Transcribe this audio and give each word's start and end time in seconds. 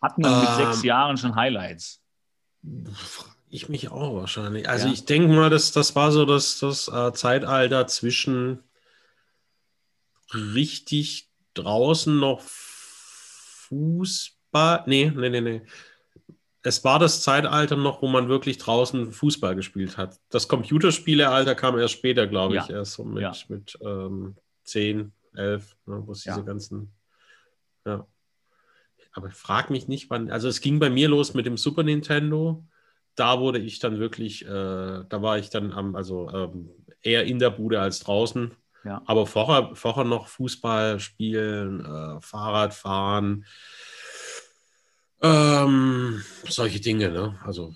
Hat 0.03 0.19
man 0.19 0.31
ähm, 0.31 0.41
mit 0.41 0.51
sechs 0.57 0.83
Jahren 0.83 1.17
schon 1.17 1.37
Highlights? 1.37 2.03
Ich 3.49 3.71
mich 3.71 3.89
auch 3.91 4.15
wahrscheinlich. 4.15 4.69
Also 4.69 4.89
ja. 4.89 4.93
ich 4.93 5.07
denke 5.07 5.29
mal, 5.29 5.49
das, 5.49 5.73
das 5.73 5.97
war 5.97 6.13
so 6.13 6.27
das, 6.27 6.59
das 6.59 6.87
äh, 6.89 7.15
Zeitalter 7.15 7.87
zwischen 7.87 8.63
richtig 10.35 11.31
draußen 11.55 12.19
noch 12.19 12.43
Fußball 13.69 14.40
war, 14.53 14.85
nee, 14.87 15.13
nee, 15.15 15.31
nee, 15.31 15.41
nee. 15.41 15.63
Es 16.63 16.85
war 16.85 16.99
das 16.99 17.23
Zeitalter 17.23 17.77
noch, 17.77 18.03
wo 18.03 18.09
man 18.09 18.29
wirklich 18.29 18.59
draußen 18.59 19.13
Fußball 19.13 19.55
gespielt 19.55 19.97
hat. 19.97 20.19
Das 20.29 20.47
Computerspielealter 20.47 21.55
kam 21.55 21.79
erst 21.79 21.95
später, 21.95 22.27
glaube 22.27 22.57
ich, 22.57 22.67
ja. 22.69 22.77
erst 22.77 22.93
so 22.93 23.05
mit, 23.05 23.23
ja. 23.23 23.33
mit 23.49 23.79
ähm, 23.81 24.37
10, 24.65 25.13
11, 25.35 25.77
ne, 25.87 26.03
wo 26.07 26.13
es 26.13 26.25
ja. 26.25 26.35
diese 26.35 26.45
ganzen, 26.45 26.93
ja. 27.87 28.07
Aber 29.13 29.29
ich 29.29 29.35
frage 29.35 29.73
mich 29.73 29.89
nicht, 29.89 30.11
wann, 30.11 30.31
also 30.31 30.49
es 30.49 30.61
ging 30.61 30.79
bei 30.79 30.91
mir 30.91 31.09
los 31.09 31.35
mit 31.35 31.47
dem 31.47 31.57
Super 31.57 31.83
Nintendo. 31.83 32.65
Da 33.17 33.41
wurde 33.41 33.59
ich 33.59 33.81
dann 33.81 33.99
wirklich, 33.99 34.45
äh, 34.45 34.49
da 34.49 35.23
war 35.23 35.39
ich 35.39 35.51
dann 35.51 35.73
am, 35.73 35.97
also 35.97 36.31
ähm, 36.31 36.71
eher 37.03 37.25
in 37.25 37.39
der 37.39 37.51
Bude 37.51 37.81
als 37.81 38.01
draußen. 38.01 38.53
Ja. 38.85 39.03
Aber 39.07 39.27
vorher, 39.27 39.75
vorher 39.75 40.05
noch 40.05 40.29
Fußball 40.29 41.01
spielen, 41.01 41.85
äh, 41.85 42.21
Fahrrad 42.21 42.73
fahren, 42.73 43.45
ähm, 45.23 46.23
solche 46.49 46.81
Dinge, 46.81 47.11
ne? 47.11 47.39
Also. 47.45 47.75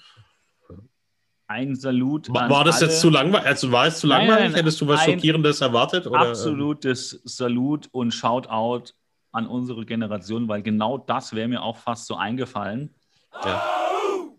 Ein 1.46 1.76
Salut. 1.76 2.32
War, 2.32 2.48
war 2.48 2.64
das 2.64 2.78
alle. 2.78 2.86
jetzt 2.86 3.00
zu 3.00 3.10
langweilig? 3.10 3.46
Also 3.46 3.70
war 3.70 3.86
es 3.86 4.00
zu 4.00 4.06
langweilig? 4.06 4.34
Nein, 4.34 4.52
nein, 4.52 4.54
Hättest 4.54 4.80
du 4.80 4.88
was 4.88 5.04
Schockierendes 5.04 5.60
erwartet? 5.60 6.06
Oder? 6.06 6.20
Absolutes 6.20 7.20
Salut 7.24 7.88
und 7.92 8.12
Shoutout 8.12 8.92
an 9.32 9.46
unsere 9.46 9.84
Generation, 9.84 10.48
weil 10.48 10.62
genau 10.62 10.96
das 10.96 11.34
wäre 11.34 11.48
mir 11.48 11.62
auch 11.62 11.76
fast 11.76 12.06
so 12.06 12.16
eingefallen. 12.16 12.94
Ja. 13.44 13.62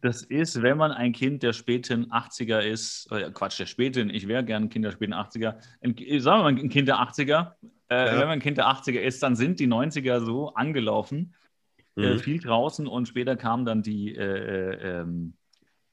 Das 0.01 0.23
ist, 0.23 0.61
wenn 0.61 0.77
man 0.77 0.91
ein 0.91 1.13
Kind 1.13 1.43
der 1.43 1.53
späten 1.53 2.11
80er 2.11 2.59
ist, 2.59 3.11
äh, 3.11 3.29
Quatsch, 3.31 3.59
der 3.59 3.65
späten, 3.65 4.09
ich 4.09 4.27
wäre 4.27 4.43
gern 4.43 4.63
ein 4.63 4.69
Kind 4.69 4.85
der 4.85 4.91
späten 4.91 5.13
80er, 5.13 5.55
ein, 5.81 5.95
sagen 6.21 6.39
wir 6.39 6.43
mal 6.43 6.47
ein 6.47 6.69
Kind 6.69 6.87
der 6.87 6.97
80er, 6.97 7.53
äh, 7.89 8.05
ja. 8.05 8.11
wenn 8.13 8.19
man 8.19 8.29
ein 8.29 8.39
Kind 8.39 8.57
der 8.57 8.67
80er 8.67 8.99
ist, 8.99 9.21
dann 9.21 9.35
sind 9.35 9.59
die 9.59 9.67
90er 9.67 10.23
so 10.23 10.53
angelaufen 10.53 11.33
äh, 11.97 12.13
mhm. 12.13 12.19
viel 12.19 12.39
draußen 12.39 12.87
und 12.87 13.07
später 13.07 13.35
kamen 13.35 13.65
dann 13.65 13.81
die 13.81 14.15
äh, 14.15 14.21
äh, 14.21 15.01
ähm, 15.01 15.33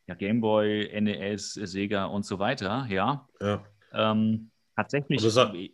ja, 0.06 0.14
Gameboy, 0.14 1.00
NES, 1.00 1.54
Sega 1.54 2.06
und 2.06 2.24
so 2.24 2.38
weiter. 2.38 2.86
Ja. 2.88 3.28
ja. 3.40 3.62
Ähm, 3.94 4.50
tatsächlich. 4.74 5.20
Soll, 5.20 5.70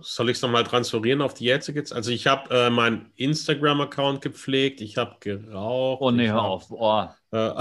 soll 0.00 0.30
ich 0.30 0.36
es 0.36 0.42
nochmal 0.42 0.64
transferieren 0.64 1.20
auf 1.20 1.34
die 1.34 1.46
jetzige? 1.46 1.82
Also 1.90 2.12
ich 2.12 2.28
habe 2.28 2.54
äh, 2.54 2.70
meinen 2.70 3.10
Instagram-Account 3.16 4.20
gepflegt, 4.20 4.80
ich 4.80 4.98
habe 4.98 5.16
geraucht. 5.18 6.00
Oh 6.00 6.10
nee, 6.12 6.28
hör 6.28 6.42
auf. 6.42 6.70
Oh. 6.70 7.08
Äh, 7.32 7.52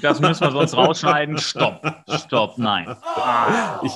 das 0.00 0.20
müssen 0.20 0.44
wir 0.44 0.50
sonst 0.52 0.76
rausschneiden. 0.76 1.36
Stopp, 1.36 1.84
stopp, 2.24 2.56
nein. 2.56 2.96
Ich, 3.82 3.92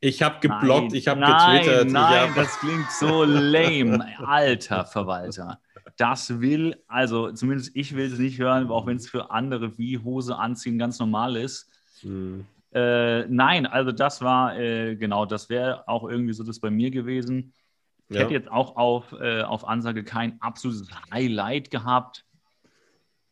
ich 0.00 0.22
habe 0.22 0.40
geblockt, 0.40 0.90
nein, 0.90 0.94
ich 0.94 1.08
habe 1.08 1.20
getwittert. 1.20 1.88
Nein, 1.90 2.28
hab... 2.28 2.34
das 2.34 2.58
klingt 2.58 2.90
so 2.90 3.24
lame, 3.24 4.04
alter 4.26 4.84
Verwalter 4.84 5.58
das 5.98 6.40
will, 6.40 6.76
also 6.86 7.32
zumindest 7.32 7.74
ich 7.74 7.94
will 7.94 8.06
es 8.06 8.18
nicht 8.18 8.38
hören, 8.38 8.70
auch 8.70 8.86
wenn 8.86 8.96
es 8.96 9.08
für 9.08 9.30
andere 9.30 9.76
wie 9.78 9.98
Hose 9.98 10.36
anziehen 10.36 10.78
ganz 10.78 10.98
normal 10.98 11.36
ist. 11.36 11.68
Mhm. 12.02 12.46
Äh, 12.72 13.26
nein, 13.26 13.66
also 13.66 13.92
das 13.92 14.22
war, 14.22 14.56
äh, 14.58 14.94
genau, 14.96 15.26
das 15.26 15.50
wäre 15.50 15.88
auch 15.88 16.08
irgendwie 16.08 16.32
so 16.32 16.44
das 16.44 16.60
bei 16.60 16.70
mir 16.70 16.90
gewesen. 16.90 17.52
Ich 18.08 18.16
ja. 18.16 18.22
hätte 18.22 18.32
jetzt 18.32 18.50
auch 18.50 18.76
auf, 18.76 19.12
äh, 19.12 19.42
auf 19.42 19.66
Ansage 19.66 20.04
kein 20.04 20.40
absolutes 20.40 20.88
Highlight 21.12 21.70
gehabt. 21.70 22.24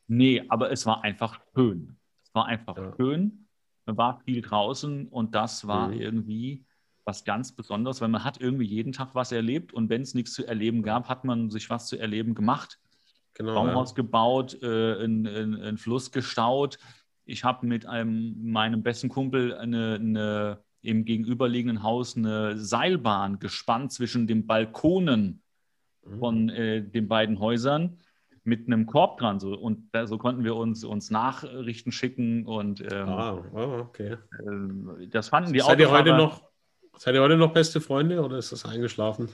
Nee, 0.09 0.43
aber 0.48 0.71
es 0.72 0.87
war 0.87 1.04
einfach 1.04 1.41
schön. 1.54 1.97
Es 2.25 2.34
war 2.34 2.47
einfach 2.47 2.77
ja. 2.77 2.93
schön. 2.97 3.47
Man 3.87 3.97
war 3.97 4.21
viel 4.25 4.43
draußen 4.43 5.06
und 5.06 5.34
das 5.37 5.66
war 5.69 5.88
mhm. 5.88 6.00
irgendwie 6.00 6.66
was 7.06 7.24
ganz 7.24 7.52
Besonderes, 7.52 8.00
weil 8.00 8.08
man 8.08 8.24
hat 8.24 8.40
irgendwie 8.40 8.66
jeden 8.66 8.92
Tag 8.92 9.14
was 9.14 9.32
erlebt 9.32 9.72
und 9.72 9.88
wenn 9.88 10.02
es 10.02 10.14
nichts 10.14 10.32
zu 10.34 10.44
erleben 10.44 10.82
gab, 10.82 11.08
hat 11.08 11.24
man 11.24 11.50
sich 11.50 11.70
was 11.70 11.86
zu 11.86 11.96
erleben 11.96 12.34
gemacht. 12.34 12.78
Genau, 13.34 13.54
Baumhaus 13.54 13.90
ja. 13.90 13.96
gebaut, 13.96 14.60
äh, 14.62 15.04
einen 15.04 15.78
Fluss 15.78 16.10
gestaut. 16.10 16.78
Ich 17.24 17.44
habe 17.44 17.66
mit 17.66 17.86
einem, 17.86 18.50
meinem 18.50 18.82
besten 18.82 19.08
Kumpel 19.08 19.54
eine, 19.54 19.94
eine, 19.94 20.58
im 20.82 21.04
gegenüberliegenden 21.04 21.82
Haus 21.82 22.16
eine 22.16 22.56
Seilbahn 22.56 23.38
gespannt 23.38 23.92
zwischen 23.92 24.26
den 24.26 24.46
Balkonen 24.46 25.42
mhm. 26.04 26.18
von 26.18 26.48
äh, 26.48 26.82
den 26.82 27.08
beiden 27.08 27.38
Häusern 27.38 27.98
mit 28.42 28.66
einem 28.66 28.86
Korb 28.86 29.18
dran. 29.18 29.38
So, 29.38 29.54
und 29.54 29.88
da, 29.92 30.06
so 30.06 30.18
konnten 30.18 30.44
wir 30.44 30.56
uns, 30.56 30.84
uns 30.84 31.10
Nachrichten 31.10 31.92
schicken. 31.92 32.46
Und 32.46 32.80
ähm, 32.80 33.08
ah, 33.08 33.44
oh, 33.52 33.80
okay. 33.80 34.16
Äh, 34.38 35.08
das 35.08 35.28
fanden 35.28 35.52
die 35.52 35.60
Seid 35.60 35.80
ihr 35.80 35.90
heute 35.90 36.16
noch 36.16 36.45
Seid 36.98 37.14
ihr 37.14 37.20
heute 37.20 37.36
noch 37.36 37.52
beste 37.52 37.80
Freunde 37.80 38.22
oder 38.22 38.38
ist 38.38 38.53
das 38.53 38.65
eingeschlafen? 38.65 39.28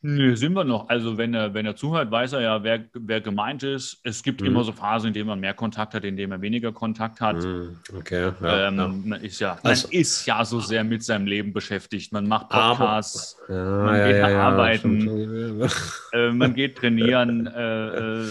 Nö, 0.00 0.36
sind 0.36 0.52
wir 0.52 0.62
noch. 0.62 0.88
Also 0.88 1.18
wenn 1.18 1.34
er, 1.34 1.54
wenn 1.54 1.66
er 1.66 1.74
zuhört, 1.74 2.12
weiß 2.12 2.34
er 2.34 2.40
ja, 2.40 2.62
wer, 2.62 2.84
wer 2.92 3.20
gemeint 3.20 3.64
ist. 3.64 3.98
Es 4.04 4.22
gibt 4.22 4.40
mhm. 4.40 4.46
immer 4.46 4.62
so 4.62 4.70
Phasen, 4.70 5.08
in 5.08 5.14
denen 5.14 5.26
man 5.26 5.40
mehr 5.40 5.54
Kontakt 5.54 5.92
hat, 5.92 6.04
in 6.04 6.16
denen 6.16 6.30
man 6.30 6.40
weniger 6.40 6.70
Kontakt 6.70 7.20
hat. 7.20 7.42
Mhm. 7.42 7.78
Okay. 7.96 8.30
Ja, 8.40 8.68
ähm, 8.68 8.78
ja. 8.78 8.88
Man, 8.88 9.20
ist 9.22 9.40
ja, 9.40 9.58
also, 9.60 9.88
man 9.88 10.00
ist 10.00 10.24
ja 10.24 10.44
so 10.44 10.60
sehr 10.60 10.84
mit 10.84 11.02
seinem 11.02 11.26
Leben 11.26 11.52
beschäftigt. 11.52 12.12
Man 12.12 12.28
macht 12.28 12.48
Podcasts, 12.48 13.36
ja, 13.48 13.54
man 13.54 14.08
geht 14.08 14.22
arbeiten, 14.22 15.68
äh, 16.12 16.30
man 16.30 16.54
geht 16.54 16.78
trainieren, 16.78 17.46
äh, 17.52 17.88
äh, 17.88 18.26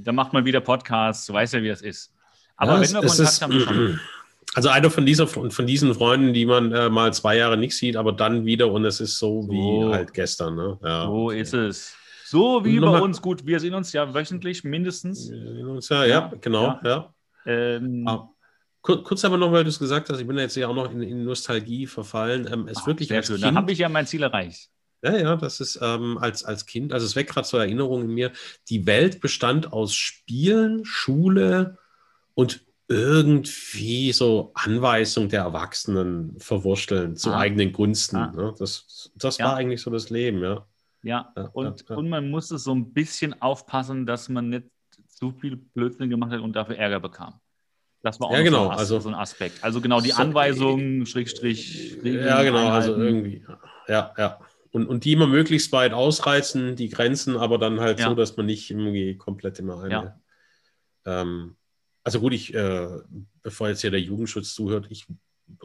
dann 0.00 0.16
macht 0.16 0.34
man 0.34 0.44
wieder 0.44 0.60
Podcasts, 0.60 1.24
du 1.26 1.32
weißt 1.32 1.54
ja, 1.54 1.62
wie 1.62 1.68
das 1.68 1.80
ist. 1.80 2.12
Aber 2.58 2.74
wenn 2.74 2.90
wir 2.90 3.00
Kontakt 3.00 3.18
ist, 3.20 3.42
haben, 3.42 3.60
schon. 3.60 4.00
Also 4.56 4.70
einer 4.70 4.90
von, 4.90 5.04
dieser, 5.04 5.26
von 5.26 5.66
diesen 5.66 5.94
Freunden, 5.94 6.32
die 6.32 6.46
man 6.46 6.72
äh, 6.72 6.88
mal 6.88 7.12
zwei 7.12 7.36
Jahre 7.36 7.58
nicht 7.58 7.76
sieht, 7.76 7.94
aber 7.94 8.12
dann 8.12 8.46
wieder 8.46 8.72
und 8.72 8.86
es 8.86 9.00
ist 9.00 9.18
so, 9.18 9.42
so. 9.42 9.50
wie 9.50 9.92
halt 9.92 10.14
gestern. 10.14 10.56
Ne? 10.56 10.78
Ja, 10.82 11.04
so 11.04 11.26
okay. 11.26 11.40
ist 11.42 11.52
es. 11.52 11.94
So 12.24 12.64
wie 12.64 12.80
bei 12.80 12.98
uns. 12.98 13.20
Gut, 13.20 13.44
wir 13.44 13.60
sehen 13.60 13.74
uns 13.74 13.92
ja 13.92 14.14
wöchentlich 14.14 14.64
mindestens. 14.64 15.30
Wir 15.30 15.52
sehen 15.56 15.66
uns 15.66 15.90
ja, 15.90 16.06
ja, 16.06 16.32
genau. 16.40 16.80
Ja. 16.82 17.14
Ähm, 17.44 18.08
ah, 18.08 18.30
kurz 18.80 19.26
aber 19.26 19.36
noch, 19.36 19.52
weil 19.52 19.62
du 19.62 19.68
es 19.68 19.78
gesagt 19.78 20.08
hast, 20.08 20.20
ich 20.20 20.26
bin 20.26 20.38
jetzt 20.38 20.56
ja 20.56 20.68
auch 20.68 20.74
noch 20.74 20.90
in, 20.90 21.02
in 21.02 21.24
Nostalgie 21.24 21.86
verfallen. 21.86 22.48
Ähm, 22.50 22.66
es 22.66 22.78
Ach, 22.80 22.86
wirklich 22.86 23.08
sehr 23.08 23.22
schön. 23.22 23.36
Kind, 23.36 23.54
da 23.54 23.60
habe 23.60 23.72
ich 23.72 23.78
ja 23.78 23.90
mein 23.90 24.06
Ziel 24.06 24.22
erreicht. 24.22 24.70
Ja, 25.02 25.18
ja, 25.18 25.36
das 25.36 25.60
ist 25.60 25.78
ähm, 25.82 26.16
als, 26.16 26.44
als 26.44 26.64
Kind, 26.64 26.94
also 26.94 27.04
es 27.04 27.14
weckt 27.14 27.28
gerade 27.28 27.46
so 27.46 27.58
Erinnerungen 27.58 28.08
in 28.08 28.14
mir, 28.14 28.32
die 28.70 28.86
Welt 28.86 29.20
bestand 29.20 29.70
aus 29.74 29.94
Spielen, 29.94 30.86
Schule 30.86 31.76
und 32.32 32.65
irgendwie 32.88 34.12
so 34.12 34.52
Anweisung 34.54 35.28
der 35.28 35.42
Erwachsenen 35.42 36.38
verwursteln 36.38 37.16
zu 37.16 37.32
ah. 37.32 37.38
eigenen 37.38 37.72
Gunsten. 37.72 38.16
Ah. 38.16 38.32
Ne? 38.32 38.54
Das, 38.58 39.10
das 39.16 39.38
ja. 39.38 39.46
war 39.46 39.56
eigentlich 39.56 39.80
so 39.80 39.90
das 39.90 40.10
Leben, 40.10 40.42
ja. 40.42 40.66
Ja, 41.02 41.32
ja 41.36 41.50
und, 41.52 41.84
ja, 41.88 41.96
und 41.96 42.08
man 42.08 42.30
musste 42.30 42.58
so 42.58 42.74
ein 42.74 42.92
bisschen 42.92 43.40
aufpassen, 43.40 44.06
dass 44.06 44.28
man 44.28 44.48
nicht 44.48 44.66
zu 45.08 45.32
viel 45.32 45.56
Blödsinn 45.56 46.10
gemacht 46.10 46.32
hat 46.32 46.40
und 46.40 46.54
dafür 46.54 46.76
Ärger 46.76 47.00
bekam. 47.00 47.40
Das 48.02 48.20
war 48.20 48.28
auch 48.28 48.34
ja, 48.34 48.42
genau, 48.42 48.64
so, 48.64 48.70
ein 48.70 48.78
also, 48.78 49.00
so 49.00 49.08
ein 49.08 49.14
Aspekt. 49.14 49.64
Also 49.64 49.80
genau 49.80 50.00
die 50.00 50.10
so, 50.10 50.22
Anweisungen, 50.22 51.06
Schrägstrich, 51.06 51.96
Regeln, 52.04 52.26
Ja, 52.26 52.42
genau, 52.42 52.68
also 52.68 52.68
Einheiten. 52.68 52.92
also 52.92 53.02
irgendwie. 53.02 53.44
Ja, 53.88 54.14
ja. 54.16 54.38
Und, 54.70 54.86
und 54.86 55.04
die 55.04 55.12
immer 55.12 55.26
möglichst 55.26 55.72
weit 55.72 55.92
ausreizen, 55.92 56.76
die 56.76 56.88
Grenzen, 56.88 57.36
aber 57.36 57.58
dann 57.58 57.80
halt 57.80 57.98
so, 57.98 58.14
dass 58.14 58.36
man 58.36 58.46
nicht 58.46 58.70
irgendwie 58.70 59.16
komplett 59.16 59.58
immer 59.58 59.82
eine. 59.82 60.20
Ähm, 61.04 61.55
also 62.06 62.20
gut, 62.20 62.34
ich, 62.34 62.54
äh, 62.54 62.86
bevor 63.42 63.68
jetzt 63.68 63.80
hier 63.80 63.90
der 63.90 64.00
Jugendschutz 64.00 64.54
zuhört, 64.54 64.86
ich, 64.90 65.08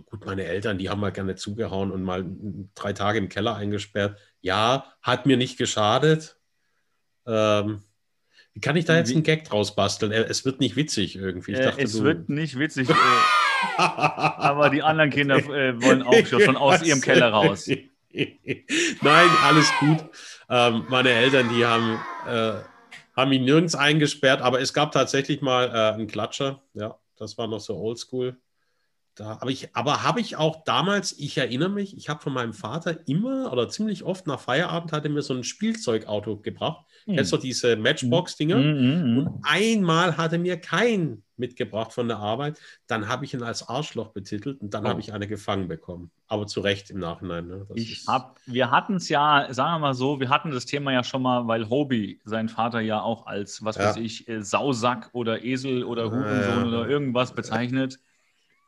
gut, 0.05 0.25
meine 0.25 0.45
Eltern, 0.45 0.79
die 0.79 0.89
haben 0.89 0.99
mal 0.99 1.11
gerne 1.11 1.35
zugehauen 1.35 1.91
und 1.91 2.01
mal 2.01 2.25
drei 2.73 2.93
Tage 2.93 3.19
im 3.19 3.29
Keller 3.29 3.55
eingesperrt. 3.55 4.17
Ja, 4.41 4.91
hat 5.03 5.27
mir 5.27 5.37
nicht 5.37 5.59
geschadet. 5.59 6.39
Ähm, 7.27 7.83
wie 8.55 8.59
kann 8.59 8.75
ich 8.75 8.85
da 8.85 8.97
jetzt 8.97 9.11
einen 9.11 9.21
Gag 9.21 9.43
draus 9.43 9.75
basteln? 9.75 10.11
Es 10.11 10.43
wird 10.43 10.59
nicht 10.61 10.75
witzig 10.75 11.15
irgendwie. 11.15 11.53
Äh, 11.53 11.63
dachte, 11.63 11.83
es 11.83 11.93
du... 11.93 12.03
wird 12.05 12.27
nicht 12.27 12.57
witzig. 12.57 12.89
Äh, 12.89 12.93
aber 13.77 14.71
die 14.71 14.81
anderen 14.81 15.11
Kinder 15.11 15.35
äh, 15.53 15.79
wollen 15.79 16.01
auch 16.01 16.25
schon 16.25 16.57
aus 16.57 16.81
ihrem 16.81 17.01
Keller 17.01 17.29
raus. 17.29 17.67
Nein, 18.11 19.29
alles 19.43 19.71
gut. 19.79 19.99
Ähm, 20.49 20.85
meine 20.89 21.11
Eltern, 21.11 21.49
die 21.55 21.63
haben, 21.63 21.99
äh, 22.27 22.63
haben 23.21 23.29
mich 23.29 23.41
nirgends 23.41 23.75
eingesperrt, 23.75 24.41
aber 24.41 24.61
es 24.61 24.73
gab 24.73 24.91
tatsächlich 24.91 25.41
mal 25.41 25.67
äh, 25.69 25.93
einen 25.93 26.07
Klatscher. 26.07 26.61
Ja, 26.73 26.99
das 27.17 27.37
war 27.37 27.47
noch 27.47 27.59
so 27.59 27.77
oldschool. 27.77 28.37
Da 29.15 29.41
habe 29.41 29.51
ich, 29.51 29.75
aber 29.75 30.03
habe 30.03 30.21
ich 30.21 30.37
auch 30.37 30.63
damals, 30.63 31.11
ich 31.17 31.37
erinnere 31.37 31.69
mich, 31.69 31.97
ich 31.97 32.07
habe 32.07 32.21
von 32.21 32.33
meinem 32.33 32.53
Vater 32.53 33.07
immer 33.07 33.51
oder 33.51 33.67
ziemlich 33.67 34.03
oft 34.03 34.25
nach 34.25 34.39
Feierabend 34.39 34.93
hat 34.93 35.03
er 35.03 35.11
mir 35.11 35.21
so 35.21 35.33
ein 35.33 35.43
Spielzeugauto 35.43 36.37
gebracht. 36.37 36.85
Mhm. 37.05 37.15
Kennst 37.15 37.33
du 37.33 37.37
diese 37.37 37.75
Matchbox-Dinger? 37.75 38.57
Mhm. 38.57 39.17
Und 39.17 39.39
einmal 39.43 40.15
hat 40.15 40.31
er 40.31 40.39
mir 40.39 40.57
kein 40.57 41.23
mitgebracht 41.35 41.91
von 41.91 42.07
der 42.07 42.19
Arbeit. 42.19 42.57
Dann 42.87 43.09
habe 43.09 43.25
ich 43.25 43.33
ihn 43.33 43.43
als 43.43 43.67
Arschloch 43.67 44.09
betitelt 44.09 44.61
und 44.61 44.73
dann 44.73 44.85
oh. 44.85 44.89
habe 44.89 45.01
ich 45.01 45.11
eine 45.11 45.27
gefangen 45.27 45.67
bekommen. 45.67 46.11
Aber 46.27 46.47
zu 46.47 46.61
Recht 46.61 46.89
im 46.89 46.99
Nachhinein. 46.99 47.47
Ne? 47.47 47.67
ich 47.75 48.05
hab, 48.07 48.39
wir 48.45 48.71
hatten 48.71 48.95
es 48.95 49.09
ja, 49.09 49.47
sagen 49.51 49.73
wir 49.73 49.79
mal 49.79 49.93
so, 49.93 50.21
wir 50.21 50.29
hatten 50.29 50.51
das 50.51 50.65
Thema 50.65 50.93
ja 50.93 51.03
schon 51.03 51.23
mal, 51.23 51.47
weil 51.47 51.69
Hobie, 51.69 52.21
sein 52.23 52.47
Vater 52.47 52.79
ja 52.79 53.01
auch 53.01 53.25
als, 53.25 53.65
was 53.65 53.75
ja. 53.75 53.89
weiß 53.89 53.97
ich, 53.97 54.29
äh, 54.29 54.41
Sausack 54.41 55.09
oder 55.11 55.43
Esel 55.43 55.83
oder 55.83 56.11
Hurensohn 56.11 56.61
ja. 56.61 56.65
oder 56.65 56.87
irgendwas 56.87 57.33
bezeichnet. 57.33 57.99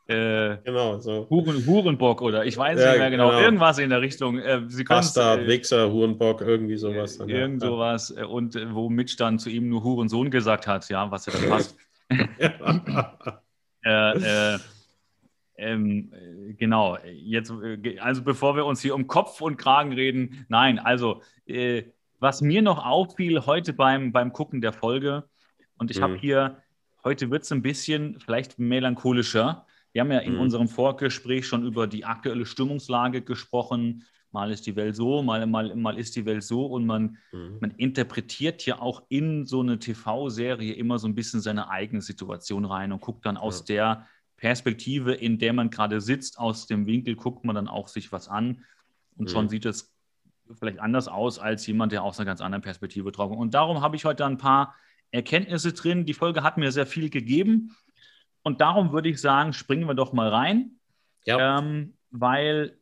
Äh, 0.06 0.58
genau, 0.64 0.98
so. 0.98 1.26
Huren, 1.30 1.64
Hurenbock 1.66 2.20
oder 2.20 2.44
ich 2.44 2.58
weiß 2.58 2.78
ja, 2.78 2.90
nicht 2.90 2.98
mehr 2.98 3.10
genau, 3.10 3.30
genau, 3.30 3.40
irgendwas 3.40 3.78
in 3.78 3.88
der 3.88 4.02
Richtung. 4.02 4.38
Äh, 4.38 4.62
Sie 4.68 4.84
Bastard, 4.84 5.40
äh, 5.40 5.46
Wichser, 5.46 5.90
Hurenbock, 5.90 6.42
irgendwie 6.42 6.76
sowas. 6.76 7.16
Dann, 7.16 7.30
irgend 7.30 7.62
ja. 7.62 7.68
sowas. 7.68 8.14
Äh, 8.14 8.24
und 8.24 8.54
äh, 8.54 8.74
wo 8.74 8.90
Mitch 8.90 9.16
dann 9.16 9.38
zu 9.38 9.48
ihm 9.48 9.68
nur 9.70 9.82
Hurensohn 9.82 10.30
gesagt 10.30 10.66
hat, 10.66 10.88
ja, 10.90 11.10
was 11.10 11.26
ja 11.26 11.32
dann 11.32 11.48
passt. 11.48 11.76
Äh, 13.86 14.58
ähm, 15.58 16.10
genau, 16.58 16.96
jetzt, 17.04 17.52
also 18.00 18.22
bevor 18.22 18.56
wir 18.56 18.64
uns 18.64 18.80
hier 18.80 18.94
um 18.94 19.06
Kopf 19.06 19.42
und 19.42 19.58
Kragen 19.58 19.92
reden, 19.92 20.46
nein, 20.48 20.78
also 20.78 21.20
was 22.18 22.40
mir 22.40 22.62
noch 22.62 22.82
auffiel 22.82 23.44
heute 23.44 23.74
beim, 23.74 24.10
beim 24.10 24.32
Gucken 24.32 24.62
der 24.62 24.72
Folge, 24.72 25.24
und 25.76 25.90
ich 25.90 25.98
mhm. 25.98 26.02
habe 26.02 26.16
hier, 26.16 26.62
heute 27.04 27.30
wird 27.30 27.42
es 27.42 27.52
ein 27.52 27.60
bisschen 27.60 28.18
vielleicht 28.20 28.58
melancholischer, 28.58 29.66
wir 29.94 30.00
haben 30.00 30.10
ja 30.10 30.18
in 30.18 30.34
mhm. 30.34 30.40
unserem 30.40 30.68
Vorgespräch 30.68 31.46
schon 31.46 31.64
über 31.64 31.86
die 31.86 32.04
aktuelle 32.04 32.46
Stimmungslage 32.46 33.22
gesprochen. 33.22 34.02
Mal 34.32 34.50
ist 34.50 34.66
die 34.66 34.74
Welt 34.74 34.96
so, 34.96 35.22
mal, 35.22 35.46
mal, 35.46 35.76
mal 35.76 35.96
ist 35.96 36.16
die 36.16 36.26
Welt 36.26 36.42
so. 36.42 36.66
Und 36.66 36.84
man, 36.84 37.18
mhm. 37.30 37.58
man 37.60 37.70
interpretiert 37.76 38.66
ja 38.66 38.80
auch 38.80 39.04
in 39.08 39.44
so 39.44 39.60
eine 39.60 39.78
TV-Serie 39.78 40.72
immer 40.72 40.98
so 40.98 41.06
ein 41.06 41.14
bisschen 41.14 41.40
seine 41.40 41.70
eigene 41.70 42.02
Situation 42.02 42.64
rein 42.64 42.90
und 42.90 43.02
guckt 43.02 43.24
dann 43.24 43.36
aus 43.36 43.60
ja. 43.60 43.64
der 43.66 44.06
Perspektive, 44.36 45.14
in 45.14 45.38
der 45.38 45.52
man 45.52 45.70
gerade 45.70 46.00
sitzt, 46.00 46.40
aus 46.40 46.66
dem 46.66 46.86
Winkel, 46.86 47.14
guckt 47.14 47.44
man 47.44 47.54
dann 47.54 47.68
auch 47.68 47.86
sich 47.86 48.10
was 48.10 48.26
an. 48.26 48.64
Und 49.16 49.26
mhm. 49.26 49.30
schon 49.30 49.48
sieht 49.48 49.64
es 49.64 49.94
vielleicht 50.58 50.80
anders 50.80 51.06
aus 51.06 51.38
als 51.38 51.64
jemand, 51.68 51.92
der 51.92 52.02
aus 52.02 52.18
einer 52.18 52.26
ganz 52.26 52.40
anderen 52.40 52.62
Perspektive 52.62 53.12
drauf 53.12 53.28
kommt. 53.28 53.40
Und 53.40 53.54
darum 53.54 53.80
habe 53.80 53.94
ich 53.94 54.04
heute 54.04 54.26
ein 54.26 54.38
paar 54.38 54.74
Erkenntnisse 55.12 55.72
drin. 55.72 56.04
Die 56.04 56.14
Folge 56.14 56.42
hat 56.42 56.58
mir 56.58 56.72
sehr 56.72 56.86
viel 56.86 57.10
gegeben. 57.10 57.76
Und 58.44 58.60
darum 58.60 58.92
würde 58.92 59.08
ich 59.08 59.20
sagen, 59.20 59.52
springen 59.52 59.88
wir 59.88 59.94
doch 59.94 60.12
mal 60.12 60.28
rein, 60.28 60.78
ja. 61.24 61.58
ähm, 61.58 61.94
weil 62.10 62.78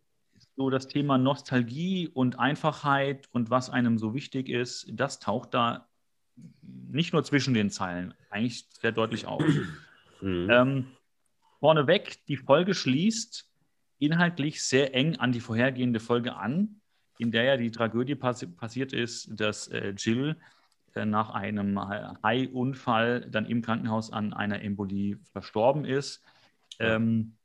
so 0.56 0.68
das 0.70 0.88
Thema 0.88 1.16
Nostalgie 1.18 2.08
und 2.08 2.38
Einfachheit 2.38 3.28
und 3.32 3.48
was 3.48 3.70
einem 3.70 3.96
so 3.96 4.12
wichtig 4.12 4.48
ist, 4.48 4.86
das 4.92 5.20
taucht 5.20 5.54
da 5.54 5.88
nicht 6.62 7.12
nur 7.12 7.22
zwischen 7.24 7.54
den 7.54 7.70
Zeilen, 7.70 8.12
eigentlich 8.28 8.66
sehr 8.80 8.92
deutlich 8.92 9.26
auf. 9.26 9.42
Mhm. 10.24 10.48
Ähm, 10.52 10.86
vorneweg, 11.58 12.24
die 12.26 12.36
Folge 12.36 12.74
schließt 12.74 13.50
inhaltlich 13.98 14.62
sehr 14.62 14.94
eng 14.94 15.16
an 15.16 15.32
die 15.32 15.40
vorhergehende 15.40 15.98
Folge 15.98 16.36
an, 16.36 16.80
in 17.18 17.32
der 17.32 17.42
ja 17.42 17.56
die 17.56 17.72
Tragödie 17.72 18.14
passi 18.14 18.46
passiert 18.46 18.92
ist, 18.92 19.28
dass 19.32 19.66
äh, 19.66 19.94
Jill 19.96 20.36
nach 20.96 21.30
einem 21.30 21.78
Hai-Unfall 22.22 23.28
dann 23.30 23.46
im 23.46 23.62
Krankenhaus 23.62 24.12
an 24.12 24.32
einer 24.32 24.62
Embolie 24.62 25.18
verstorben 25.32 25.84
ist. 25.84 26.22
Ähm, 26.78 27.36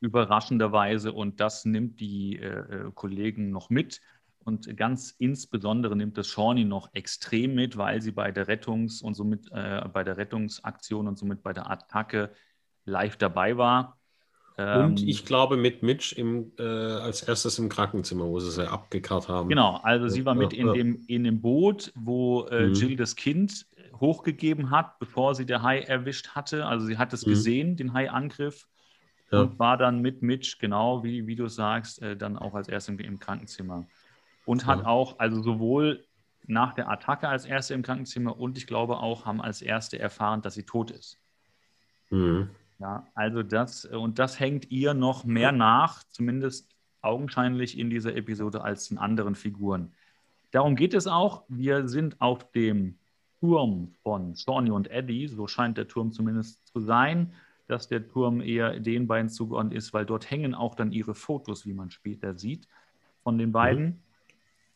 überraschenderweise. 0.00 1.12
Und 1.12 1.40
das 1.40 1.64
nimmt 1.64 2.00
die 2.00 2.38
äh, 2.38 2.46
äh, 2.46 2.92
Kollegen 2.94 3.50
noch 3.50 3.70
mit. 3.70 4.00
Und 4.40 4.76
ganz 4.76 5.10
insbesondere 5.18 5.94
nimmt 5.96 6.16
das 6.16 6.28
Shawnee 6.28 6.64
noch 6.64 6.88
extrem 6.94 7.54
mit, 7.54 7.76
weil 7.76 8.00
sie 8.00 8.12
bei 8.12 8.30
der 8.32 8.48
Rettungs- 8.48 9.02
und 9.02 9.14
somit 9.14 9.50
äh, 9.52 9.86
bei 9.92 10.04
der 10.04 10.16
Rettungsaktion 10.16 11.06
und 11.06 11.18
somit 11.18 11.42
bei 11.42 11.52
der 11.52 11.70
Attacke 11.70 12.32
live 12.84 13.16
dabei 13.16 13.58
war. 13.58 13.97
Und 14.58 15.02
ähm, 15.02 15.08
ich 15.08 15.24
glaube 15.24 15.56
mit 15.56 15.84
Mitch 15.84 16.16
im, 16.16 16.50
äh, 16.58 16.62
als 16.64 17.22
erstes 17.22 17.60
im 17.60 17.68
Krankenzimmer, 17.68 18.24
wo 18.24 18.40
sie 18.40 18.50
sie 18.50 18.68
abgekarrt 18.68 19.28
haben. 19.28 19.48
Genau, 19.48 19.76
also 19.84 20.08
sie 20.08 20.24
war 20.24 20.34
mit 20.34 20.52
in, 20.52 20.72
dem, 20.72 21.04
in 21.06 21.22
dem 21.22 21.40
Boot, 21.40 21.92
wo 21.94 22.42
äh, 22.46 22.66
mhm. 22.66 22.74
Jill 22.74 22.96
das 22.96 23.14
Kind 23.14 23.66
hochgegeben 24.00 24.70
hat, 24.70 24.98
bevor 24.98 25.36
sie 25.36 25.46
der 25.46 25.62
Hai 25.62 25.80
erwischt 25.80 26.30
hatte. 26.30 26.66
Also 26.66 26.86
sie 26.86 26.98
hat 26.98 27.12
es 27.12 27.24
mhm. 27.24 27.30
gesehen, 27.30 27.76
den 27.76 27.92
Hai-Angriff, 27.92 28.66
ja. 29.30 29.42
und 29.42 29.60
war 29.60 29.76
dann 29.76 30.00
mit 30.00 30.22
Mitch, 30.22 30.56
genau 30.58 31.04
wie, 31.04 31.28
wie 31.28 31.36
du 31.36 31.46
sagst, 31.46 32.02
äh, 32.02 32.16
dann 32.16 32.36
auch 32.36 32.54
als 32.54 32.68
erstes 32.68 32.94
im, 32.94 32.98
im 32.98 33.20
Krankenzimmer. 33.20 33.86
Und 34.44 34.66
hat 34.66 34.80
ja. 34.80 34.86
auch, 34.86 35.20
also 35.20 35.40
sowohl 35.40 36.04
nach 36.46 36.74
der 36.74 36.88
Attacke 36.88 37.28
als 37.28 37.44
erste 37.44 37.74
im 37.74 37.82
Krankenzimmer 37.82 38.36
und 38.38 38.58
ich 38.58 38.66
glaube 38.66 38.96
auch 38.96 39.24
haben 39.24 39.40
als 39.40 39.62
erste 39.62 39.98
erfahren, 40.00 40.42
dass 40.42 40.54
sie 40.54 40.64
tot 40.64 40.90
ist. 40.90 41.18
Mhm. 42.10 42.50
Ja, 42.78 43.06
also 43.14 43.42
das, 43.42 43.84
und 43.84 44.18
das 44.18 44.38
hängt 44.38 44.70
ihr 44.70 44.94
noch 44.94 45.24
mehr 45.24 45.52
nach, 45.52 46.04
zumindest 46.04 46.74
augenscheinlich 47.02 47.78
in 47.78 47.90
dieser 47.90 48.14
Episode 48.14 48.62
als 48.62 48.88
den 48.88 48.98
anderen 48.98 49.34
Figuren. 49.34 49.92
Darum 50.50 50.76
geht 50.76 50.94
es 50.94 51.06
auch. 51.06 51.44
Wir 51.48 51.88
sind 51.88 52.20
auf 52.20 52.50
dem 52.52 52.98
Turm 53.40 53.94
von 54.02 54.34
Shawnee 54.34 54.70
und 54.70 54.90
Eddie, 54.90 55.28
so 55.28 55.46
scheint 55.46 55.76
der 55.76 55.88
Turm 55.88 56.12
zumindest 56.12 56.66
zu 56.68 56.80
sein, 56.80 57.32
dass 57.66 57.88
der 57.88 58.08
Turm 58.08 58.40
eher 58.40 58.80
den 58.80 59.06
beiden 59.06 59.28
zugeordnet 59.28 59.74
ist, 59.74 59.92
weil 59.92 60.06
dort 60.06 60.30
hängen 60.30 60.54
auch 60.54 60.74
dann 60.74 60.90
ihre 60.92 61.14
Fotos, 61.14 61.66
wie 61.66 61.74
man 61.74 61.90
später 61.90 62.36
sieht, 62.36 62.66
von 63.22 63.38
den 63.38 63.52
beiden. 63.52 63.84
Mhm. 63.84 63.98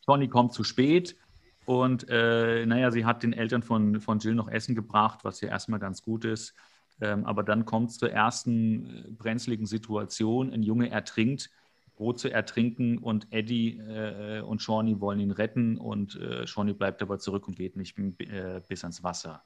Shawnee 0.05 0.29
kommt 0.29 0.53
zu 0.53 0.65
spät 0.65 1.17
und 1.65 2.07
äh, 2.09 2.67
naja, 2.67 2.91
sie 2.91 3.05
hat 3.05 3.23
den 3.23 3.33
Eltern 3.33 3.63
von, 3.63 4.01
von 4.01 4.19
Jill 4.19 4.35
noch 4.35 4.49
Essen 4.49 4.75
gebracht, 4.75 5.21
was 5.23 5.41
ja 5.41 5.49
erstmal 5.49 5.81
ganz 5.81 6.03
gut 6.03 6.25
ist. 6.25 6.55
Ähm, 7.03 7.27
aber 7.27 7.43
dann 7.43 7.65
kommt 7.65 7.91
es 7.91 7.99
zur 7.99 8.13
ersten 8.13 8.87
äh, 8.87 9.11
brenzligen 9.11 9.67
Situation. 9.67 10.53
Ein 10.53 10.63
Junge 10.63 10.89
ertrinkt, 10.89 11.51
droht 11.97 12.21
zu 12.21 12.33
ertrinken 12.33 12.99
und 12.99 13.27
Eddie 13.33 13.79
äh, 13.79 14.41
und 14.41 14.63
Shawnee 14.63 15.01
wollen 15.01 15.19
ihn 15.19 15.33
retten 15.33 15.79
und 15.79 16.15
äh, 16.15 16.47
Shawnee 16.47 16.75
bleibt 16.75 17.03
aber 17.03 17.19
zurück 17.19 17.49
und 17.49 17.57
geht 17.57 17.77
nicht 17.77 17.99
äh, 17.99 18.63
bis 18.69 18.85
ans 18.85 19.03
Wasser 19.03 19.43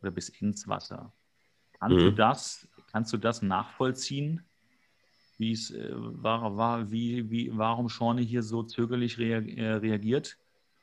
oder 0.00 0.10
bis 0.12 0.30
ins 0.30 0.66
Wasser. 0.66 1.12
Kannst, 1.78 1.96
mhm. 1.98 2.00
du, 2.00 2.12
das, 2.12 2.68
kannst 2.90 3.12
du 3.12 3.18
das 3.18 3.42
nachvollziehen? 3.42 4.42
Wie 5.36 5.52
es 5.52 5.72
äh, 5.72 5.90
war, 5.92 6.56
war 6.56 6.90
wie, 6.90 7.30
wie, 7.30 7.50
warum 7.54 7.90
Shawnee 7.90 8.24
hier 8.24 8.42
so 8.42 8.62
zögerlich 8.62 9.18
rea 9.18 9.40
äh, 9.40 9.74
reagiert? 9.74 10.38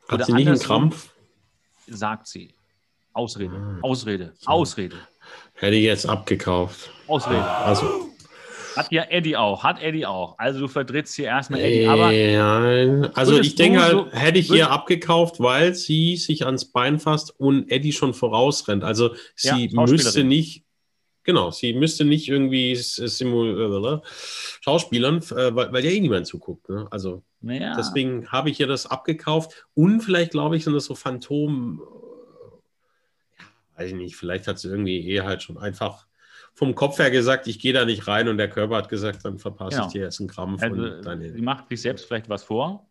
Hat 0.07 0.23
sie 0.23 0.33
nicht 0.33 0.47
einen 0.47 0.59
Krampf? 0.59 1.15
Sagt 1.87 2.27
sie. 2.27 2.53
Ausrede, 3.13 3.55
ah. 3.55 3.79
Ausrede, 3.81 4.33
Ausrede. 4.45 4.97
Hätte 5.53 5.75
ich 5.75 5.83
jetzt 5.83 6.07
abgekauft. 6.07 6.89
Ausrede. 7.07 7.43
Also, 7.43 8.11
Hat 8.75 8.91
ja 8.91 9.03
Eddie 9.09 9.35
auch, 9.35 9.63
hat 9.63 9.81
Eddie 9.81 10.05
auch. 10.05 10.37
Also 10.39 10.61
du 10.61 10.67
vertrittst 10.67 11.15
hier 11.15 11.25
erstmal 11.25 11.59
Eddie. 11.59 11.87
Aber 11.87 12.11
ja, 12.11 13.11
also 13.13 13.39
ich 13.39 13.55
denke 13.55 13.81
halt, 13.81 13.91
so, 13.91 14.11
hätte 14.11 14.39
ich 14.39 14.49
ihr 14.51 14.71
abgekauft, 14.71 15.39
weil 15.39 15.75
sie 15.75 16.15
sich 16.15 16.45
ans 16.45 16.65
Bein 16.65 16.99
fasst 16.99 17.37
und 17.39 17.69
Eddie 17.69 17.91
schon 17.91 18.13
vorausrennt. 18.13 18.83
Also 18.83 19.13
sie 19.35 19.67
ja, 19.67 19.85
müsste 19.85 20.23
nicht, 20.23 20.63
genau, 21.23 21.51
sie 21.51 21.73
müsste 21.73 22.05
nicht 22.05 22.29
irgendwie 22.29 22.75
simul, 22.75 24.01
äh, 24.03 24.07
Schauspielern, 24.61 25.17
äh, 25.17 25.53
weil, 25.53 25.73
weil 25.73 25.85
ja 25.85 25.91
eh 25.91 25.99
niemand 25.99 26.27
zuguckt. 26.27 26.69
Ne? 26.69 26.87
Also 26.91 27.23
ja. 27.41 27.75
deswegen 27.75 28.27
habe 28.29 28.49
ich 28.49 28.59
ihr 28.59 28.67
das 28.67 28.85
abgekauft 28.85 29.67
und 29.73 30.01
vielleicht 30.01 30.31
glaube 30.31 30.55
ich, 30.55 30.63
sind 30.63 30.73
das 30.73 30.85
so 30.85 30.95
Phantom, 30.95 31.81
weiß 33.81 33.89
ich 33.89 33.95
nicht, 33.95 34.15
vielleicht 34.15 34.47
hat 34.47 34.59
sie 34.59 34.69
irgendwie 34.69 35.09
eh 35.09 35.21
halt 35.21 35.43
schon 35.43 35.57
einfach 35.57 36.05
vom 36.53 36.75
Kopf 36.75 36.99
her 36.99 37.11
gesagt, 37.11 37.47
ich 37.47 37.59
gehe 37.59 37.73
da 37.73 37.85
nicht 37.85 38.07
rein 38.07 38.27
und 38.27 38.37
der 38.37 38.49
Körper 38.49 38.77
hat 38.77 38.89
gesagt, 38.89 39.23
dann 39.25 39.39
verpasse 39.39 39.77
genau. 39.77 39.87
ich 39.87 39.93
dir 39.93 40.01
jetzt 40.01 40.19
einen 40.19 40.29
Krampf. 40.29 40.61
Also, 40.61 41.01
deine... 41.01 41.31
Sie 41.31 41.41
macht 41.41 41.69
sich 41.69 41.81
selbst 41.81 42.05
vielleicht 42.05 42.29
was 42.29 42.43
vor, 42.43 42.87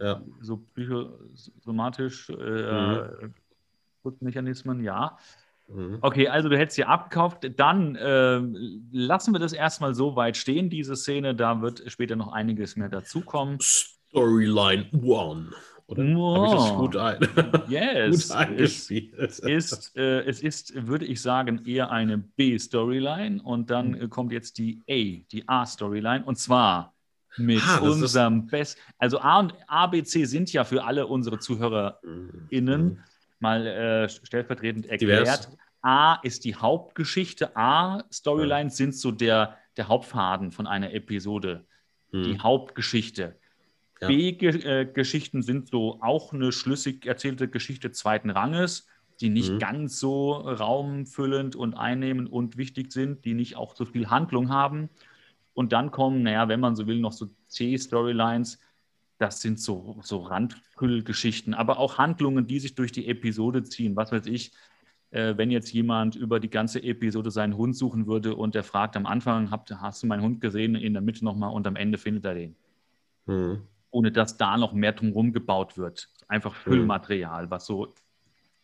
ja. 0.00 0.22
so 0.40 0.56
psychosomatisch 0.74 2.30
äh, 2.30 3.02
mhm. 3.02 3.34
Mechanismen, 4.20 4.82
ja. 4.82 5.16
Mhm. 5.68 5.98
Okay, 6.00 6.28
also 6.28 6.48
du 6.48 6.58
hättest 6.58 6.76
sie 6.76 6.84
abgekauft. 6.84 7.48
Dann 7.56 7.96
äh, 7.96 8.40
lassen 8.92 9.32
wir 9.32 9.38
das 9.38 9.52
erstmal 9.52 9.94
so 9.94 10.16
weit 10.16 10.36
stehen, 10.36 10.70
diese 10.70 10.96
Szene. 10.96 11.34
Da 11.34 11.60
wird 11.60 11.84
später 11.86 12.16
noch 12.16 12.32
einiges 12.32 12.76
mehr 12.76 12.88
dazukommen. 12.88 13.58
Storyline 13.60 14.88
One. 15.02 15.50
Oder 15.86 16.04
ich 16.46 16.52
das 16.52 16.74
gut 16.74 16.96
ein? 16.96 17.18
Yes. 17.68 18.28
gut 18.28 18.60
es 19.18 19.38
ist, 19.38 19.96
äh, 19.96 20.20
es 20.20 20.42
ist, 20.42 20.86
würde 20.86 21.04
ich 21.04 21.20
sagen, 21.20 21.64
eher 21.66 21.90
eine 21.90 22.18
B-Storyline 22.18 23.42
und 23.42 23.70
dann 23.70 23.90
mhm. 23.90 24.10
kommt 24.10 24.32
jetzt 24.32 24.58
die 24.58 24.80
A, 24.88 25.24
die 25.30 25.44
A-Storyline 25.46 26.24
und 26.24 26.38
zwar 26.38 26.94
mit 27.36 27.62
ah, 27.66 27.78
unserem 27.78 28.46
Best. 28.46 28.78
Also 28.98 29.18
A 29.20 29.40
und 29.40 29.54
A, 29.66 29.86
B, 29.86 30.02
C 30.02 30.24
sind 30.24 30.52
ja 30.52 30.64
für 30.64 30.84
alle 30.84 31.06
unsere 31.06 31.38
ZuhörerInnen 31.38 32.84
mhm. 32.84 32.98
mal 33.38 33.66
äh, 33.66 34.08
stellvertretend 34.08 34.86
erklärt. 34.86 35.26
Divers. 35.26 35.56
A 35.82 36.14
ist 36.22 36.44
die 36.44 36.54
Hauptgeschichte. 36.54 37.56
A, 37.56 38.04
Storylines 38.12 38.78
ja. 38.78 38.84
sind 38.84 38.94
so 38.94 39.10
der, 39.10 39.58
der 39.76 39.88
Hauptfaden 39.88 40.52
von 40.52 40.66
einer 40.66 40.92
Episode. 40.92 41.64
Mhm. 42.12 42.22
Die 42.24 42.38
Hauptgeschichte. 42.38 43.36
Ja. 44.02 44.08
B-Geschichten 44.08 45.42
sind 45.42 45.68
so 45.68 45.98
auch 46.00 46.32
eine 46.32 46.50
schlüssig 46.50 47.06
erzählte 47.06 47.46
Geschichte 47.46 47.92
zweiten 47.92 48.30
Ranges, 48.30 48.88
die 49.20 49.28
nicht 49.28 49.52
mhm. 49.52 49.58
ganz 49.60 50.00
so 50.00 50.32
raumfüllend 50.32 51.54
und 51.54 51.74
einnehmend 51.74 52.30
und 52.30 52.56
wichtig 52.56 52.92
sind, 52.92 53.24
die 53.24 53.34
nicht 53.34 53.56
auch 53.56 53.76
so 53.76 53.84
viel 53.84 54.10
Handlung 54.10 54.48
haben. 54.48 54.88
Und 55.54 55.72
dann 55.72 55.92
kommen, 55.92 56.24
naja, 56.24 56.48
wenn 56.48 56.58
man 56.58 56.74
so 56.74 56.88
will, 56.88 56.98
noch 56.98 57.12
so 57.12 57.28
C-Storylines. 57.46 58.58
Das 59.18 59.40
sind 59.40 59.60
so, 59.60 60.00
so 60.02 60.22
Randfüllgeschichten, 60.22 61.54
aber 61.54 61.78
auch 61.78 61.98
Handlungen, 61.98 62.48
die 62.48 62.58
sich 62.58 62.74
durch 62.74 62.90
die 62.90 63.06
Episode 63.06 63.62
ziehen. 63.62 63.94
Was 63.94 64.10
weiß 64.10 64.26
ich, 64.26 64.50
äh, 65.12 65.36
wenn 65.36 65.52
jetzt 65.52 65.72
jemand 65.72 66.16
über 66.16 66.40
die 66.40 66.50
ganze 66.50 66.82
Episode 66.82 67.30
seinen 67.30 67.56
Hund 67.56 67.76
suchen 67.76 68.08
würde 68.08 68.34
und 68.34 68.56
der 68.56 68.64
fragt 68.64 68.96
am 68.96 69.06
Anfang, 69.06 69.52
hast 69.52 70.02
du 70.02 70.08
meinen 70.08 70.22
Hund 70.22 70.40
gesehen, 70.40 70.74
in 70.74 70.94
der 70.94 71.02
Mitte 71.02 71.24
nochmal 71.24 71.52
und 71.52 71.68
am 71.68 71.76
Ende 71.76 71.98
findet 71.98 72.24
er 72.24 72.34
den. 72.34 72.56
Mhm 73.26 73.68
ohne 73.92 74.10
dass 74.10 74.36
da 74.36 74.56
noch 74.56 74.72
mehr 74.72 74.92
drumherum 74.92 75.32
gebaut 75.32 75.78
wird. 75.78 76.08
Einfach 76.26 76.52
mhm. 76.52 76.70
Füllmaterial, 76.70 77.50
was 77.50 77.66
so 77.66 77.94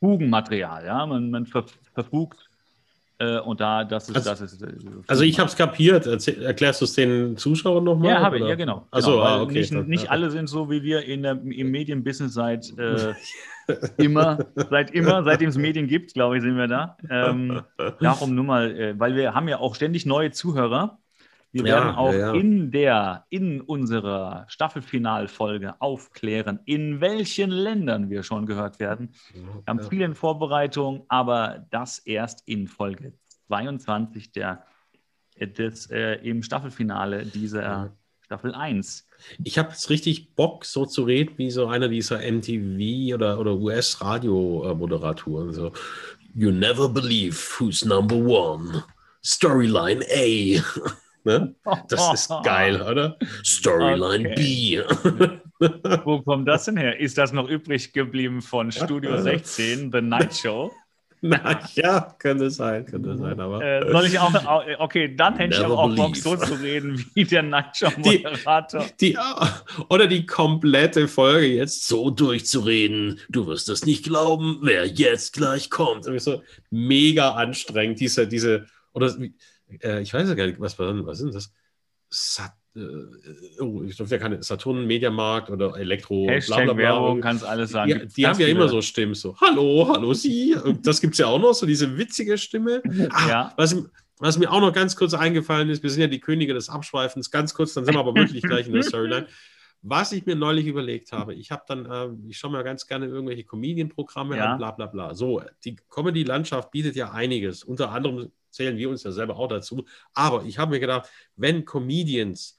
Fugenmaterial, 0.00 0.85
ja, 0.85 1.06
man, 1.06 1.30
man 1.30 1.47
ver, 1.47 1.64
verfugt 1.94 2.49
äh, 3.20 3.40
und 3.40 3.61
da, 3.61 3.82
das 3.82 4.08
ist. 4.08 4.16
Also, 4.16 4.30
das 4.30 4.40
ist, 4.40 4.62
äh, 4.62 4.73
also 5.08 5.25
ich 5.25 5.40
habe 5.40 5.49
es 5.49 5.56
kapiert. 5.56 6.06
Erzähl, 6.06 6.40
erklärst 6.40 6.80
du 6.80 6.85
es 6.85 6.92
den 6.94 7.37
Zuschauern 7.37 7.82
nochmal? 7.82 8.12
Ja, 8.12 8.20
habe 8.20 8.38
ich, 8.38 8.44
ja, 8.44 8.54
genau. 8.54 8.87
Achso, 8.92 9.11
genau, 9.11 9.23
ah, 9.23 9.42
okay. 9.42 9.54
Nicht, 9.54 9.73
dann, 9.73 9.88
nicht 9.88 10.04
ja. 10.04 10.11
alle 10.11 10.30
sind 10.30 10.47
so 10.47 10.70
wie 10.70 10.85
wir 10.85 11.04
in 11.04 11.25
der, 11.25 11.32
im 11.32 11.70
Medienbusiness 11.73 12.32
seit 12.32 12.78
äh, 12.78 13.14
immer, 13.97 14.38
seit 14.70 14.92
immer, 14.92 15.25
seitdem 15.25 15.49
es 15.49 15.56
Medien 15.56 15.88
gibt, 15.88 16.14
glaube 16.14 16.37
ich, 16.37 16.44
sind 16.44 16.56
wir 16.56 16.68
da. 16.68 16.97
Ähm, 17.11 17.62
darum 18.00 18.37
nur 18.37 18.44
mal, 18.44 18.70
äh, 18.70 18.99
weil 19.00 19.16
wir 19.16 19.35
haben 19.35 19.49
ja 19.49 19.58
auch 19.58 19.75
ständig 19.75 20.06
neue 20.06 20.30
Zuhörer. 20.30 20.99
Wir 21.50 21.64
ja, 21.64 21.75
werden 21.75 21.95
auch 21.97 22.12
ja, 22.12 22.19
ja. 22.19 22.35
in 22.35 22.71
der, 22.71 23.25
in 23.31 23.61
unserer 23.61 24.45
Staffelfinalfolge 24.49 25.81
aufklären, 25.81 26.61
in 26.67 27.00
welchen 27.00 27.50
Ländern 27.50 28.11
wir 28.11 28.23
schon 28.23 28.45
gehört 28.45 28.78
werden. 28.81 29.14
Wir 29.33 29.62
haben 29.67 29.81
viele 29.81 30.05
in 30.05 30.14
Vorbereitung, 30.14 31.07
aber 31.09 31.67
das 31.71 31.99
erst 32.00 32.47
in 32.47 32.69
Folge 32.69 33.14
22 33.47 34.33
der, 34.33 34.64
des, 35.40 35.90
äh, 35.90 36.17
im 36.17 36.43
Staffelfinale 36.43 37.25
dieser 37.25 37.97
Staffel 38.28 38.55
1. 38.55 39.07
Ich 39.43 39.57
habe 39.59 39.71
jetzt 39.71 39.88
richtig 39.88 40.35
Bock, 40.35 40.67
so 40.67 40.85
zu 40.85 41.05
reden 41.05 41.33
wie 41.38 41.50
so 41.50 41.67
einer 41.67 41.88
dieser 41.88 42.19
MTV 42.19 43.14
oder, 43.14 43.40
oder 43.40 43.57
US-Radio-Moderatoren. 43.57 45.55
So, 45.55 45.73
you 46.35 46.50
never 46.50 46.90
believe 46.90 47.38
who's 47.59 47.87
number 47.87 48.17
one. 48.17 48.85
Storyline 49.25 50.05
A. 50.11 50.62
Ne? 51.28 51.54
Das 51.88 52.14
ist 52.14 52.30
geil, 52.42 52.80
oder? 52.90 53.18
Storyline 53.44 54.30
okay. 54.30 54.35
B. 54.35 54.82
Wo 56.04 56.23
kommt 56.23 56.49
das 56.49 56.64
denn 56.64 56.78
her? 56.78 56.99
Ist 56.99 57.18
das 57.18 57.32
noch 57.32 57.50
übrig 57.50 57.92
geblieben 57.92 58.40
von 58.40 58.73
Studio 58.73 59.20
16, 59.20 59.92
The 59.92 60.00
Night 60.00 60.35
Show? 60.35 60.73
Na 61.20 61.61
ja, 61.75 62.14
könnte 62.18 62.49
sein, 62.49 62.87
könnte 62.87 63.16
sein, 63.18 63.40
aber. 63.40 63.61
Äh, 63.61 63.90
soll 63.90 64.06
ich 64.06 64.18
auch, 64.18 64.32
okay, 64.78 65.14
dann 65.14 65.37
hätte 65.37 65.56
ich 65.56 65.64
auch 65.64 65.94
Bock, 65.94 66.16
so 66.16 66.37
zu 66.37 66.54
reden 66.54 67.04
wie 67.14 67.25
der 67.25 67.42
Nightshow-Moderator. 67.42 68.87
Die, 69.00 69.14
die, 69.14 69.18
oder 69.88 70.06
die 70.06 70.25
komplette 70.25 71.08
Folge 71.08 71.49
jetzt 71.49 71.88
so 71.88 72.11
durchzureden. 72.11 73.18
Du 73.28 73.49
wirst 73.49 73.68
es 73.68 73.85
nicht 73.85 74.04
glauben, 74.04 74.61
wer 74.62 74.87
jetzt 74.87 75.32
gleich 75.32 75.70
kommt. 75.70 76.04
So 76.04 76.42
mega 76.70 77.32
anstrengend, 77.32 77.99
diese, 77.99 78.28
diese, 78.28 78.66
oder 78.92 79.12
äh, 79.82 80.00
ich 80.00 80.12
weiß 80.12 80.28
ja 80.28 80.34
gar 80.34 80.46
nicht, 80.46 80.60
was, 80.60 80.78
was 80.78 81.18
sind 81.18 81.34
das? 81.34 81.52
Sat, 82.10 82.52
äh, 82.75 82.80
oh, 83.60 83.82
ich 83.82 83.96
glaube, 83.96 84.10
ja 84.10 84.18
keine 84.18 84.42
Saturn, 84.42 84.87
Mediamarkt 84.87 85.50
oder 85.50 85.76
Elektro, 85.76 86.26
Hashtag. 86.28 86.76
Werbung, 86.76 87.20
kannst 87.20 87.44
alles 87.44 87.70
sagen. 87.70 88.08
Die, 88.08 88.14
die 88.14 88.26
haben 88.26 88.40
ja 88.40 88.48
immer 88.48 88.68
so 88.68 88.80
Stimmen, 88.80 89.14
so 89.14 89.37
Hallo, 89.40 89.88
hallo 89.92 90.14
Sie. 90.14 90.54
Und 90.54 90.87
das 90.87 91.00
gibt 91.00 91.14
es 91.14 91.18
ja 91.18 91.26
auch 91.26 91.38
noch, 91.38 91.52
so 91.52 91.66
diese 91.66 91.98
witzige 91.98 92.38
Stimme. 92.38 92.82
Ah, 93.10 93.28
ja. 93.28 93.52
was, 93.56 93.76
was 94.18 94.38
mir 94.38 94.50
auch 94.50 94.60
noch 94.60 94.72
ganz 94.72 94.96
kurz 94.96 95.14
eingefallen 95.14 95.68
ist, 95.68 95.82
wir 95.82 95.90
sind 95.90 96.00
ja 96.00 96.08
die 96.08 96.20
Könige 96.20 96.54
des 96.54 96.68
Abschweifens, 96.68 97.30
ganz 97.30 97.54
kurz, 97.54 97.75
dann 97.75 97.84
sind 97.84 97.94
wir 97.94 98.00
aber 98.00 98.14
wirklich 98.14 98.42
gleich 98.42 98.66
in 98.66 98.72
der 98.72 98.82
Storyline. 98.82 99.26
Was 99.82 100.10
ich 100.10 100.26
mir 100.26 100.34
neulich 100.34 100.66
überlegt 100.66 101.12
habe, 101.12 101.34
ich 101.34 101.52
habe 101.52 101.62
dann, 101.68 101.87
äh, 101.87 102.08
ich 102.28 102.38
schaue 102.38 102.50
mir 102.50 102.64
ganz 102.64 102.87
gerne 102.87 103.06
irgendwelche 103.06 103.44
Comedian-Programme 103.44 104.37
ja. 104.37 104.52
an, 104.52 104.58
bla 104.58 104.72
bla 104.72 104.87
bla. 104.87 105.14
So, 105.14 105.40
die 105.64 105.76
Comedy-Landschaft 105.88 106.72
bietet 106.72 106.96
ja 106.96 107.12
einiges. 107.12 107.62
Unter 107.62 107.92
anderem 107.92 108.32
zählen 108.50 108.76
wir 108.76 108.90
uns 108.90 109.02
ja 109.02 109.12
selber 109.12 109.37
auch 109.37 109.49
dazu. 109.49 109.85
Aber 110.14 110.45
ich 110.45 110.59
habe 110.59 110.73
mir 110.73 110.81
gedacht, 110.81 111.09
wenn 111.37 111.64
Comedians 111.64 112.57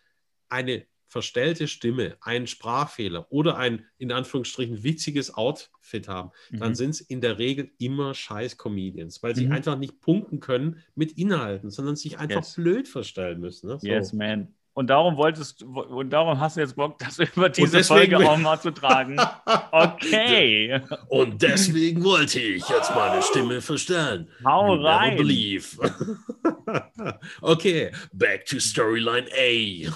eine 0.50 0.86
verstellte 1.10 1.68
Stimme, 1.68 2.18
einen 2.22 2.46
Sprachfehler 2.46 3.32
oder 3.32 3.58
ein 3.58 3.86
in 3.98 4.12
Anführungsstrichen 4.12 4.84
witziges 4.84 5.34
Outfit 5.34 6.08
haben, 6.08 6.30
mhm. 6.52 6.60
dann 6.60 6.76
sind 6.76 6.92
es 6.92 7.02
in 7.02 7.20
der 7.20 7.40
Regel 7.40 7.72
immer 7.80 8.14
scheiß 8.14 8.58
Comedians, 8.58 9.22
weil 9.24 9.36
sie 9.36 9.48
mhm. 9.48 9.54
einfach 9.54 9.78
nicht 9.78 10.00
punkten 10.02 10.40
können 10.40 10.84
mit 10.94 11.14
Inhalten, 11.14 11.72
sondern 11.72 11.96
sich 11.96 12.20
einfach 12.20 12.44
yes. 12.44 12.54
blöd 12.54 12.88
verstellen 12.88 13.40
müssen. 13.40 13.68
Ne? 13.68 13.80
So. 13.80 13.88
Yes, 13.88 14.14
man. 14.14 14.54
Und 14.80 14.88
darum 14.88 15.18
wolltest 15.18 15.62
und 15.62 16.10
darum 16.10 16.40
hast 16.40 16.56
du 16.56 16.62
jetzt 16.62 16.78
Bock, 16.78 16.98
das 17.00 17.20
über 17.36 17.50
diese 17.50 17.84
Folge 17.84 18.18
auch 18.18 18.38
mal 18.38 18.58
zu 18.62 18.72
tragen. 18.72 19.18
Okay. 19.72 20.82
Und 21.10 21.42
deswegen 21.42 22.02
wollte 22.04 22.40
ich 22.40 22.68
jetzt 22.70 22.96
meine 22.96 23.22
Stimme 23.22 23.60
verstellen. 23.60 24.30
Hau 24.46 24.76
rein. 24.76 25.18
Believe. 25.18 25.66
okay, 27.42 27.92
back 28.14 28.46
to 28.46 28.58
Storyline 28.58 29.28
A. 29.34 29.92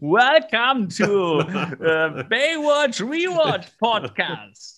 Welcome 0.00 0.88
to 0.90 1.40
uh, 1.40 2.22
Baywatch 2.28 3.00
Rewatch 3.00 3.66
Podcast. 3.80 4.77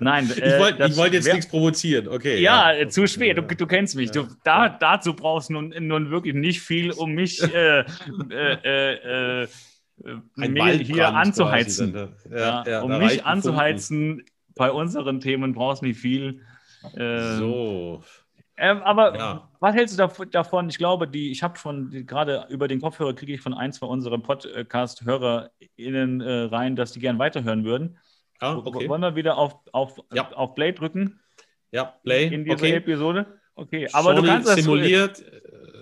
Nein, 0.00 0.30
äh, 0.30 0.32
ich 0.32 0.60
wollte 0.60 0.96
wollt 0.96 1.12
jetzt 1.12 1.32
nichts 1.32 1.48
provozieren, 1.48 2.08
okay. 2.08 2.40
Ja, 2.40 2.72
ja. 2.72 2.88
zu 2.88 3.06
spät, 3.06 3.36
du, 3.36 3.42
du 3.42 3.66
kennst 3.66 3.96
mich. 3.96 4.10
Du, 4.10 4.26
da, 4.44 4.68
dazu 4.68 5.14
brauchst 5.14 5.50
du 5.50 5.54
nun, 5.54 5.74
nun 5.78 6.10
wirklich 6.10 6.34
nicht 6.34 6.60
viel, 6.60 6.92
um 6.92 7.12
mich 7.12 7.42
äh, 7.54 7.84
äh, 8.30 8.54
äh, 8.64 9.42
äh 9.42 9.48
hier 10.84 11.14
anzuheizen. 11.14 11.92
Dann, 11.92 12.14
ja, 12.30 12.64
ja, 12.66 12.82
um 12.82 12.98
mich 12.98 13.24
anzuheizen 13.24 14.16
Funken. 14.16 14.26
bei 14.54 14.70
unseren 14.70 15.20
Themen 15.20 15.52
brauchst 15.52 15.82
du 15.82 15.86
nicht 15.86 16.00
viel. 16.00 16.40
So. 16.94 18.02
Ähm, 18.62 18.80
aber 18.82 19.16
ja. 19.16 19.48
was 19.60 19.74
hältst 19.74 19.98
du 19.98 20.08
davon? 20.30 20.68
Ich 20.68 20.78
glaube, 20.78 21.08
die, 21.08 21.32
ich 21.32 21.42
habe 21.42 21.58
schon 21.58 22.06
gerade 22.06 22.46
über 22.48 22.68
den 22.68 22.80
Kopfhörer 22.80 23.14
kriege 23.14 23.32
ich 23.32 23.40
von 23.40 23.54
ein, 23.54 23.72
zwei 23.72 23.86
unserer 23.86 24.18
Podcast-HörerInnen 24.18 26.20
äh, 26.20 26.44
rein, 26.44 26.76
dass 26.76 26.92
die 26.92 27.00
gern 27.00 27.18
weiterhören 27.18 27.64
würden. 27.64 27.98
Ah, 28.42 28.56
okay. 28.56 28.88
Wollen 28.88 29.02
wir 29.02 29.14
wieder 29.14 29.38
auf, 29.38 29.54
auf, 29.70 30.00
ja. 30.12 30.32
auf 30.32 30.56
Play 30.56 30.72
drücken? 30.72 31.20
Ja, 31.70 31.94
Play. 32.02 32.26
In 32.26 32.44
dieser 32.44 32.56
okay. 32.56 32.72
Episode? 32.72 33.38
Okay, 33.54 33.88
aber 33.92 34.14
Sony 34.14 34.20
du 34.20 34.26
kannst 34.26 34.48
das 34.48 34.56
simuliert. 34.56 35.24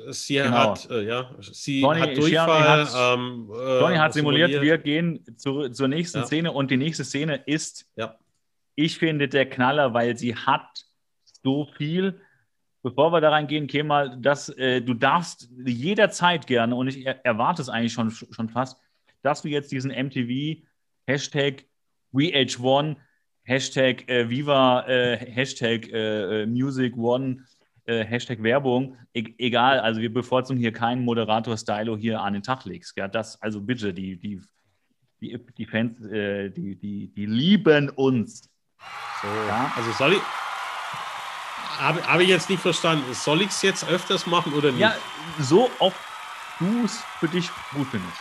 sie 0.08 0.34
genau. 0.34 0.50
hat, 0.50 0.90
äh, 0.90 1.06
ja, 1.06 1.34
sie 1.40 1.80
Johnny, 1.80 2.00
hat 2.00 2.16
Durchfall. 2.18 2.68
Hat, 2.68 2.88
ähm, 2.94 3.50
äh, 3.50 3.80
Johnny 3.80 3.96
hat 3.96 4.12
simuliert, 4.12 4.50
simuliert, 4.50 4.62
wir 4.62 4.78
gehen 4.78 5.24
zu, 5.38 5.70
zur 5.70 5.88
nächsten 5.88 6.18
ja. 6.18 6.26
Szene 6.26 6.52
und 6.52 6.70
die 6.70 6.76
nächste 6.76 7.04
Szene 7.04 7.42
ist, 7.46 7.86
ja. 7.96 8.18
ich 8.74 8.98
finde, 8.98 9.28
der 9.28 9.48
Knaller, 9.48 9.94
weil 9.94 10.18
sie 10.18 10.36
hat 10.36 10.84
so 11.42 11.66
viel. 11.78 12.20
Bevor 12.82 13.10
wir 13.12 13.22
da 13.22 13.30
reingehen, 13.30 13.66
Kemal, 13.66 14.18
dass 14.20 14.50
äh, 14.50 14.82
du 14.82 14.92
darfst 14.92 15.48
jederzeit 15.64 16.46
gerne, 16.46 16.74
und 16.74 16.88
ich 16.88 17.06
erwarte 17.06 17.62
es 17.62 17.70
eigentlich 17.70 17.92
schon, 17.92 18.10
schon 18.10 18.48
fast, 18.50 18.78
dass 19.22 19.42
du 19.42 19.48
jetzt 19.48 19.72
diesen 19.72 19.90
MTV 19.90 20.62
Hashtag 21.06 21.64
WeH1, 22.12 22.96
Hashtag 23.42 24.08
äh, 24.08 24.28
Viva, 24.28 24.86
äh, 24.86 25.16
Hashtag 25.16 25.88
äh, 25.88 26.42
äh, 26.42 26.46
Music 26.46 26.96
One, 26.96 27.44
äh, 27.86 28.04
Hashtag 28.04 28.42
Werbung, 28.42 28.96
e 29.12 29.24
egal, 29.38 29.80
also 29.80 30.00
wir 30.00 30.12
bevorzugen 30.12 30.60
hier 30.60 30.72
keinen 30.72 31.04
Moderator-Stylo 31.04 31.96
hier 31.96 32.20
an 32.20 32.34
den 32.34 32.42
Tag 32.42 32.64
legst. 32.64 32.96
Ja, 32.96 33.08
das, 33.08 33.40
also 33.42 33.60
bitte, 33.60 33.92
die, 33.92 34.16
die, 34.16 34.40
die, 35.20 35.38
die 35.56 35.66
Fans, 35.66 35.98
die, 36.00 36.76
die, 36.76 37.12
die 37.14 37.26
lieben 37.26 37.90
uns. 37.90 38.48
So. 39.22 39.28
Ja? 39.28 39.72
Also 39.76 39.92
soll 39.92 40.12
ich, 40.14 40.22
habe 41.78 42.06
hab 42.06 42.20
ich 42.20 42.28
jetzt 42.28 42.48
nicht 42.48 42.62
verstanden. 42.62 43.12
Soll 43.14 43.42
ich 43.42 43.48
es 43.48 43.62
jetzt 43.62 43.88
öfters 43.88 44.26
machen 44.26 44.52
oder 44.52 44.70
nicht? 44.70 44.80
Ja, 44.80 44.94
so 45.38 45.70
oft 45.78 45.98
du 46.58 46.84
es 46.84 47.02
für 47.18 47.28
dich 47.28 47.50
gut 47.72 47.88
findest. 47.90 48.18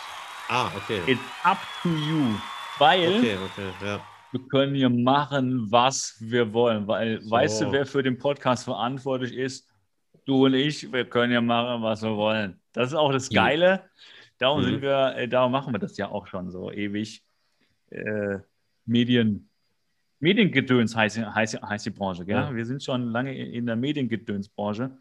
Ah, 0.47 0.71
okay. 0.75 1.01
It's 1.05 1.21
up 1.43 1.59
to 1.83 1.89
you. 1.89 2.35
Weil 2.79 3.09
okay, 3.09 3.35
okay, 3.35 3.85
ja. 3.85 4.01
wir 4.31 4.47
können 4.47 4.73
hier 4.73 4.89
machen, 4.89 5.69
was 5.69 6.15
wir 6.19 6.53
wollen. 6.53 6.87
Weil, 6.87 7.21
so. 7.21 7.29
weißt 7.29 7.61
du, 7.61 7.71
wer 7.73 7.85
für 7.85 8.01
den 8.01 8.17
Podcast 8.17 8.63
verantwortlich 8.63 9.33
ist? 9.33 9.69
Du 10.25 10.45
und 10.45 10.53
ich, 10.53 10.91
wir 10.91 11.05
können 11.05 11.33
ja 11.33 11.41
machen, 11.41 11.83
was 11.83 12.01
wir 12.01 12.15
wollen. 12.15 12.59
Das 12.71 12.87
ist 12.89 12.93
auch 12.95 13.11
das 13.11 13.29
Geile. 13.29 13.83
Darum 14.37 14.61
mhm. 14.61 14.65
sind 14.65 14.81
wir, 14.81 15.15
äh, 15.17 15.27
darum 15.27 15.51
machen 15.51 15.73
wir 15.73 15.79
das 15.79 15.97
ja 15.97 16.09
auch 16.09 16.25
schon 16.27 16.49
so 16.51 16.71
ewig. 16.71 17.21
Äh, 17.89 18.37
Medien, 18.85 19.49
Mediengedöns 20.19 20.95
heißt, 20.95 21.17
heißt, 21.17 21.61
heißt 21.61 21.85
die 21.85 21.89
Branche. 21.89 22.25
Gell? 22.25 22.35
Ja. 22.35 22.55
Wir 22.55 22.65
sind 22.65 22.81
schon 22.81 23.09
lange 23.11 23.37
in 23.37 23.65
der 23.65 23.75
Mediengedönsbranche. 23.75 24.97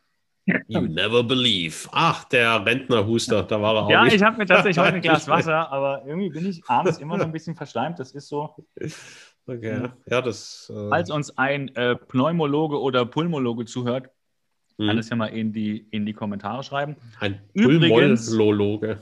You 0.69 0.83
never 0.83 1.23
believe. 1.23 1.89
Ach, 1.93 2.25
der 2.25 2.65
Rentnerhuster, 2.65 3.43
da 3.43 3.61
war 3.61 3.75
er 3.77 3.83
auch. 3.85 3.91
Ja, 3.91 4.05
nicht. 4.05 4.15
ich 4.15 4.23
habe 4.23 4.39
mir 4.39 4.47
tatsächlich 4.47 4.79
heute 4.79 4.97
ein 4.97 5.03
Glas 5.03 5.29
Wasser, 5.29 5.71
aber 5.71 6.05
irgendwie 6.07 6.31
bin 6.31 6.47
ich 6.47 6.63
abends 6.69 6.99
immer 6.99 7.17
noch 7.17 7.25
ein 7.25 7.33
bisschen 7.33 7.55
verschleimt. 7.55 7.99
Das 7.99 8.13
ist 8.13 8.29
so. 8.29 8.55
Okay, 9.47 9.89
ja, 10.07 10.21
das. 10.21 10.73
Äh... 10.75 10.91
Als 10.91 11.11
uns 11.11 11.37
ein 11.39 11.75
äh, 11.75 11.97
Pneumologe 11.97 12.81
oder 12.81 13.07
Pulmologe 13.07 13.65
zuhört, 13.65 14.11
hm. 14.79 14.89
kann 14.89 14.99
es 14.99 15.09
ja 15.09 15.17
mal 15.17 15.29
in 15.29 15.53
die, 15.53 15.87
in 15.91 16.07
die 16.07 16.13
Kommentare 16.13 16.63
schreiben. 16.63 16.97
Ein 17.21 17.41
Pulmologe. 17.55 18.99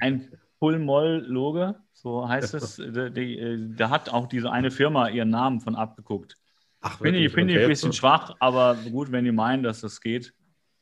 Ein 0.00 0.28
Pulmologe, 0.58 1.76
so 1.92 2.28
heißt 2.28 2.54
es. 2.54 2.76
da 3.76 3.90
hat 3.90 4.10
auch 4.10 4.26
diese 4.26 4.50
eine 4.50 4.70
Firma 4.70 5.08
ihren 5.08 5.30
Namen 5.30 5.60
von 5.60 5.74
abgeguckt. 5.74 6.36
Ach, 6.82 6.98
finde 6.98 7.18
ich, 7.18 7.32
find 7.32 7.50
okay. 7.50 7.58
ich 7.58 7.64
ein 7.64 7.68
bisschen 7.68 7.92
schwach, 7.92 8.34
aber 8.40 8.74
gut, 8.90 9.12
wenn 9.12 9.24
die 9.24 9.32
meinen, 9.32 9.62
dass 9.62 9.82
das 9.82 10.00
geht. 10.00 10.32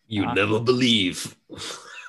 You 0.08 0.24
ja. 0.24 0.34
never 0.34 0.60
believe. 0.60 1.36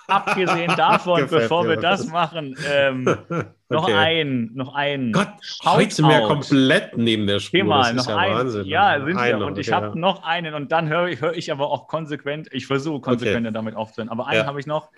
Abgesehen 0.07 0.73
davon, 0.75 1.27
bevor 1.29 1.67
wir 1.67 1.75
das 1.75 2.07
machen, 2.07 2.55
ähm, 2.67 3.03
noch 3.69 3.83
okay. 3.83 3.93
ein, 3.93 4.51
noch 4.53 4.73
ein. 4.73 5.11
Gott, 5.11 5.27
heute 5.65 5.93
sind 5.93 6.07
wir 6.07 6.21
komplett 6.21 6.97
neben 6.97 7.27
der 7.27 7.39
Spur. 7.39 7.63
Mal, 7.65 7.93
noch 7.93 8.07
ja 8.07 8.17
ein. 8.17 8.33
Wahnsinn. 8.33 8.65
Ja, 8.65 9.05
sind 9.05 9.17
wir. 9.17 9.45
Und 9.45 9.57
ich 9.59 9.71
habe 9.71 9.99
noch 9.99 10.23
einen 10.23 10.53
und 10.53 10.71
dann 10.71 10.87
höre 10.87 11.09
ich, 11.09 11.21
hör 11.21 11.35
ich 11.35 11.51
aber 11.51 11.69
auch 11.69 11.87
konsequent, 11.87 12.47
ich 12.51 12.65
versuche 12.65 13.01
konsequenter 13.01 13.49
okay. 13.49 13.53
damit 13.53 13.75
aufzuhören, 13.75 14.09
aber 14.09 14.27
einen 14.27 14.39
ja. 14.39 14.45
habe 14.47 14.59
ich 14.59 14.65
noch. 14.65 14.89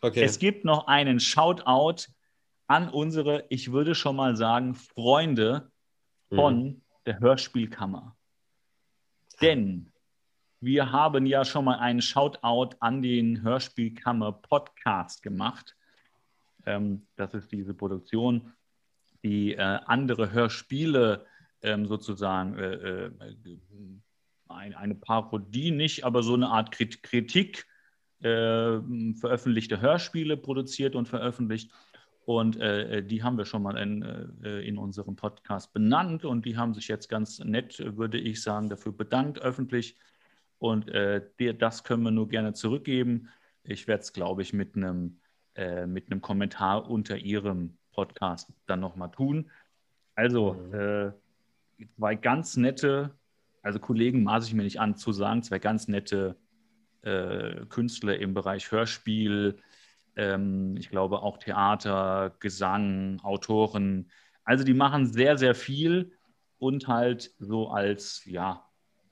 Okay. 0.00 0.22
Es 0.22 0.38
gibt 0.38 0.64
noch 0.64 0.88
einen 0.88 1.20
Shoutout 1.20 2.10
an 2.66 2.88
unsere, 2.88 3.44
ich 3.48 3.72
würde 3.72 3.94
schon 3.94 4.16
mal 4.16 4.36
sagen, 4.36 4.74
Freunde 4.74 5.70
von 6.28 6.62
mhm. 6.62 6.82
der 7.06 7.20
Hörspielkammer. 7.20 8.16
Denn 9.40 9.92
wir 10.60 10.90
haben 10.92 11.26
ja 11.26 11.44
schon 11.44 11.64
mal 11.64 11.78
einen 11.78 12.02
Shoutout 12.02 12.76
an 12.80 13.02
den 13.02 13.42
Hörspielkammer 13.42 14.32
Podcast 14.32 15.22
gemacht. 15.22 15.76
Ähm, 16.66 17.06
das 17.16 17.34
ist 17.34 17.52
diese 17.52 17.74
Produktion, 17.74 18.52
die 19.22 19.54
äh, 19.54 19.60
andere 19.60 20.32
Hörspiele 20.32 21.26
ähm, 21.62 21.86
sozusagen 21.86 22.58
äh, 22.58 23.06
äh, 23.06 23.10
ein, 24.48 24.74
eine 24.74 24.94
Parodie 24.94 25.70
nicht, 25.70 26.04
aber 26.04 26.22
so 26.22 26.34
eine 26.34 26.48
Art 26.48 26.70
Kritik 26.72 27.66
äh, 28.20 28.80
veröffentlichte 29.14 29.80
Hörspiele 29.80 30.36
produziert 30.36 30.96
und 30.96 31.06
veröffentlicht. 31.06 31.70
Und 32.24 32.56
äh, 32.56 33.02
die 33.02 33.22
haben 33.22 33.38
wir 33.38 33.46
schon 33.46 33.62
mal 33.62 33.78
in, 33.78 34.02
äh, 34.42 34.60
in 34.60 34.76
unserem 34.76 35.16
Podcast 35.16 35.72
benannt 35.72 36.24
und 36.24 36.44
die 36.44 36.58
haben 36.58 36.74
sich 36.74 36.88
jetzt 36.88 37.08
ganz 37.08 37.38
nett, 37.38 37.78
würde 37.96 38.18
ich 38.18 38.42
sagen, 38.42 38.68
dafür 38.68 38.92
bedankt 38.92 39.38
öffentlich. 39.40 39.96
Und 40.58 40.88
äh, 40.88 41.22
das 41.54 41.84
können 41.84 42.02
wir 42.02 42.10
nur 42.10 42.28
gerne 42.28 42.52
zurückgeben. 42.52 43.28
Ich 43.62 43.86
werde 43.86 44.02
es, 44.02 44.12
glaube 44.12 44.42
ich, 44.42 44.52
mit 44.52 44.76
einem 44.76 45.18
äh, 45.58 45.86
mit 45.86 46.08
einem 46.08 46.20
Kommentar 46.20 46.88
unter 46.88 47.16
Ihrem 47.16 47.76
Podcast 47.90 48.52
dann 48.66 48.78
nochmal 48.78 49.10
tun. 49.10 49.50
Also 50.14 50.52
mhm. 50.52 50.74
äh, 50.74 51.12
zwei 51.96 52.14
ganz 52.14 52.56
nette, 52.56 53.10
also 53.60 53.80
Kollegen 53.80 54.22
maße 54.22 54.46
ich 54.46 54.54
mir 54.54 54.62
nicht 54.62 54.78
an 54.78 54.96
zu 54.96 55.10
sagen, 55.10 55.42
zwei 55.42 55.58
ganz 55.58 55.88
nette 55.88 56.36
äh, 57.02 57.66
Künstler 57.68 58.18
im 58.18 58.34
Bereich 58.34 58.70
Hörspiel, 58.70 59.58
ähm, 60.14 60.76
ich 60.76 60.90
glaube 60.90 61.22
auch 61.22 61.38
Theater, 61.38 62.36
Gesang, 62.38 63.18
Autoren. 63.24 64.12
Also 64.44 64.62
die 64.62 64.74
machen 64.74 65.06
sehr, 65.06 65.38
sehr 65.38 65.56
viel 65.56 66.12
und 66.58 66.86
halt 66.86 67.32
so 67.40 67.68
als, 67.70 68.24
ja, 68.26 68.67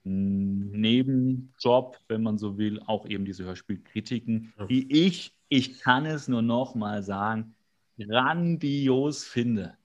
Nebenjob, 0.07 1.99
wenn 2.07 2.23
man 2.23 2.39
so 2.39 2.57
will, 2.59 2.81
auch 2.87 3.07
eben 3.07 3.25
diese 3.25 3.43
Hörspielkritiken, 3.45 4.53
die 4.71 5.07
ich, 5.07 5.33
ich 5.49 5.81
kann 5.81 6.07
es 6.07 6.29
nur 6.29 6.43
noch 6.43 6.77
mal 6.77 7.03
sagen, 7.03 7.57
grandios 7.99 9.25
finde. 9.25 9.77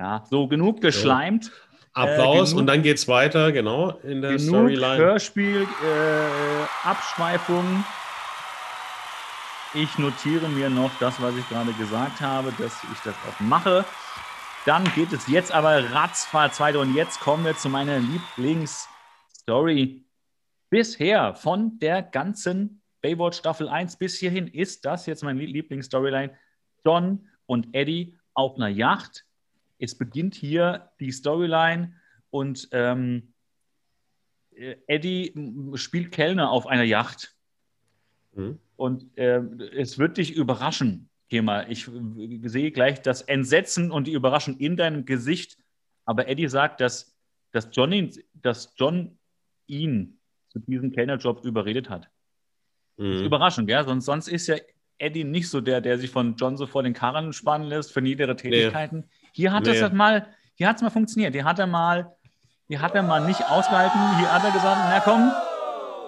Ja, 0.00 0.24
so 0.28 0.48
genug 0.48 0.80
geschleimt. 0.80 1.52
Applaus 1.92 2.48
äh, 2.48 2.52
genug, 2.52 2.60
und 2.60 2.66
dann 2.66 2.82
geht 2.82 2.96
es 2.96 3.06
weiter, 3.08 3.52
genau, 3.52 3.90
in 4.02 4.22
der 4.22 4.38
Storyline. 4.38 4.96
Hörspiel, 4.96 5.66
äh, 5.84 6.86
Abschweifung. 6.88 7.84
Ich 9.74 9.98
notiere 9.98 10.48
mir 10.48 10.70
noch 10.70 10.92
das, 10.98 11.20
was 11.20 11.36
ich 11.36 11.46
gerade 11.50 11.74
gesagt 11.74 12.22
habe, 12.22 12.54
dass 12.58 12.82
ich 12.90 12.98
das 13.04 13.14
auch 13.28 13.38
mache. 13.40 13.84
Dann 14.64 14.84
geht 14.94 15.12
es 15.12 15.26
jetzt 15.26 15.52
aber 15.52 15.92
ratzfatz 15.92 16.58
weiter 16.58 16.80
und 16.80 16.94
jetzt 16.94 17.20
kommen 17.20 17.44
wir 17.44 17.54
zu 17.54 17.68
meiner 17.68 17.98
Lieblings- 17.98 18.88
Story 19.42 20.04
bisher 20.70 21.34
von 21.34 21.78
der 21.78 22.02
ganzen 22.02 22.82
Baywatch 23.02 23.38
Staffel 23.38 23.68
1 23.68 23.96
bis 23.96 24.18
hierhin 24.18 24.46
ist 24.46 24.84
das 24.84 25.06
jetzt 25.06 25.22
mein 25.24 25.36
Lieblingsstoryline. 25.36 26.36
John 26.84 27.28
und 27.46 27.68
Eddie 27.72 28.16
auf 28.34 28.56
einer 28.56 28.68
Yacht. 28.68 29.24
Es 29.78 29.96
beginnt 29.98 30.34
hier 30.34 30.90
die 31.00 31.10
Storyline 31.10 31.94
und 32.30 32.68
ähm, 32.72 33.34
Eddie 34.86 35.34
spielt 35.74 36.12
Kellner 36.12 36.50
auf 36.50 36.66
einer 36.66 36.84
Yacht. 36.84 37.34
Mhm. 38.32 38.58
Und 38.76 39.18
äh, 39.18 39.42
es 39.76 39.98
wird 39.98 40.18
dich 40.18 40.34
überraschen, 40.34 41.08
Thema. 41.28 41.68
Ich 41.68 41.90
sehe 42.44 42.70
gleich 42.70 43.02
das 43.02 43.22
Entsetzen 43.22 43.90
und 43.90 44.06
die 44.06 44.12
Überraschung 44.12 44.56
in 44.58 44.76
deinem 44.76 45.04
Gesicht. 45.04 45.58
Aber 46.04 46.28
Eddie 46.28 46.48
sagt, 46.48 46.80
dass, 46.80 47.16
dass, 47.50 47.68
Johnny, 47.72 48.10
dass 48.34 48.74
John 48.76 49.18
ihn 49.72 50.18
zu 50.50 50.58
diesem 50.60 50.92
Kellnerjob 50.92 51.44
überredet 51.44 51.88
hat. 51.88 52.10
Mhm. 52.96 53.08
Das 53.08 53.16
ist 53.16 53.26
überraschend, 53.26 53.66
gell? 53.66 53.84
Sonst, 53.84 54.04
sonst 54.04 54.28
ist 54.28 54.46
ja 54.46 54.56
Eddie 54.98 55.24
nicht 55.24 55.48
so 55.48 55.60
der, 55.60 55.80
der 55.80 55.98
sich 55.98 56.10
von 56.10 56.36
John 56.36 56.56
so 56.56 56.66
vor 56.66 56.82
den 56.82 56.92
Karren 56.92 57.32
spannen 57.32 57.66
lässt 57.66 57.92
für 57.92 58.02
niedere 58.02 58.36
Tätigkeiten. 58.36 58.98
Nee. 58.98 59.28
Hier 59.32 59.52
hat 59.52 59.64
nee. 59.64 59.70
es 59.70 59.82
halt 59.82 59.94
mal, 59.94 60.28
hier 60.54 60.68
hat 60.68 60.76
es 60.76 60.82
mal 60.82 60.90
funktioniert. 60.90 61.34
Hier 61.34 61.44
hat 61.44 61.58
er 61.58 61.66
mal, 61.66 62.14
hier 62.68 62.82
hat 62.82 62.94
er 62.94 63.02
mal 63.02 63.26
nicht 63.26 63.42
ausgehalten. 63.48 63.98
Hier 64.18 64.32
hat 64.32 64.44
er 64.44 64.52
gesagt, 64.52 64.80
na 64.84 65.00
komm, 65.00 65.32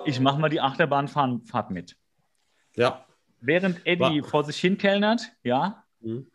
ich 0.04 0.20
mache 0.20 0.38
mal 0.38 0.50
die 0.50 0.60
Achterbahnfahrt 0.60 1.70
mit. 1.70 1.96
Ja. 2.76 3.06
Während 3.40 3.86
Eddie 3.86 4.22
War. 4.22 4.28
vor 4.28 4.44
sich 4.44 4.58
hin 4.58 4.78
kellnert, 4.78 5.32
ja, 5.42 5.84
mhm 6.00 6.30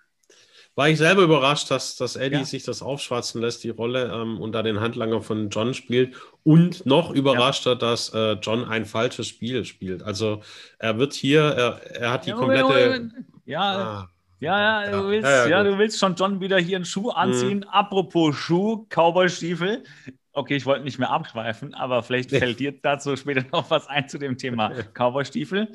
war 0.80 0.88
ich 0.88 0.98
selber 0.98 1.24
überrascht, 1.24 1.70
dass, 1.72 1.98
dass 1.98 2.16
Eddie 2.16 2.38
ja. 2.38 2.46
sich 2.46 2.64
das 2.64 2.82
aufschwatzen 2.82 3.42
lässt, 3.42 3.66
die 3.66 3.70
Rolle, 3.70 4.14
ähm, 4.14 4.40
und 4.40 4.54
da 4.54 4.64
den 4.64 4.80
Handlanger 4.80 5.22
von 5.22 5.50
John 5.50 5.74
spielt. 5.74 6.16
Und 6.46 6.86
noch 6.86 7.12
überraschter, 7.12 7.72
ja. 7.72 7.76
dass 7.76 8.14
äh, 8.14 8.38
John 8.42 8.64
ein 8.64 8.86
falsches 8.86 9.28
Spiel 9.28 9.66
spielt. 9.66 10.04
Also 10.04 10.42
er 10.78 10.98
wird 10.98 11.12
hier, 11.12 11.42
er, 11.42 11.96
er 11.98 12.12
hat 12.12 12.26
die 12.26 12.30
ja, 12.30 12.38
komplette. 12.38 13.12
Ja, 13.46 13.62
ah. 13.62 14.10
Ja, 14.40 14.86
ja, 14.86 14.92
du 14.92 15.10
willst, 15.10 15.28
ja, 15.28 15.48
ja, 15.48 15.64
du 15.66 15.78
willst 15.78 16.00
schon 16.00 16.16
John 16.16 16.40
wieder 16.40 16.58
hier 16.58 16.78
einen 16.78 16.86
Schuh 16.86 17.10
anziehen. 17.10 17.58
Mhm. 17.58 17.70
Apropos 17.70 18.38
Schuh, 18.38 18.86
Cowboy-Stiefel. 18.88 19.84
okay, 20.32 20.56
ich 20.56 20.66
wollte 20.66 20.86
nicht 20.86 20.98
mehr 20.98 21.10
abschweifen, 21.10 21.74
aber 21.74 22.04
vielleicht 22.04 22.30
fällt 22.30 22.58
dir 22.62 22.72
dazu 22.72 23.18
später 23.18 23.44
noch 23.52 23.70
was 23.70 23.88
ein 23.88 24.08
zu 24.08 24.18
dem 24.18 24.38
Thema 24.38 24.72
Cowboy-Stiefel. 24.94 25.74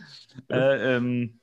Äh, 0.49 0.97
ähm, 0.97 1.40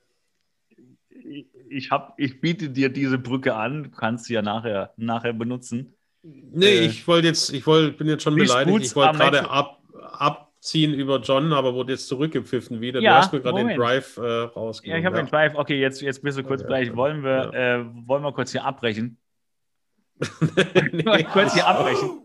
ich, 1.71 1.91
hab, 1.91 2.13
ich 2.17 2.41
biete 2.41 2.69
dir 2.69 2.89
diese 2.89 3.17
Brücke 3.17 3.55
an, 3.55 3.83
du 3.83 3.89
kannst 3.89 4.25
sie 4.25 4.33
ja 4.33 4.41
nachher, 4.41 4.93
nachher 4.97 5.33
benutzen. 5.33 5.95
Nee, 6.23 6.65
äh, 6.65 6.85
ich 6.85 7.07
wollte 7.07 7.27
jetzt, 7.27 7.51
ich 7.51 7.65
wollt, 7.65 7.97
bin 7.97 8.07
jetzt 8.07 8.23
schon 8.23 8.35
beleidigt. 8.35 8.85
Ich 8.85 8.95
wollte 8.95 9.17
gerade 9.17 9.49
ab, 9.49 9.81
abziehen 10.11 10.93
über 10.93 11.19
John, 11.19 11.53
aber 11.53 11.73
wurde 11.73 11.93
jetzt 11.93 12.07
zurückgepfiffen 12.07 12.81
wieder. 12.81 13.01
Ja, 13.01 13.11
du 13.11 13.17
hast 13.17 13.33
mir 13.33 13.41
gerade 13.41 13.65
den 13.65 13.77
Drive 13.77 14.17
äh, 14.17 14.21
rausgegeben. 14.21 14.95
Ja, 14.95 14.99
ich 14.99 15.05
habe 15.05 15.17
ja. 15.17 15.23
den 15.23 15.29
Drive. 15.29 15.55
Okay, 15.55 15.79
jetzt, 15.79 16.01
jetzt 16.01 16.21
bist 16.21 16.37
du 16.37 16.43
kurz 16.43 16.65
gleich. 16.65 16.95
Wollen 16.95 17.23
wir, 17.23 17.51
ja. 17.53 17.79
äh, 17.79 17.85
wollen 18.05 18.23
wir 18.23 18.31
kurz 18.33 18.51
hier 18.51 18.63
abbrechen? 18.63 19.17
nee. 20.91 21.23
kurz 21.23 21.53
hier 21.53 21.67
abbrechen. 21.67 22.21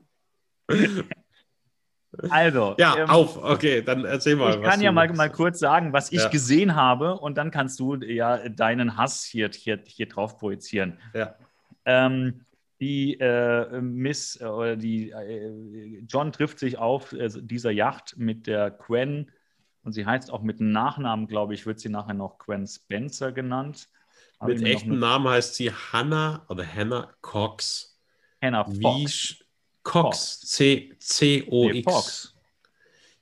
Also. 2.30 2.74
Ja, 2.78 2.96
ähm, 2.96 3.10
auf, 3.10 3.42
okay, 3.42 3.82
dann 3.82 4.04
erzähl 4.04 4.36
mal. 4.36 4.54
Ich 4.54 4.62
kann 4.62 4.80
ja 4.80 4.92
mal, 4.92 5.12
mal 5.12 5.30
kurz 5.30 5.58
sagen, 5.58 5.92
was 5.92 6.12
ich 6.12 6.22
ja. 6.22 6.28
gesehen 6.28 6.74
habe 6.74 7.18
und 7.18 7.36
dann 7.36 7.50
kannst 7.50 7.80
du 7.80 7.96
ja 7.96 8.48
deinen 8.48 8.96
Hass 8.96 9.24
hier, 9.24 9.50
hier, 9.52 9.80
hier 9.86 10.08
drauf 10.08 10.38
projizieren. 10.38 10.98
Ja. 11.14 11.34
Ähm, 11.84 12.46
die 12.80 13.18
äh, 13.18 13.80
Miss 13.80 14.40
äh, 14.40 14.44
oder 14.44 14.76
die 14.76 15.10
äh, 15.10 16.02
John 16.08 16.32
trifft 16.32 16.58
sich 16.58 16.78
auf 16.78 17.12
äh, 17.12 17.28
dieser 17.34 17.70
Yacht 17.70 18.16
mit 18.18 18.46
der 18.46 18.70
Gwen 18.70 19.30
und 19.82 19.92
sie 19.92 20.04
heißt 20.04 20.30
auch 20.30 20.42
mit 20.42 20.60
Nachnamen, 20.60 21.26
glaube 21.26 21.54
ich, 21.54 21.64
wird 21.64 21.80
sie 21.80 21.88
nachher 21.88 22.14
noch 22.14 22.38
Gwen 22.38 22.66
Spencer 22.66 23.32
genannt. 23.32 23.88
Habe 24.40 24.54
mit 24.54 24.62
echten 24.64 24.98
Namen 24.98 25.28
heißt 25.28 25.54
sie 25.54 25.70
Hannah 25.70 26.44
oder 26.48 26.66
Hannah 26.66 27.14
Cox. 27.22 27.98
Hannah 28.42 28.64
Fox. 28.64 29.38
Wie 29.38 29.45
Cox. 29.86 30.40
C-O-X. 30.40 32.34
Nee, 32.34 32.40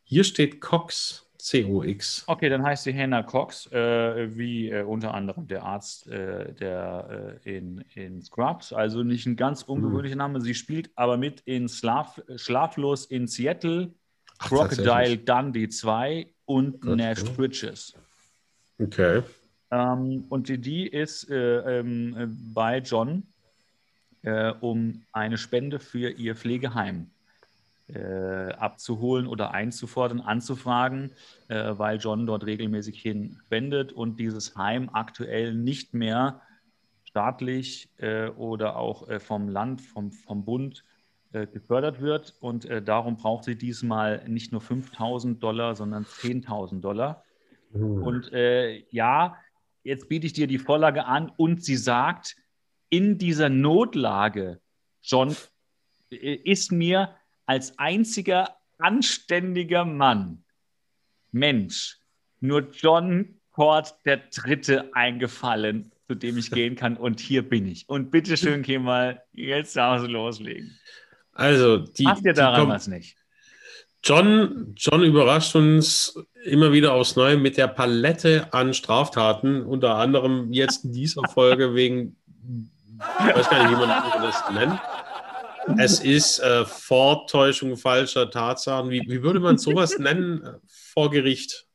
Hier 0.05 0.25
steht 0.25 0.61
Cox. 0.61 1.21
C-O-X. 1.37 2.25
Okay, 2.27 2.49
dann 2.49 2.63
heißt 2.63 2.85
sie 2.85 2.95
Hannah 2.95 3.23
Cox, 3.23 3.71
äh, 3.71 4.35
wie 4.35 4.71
äh, 4.71 4.83
unter 4.83 5.13
anderem 5.13 5.47
der 5.47 5.63
Arzt 5.63 6.07
äh, 6.07 6.55
der, 6.55 7.39
äh, 7.45 7.57
in, 7.57 7.85
in 7.95 8.23
Scrubs. 8.23 8.73
Also 8.73 9.03
nicht 9.03 9.27
ein 9.27 9.37
ganz 9.37 9.63
ungewöhnlicher 9.63 10.17
Name. 10.17 10.41
Sie 10.41 10.55
spielt 10.55 10.91
aber 10.95 11.19
mit 11.19 11.43
in 11.43 11.69
Schlaf, 11.69 12.23
Schlaflos 12.37 13.05
in 13.05 13.27
Seattle, 13.27 13.93
Ach, 14.39 14.49
Crocodile 14.49 15.19
Dundee 15.19 15.69
2 15.69 16.33
und 16.47 16.77
okay. 16.77 16.97
Nash 16.97 17.25
Bridges. 17.37 17.93
Okay. 18.81 19.23
Ähm, 19.71 20.25
und 20.31 20.49
die, 20.49 20.59
die 20.59 20.87
ist 20.87 21.29
äh, 21.29 21.81
ähm, 21.81 22.39
bei 22.55 22.79
John 22.79 23.34
äh, 24.25 24.53
um 24.61 25.03
eine 25.13 25.39
Spende 25.39 25.79
für 25.79 26.11
ihr 26.11 26.35
Pflegeheim 26.35 27.11
äh, 27.89 28.53
abzuholen 28.53 29.27
oder 29.27 29.53
einzufordern, 29.53 30.21
anzufragen, 30.21 31.13
äh, 31.49 31.73
weil 31.77 31.99
John 31.99 32.27
dort 32.27 32.47
regelmäßig 32.47 33.01
hin 33.01 33.39
spendet 33.45 33.93
und 33.93 34.19
dieses 34.19 34.57
Heim 34.57 34.89
aktuell 34.93 35.55
nicht 35.55 35.95
mehr 35.95 36.41
staatlich 37.05 37.89
äh, 37.99 38.29
oder 38.31 38.77
auch 38.77 39.09
äh, 39.09 39.21
vom 39.21 39.49
Land, 39.49 39.81
vom, 39.81 40.11
vom 40.11 40.45
Bund 40.45 40.85
äh, 41.33 41.47
gefördert 41.47 42.01
wird. 42.01 42.35
Und 42.41 42.69
darum 42.85 43.17
braucht 43.17 43.45
sie 43.45 43.57
diesmal 43.57 44.25
nicht 44.29 44.51
nur 44.51 44.61
5000 44.61 45.43
Dollar, 45.43 45.77
sondern 45.77 46.05
10.000 46.05 46.81
Dollar. 46.81 47.23
Mhm. 47.73 48.03
Und 48.03 48.31
ja, 48.91 49.37
jetzt 49.83 50.09
biete 50.09 50.27
ich 50.27 50.33
dir 50.33 50.47
die 50.47 50.59
Vorlage 50.59 51.05
an 51.07 51.31
und 51.37 51.63
sie 51.63 51.77
sagt, 51.77 52.37
in 52.97 53.19
dieser 53.19 53.49
Notlage, 53.49 54.61
John, 55.03 55.35
ist 56.11 56.71
mir 56.71 57.17
als 57.45 57.77
einziger 57.79 58.57
anständiger 58.79 59.85
Mann, 59.85 60.45
Mensch, 61.33 61.99
nur 62.41 62.71
John 62.71 63.41
Cord 63.51 63.95
der 64.05 64.19
Dritte 64.19 64.95
eingefallen, 64.95 65.91
zu 66.07 66.15
dem 66.15 66.39
ich 66.39 66.51
gehen 66.51 66.77
kann. 66.77 66.97
Und 66.97 67.19
hier 67.19 67.49
bin 67.49 67.67
ich. 67.67 67.89
Und 67.89 68.11
bitte 68.13 68.37
schön, 68.37 68.63
Kemal, 68.63 69.23
jetzt 69.33 69.75
darfst 69.77 70.07
du 70.07 70.11
loslegen. 70.11 70.79
Also, 71.33 71.79
die. 71.79 72.05
Macht 72.05 72.25
dir 72.25 72.33
daran 72.33 72.69
was 72.69 72.87
nicht? 72.87 73.17
John, 74.05 74.75
John 74.77 75.03
überrascht 75.03 75.57
uns 75.57 76.17
immer 76.45 76.73
wieder 76.73 76.93
aufs 76.93 77.17
Neue 77.17 77.39
mit 77.39 77.57
der 77.57 77.69
Palette 77.69 78.53
an 78.53 78.75
Straftaten, 78.75 79.63
unter 79.63 79.97
anderem 79.97 80.53
jetzt 80.53 80.85
in 80.85 80.93
dieser 80.93 81.23
Folge 81.29 81.75
wegen, 81.75 82.17
ich 83.29 83.37
weiß 83.37 83.51
gar 83.51 83.63
nicht, 83.63 83.73
wie 83.73 83.87
man 83.87 84.23
das 84.23 84.51
nennt, 84.51 84.81
es 85.79 86.01
ist 86.01 86.39
äh, 86.41 86.65
Vortäuschung 86.65 87.77
falscher 87.77 88.31
Tatsachen. 88.31 88.91
Wie, 88.91 89.03
wie 89.07 89.23
würde 89.23 89.41
man 89.41 89.59
sowas 89.59 89.99
nennen 89.99 90.43
äh, 90.43 90.53
vor 90.67 91.11
Gericht? 91.11 91.67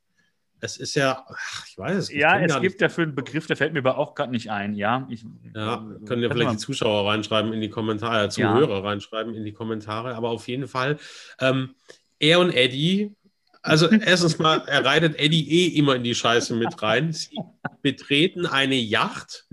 Es 0.62 0.76
ist 0.78 0.96
ja, 0.96 1.26
ach, 1.26 1.66
ich 1.68 1.78
weiß 1.78 1.96
es 1.96 2.10
nicht. 2.10 2.20
Ja, 2.20 2.38
es 2.38 2.60
gibt 2.60 2.82
dafür 2.82 3.06
einen 3.06 3.16
Begriff, 3.16 3.48
der 3.48 3.56
fällt 3.56 3.72
mir 3.72 3.80
aber 3.80 3.98
auch 3.98 4.14
gerade 4.14 4.32
nicht 4.32 4.52
ein. 4.52 4.74
Ja, 4.74 5.08
ich, 5.10 5.24
ja 5.56 5.86
können 6.06 6.22
ja 6.22 6.30
vielleicht 6.30 6.52
die 6.52 6.58
Zuschauer 6.58 7.10
reinschreiben 7.10 7.54
in 7.54 7.62
die 7.62 7.70
Kommentare, 7.70 8.26
äh, 8.26 8.30
Zuhörer 8.30 8.80
ja. 8.80 8.80
reinschreiben 8.80 9.34
in 9.34 9.46
die 9.46 9.54
Kommentare. 9.54 10.16
Aber 10.16 10.30
auf 10.30 10.50
jeden 10.50 10.68
Fall, 10.68 10.98
ähm, 11.40 11.76
er 12.20 12.42
und 12.42 12.52
Eddie, 12.52 13.16
also 13.62 13.90
erstens 13.90 14.40
mal, 14.40 14.64
er 14.68 14.86
reitet 14.86 15.20
Eddie 15.20 15.50
eh 15.50 15.78
immer 15.78 15.96
in 15.96 16.04
die 16.04 16.16
Scheiße 16.16 16.56
mit 16.56 16.82
rein. 16.82 17.12
Sie 17.12 17.38
betreten 17.82 18.46
eine 18.46 18.76
Yacht, 18.76 19.48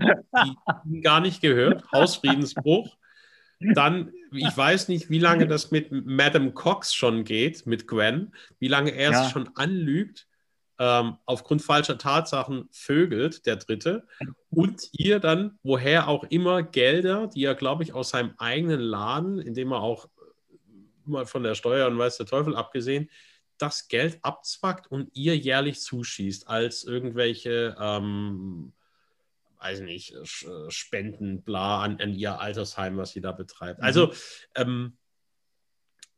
die 0.85 1.01
gar 1.01 1.19
nicht 1.19 1.41
gehört, 1.41 1.83
Hausfriedensbruch. 1.91 2.95
Dann, 3.59 4.13
ich 4.31 4.55
weiß 4.55 4.87
nicht, 4.87 5.09
wie 5.09 5.19
lange 5.19 5.47
das 5.47 5.71
mit 5.71 5.91
Madame 5.91 6.51
Cox 6.51 6.93
schon 6.93 7.23
geht, 7.23 7.65
mit 7.65 7.87
Gwen, 7.87 8.33
wie 8.59 8.67
lange 8.67 8.91
er 8.91 9.11
ja. 9.11 9.23
sich 9.23 9.31
schon 9.31 9.49
anlügt, 9.55 10.27
ähm, 10.79 11.17
aufgrund 11.25 11.63
falscher 11.63 11.97
Tatsachen 11.97 12.69
vögelt, 12.71 13.47
der 13.47 13.55
Dritte, 13.55 14.05
und 14.51 14.89
ihr 14.91 15.19
dann, 15.19 15.57
woher 15.63 16.07
auch 16.07 16.23
immer, 16.25 16.61
Gelder, 16.61 17.27
die 17.27 17.45
er, 17.45 17.55
glaube 17.55 17.83
ich, 17.83 17.93
aus 17.93 18.11
seinem 18.11 18.33
eigenen 18.37 18.79
Laden, 18.79 19.39
in 19.39 19.55
dem 19.55 19.71
er 19.71 19.81
auch 19.81 20.07
mal 21.05 21.25
von 21.25 21.41
der 21.41 21.55
Steuer 21.55 21.87
und 21.87 21.97
weiß 21.97 22.17
der 22.17 22.27
Teufel 22.27 22.55
abgesehen, 22.55 23.09
das 23.57 23.87
Geld 23.87 24.19
abzwackt 24.21 24.87
und 24.87 25.09
ihr 25.13 25.37
jährlich 25.37 25.81
zuschießt 25.81 26.47
als 26.47 26.83
irgendwelche 26.83 27.75
ähm, 27.79 28.73
weiß 29.59 29.81
nicht, 29.81 30.13
Spenden, 30.69 31.41
bla, 31.41 31.81
an, 31.81 31.99
an 31.99 32.13
ihr 32.13 32.39
Altersheim, 32.39 32.97
was 32.97 33.11
sie 33.11 33.21
da 33.21 33.31
betreibt. 33.31 33.81
Also, 33.81 34.07
mhm. 34.07 34.11
ähm, 34.55 34.97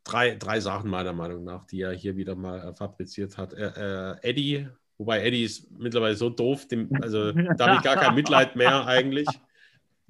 drei, 0.04 0.36
drei 0.36 0.60
Sachen 0.60 0.89
meiner 0.89 1.13
Meinung 1.13 1.43
nach, 1.43 1.65
die 1.65 1.82
er 1.82 1.93
hier 1.93 2.15
wieder 2.15 2.36
mal 2.36 2.60
äh, 2.60 2.73
fabriziert 2.73 3.38
hat. 3.38 3.54
Äh, 3.54 3.71
äh, 3.75 4.15
Eddie, 4.21 4.67
wobei 4.97 5.23
Eddie 5.23 5.43
ist 5.43 5.71
mittlerweile 5.71 6.15
so 6.15 6.30
doof, 6.30 6.67
dem, 6.67 6.89
also 7.02 7.32
da 7.32 7.67
habe 7.67 7.78
ich 7.78 7.84
gar 7.84 7.95
kein 7.95 8.15
Mitleid 8.15 8.56
mehr 8.56 8.86
eigentlich. 8.86 9.28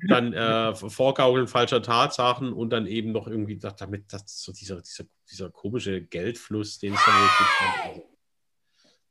Dann 0.08 0.34
äh, 0.34 0.76
Vorgaukeln 0.76 1.48
falscher 1.48 1.82
Tatsachen 1.82 2.54
und 2.54 2.70
dann 2.70 2.88
eben 2.88 3.12
noch 3.12 3.28
irgendwie 3.28 3.58
damit, 3.58 4.14
dass 4.14 4.42
so 4.42 4.52
dieser, 4.52 4.82
dieser, 4.82 5.06
dieser 5.30 5.50
komische 5.50 6.02
Geldfluss, 6.02 6.80
den 6.80 6.94
es 6.94 7.06
dann 7.06 7.16
gibt. 7.16 7.90
Also, 7.90 8.10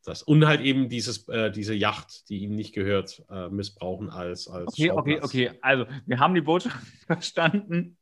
das. 0.04 0.22
Und 0.22 0.46
halt 0.46 0.62
eben 0.62 0.88
dieses, 0.88 1.28
äh, 1.28 1.50
diese 1.50 1.74
Yacht, 1.74 2.28
die 2.30 2.38
ihm 2.38 2.54
nicht 2.54 2.72
gehört, 2.72 3.22
äh, 3.30 3.48
missbrauchen 3.48 4.10
als, 4.10 4.48
als 4.48 4.68
Okay, 4.68 4.88
Schauplatz. 4.88 5.24
okay, 5.24 5.48
okay. 5.50 5.58
Also, 5.60 5.86
wir 6.06 6.18
haben 6.18 6.34
die 6.34 6.40
Botschaft 6.40 6.78
verstanden. 7.06 7.96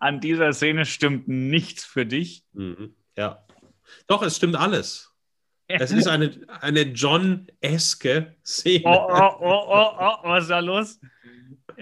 An 0.00 0.20
dieser 0.20 0.52
Szene 0.52 0.86
stimmt 0.86 1.28
nichts 1.28 1.84
für 1.84 2.06
dich. 2.06 2.44
Mhm. 2.52 2.96
Ja. 3.16 3.46
Doch, 4.06 4.22
es 4.22 4.36
stimmt 4.36 4.56
alles. 4.56 5.12
Es 5.68 5.90
ist 5.90 6.06
eine, 6.08 6.30
eine 6.60 6.82
John-eske 6.82 8.34
Szene. 8.44 8.84
Oh, 8.84 9.06
oh, 9.08 9.36
oh, 9.40 9.64
oh, 9.68 9.90
oh, 9.98 10.28
was 10.28 10.44
ist 10.44 10.50
da 10.50 10.58
los? 10.58 11.00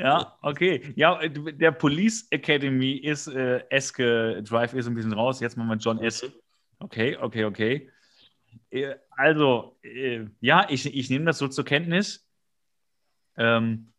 Ja, 0.01 0.39
okay. 0.41 0.93
Ja, 0.97 1.21
der 1.29 1.73
Police 1.73 2.27
Academy 2.31 2.93
ist 2.93 3.27
äh, 3.27 3.63
Eske 3.69 4.43
Drive 4.43 4.73
ist 4.73 4.87
ein 4.87 4.95
bisschen 4.95 5.13
raus. 5.13 5.41
Jetzt 5.41 5.57
machen 5.57 5.69
wir 5.69 5.77
John 5.77 5.99
S. 5.99 6.23
Mhm. 6.23 6.33
Okay, 6.79 7.17
okay, 7.17 7.45
okay. 7.45 7.91
Äh, 8.71 8.95
also, 9.11 9.77
äh, 9.83 10.25
ja, 10.41 10.67
ich, 10.71 10.87
ich 10.87 11.11
nehme 11.11 11.27
das 11.27 11.39
so 11.39 11.49
zur 11.49 11.67
Kenntnis. 11.67 12.27
Ähm, 13.37 13.93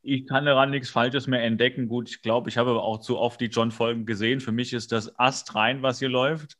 ich 0.00 0.26
kann 0.26 0.46
daran 0.46 0.70
nichts 0.70 0.88
Falsches 0.88 1.26
mehr 1.26 1.42
entdecken. 1.42 1.88
Gut, 1.88 2.08
ich 2.08 2.22
glaube, 2.22 2.48
ich 2.48 2.56
habe 2.56 2.70
aber 2.70 2.82
auch 2.82 3.00
zu 3.00 3.18
oft 3.18 3.40
die 3.40 3.46
John-Folgen 3.46 4.06
gesehen. 4.06 4.40
Für 4.40 4.52
mich 4.52 4.72
ist 4.72 4.92
das 4.92 5.18
Ast 5.18 5.54
rein, 5.54 5.82
was 5.82 5.98
hier 5.98 6.08
läuft. 6.08 6.56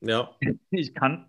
Ja. 0.00 0.36
Ich 0.70 0.94
kann. 0.94 1.28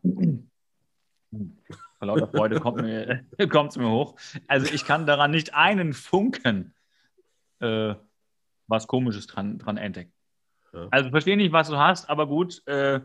Vor 2.06 2.16
lauter 2.16 2.28
Freude 2.28 2.60
kommt 2.60 3.72
es 3.72 3.78
mir 3.78 3.90
hoch. 3.90 4.16
Also, 4.48 4.74
ich 4.74 4.86
kann 4.86 5.06
daran 5.06 5.32
nicht 5.32 5.54
einen 5.54 5.94
Funken 5.94 6.74
äh, 7.60 7.96
was 8.68 8.88
Komisches 8.88 9.28
dran, 9.28 9.58
dran 9.58 9.78
entdecken. 9.78 10.14
Ja. 10.74 10.88
Also, 10.92 11.10
verstehe 11.10 11.38
nicht, 11.38 11.52
was 11.52 11.70
du 11.70 11.78
hast, 11.78 12.10
aber 12.10 12.28
gut. 12.28 12.66
Äh, 12.68 13.02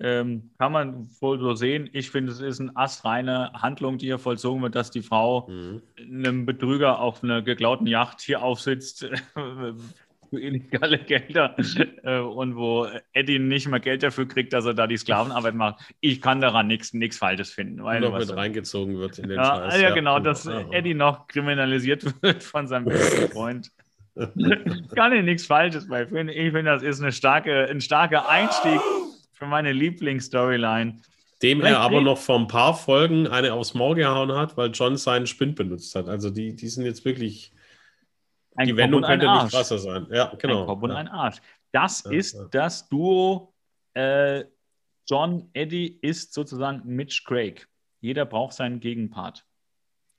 ähm, 0.00 0.50
kann 0.58 0.70
man 0.72 1.10
wohl 1.20 1.40
so 1.40 1.54
sehen. 1.54 1.90
Ich 1.92 2.10
finde, 2.10 2.30
es 2.30 2.40
ist 2.40 2.60
eine 2.60 2.76
astreine 2.76 3.52
Handlung, 3.52 3.98
die 3.98 4.06
hier 4.06 4.18
vollzogen 4.18 4.62
wird, 4.62 4.76
dass 4.76 4.92
die 4.92 5.02
Frau 5.02 5.48
mhm. 5.48 5.82
einem 5.98 6.46
Betrüger 6.46 7.00
auf 7.00 7.24
einer 7.24 7.42
geklauten 7.42 7.86
Yacht 7.86 8.20
hier 8.20 8.42
aufsitzt. 8.42 9.08
für 10.30 10.40
illegale 10.40 10.98
Gelder 10.98 11.56
äh, 12.02 12.18
und 12.18 12.56
wo 12.56 12.86
Eddie 13.12 13.38
nicht 13.38 13.68
mal 13.68 13.80
Geld 13.80 14.02
dafür 14.02 14.26
kriegt, 14.26 14.52
dass 14.52 14.64
er 14.64 14.74
da 14.74 14.86
die 14.86 14.96
Sklavenarbeit 14.96 15.54
macht. 15.54 15.80
Ich 16.00 16.20
kann 16.20 16.40
daran 16.40 16.66
nichts 16.66 17.18
Falsches 17.18 17.50
finden. 17.50 17.82
Weil, 17.84 18.00
noch 18.00 18.16
mit 18.16 18.34
reingezogen 18.34 18.98
wird 18.98 19.18
in 19.18 19.28
den 19.28 19.38
ja, 19.38 19.44
Scheiß. 19.44 19.74
Ja, 19.74 19.88
ja 19.88 19.94
genau, 19.94 20.18
dass 20.18 20.46
Eddie 20.46 20.94
noch 20.94 21.26
kriminalisiert 21.28 22.04
wird 22.22 22.42
von 22.42 22.66
seinem 22.66 22.86
besten 22.86 23.28
Freund. 23.32 23.70
kann 24.94 25.12
ich 25.12 25.24
nichts 25.24 25.46
Falsches 25.46 25.88
bei 25.88 26.06
finden. 26.06 26.28
Ich 26.28 26.52
finde, 26.52 26.64
das 26.64 26.82
ist 26.82 27.00
eine 27.00 27.12
starke, 27.12 27.68
ein 27.68 27.80
starker 27.80 28.28
Einstieg 28.28 28.80
für 29.32 29.46
meine 29.46 29.72
Lieblingsstoryline. 29.72 30.96
Dem 31.40 31.60
er 31.60 31.78
aber 31.78 32.00
noch 32.00 32.18
vor 32.18 32.36
ein 32.36 32.48
paar 32.48 32.74
Folgen 32.74 33.28
eine 33.28 33.52
aufs 33.52 33.72
Maul 33.72 33.94
gehauen 33.94 34.32
hat, 34.32 34.56
weil 34.56 34.72
John 34.72 34.96
seinen 34.96 35.28
Spind 35.28 35.54
benutzt 35.54 35.94
hat. 35.94 36.08
Also 36.08 36.30
die, 36.30 36.56
die 36.56 36.66
sind 36.66 36.84
jetzt 36.84 37.04
wirklich 37.04 37.52
ein 38.58 38.66
die 38.66 38.76
Wendung 38.76 39.02
könnte 39.02 39.30
nicht 39.30 39.50
krasser 39.50 39.78
sein. 39.78 40.06
Ja, 40.10 40.32
genau. 40.38 40.62
Ein 40.62 40.66
Kopf 40.66 40.82
und 40.82 40.90
ja. 40.90 40.96
ein 40.96 41.08
Arsch. 41.08 41.38
Das 41.72 42.04
ja, 42.04 42.12
ist 42.12 42.36
das 42.50 42.88
Duo 42.88 43.54
äh, 43.94 44.44
John 45.08 45.48
Eddie 45.54 45.98
ist 46.02 46.34
sozusagen 46.34 46.82
Mitch 46.84 47.22
Craig. 47.24 47.66
Jeder 48.00 48.26
braucht 48.26 48.52
seinen 48.52 48.80
Gegenpart. 48.80 49.44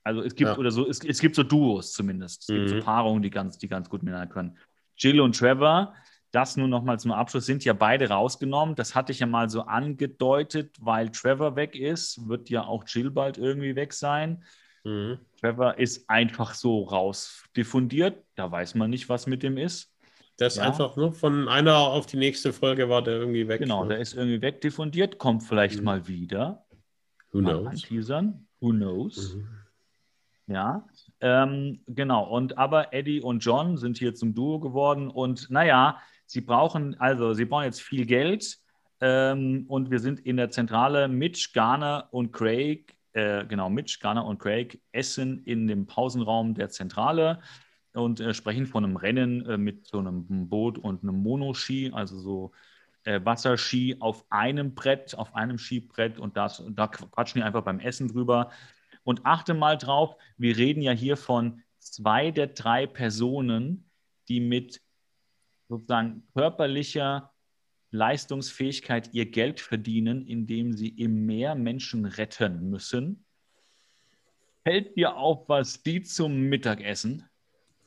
Also 0.02 0.22
es 0.22 0.34
gibt 0.34 0.58
oder 0.58 0.70
so, 0.70 0.88
es, 0.88 1.04
es, 1.04 1.20
gibt 1.20 1.36
so 1.36 1.42
Duos 1.42 1.92
zumindest. 1.92 2.42
Es 2.42 2.48
mhm. 2.48 2.54
gibt 2.54 2.68
so 2.70 2.74
mhm. 2.76 2.80
Paarungen, 2.80 3.22
die 3.22 3.30
ganz, 3.30 3.58
die 3.58 3.68
ganz 3.68 3.88
gut 3.88 4.02
miteinander 4.02 4.32
können. 4.32 4.58
Jill 4.96 5.20
und 5.20 5.38
Trevor, 5.38 5.94
das 6.32 6.56
nun 6.56 6.70
nochmal 6.70 6.98
zum 6.98 7.12
Abschluss, 7.12 7.46
sind 7.46 7.64
ja 7.64 7.72
beide 7.72 8.08
rausgenommen. 8.08 8.74
Das 8.74 8.94
hatte 8.94 9.12
ich 9.12 9.20
ja 9.20 9.26
mal 9.26 9.48
so 9.48 9.62
angedeutet, 9.62 10.76
weil 10.80 11.10
Trevor 11.10 11.56
weg 11.56 11.76
ist, 11.76 12.28
wird 12.28 12.50
ja 12.50 12.64
auch 12.64 12.84
Jill 12.86 13.10
bald 13.10 13.38
irgendwie 13.38 13.76
weg 13.76 13.92
sein. 13.92 14.42
Mhm. 14.84 15.18
Trevor 15.40 15.78
ist 15.78 16.08
einfach 16.08 16.54
so 16.54 16.84
raus 16.84 17.44
diffundiert. 17.56 18.24
Da 18.34 18.50
weiß 18.50 18.74
man 18.74 18.90
nicht, 18.90 19.08
was 19.08 19.26
mit 19.26 19.42
dem 19.42 19.56
ist. 19.56 19.92
Der 20.38 20.46
ist 20.46 20.56
ja. 20.56 20.64
einfach 20.64 20.96
nur 20.96 21.12
von 21.12 21.48
einer 21.48 21.76
auf 21.76 22.06
die 22.06 22.16
nächste 22.16 22.52
Folge 22.52 22.88
war 22.88 23.02
der 23.02 23.14
irgendwie 23.14 23.46
weg. 23.46 23.60
Genau, 23.60 23.82
ne? 23.82 23.90
der 23.90 23.98
ist 23.98 24.14
irgendwie 24.14 24.40
wegdiffundiert, 24.40 25.18
kommt 25.18 25.42
vielleicht 25.42 25.78
mhm. 25.78 25.84
mal 25.84 26.08
wieder. 26.08 26.64
Who 27.32 27.40
knows? 27.40 27.66
Anteasern. 27.66 28.46
Who 28.60 28.70
knows? 28.70 29.34
Mhm. 29.34 29.48
Ja, 30.46 30.88
ähm, 31.20 31.80
genau. 31.86 32.24
Und 32.24 32.58
aber 32.58 32.92
Eddie 32.92 33.20
und 33.20 33.40
John 33.40 33.76
sind 33.76 33.98
hier 33.98 34.14
zum 34.14 34.34
Duo 34.34 34.58
geworden 34.58 35.08
und 35.08 35.48
naja, 35.50 36.00
sie 36.26 36.40
brauchen 36.40 36.98
also 36.98 37.34
sie 37.34 37.44
brauchen 37.44 37.64
jetzt 37.64 37.82
viel 37.82 38.04
Geld 38.04 38.58
ähm, 39.00 39.66
und 39.68 39.90
wir 39.90 40.00
sind 40.00 40.20
in 40.20 40.38
der 40.38 40.50
Zentrale. 40.50 41.06
Mitch, 41.06 41.52
Garner 41.52 42.08
und 42.10 42.32
Craig 42.32 42.96
äh, 43.12 43.44
genau, 43.46 43.70
Mitch, 43.70 43.98
Garner 44.00 44.24
und 44.24 44.38
Craig 44.38 44.80
essen 44.92 45.42
in 45.44 45.66
dem 45.66 45.86
Pausenraum 45.86 46.54
der 46.54 46.70
Zentrale 46.70 47.40
und 47.92 48.20
äh, 48.20 48.34
sprechen 48.34 48.66
von 48.66 48.84
einem 48.84 48.96
Rennen 48.96 49.44
äh, 49.46 49.58
mit 49.58 49.86
so 49.86 49.98
einem 49.98 50.48
Boot 50.48 50.78
und 50.78 51.02
einem 51.02 51.22
Monoski, 51.22 51.90
also 51.92 52.18
so 52.18 52.52
äh, 53.04 53.20
Wasserski 53.24 53.96
auf 54.00 54.24
einem 54.30 54.74
Brett, 54.74 55.14
auf 55.16 55.34
einem 55.34 55.58
Skibrett 55.58 56.18
und 56.18 56.36
das, 56.36 56.62
da 56.70 56.86
quatschen 56.86 57.40
die 57.40 57.44
einfach 57.44 57.64
beim 57.64 57.80
Essen 57.80 58.08
drüber. 58.08 58.50
Und 59.02 59.24
achte 59.24 59.54
mal 59.54 59.78
drauf, 59.78 60.14
wir 60.36 60.56
reden 60.56 60.82
ja 60.82 60.92
hier 60.92 61.16
von 61.16 61.62
zwei 61.78 62.30
der 62.30 62.48
drei 62.48 62.86
Personen, 62.86 63.90
die 64.28 64.40
mit 64.40 64.82
sozusagen 65.68 66.26
körperlicher 66.34 67.29
Leistungsfähigkeit 67.90 69.10
ihr 69.12 69.26
Geld 69.26 69.60
verdienen, 69.60 70.26
indem 70.26 70.72
sie 70.72 70.88
im 70.88 71.26
Meer 71.26 71.54
Menschen 71.54 72.04
retten 72.04 72.70
müssen. 72.70 73.24
Fällt 74.62 74.96
dir 74.96 75.16
auf, 75.16 75.48
was 75.48 75.82
die 75.82 76.02
zum 76.02 76.42
Mittagessen? 76.42 77.24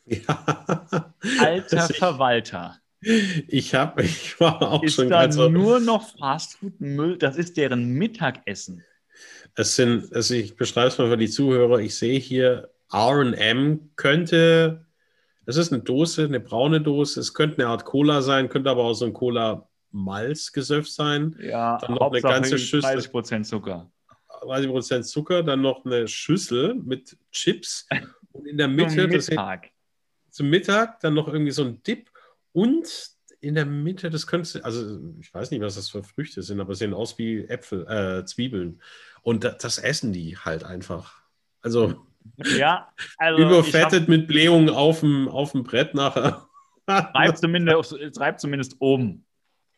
Ja. 0.06 1.14
Alter 1.40 1.90
ich, 1.90 1.98
Verwalter. 1.98 2.80
Ich 3.48 3.76
habe, 3.76 4.04
ich 4.04 4.40
war 4.40 4.62
auch 4.62 4.84
ist 4.84 4.96
schon 4.96 5.10
da 5.10 5.32
so 5.32 5.50
nur 5.50 5.80
noch 5.80 6.18
Fastfood-Müll. 6.18 7.18
Das 7.18 7.38
ist 7.38 7.58
deren 7.58 7.92
Mittagessen. 7.92 8.84
Es 9.56 9.76
sind, 9.76 10.14
also 10.14 10.34
ich 10.34 10.56
beschreibe 10.56 10.88
es 10.88 10.98
mal 10.98 11.10
für 11.10 11.18
die 11.18 11.30
Zuhörer. 11.30 11.80
Ich 11.80 11.96
sehe 11.96 12.20
hier 12.20 12.72
RM 12.92 13.92
könnte, 13.96 14.86
das 15.46 15.58
ist 15.58 15.72
eine 15.72 15.82
Dose, 15.82 16.26
eine 16.26 16.40
braune 16.40 16.82
Dose. 16.82 17.20
Es 17.20 17.34
könnte 17.34 17.60
eine 17.60 17.68
Art 17.68 17.86
Cola 17.86 18.22
sein, 18.22 18.50
könnte 18.50 18.70
aber 18.70 18.84
auch 18.84 18.94
so 18.94 19.06
ein 19.06 19.14
Cola 19.14 19.68
Malzgesöff 19.94 20.90
sein. 20.90 21.36
Ja, 21.40 21.78
dann 21.78 21.96
noch 21.96 22.12
eine 22.12 22.22
ganze 22.22 22.58
Schüssel. 22.58 23.00
30% 23.00 23.44
Zucker. 23.44 23.90
30% 24.42 25.04
Zucker, 25.04 25.44
dann 25.44 25.62
noch 25.62 25.86
eine 25.86 26.08
Schüssel 26.08 26.76
mit 26.76 27.18
Chips 27.32 27.88
und 28.32 28.48
in 28.48 28.58
der 28.58 28.68
Mitte 28.68 29.08
zum 29.20 29.36
Mittag. 29.36 29.70
zum 30.30 30.50
Mittag 30.50 31.00
dann 31.00 31.14
noch 31.14 31.28
irgendwie 31.28 31.52
so 31.52 31.64
ein 31.64 31.82
Dip 31.84 32.10
und 32.52 33.14
in 33.40 33.56
der 33.56 33.66
Mitte, 33.66 34.10
das 34.10 34.26
könnte, 34.26 34.64
also 34.64 35.00
ich 35.20 35.34
weiß 35.34 35.52
nicht, 35.52 35.62
was 35.62 35.76
das 35.76 35.90
für 35.90 36.02
Früchte 36.02 36.42
sind, 36.42 36.62
aber 36.62 36.76
sehen 36.76 36.94
aus 36.94 37.18
wie 37.18 37.44
Äpfel, 37.44 37.86
äh, 37.88 38.26
Zwiebeln. 38.26 38.82
Und 39.22 39.44
das, 39.44 39.58
das 39.58 39.78
essen 39.80 40.14
die 40.14 40.38
halt 40.38 40.64
einfach. 40.64 41.22
Also, 41.62 42.06
ja, 42.38 42.90
also 43.18 43.44
überfettet 43.44 44.04
hab, 44.04 44.08
mit 44.08 44.28
Blähungen 44.28 44.70
auf 44.70 45.02
dem, 45.02 45.28
auf 45.28 45.52
dem 45.52 45.64
Brett 45.64 45.94
nachher. 45.94 46.48
Treibt 46.86 47.38
zumindest, 47.38 47.96
treibt 48.16 48.40
zumindest 48.40 48.78
oben. 48.80 49.26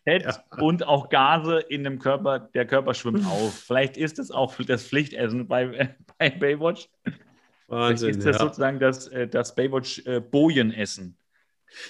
Fett 0.06 0.24
ja. 0.24 0.62
und 0.62 0.88
auch 0.88 1.10
Gase 1.10 1.60
in 1.60 1.84
dem 1.84 2.00
Körper, 2.00 2.40
der 2.40 2.66
Körper 2.66 2.94
schwimmt 2.94 3.26
auf. 3.26 3.54
Vielleicht 3.54 3.98
ist 3.98 4.20
es 4.20 4.32
auch 4.32 4.56
das 4.56 4.88
Pflichtessen 4.88 5.48
bei, 5.48 5.96
bei 6.18 6.30
Baywatch. 6.30 6.88
Wahnsinn, 7.68 7.98
Vielleicht 7.98 8.20
ist 8.20 8.26
das 8.28 8.38
ja. 8.38 8.46
sozusagen 8.46 8.80
das, 8.80 9.08
äh, 9.08 9.28
das 9.28 9.56
Baywatch-Bojenessen. 9.56 11.18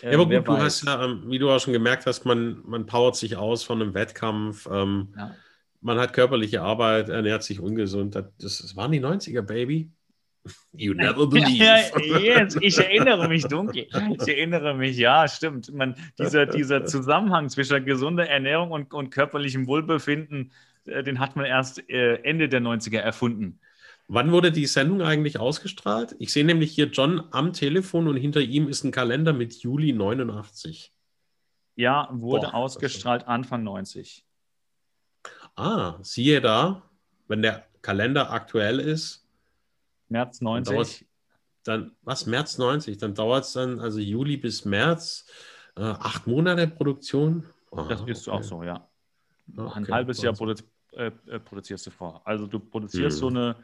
Äh, 0.01 0.11
ja, 0.11 0.19
aber 0.19 0.25
gut, 0.25 0.47
du 0.47 0.53
weiß. 0.53 0.63
hast 0.63 0.85
ja, 0.85 1.03
ähm, 1.03 1.25
wie 1.27 1.37
du 1.37 1.51
auch 1.51 1.59
schon 1.59 1.73
gemerkt 1.73 2.05
hast, 2.05 2.25
man, 2.25 2.61
man 2.65 2.85
powert 2.85 3.17
sich 3.17 3.35
aus 3.35 3.63
von 3.63 3.81
einem 3.81 3.93
Wettkampf. 3.93 4.67
Ähm, 4.71 5.13
ja. 5.17 5.35
Man 5.81 5.99
hat 5.99 6.13
körperliche 6.13 6.61
Arbeit, 6.61 7.09
ernährt 7.09 7.43
sich 7.43 7.59
ungesund. 7.59 8.15
Das, 8.15 8.25
das 8.39 8.75
waren 8.75 8.91
die 8.91 9.01
90er, 9.01 9.41
Baby. 9.41 9.91
You 10.73 10.93
never 10.93 11.27
believe. 11.27 11.91
yes, 12.21 12.57
ich 12.59 12.77
erinnere 12.77 13.27
mich 13.27 13.45
dunkel. 13.45 13.87
Ich 14.19 14.27
erinnere 14.27 14.75
mich, 14.75 14.97
ja, 14.97 15.27
stimmt. 15.27 15.73
Man, 15.73 15.95
dieser, 16.19 16.45
dieser 16.45 16.85
Zusammenhang 16.85 17.49
zwischen 17.49 17.85
gesunder 17.85 18.27
Ernährung 18.27 18.71
und, 18.71 18.93
und 18.93 19.09
körperlichem 19.09 19.67
Wohlbefinden, 19.67 20.51
äh, 20.85 21.03
den 21.03 21.19
hat 21.19 21.35
man 21.35 21.45
erst 21.45 21.89
äh, 21.89 22.15
Ende 22.23 22.49
der 22.49 22.61
90er 22.61 22.99
erfunden. 22.99 23.59
Wann 24.07 24.31
wurde 24.31 24.51
die 24.51 24.67
Sendung 24.67 25.01
eigentlich 25.01 25.39
ausgestrahlt? 25.39 26.15
Ich 26.19 26.31
sehe 26.31 26.45
nämlich 26.45 26.73
hier 26.73 26.87
John 26.87 27.23
am 27.31 27.53
Telefon 27.53 28.07
und 28.07 28.17
hinter 28.17 28.41
ihm 28.41 28.67
ist 28.67 28.83
ein 28.83 28.91
Kalender 28.91 29.33
mit 29.33 29.55
Juli 29.55 29.93
89. 29.93 30.93
Ja, 31.75 32.09
wurde 32.11 32.47
Boah, 32.47 32.53
ausgestrahlt 32.53 33.27
Anfang 33.27 33.63
90. 33.63 34.23
Ah, 35.55 35.97
siehe 36.01 36.39
da, 36.39 36.83
wenn 37.27 37.41
der 37.41 37.65
Kalender 37.81 38.31
aktuell 38.31 38.79
ist, 38.79 39.24
März 40.09 40.41
90. 40.41 41.05
Dann, 41.63 41.95
was, 42.03 42.25
März 42.25 42.57
90? 42.57 42.97
Dann 42.97 43.15
dauert 43.15 43.45
es 43.45 43.53
dann, 43.53 43.79
also 43.79 43.99
Juli 43.99 44.37
bis 44.37 44.65
März, 44.65 45.25
äh, 45.75 45.81
acht 45.81 46.27
Monate 46.27 46.67
Produktion. 46.67 47.45
Oh, 47.71 47.83
das 47.89 48.01
ist 48.01 48.27
okay. 48.27 48.37
auch 48.37 48.43
so, 48.43 48.63
ja. 48.63 48.87
Okay. 49.55 49.71
Ein 49.73 49.87
halbes 49.87 50.21
Jahr 50.21 50.33
produ 50.33 50.55
äh, 50.93 51.11
äh, 51.27 51.39
produzierst 51.39 51.87
du 51.87 51.91
vor. 51.91 52.21
Also 52.23 52.47
du 52.47 52.59
produzierst 52.59 53.17
hm. 53.17 53.19
so, 53.19 53.27
eine, 53.27 53.55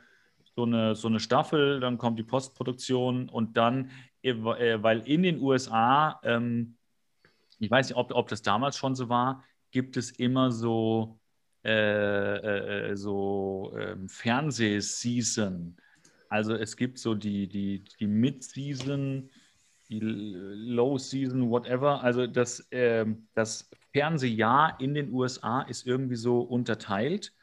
so, 0.56 0.64
eine, 0.64 0.96
so 0.96 1.08
eine 1.08 1.20
Staffel, 1.20 1.80
dann 1.80 1.98
kommt 1.98 2.20
die 2.20 2.24
Postproduktion 2.24 3.30
und 3.30 3.56
dann, 3.56 3.92
äh, 4.22 4.32
äh, 4.32 4.84
weil 4.84 5.02
in 5.08 5.24
den 5.24 5.40
USA, 5.40 6.20
ähm, 6.24 6.76
ich 7.60 7.72
weiß 7.72 7.90
nicht, 7.90 7.98
ob, 7.98 8.14
ob 8.14 8.28
das 8.28 8.42
damals 8.42 8.78
schon 8.78 8.96
so 8.96 9.08
war, 9.10 9.44
gibt 9.72 9.96
es 9.96 10.12
immer 10.12 10.52
so, 10.52 11.20
äh, 11.64 12.96
so 12.96 13.74
ähm, 13.78 14.10
Fernsehseason. 14.10 15.78
Also 16.32 16.56
es 16.56 16.78
gibt 16.78 16.98
so 16.98 17.14
die, 17.14 17.46
die, 17.48 17.84
die 18.00 18.08
Mid-Season, 18.08 19.30
die 19.90 20.00
Low-Season, 20.00 21.50
whatever. 21.50 22.02
Also 22.02 22.26
das, 22.26 22.62
äh, 22.72 23.06
das 23.34 23.70
Fernsehjahr 23.92 24.80
in 24.80 24.94
den 24.94 25.12
USA 25.12 25.64
ist 25.64 25.86
irgendwie 25.86 26.16
so 26.16 26.40
unterteilt. 26.40 27.34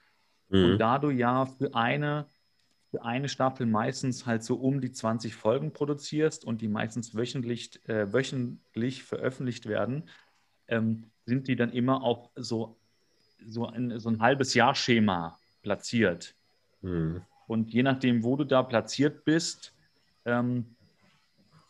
Mhm. 0.48 0.64
Und 0.64 0.78
da 0.78 0.98
du 0.98 1.10
ja 1.10 1.44
für 1.44 1.74
eine, 1.74 2.28
für 2.90 3.04
eine 3.04 3.28
Staffel 3.28 3.66
meistens 3.66 4.24
halt 4.24 4.42
so 4.42 4.54
um 4.54 4.80
die 4.80 4.90
20 4.90 5.34
Folgen 5.34 5.74
produzierst 5.74 6.46
und 6.46 6.62
die 6.62 6.68
meistens 6.68 7.14
wöchentlich, 7.14 7.86
äh, 7.90 8.10
wöchentlich 8.10 9.02
veröffentlicht 9.02 9.66
werden, 9.66 10.08
ähm, 10.66 11.10
sind 11.26 11.46
die 11.46 11.56
dann 11.56 11.72
immer 11.72 12.02
auf 12.02 12.30
so, 12.36 12.78
so, 13.46 13.66
ein, 13.66 14.00
so 14.00 14.08
ein 14.08 14.22
halbes 14.22 14.54
Jahr-Schema 14.54 15.38
platziert. 15.60 16.34
Mhm. 16.80 17.20
Und 17.48 17.72
je 17.72 17.82
nachdem, 17.82 18.22
wo 18.22 18.36
du 18.36 18.44
da 18.44 18.62
platziert 18.62 19.24
bist, 19.24 19.74
ähm, 20.24 20.76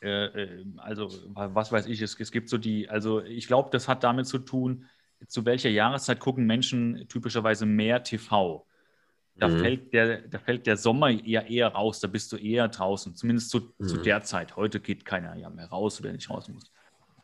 äh, 0.02 0.26
äh, 0.26 0.64
also 0.76 1.08
was 1.32 1.72
weiß 1.72 1.86
ich, 1.86 2.02
es, 2.02 2.18
es 2.20 2.30
gibt 2.30 2.48
so 2.50 2.58
die, 2.58 2.88
also 2.90 3.22
ich 3.22 3.46
glaube, 3.46 3.70
das 3.72 3.88
hat 3.88 4.04
damit 4.04 4.26
zu 4.26 4.38
tun, 4.38 4.84
zu 5.26 5.44
welcher 5.44 5.70
Jahreszeit 5.70 6.20
gucken 6.20 6.46
Menschen 6.46 7.06
typischerweise 7.08 7.64
mehr 7.64 8.02
TV. 8.02 8.64
Da, 9.36 9.48
mhm. 9.48 9.60
fällt 9.60 9.92
der, 9.92 10.22
da 10.22 10.38
fällt 10.38 10.66
der 10.66 10.76
Sommer 10.76 11.10
eher, 11.10 11.48
eher 11.48 11.68
raus, 11.68 12.00
da 12.00 12.08
bist 12.08 12.32
du 12.32 12.36
eher 12.36 12.66
draußen, 12.68 13.14
zumindest 13.14 13.50
zu, 13.50 13.72
mhm. 13.78 13.86
zu 13.86 13.96
der 13.98 14.22
Zeit. 14.22 14.56
Heute 14.56 14.80
geht 14.80 15.04
keiner 15.04 15.36
ja 15.36 15.48
mehr 15.48 15.68
raus, 15.68 16.02
wenn 16.02 16.16
ich 16.16 16.28
raus 16.28 16.48
muss. 16.48 16.72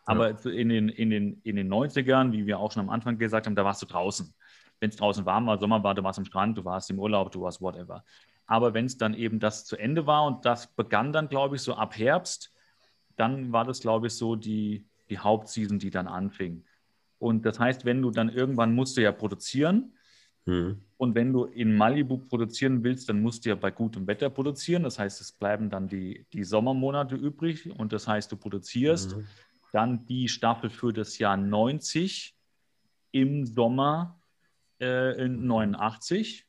Aber 0.05 0.31
ja. 0.31 0.51
in, 0.51 0.69
den, 0.69 0.89
in, 0.89 1.11
den, 1.11 1.41
in 1.43 1.57
den 1.57 1.73
90ern, 1.73 2.31
wie 2.33 2.47
wir 2.47 2.59
auch 2.61 2.71
schon 2.71 2.83
am 2.83 2.91
Anfang 2.91 3.19
gesagt 3.19 3.47
haben, 3.47 3.57
da 3.57 3.65
warst 3.65 3.83
du 3.83 3.87
draußen. 3.87 4.33
Wenn 4.79 4.91
es 4.91 4.97
draußen 4.97 5.25
warm 5.25 5.47
war, 5.47 5.59
Sommer 5.59 5.83
war, 5.83 5.95
du 5.95 6.05
warst 6.05 6.19
am 6.19 6.25
Strand, 6.25 6.59
du 6.59 6.65
warst 6.65 6.91
im 6.91 6.99
Urlaub, 6.99 7.33
du 7.33 7.41
warst 7.41 7.61
whatever. 7.61 8.05
Aber 8.47 8.75
wenn 8.75 8.85
es 8.85 8.99
dann 8.99 9.15
eben 9.15 9.41
das 9.41 9.65
zu 9.65 9.77
Ende 9.77 10.07
war 10.07 10.25
und 10.27 10.45
das 10.45 10.75
begann 10.75 11.13
dann, 11.13 11.29
glaube 11.29 11.57
ich, 11.57 11.63
so 11.63 11.75
ab 11.75 11.97
Herbst, 11.97 12.53
dann 13.17 13.53
war 13.53 13.65
das, 13.65 13.81
glaube 13.81 14.09
ich, 14.09 14.15
so 14.15 14.37
die, 14.37 14.87
die 15.09 15.19
Hauptseason, 15.19 15.79
die 15.79 15.91
dann 15.91 16.09
anfing. 16.09 16.65
Und 17.19 17.47
das 17.47 17.59
heißt, 17.59 17.85
wenn 17.85 18.03
du 18.03 18.11
dann 18.11 18.29
irgendwann 18.29 18.75
musst 18.75 18.97
du 18.97 19.03
ja 19.03 19.13
produzieren. 19.13 19.95
Mhm. 20.45 20.83
Und 20.99 21.15
wenn 21.15 21.33
du 21.33 21.45
in 21.45 21.75
Malibu 21.75 22.19
produzieren 22.19 22.85
willst, 22.85 23.09
dann 23.09 23.21
musst 23.21 23.45
du 23.45 23.51
ja 23.51 23.55
bei 23.55 23.71
gutem 23.71 24.07
Wetter 24.07 24.29
produzieren. 24.29 24.83
Das 24.83 24.99
heißt, 24.99 25.21
es 25.21 25.33
bleiben 25.33 25.71
dann 25.71 25.89
die, 25.89 26.27
die 26.33 26.45
Sommermonate 26.45 27.15
übrig. 27.15 27.71
Und 27.79 27.93
das 27.93 28.07
heißt, 28.07 28.31
du 28.31 28.37
produzierst 28.37 29.17
mhm. 29.17 29.27
dann 29.73 30.07
die 30.07 30.29
Staffel 30.29 30.69
für 30.71 30.93
das 30.93 31.19
Jahr 31.19 31.37
90 31.37 32.37
im 33.13 33.47
Sommer 33.47 34.21
äh, 34.81 35.25
in 35.25 35.47
89. 35.47 36.47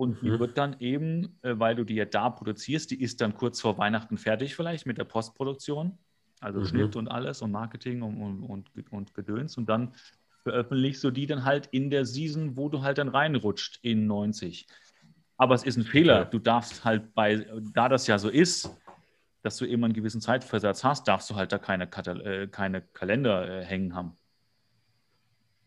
Und 0.00 0.22
die 0.22 0.30
mhm. 0.30 0.38
wird 0.38 0.56
dann 0.56 0.76
eben, 0.78 1.36
äh, 1.42 1.58
weil 1.58 1.74
du 1.74 1.84
die 1.84 1.96
ja 1.96 2.06
da 2.06 2.30
produzierst, 2.30 2.90
die 2.90 3.02
ist 3.02 3.20
dann 3.20 3.34
kurz 3.34 3.60
vor 3.60 3.76
Weihnachten 3.76 4.16
fertig 4.16 4.56
vielleicht 4.56 4.86
mit 4.86 4.96
der 4.96 5.04
Postproduktion. 5.04 5.98
Also 6.40 6.60
mhm. 6.60 6.64
Schnitt 6.64 6.96
und 6.96 7.08
alles 7.08 7.42
und 7.42 7.50
Marketing 7.50 8.00
und, 8.00 8.16
und, 8.16 8.42
und, 8.42 8.92
und 8.92 9.12
Gedöns. 9.12 9.58
Und 9.58 9.68
dann 9.68 9.92
veröffentlichst 10.42 11.04
du 11.04 11.10
die 11.10 11.26
dann 11.26 11.44
halt 11.44 11.66
in 11.66 11.90
der 11.90 12.06
Season, 12.06 12.56
wo 12.56 12.70
du 12.70 12.80
halt 12.80 12.96
dann 12.96 13.10
reinrutscht 13.10 13.78
in 13.82 14.06
90. 14.06 14.66
Aber 15.36 15.54
es 15.54 15.64
ist 15.64 15.76
ein 15.76 15.84
Fehler. 15.84 16.24
Du 16.24 16.38
darfst 16.38 16.82
halt 16.82 17.12
bei, 17.12 17.46
da 17.74 17.90
das 17.90 18.06
ja 18.06 18.18
so 18.18 18.30
ist, 18.30 18.74
dass 19.42 19.58
du 19.58 19.66
immer 19.66 19.84
einen 19.84 19.92
gewissen 19.92 20.22
Zeitversatz 20.22 20.82
hast, 20.82 21.08
darfst 21.08 21.28
du 21.28 21.34
halt 21.34 21.52
da 21.52 21.58
keine, 21.58 21.84
äh, 21.84 22.46
keine 22.46 22.80
Kalender 22.80 23.60
äh, 23.60 23.64
hängen 23.66 23.94
haben. 23.94 24.16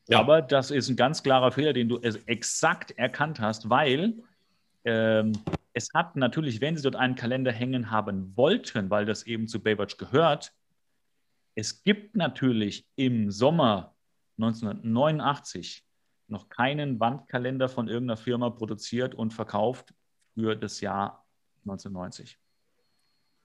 Ja. 0.08 0.20
Aber 0.20 0.42
das 0.42 0.72
ist 0.72 0.90
ein 0.90 0.96
ganz 0.96 1.24
klarer 1.24 1.52
Fehler, 1.52 1.74
den 1.74 1.90
du 1.90 2.00
exakt 2.00 2.92
erkannt 2.92 3.40
hast, 3.40 3.70
weil 3.70 4.16
ähm, 4.84 5.34
es 5.74 5.90
hat 5.94 6.16
natürlich, 6.16 6.62
wenn 6.62 6.76
sie 6.76 6.84
dort 6.84 6.96
einen 6.96 7.16
Kalender 7.16 7.52
hängen 7.52 7.90
haben 7.90 8.36
wollten, 8.36 8.90
weil 8.90 9.06
das 9.06 9.24
eben 9.24 9.48
zu 9.48 9.62
Baywatch 9.62 9.98
gehört, 9.98 10.54
es 11.56 11.84
gibt 11.84 12.16
natürlich 12.16 12.86
im 12.96 13.32
Sommer 13.32 13.96
1989 14.38 15.86
noch 16.28 16.50
keinen 16.50 17.00
Wandkalender 17.00 17.70
von 17.70 17.88
irgendeiner 17.88 18.18
Firma 18.18 18.50
produziert 18.50 19.14
und 19.16 19.34
verkauft 19.34 19.94
für 20.34 20.56
das 20.56 20.82
Jahr 20.82 21.26
1990. 21.66 22.40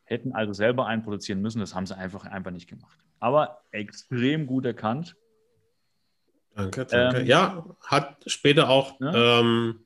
Hätten 0.04 0.32
also 0.32 0.54
selber 0.54 0.86
einen 0.86 1.02
produzieren 1.02 1.42
müssen, 1.42 1.60
das 1.60 1.74
haben 1.74 1.86
sie 1.86 1.96
einfach, 1.96 2.24
einfach 2.24 2.50
nicht 2.50 2.68
gemacht. 2.68 2.98
Aber 3.20 3.62
extrem 3.70 4.46
gut 4.46 4.64
erkannt. 4.64 5.16
Danke, 6.58 6.86
danke. 6.86 7.20
Ähm, 7.20 7.26
ja, 7.26 7.64
hat 7.86 8.16
später 8.26 8.68
auch 8.68 8.98
ne? 8.98 9.12
ähm, 9.14 9.80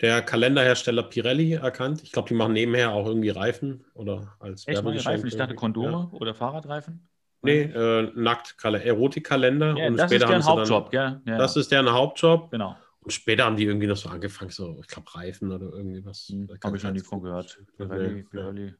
der 0.00 0.22
Kalenderhersteller 0.22 1.02
Pirelli 1.02 1.52
erkannt. 1.54 2.02
Ich 2.02 2.12
glaube, 2.12 2.28
die 2.28 2.34
machen 2.34 2.54
nebenher 2.54 2.92
auch 2.92 3.06
irgendwie 3.06 3.28
Reifen 3.28 3.84
oder 3.92 4.34
als 4.40 4.66
Echt, 4.66 4.82
Reifen? 4.84 5.26
Ich 5.26 5.36
dachte 5.36 5.54
Kondome 5.54 6.08
ja. 6.10 6.18
oder 6.18 6.34
Fahrradreifen. 6.34 7.06
Nee, 7.42 7.62
äh, 7.62 8.10
nackt 8.14 8.56
Erotikkalender. 8.64 9.76
Ja, 9.76 9.86
und 9.88 9.96
das 9.98 10.10
später 10.10 10.24
ist 10.24 10.30
deren 10.30 10.44
Hauptjob, 10.46 10.90
dann? 10.90 11.22
Ja. 11.26 11.38
Das 11.38 11.56
ist 11.56 11.70
deren 11.70 11.92
Hauptjob. 11.92 12.50
Genau. 12.50 12.76
Und 13.00 13.12
später 13.12 13.44
haben 13.44 13.56
die 13.56 13.64
irgendwie 13.64 13.86
noch 13.86 13.96
so 13.96 14.08
angefangen, 14.08 14.50
so, 14.50 14.78
ich 14.80 14.88
glaube, 14.88 15.14
Reifen 15.14 15.52
oder 15.52 15.66
irgendwie 15.66 16.04
was. 16.04 16.28
Hm, 16.28 16.48
Habe 16.64 16.76
ich 16.76 16.82
noch 16.82 16.92
nie 16.92 17.00
von 17.00 17.22
gehört. 17.22 17.58
Pirelli, 17.76 18.22
Pirelli. 18.24 18.74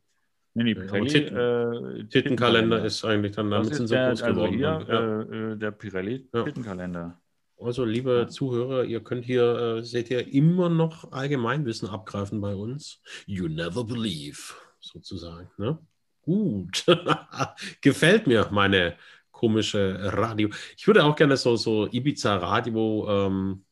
Nee, 0.54 0.64
nee, 0.64 0.74
Pirelli, 0.74 1.08
Titten, 1.08 1.36
äh, 1.36 2.04
Tittenkalender 2.06 2.82
ist 2.82 3.04
eigentlich 3.04 3.36
dann, 3.36 3.50
damit 3.50 3.74
sind 3.74 3.88
sie 3.88 3.94
so 3.94 4.00
groß 4.00 4.22
also 4.22 4.46
Hier, 4.48 4.84
ja. 4.88 5.20
äh, 5.20 5.56
der 5.56 5.70
Pirelli 5.70 6.28
ja. 6.32 6.42
Tittenkalender. 6.42 7.20
Also, 7.58 7.84
liebe 7.84 8.18
ja. 8.18 8.28
Zuhörer, 8.28 8.84
ihr 8.84 9.02
könnt 9.02 9.24
hier, 9.24 9.78
äh, 9.78 9.82
seht 9.82 10.10
ihr, 10.10 10.32
immer 10.32 10.68
noch 10.68 11.12
Allgemeinwissen 11.12 11.88
abgreifen 11.88 12.40
bei 12.40 12.54
uns. 12.54 13.00
You 13.26 13.48
never 13.48 13.84
believe, 13.84 14.54
sozusagen. 14.80 15.50
Ne? 15.56 15.78
Gut. 16.22 16.84
Gefällt 17.80 18.26
mir 18.26 18.48
meine 18.50 18.96
komische 19.30 19.98
Radio. 20.12 20.50
Ich 20.76 20.86
würde 20.86 21.04
auch 21.04 21.16
gerne 21.16 21.36
so, 21.36 21.56
so 21.56 21.86
Ibiza 21.86 22.36
Radio. 22.36 23.06
Ähm, 23.08 23.64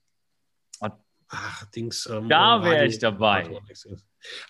ach, 1.28 1.64
Dings. 1.66 2.06
Ähm, 2.06 2.28
da 2.28 2.62
wäre 2.62 2.86
ich 2.86 2.98
dabei. 2.98 3.50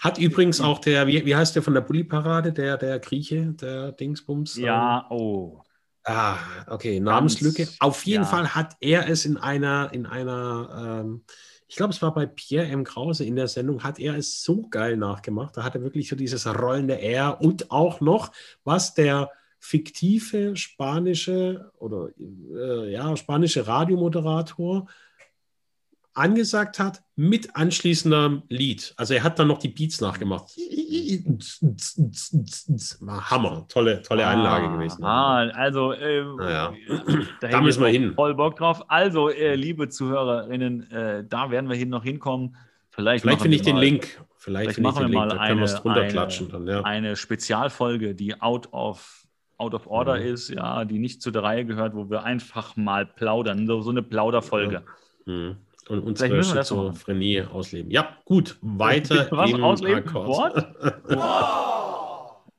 Hat 0.00 0.18
übrigens 0.18 0.60
auch 0.60 0.78
der, 0.78 1.06
wie, 1.06 1.24
wie 1.26 1.34
heißt 1.34 1.56
der 1.56 1.62
von 1.62 1.74
der 1.74 1.80
Bulli-Parade, 1.80 2.52
der, 2.52 2.76
der 2.76 2.98
Grieche, 3.00 3.52
der 3.52 3.92
Dingsbums? 3.92 4.56
Ja, 4.56 5.06
ähm, 5.10 5.16
oh. 5.16 5.62
Ah, 6.04 6.38
okay, 6.66 7.00
Namenslücke. 7.00 7.66
Auf 7.80 8.04
jeden 8.04 8.24
ja. 8.24 8.28
Fall 8.28 8.54
hat 8.54 8.76
er 8.80 9.08
es 9.08 9.24
in 9.24 9.38
einer, 9.38 9.90
in 9.92 10.04
einer, 10.06 11.00
ähm, 11.02 11.24
ich 11.66 11.76
glaube, 11.76 11.92
es 11.94 12.02
war 12.02 12.12
bei 12.12 12.26
Pierre 12.26 12.66
M. 12.66 12.84
Krause 12.84 13.24
in 13.24 13.36
der 13.36 13.48
Sendung, 13.48 13.82
hat 13.82 13.98
er 13.98 14.14
es 14.16 14.42
so 14.42 14.68
geil 14.68 14.98
nachgemacht. 14.98 15.56
Da 15.56 15.64
hat 15.64 15.74
er 15.74 15.82
wirklich 15.82 16.08
so 16.08 16.14
dieses 16.14 16.46
rollende 16.46 17.00
R 17.00 17.40
und 17.40 17.70
auch 17.70 18.00
noch, 18.00 18.32
was 18.64 18.92
der 18.92 19.30
fiktive 19.58 20.56
spanische 20.56 21.72
oder 21.78 22.10
äh, 22.18 22.92
ja, 22.92 23.16
spanische 23.16 23.66
Radiomoderator 23.66 24.86
angesagt 26.14 26.78
hat 26.78 27.02
mit 27.16 27.56
anschließendem 27.56 28.42
Lied. 28.48 28.94
Also 28.96 29.14
er 29.14 29.22
hat 29.22 29.38
dann 29.38 29.48
noch 29.48 29.58
die 29.58 29.68
Beats 29.68 30.00
nachgemacht. 30.00 30.50
Hammer, 33.30 33.66
tolle, 33.68 34.02
tolle 34.02 34.26
Einlage 34.26 34.66
ah, 34.66 34.72
gewesen. 34.72 35.04
Ah, 35.04 35.48
also 35.50 35.92
äh, 35.92 36.24
naja. 36.24 36.72
da, 37.40 37.48
da 37.48 37.60
müssen 37.60 37.82
wir 37.82 37.90
hin. 37.90 38.14
Voll 38.14 38.34
Bock 38.34 38.56
drauf. 38.56 38.84
Also, 38.88 39.28
äh, 39.28 39.54
liebe 39.54 39.88
Zuhörerinnen, 39.88 40.90
äh, 40.90 41.24
da 41.28 41.50
werden 41.50 41.68
wir 41.68 41.76
hin 41.76 41.90
noch 41.90 42.04
hinkommen. 42.04 42.56
Vielleicht, 42.90 43.22
vielleicht 43.22 43.42
finde 43.42 43.56
ich 43.56 43.62
den 43.62 43.76
Link. 43.76 44.20
Vielleicht, 44.36 44.74
vielleicht 44.74 44.80
machen 44.80 45.00
wir 45.00 45.08
Link. 45.08 45.14
mal 45.14 45.38
eine, 45.38 45.80
eine, 45.82 46.70
ja. 46.70 46.80
eine 46.82 47.16
Spezialfolge, 47.16 48.14
die 48.14 48.40
out 48.40 48.72
of 48.72 49.20
out 49.56 49.72
of 49.72 49.86
order 49.86 50.16
mhm. 50.16 50.26
ist, 50.26 50.48
ja, 50.48 50.84
die 50.84 50.98
nicht 50.98 51.22
zu 51.22 51.30
der 51.30 51.44
Reihe 51.44 51.64
gehört, 51.64 51.94
wo 51.94 52.10
wir 52.10 52.24
einfach 52.24 52.76
mal 52.76 53.06
plaudern, 53.06 53.68
so, 53.68 53.82
so 53.82 53.90
eine 53.90 54.02
Plauderfolge. 54.02 54.82
Ja. 55.26 55.32
Mhm 55.32 55.56
und 55.88 56.00
unsere 56.00 56.42
Schizophrenie 56.42 57.42
ausleben. 57.42 57.90
Ja, 57.90 58.16
gut, 58.24 58.56
weiter 58.60 59.28
Was, 59.30 59.50
im 59.50 59.62
ausleben? 59.62 60.04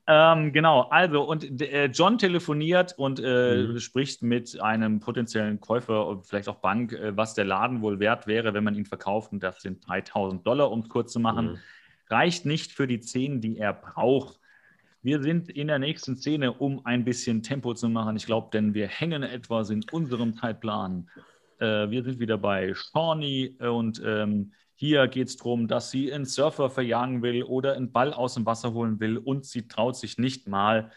ähm, 0.06 0.52
genau, 0.52 0.82
also 0.90 1.22
und 1.22 1.60
äh, 1.60 1.86
John 1.86 2.18
telefoniert 2.18 2.94
und 2.96 3.20
äh, 3.22 3.64
mhm. 3.64 3.78
spricht 3.78 4.22
mit 4.22 4.60
einem 4.60 5.00
potenziellen 5.00 5.60
Käufer 5.60 6.20
vielleicht 6.22 6.48
auch 6.48 6.56
Bank, 6.56 6.92
äh, 6.92 7.16
was 7.16 7.34
der 7.34 7.44
Laden 7.44 7.82
wohl 7.82 7.98
wert 7.98 8.26
wäre, 8.26 8.54
wenn 8.54 8.64
man 8.64 8.74
ihn 8.74 8.86
verkauft. 8.86 9.32
Und 9.32 9.42
das 9.42 9.60
sind 9.62 9.86
3000 9.86 10.46
Dollar, 10.46 10.70
um 10.70 10.80
es 10.80 10.88
kurz 10.88 11.12
zu 11.12 11.20
machen. 11.20 11.52
Mhm. 11.52 11.58
Reicht 12.08 12.46
nicht 12.46 12.72
für 12.72 12.86
die 12.86 13.00
10, 13.00 13.40
die 13.40 13.58
er 13.58 13.72
braucht. 13.72 14.38
Wir 15.02 15.22
sind 15.22 15.48
in 15.50 15.68
der 15.68 15.78
nächsten 15.78 16.16
Szene, 16.16 16.52
um 16.52 16.84
ein 16.84 17.04
bisschen 17.04 17.42
Tempo 17.42 17.74
zu 17.74 17.88
machen. 17.88 18.16
Ich 18.16 18.26
glaube, 18.26 18.48
denn 18.52 18.74
wir 18.74 18.88
hängen 18.88 19.22
etwas 19.22 19.70
in 19.70 19.84
unserem 19.92 20.34
Zeitplan. 20.34 21.08
Äh, 21.58 21.90
wir 21.90 22.02
sind 22.02 22.18
wieder 22.18 22.38
bei 22.38 22.74
Shawnee 22.74 23.56
und 23.58 24.02
ähm, 24.04 24.52
hier 24.74 25.08
geht 25.08 25.28
es 25.28 25.36
darum, 25.36 25.68
dass 25.68 25.90
sie 25.90 26.12
einen 26.12 26.26
Surfer 26.26 26.68
verjagen 26.68 27.22
will 27.22 27.42
oder 27.42 27.74
einen 27.74 27.92
Ball 27.92 28.12
aus 28.12 28.34
dem 28.34 28.44
Wasser 28.44 28.74
holen 28.74 29.00
will 29.00 29.16
und 29.16 29.46
sie 29.46 29.68
traut 29.68 29.96
sich 29.96 30.18
nicht 30.18 30.48
mal 30.48 30.92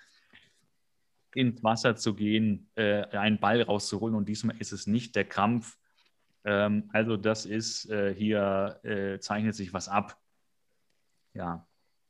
ins 1.34 1.63
Wasser 1.63 1.95
zu 1.95 2.13
gehen, 2.13 2.69
äh, 2.76 3.04
einen 3.06 3.39
Ball 3.39 3.62
rauszuholen 3.62 4.15
und 4.15 4.28
diesmal 4.28 4.58
ist 4.58 4.74
es 4.74 4.88
nicht 4.88 5.15
der 5.15 5.26
Krampf. 5.26 5.78
Ähm, 6.43 6.89
also 6.91 7.15
das 7.15 7.45
ist 7.45 7.89
äh, 7.89 8.13
hier, 8.13 8.80
äh, 8.84 9.19
zeichnet 9.19 9.56
sich 9.56 9.74
was 9.74 9.88
ab. 9.88 10.17
Ja. 11.34 11.69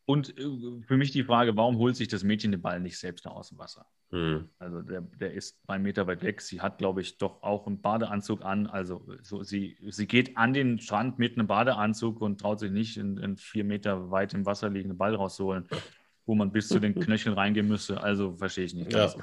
Und 0.09 0.35
äh, 0.39 0.81
für 0.87 0.97
mich 0.97 1.11
die 1.11 1.23
Frage, 1.23 1.55
warum 1.55 1.77
holt 1.77 1.95
sich 1.95 2.07
das 2.07 2.23
Mädchen 2.23 2.49
den 2.49 2.63
Ball 2.63 2.79
nicht 2.79 2.97
selbst 2.97 3.27
aus 3.27 3.49
dem 3.49 3.59
Wasser? 3.59 3.85
Mhm. 4.09 4.49
Also 4.57 4.81
der, 4.81 5.01
der 5.01 5.33
ist 5.33 5.61
zwei 5.63 5.77
Meter 5.77 6.07
weit 6.07 6.23
weg. 6.23 6.41
Sie 6.41 6.61
hat, 6.61 6.79
glaube 6.79 7.01
ich, 7.01 7.19
doch 7.19 7.43
auch 7.43 7.67
einen 7.67 7.79
Badeanzug 7.79 8.43
an. 8.43 8.65
Also 8.65 9.05
so, 9.21 9.43
sie, 9.43 9.77
sie 9.89 10.07
geht 10.07 10.35
an 10.35 10.53
den 10.53 10.79
Strand 10.79 11.19
mit 11.19 11.37
einem 11.37 11.45
Badeanzug 11.45 12.21
und 12.21 12.41
traut 12.41 12.59
sich 12.59 12.71
nicht, 12.71 12.97
einen 12.97 13.37
vier 13.37 13.63
Meter 13.63 14.09
weit 14.09 14.33
im 14.33 14.47
Wasser 14.47 14.71
liegenden 14.71 14.97
Ball 14.97 15.13
rauszuholen, 15.13 15.67
wo 16.25 16.33
man 16.33 16.51
bis 16.51 16.69
zu 16.69 16.79
den 16.79 16.95
Knöcheln 16.95 17.35
reingehen 17.35 17.67
müsste. 17.67 18.01
Also 18.01 18.35
verstehe 18.35 18.65
ich 18.65 18.73
nicht. 18.73 18.91
Ja. 18.91 19.13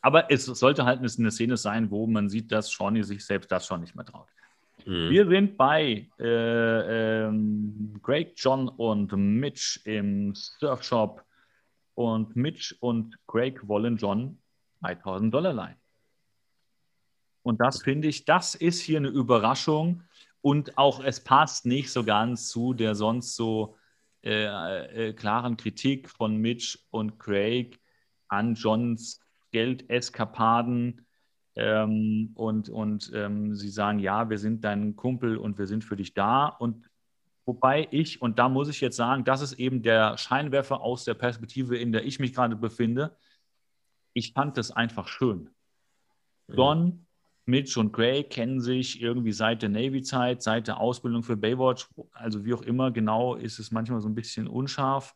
Aber 0.00 0.30
es 0.30 0.46
sollte 0.46 0.86
halt 0.86 1.00
eine 1.00 1.30
Szene 1.30 1.58
sein, 1.58 1.90
wo 1.90 2.06
man 2.06 2.30
sieht, 2.30 2.50
dass 2.50 2.72
Shawnee 2.72 3.02
sich 3.02 3.26
selbst 3.26 3.52
das 3.52 3.66
schon 3.66 3.82
nicht 3.82 3.94
mehr 3.94 4.06
traut. 4.06 4.28
Mhm. 4.86 5.10
Wir 5.10 5.28
sind 5.28 5.56
bei 5.56 6.08
äh, 6.18 7.24
ähm, 7.24 7.98
Greg, 8.02 8.32
John 8.36 8.68
und 8.68 9.12
Mitch 9.12 9.80
im 9.84 10.34
Surfshop 10.34 11.24
und 11.94 12.36
Mitch 12.36 12.74
und 12.80 13.18
Greg 13.26 13.66
wollen 13.66 13.96
John 13.96 14.38
3000 14.82 15.32
Dollar 15.32 15.52
leihen. 15.52 15.76
Und 17.42 17.60
das 17.60 17.82
finde 17.82 18.08
ich, 18.08 18.24
das 18.24 18.54
ist 18.54 18.80
hier 18.80 18.98
eine 18.98 19.08
Überraschung 19.08 20.02
und 20.42 20.76
auch 20.78 21.02
es 21.02 21.22
passt 21.22 21.66
nicht 21.66 21.90
so 21.90 22.04
ganz 22.04 22.48
zu 22.48 22.74
der 22.74 22.94
sonst 22.94 23.34
so 23.34 23.76
äh, 24.22 25.08
äh, 25.08 25.12
klaren 25.14 25.56
Kritik 25.56 26.08
von 26.08 26.36
Mitch 26.36 26.78
und 26.90 27.18
Craig 27.18 27.80
an 28.28 28.54
Johns 28.54 29.20
Geldeskapaden 29.50 31.06
ähm, 31.60 32.30
und, 32.34 32.70
und 32.70 33.12
ähm, 33.14 33.54
sie 33.54 33.68
sagen, 33.68 33.98
ja, 33.98 34.30
wir 34.30 34.38
sind 34.38 34.64
dein 34.64 34.96
Kumpel 34.96 35.36
und 35.36 35.58
wir 35.58 35.66
sind 35.66 35.84
für 35.84 35.94
dich 35.94 36.14
da. 36.14 36.46
Und 36.46 36.88
wobei 37.44 37.86
ich, 37.90 38.22
und 38.22 38.38
da 38.38 38.48
muss 38.48 38.70
ich 38.70 38.80
jetzt 38.80 38.96
sagen, 38.96 39.24
das 39.24 39.42
ist 39.42 39.52
eben 39.52 39.82
der 39.82 40.16
Scheinwerfer 40.16 40.80
aus 40.80 41.04
der 41.04 41.12
Perspektive, 41.12 41.76
in 41.76 41.92
der 41.92 42.06
ich 42.06 42.18
mich 42.18 42.32
gerade 42.32 42.56
befinde, 42.56 43.14
ich 44.14 44.32
fand 44.32 44.56
das 44.56 44.70
einfach 44.70 45.06
schön. 45.06 45.50
Don, 46.48 47.06
Mitch 47.44 47.78
und 47.78 47.92
Gray 47.92 48.24
kennen 48.24 48.60
sich 48.60 49.02
irgendwie 49.02 49.32
seit 49.32 49.60
der 49.60 49.68
Navy-Zeit, 49.68 50.42
seit 50.42 50.66
der 50.66 50.80
Ausbildung 50.80 51.22
für 51.22 51.36
Baywatch, 51.36 51.88
also 52.12 52.44
wie 52.44 52.54
auch 52.54 52.62
immer, 52.62 52.90
genau 52.90 53.34
ist 53.34 53.58
es 53.58 53.70
manchmal 53.70 54.00
so 54.00 54.08
ein 54.08 54.14
bisschen 54.14 54.48
unscharf, 54.48 55.14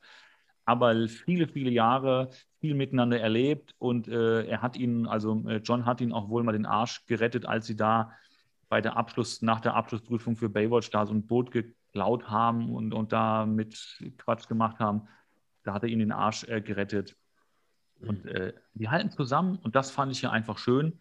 aber 0.65 1.09
viele, 1.09 1.47
viele 1.47 1.71
Jahre 1.71 2.31
viel 2.61 2.75
miteinander 2.75 3.21
erlebt 3.21 3.75
und 3.79 4.09
äh, 4.09 4.47
er 4.47 4.62
hat 4.62 4.77
ihn, 4.77 5.07
also 5.07 5.45
äh, 5.49 5.57
John 5.57 5.85
hat 5.85 6.01
ihn 6.01 6.12
auch 6.12 6.29
wohl 6.29 6.43
mal 6.43 6.53
den 6.53 6.67
Arsch 6.67 7.05
gerettet, 7.07 7.47
als 7.47 7.67
sie 7.67 7.77
da 7.77 8.12
bei 8.69 8.81
der 8.81 8.97
Abschluss, 8.97 9.43
nach 9.43 9.61
der 9.61 9.75
Abschlussprüfung 9.75 10.37
für 10.37 10.49
Baywatch 10.49 10.91
da 10.91 11.07
so 11.07 11.12
ein 11.12 11.27
Boot 11.27 11.51
geklaut 11.51 12.29
haben 12.29 12.75
und, 12.75 12.95
und 12.95 13.12
da 13.12 13.45
mit 13.47 13.99
Quatsch 14.19 14.49
gemacht 14.49 14.79
haben. 14.79 15.03
Da 15.62 15.75
hat 15.75 15.83
er 15.83 15.91
ihn 15.91 15.99
den 15.99 16.12
Arsch 16.12 16.45
äh, 16.45 16.61
gerettet. 16.61 17.17
Und 18.01 18.27
äh, 18.27 18.53
die 18.75 18.89
halten 18.89 19.11
zusammen 19.11 19.59
und 19.59 19.77
das 19.77 19.91
fand 19.91 20.12
ich 20.12 20.23
ja 20.23 20.31
einfach 20.31 20.59
schön 20.59 20.99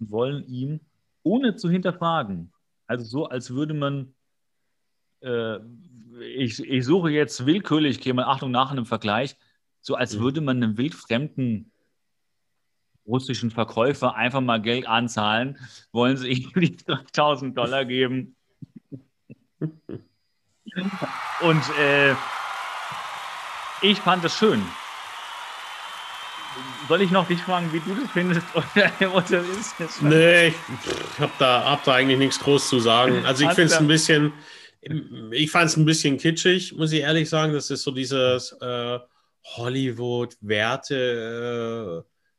und 0.00 0.10
wollen 0.10 0.46
ihm, 0.46 0.80
ohne 1.22 1.56
zu 1.56 1.70
hinterfragen, 1.70 2.52
also 2.86 3.04
so, 3.04 3.26
als 3.26 3.50
würde 3.50 3.74
man, 3.74 4.14
äh, 5.20 5.58
ich, 6.20 6.60
ich 6.60 6.84
suche 6.84 7.10
jetzt 7.10 7.46
willkürlich, 7.46 8.00
käme 8.00 8.26
Achtung 8.26 8.50
nach 8.50 8.70
einem 8.70 8.86
Vergleich, 8.86 9.36
so 9.80 9.94
als 9.94 10.16
mhm. 10.16 10.20
würde 10.20 10.40
man 10.40 10.62
einem 10.62 10.76
wildfremden 10.76 11.70
russischen 13.06 13.50
Verkäufer 13.50 14.14
einfach 14.14 14.40
mal 14.40 14.62
Geld 14.62 14.86
anzahlen, 14.86 15.58
wollen 15.92 16.16
sie 16.16 16.28
ihm 16.28 16.52
die 16.54 16.76
3000 16.76 17.56
Dollar 17.56 17.84
geben. 17.84 18.34
Und 21.40 21.62
äh, 21.78 22.14
ich 23.82 23.98
fand 24.00 24.24
es 24.24 24.34
schön 24.36 24.62
soll 26.88 27.02
ich 27.02 27.10
noch 27.10 27.26
dich 27.26 27.40
fragen, 27.40 27.72
wie 27.72 27.80
du 27.80 27.94
das 27.94 28.10
findest? 28.12 28.46
Oder 28.54 29.40
ist 29.40 29.74
das 29.78 30.02
nee, 30.02 30.48
ich, 30.48 30.54
ich 31.14 31.20
habe 31.20 31.32
da, 31.38 31.64
hab 31.64 31.84
da 31.84 31.94
eigentlich 31.94 32.18
nichts 32.18 32.38
groß 32.38 32.68
zu 32.68 32.78
sagen. 32.78 33.24
Also 33.24 33.44
ich 33.44 33.50
finde 33.50 33.72
es 33.72 33.78
ein 33.78 33.86
bisschen, 33.86 34.32
ich 35.32 35.50
fand 35.50 35.70
es 35.70 35.76
ein 35.76 35.84
bisschen 35.84 36.16
kitschig, 36.18 36.74
muss 36.74 36.92
ich 36.92 37.00
ehrlich 37.00 37.28
sagen. 37.28 37.52
Das 37.52 37.70
ist 37.70 37.82
so 37.82 37.90
dieses 37.90 38.52
äh, 38.60 38.98
Hollywood-Werte, 39.44 40.94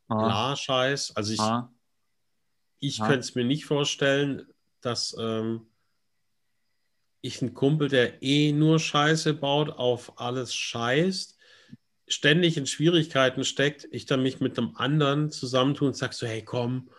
äh, 0.10 0.14
ah. 0.14 0.56
scheiß 0.56 1.16
Also 1.16 1.34
ich, 1.34 1.39
ah. 1.39 1.72
ich 2.80 3.02
ah. 3.02 3.08
könnte 3.08 3.20
es 3.22 3.36
mir 3.36 3.46
nicht 3.46 3.66
vorstellen, 3.66 4.48
dass 4.82 5.16
ähm, 5.20 5.68
ich 7.22 7.41
einen 7.41 7.54
Kumpel, 7.54 7.89
der 7.89 8.22
eh 8.22 8.52
nur 8.52 8.80
Scheiße 8.80 9.34
baut, 9.34 9.70
auf 9.70 10.20
alles 10.20 10.54
scheißt 10.54 11.36
ständig 12.08 12.58
in 12.58 12.66
Schwierigkeiten 12.66 13.43
steckt, 13.43 13.88
ich 13.91 14.06
dann 14.06 14.24
mich 14.24 14.39
mit 14.39 14.58
einem 14.58 14.76
anderen 14.76 15.32
zusammentue 15.32 15.88
und 15.88 15.96
sage 15.96 16.14
so, 16.14 16.28
hey 16.28 16.43
komm, 16.43 16.89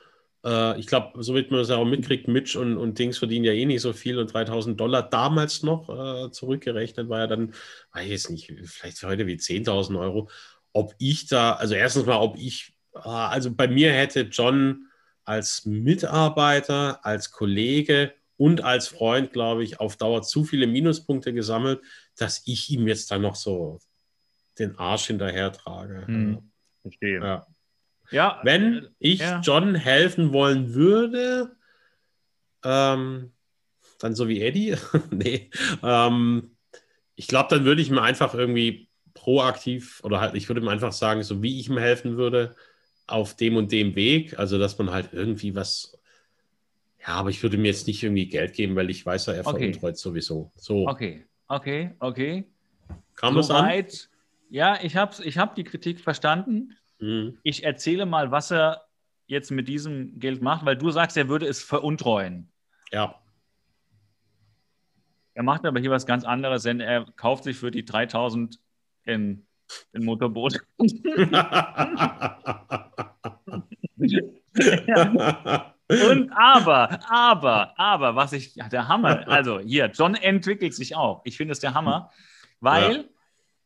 äh, 0.46 0.78
ich 0.78 0.86
glaube, 0.86 1.22
so 1.22 1.34
wird 1.34 1.50
man 1.50 1.58
das 1.60 1.70
auch 1.70 1.84
mitkriegt, 1.84 2.28
Mitch 2.28 2.58
und, 2.58 2.76
und 2.76 2.98
Dings 2.98 3.18
verdienen 3.18 3.44
ja 3.44 3.52
eh 3.52 3.66
nicht 3.66 3.80
so 3.82 3.92
viel 3.92 4.18
und 4.18 4.32
3000 4.32 4.78
Dollar 4.78 5.02
damals 5.02 5.62
noch 5.62 5.88
äh, 5.88 6.30
zurückgerechnet 6.30 7.08
war 7.08 7.20
ja 7.20 7.26
dann, 7.26 7.52
weiß 7.92 8.04
ich 8.04 8.10
jetzt 8.10 8.30
nicht, 8.30 8.52
vielleicht 8.64 9.02
heute 9.02 9.26
wie 9.26 9.34
10.000 9.34 9.98
Euro. 9.98 10.30
Ob 10.72 10.94
ich 10.98 11.26
da, 11.26 11.54
also 11.54 11.74
erstens 11.74 12.06
mal, 12.06 12.18
ob 12.18 12.38
ich, 12.38 12.74
äh, 12.94 13.00
also 13.00 13.52
bei 13.52 13.66
mir 13.66 13.92
hätte 13.92 14.22
John 14.22 14.86
als 15.24 15.66
Mitarbeiter, 15.66 17.04
als 17.04 17.32
Kollege 17.32 18.12
und 18.36 18.62
als 18.62 18.86
Freund, 18.86 19.32
glaube 19.32 19.64
ich, 19.64 19.80
auf 19.80 19.96
Dauer 19.96 20.22
zu 20.22 20.44
viele 20.44 20.68
Minuspunkte 20.68 21.32
gesammelt, 21.32 21.80
dass 22.16 22.42
ich 22.46 22.70
ihm 22.70 22.86
jetzt 22.86 23.10
dann 23.10 23.22
noch 23.22 23.34
so 23.34 23.80
den 24.58 24.78
Arsch 24.78 25.06
hinterher 25.08 25.52
trage. 25.52 26.06
Hm, 26.06 26.52
verstehe. 26.82 27.20
Ja. 27.20 27.46
Ja. 28.10 28.40
Wenn 28.42 28.84
äh, 28.84 28.88
ich 28.98 29.20
ja. 29.20 29.40
John 29.40 29.74
helfen 29.74 30.32
wollen 30.32 30.74
würde, 30.74 31.56
ähm, 32.64 33.32
dann 33.98 34.14
so 34.14 34.28
wie 34.28 34.42
Eddie, 34.42 34.76
nee, 35.10 35.50
ähm, 35.82 36.56
ich 37.14 37.28
glaube, 37.28 37.48
dann 37.50 37.64
würde 37.64 37.80
ich 37.80 37.90
mir 37.90 38.02
einfach 38.02 38.34
irgendwie 38.34 38.88
proaktiv 39.14 40.00
oder 40.04 40.20
halt, 40.20 40.34
ich 40.34 40.48
würde 40.48 40.60
ihm 40.60 40.68
einfach 40.68 40.92
sagen, 40.92 41.22
so 41.22 41.42
wie 41.42 41.58
ich 41.58 41.68
ihm 41.68 41.78
helfen 41.78 42.16
würde, 42.16 42.54
auf 43.06 43.34
dem 43.34 43.56
und 43.56 43.72
dem 43.72 43.94
Weg. 43.94 44.38
Also, 44.38 44.58
dass 44.58 44.78
man 44.78 44.90
halt 44.90 45.10
irgendwie 45.12 45.54
was. 45.54 45.98
Ja, 47.00 47.14
aber 47.14 47.30
ich 47.30 47.42
würde 47.42 47.56
mir 47.56 47.68
jetzt 47.68 47.86
nicht 47.86 48.02
irgendwie 48.02 48.26
Geld 48.26 48.54
geben, 48.54 48.74
weil 48.74 48.90
ich 48.90 49.06
weiß 49.06 49.26
ja, 49.26 49.34
er 49.34 49.46
okay. 49.46 49.58
veruntreut 49.58 49.96
sowieso. 49.96 50.50
So. 50.56 50.88
Okay, 50.88 51.24
okay, 51.46 51.94
okay. 52.00 52.44
Kam 53.14 53.34
so 53.34 53.40
das 53.40 53.50
an? 53.50 53.84
Ja, 54.50 54.78
ich 54.82 54.96
habe 54.96 55.22
ich 55.24 55.38
hab 55.38 55.54
die 55.54 55.64
Kritik 55.64 56.00
verstanden. 56.00 56.76
Mhm. 56.98 57.38
Ich 57.42 57.64
erzähle 57.64 58.06
mal, 58.06 58.30
was 58.30 58.50
er 58.50 58.86
jetzt 59.26 59.50
mit 59.50 59.68
diesem 59.68 60.18
Geld 60.18 60.42
macht, 60.42 60.64
weil 60.64 60.76
du 60.76 60.90
sagst, 60.90 61.16
er 61.16 61.28
würde 61.28 61.46
es 61.46 61.62
veruntreuen. 61.62 62.50
Ja. 62.92 63.20
Er 65.34 65.42
macht 65.42 65.66
aber 65.66 65.80
hier 65.80 65.90
was 65.90 66.06
ganz 66.06 66.24
anderes, 66.24 66.62
denn 66.62 66.80
er 66.80 67.04
kauft 67.16 67.44
sich 67.44 67.56
für 67.56 67.70
die 67.70 67.84
3000 67.84 68.58
in, 69.04 69.46
in 69.92 70.04
Motorboot. 70.04 70.60
ja. 74.86 75.72
Und 75.88 76.32
aber, 76.32 76.98
aber, 77.08 77.78
aber, 77.78 78.16
was 78.16 78.32
ich, 78.32 78.56
ja, 78.56 78.68
der 78.68 78.88
Hammer, 78.88 79.28
also 79.28 79.60
hier, 79.60 79.86
John 79.86 80.16
entwickelt 80.16 80.74
sich 80.74 80.96
auch. 80.96 81.22
Ich 81.24 81.36
finde 81.36 81.52
es 81.52 81.60
der 81.60 81.74
Hammer, 81.74 82.10
weil 82.58 82.96
ja. 82.96 83.04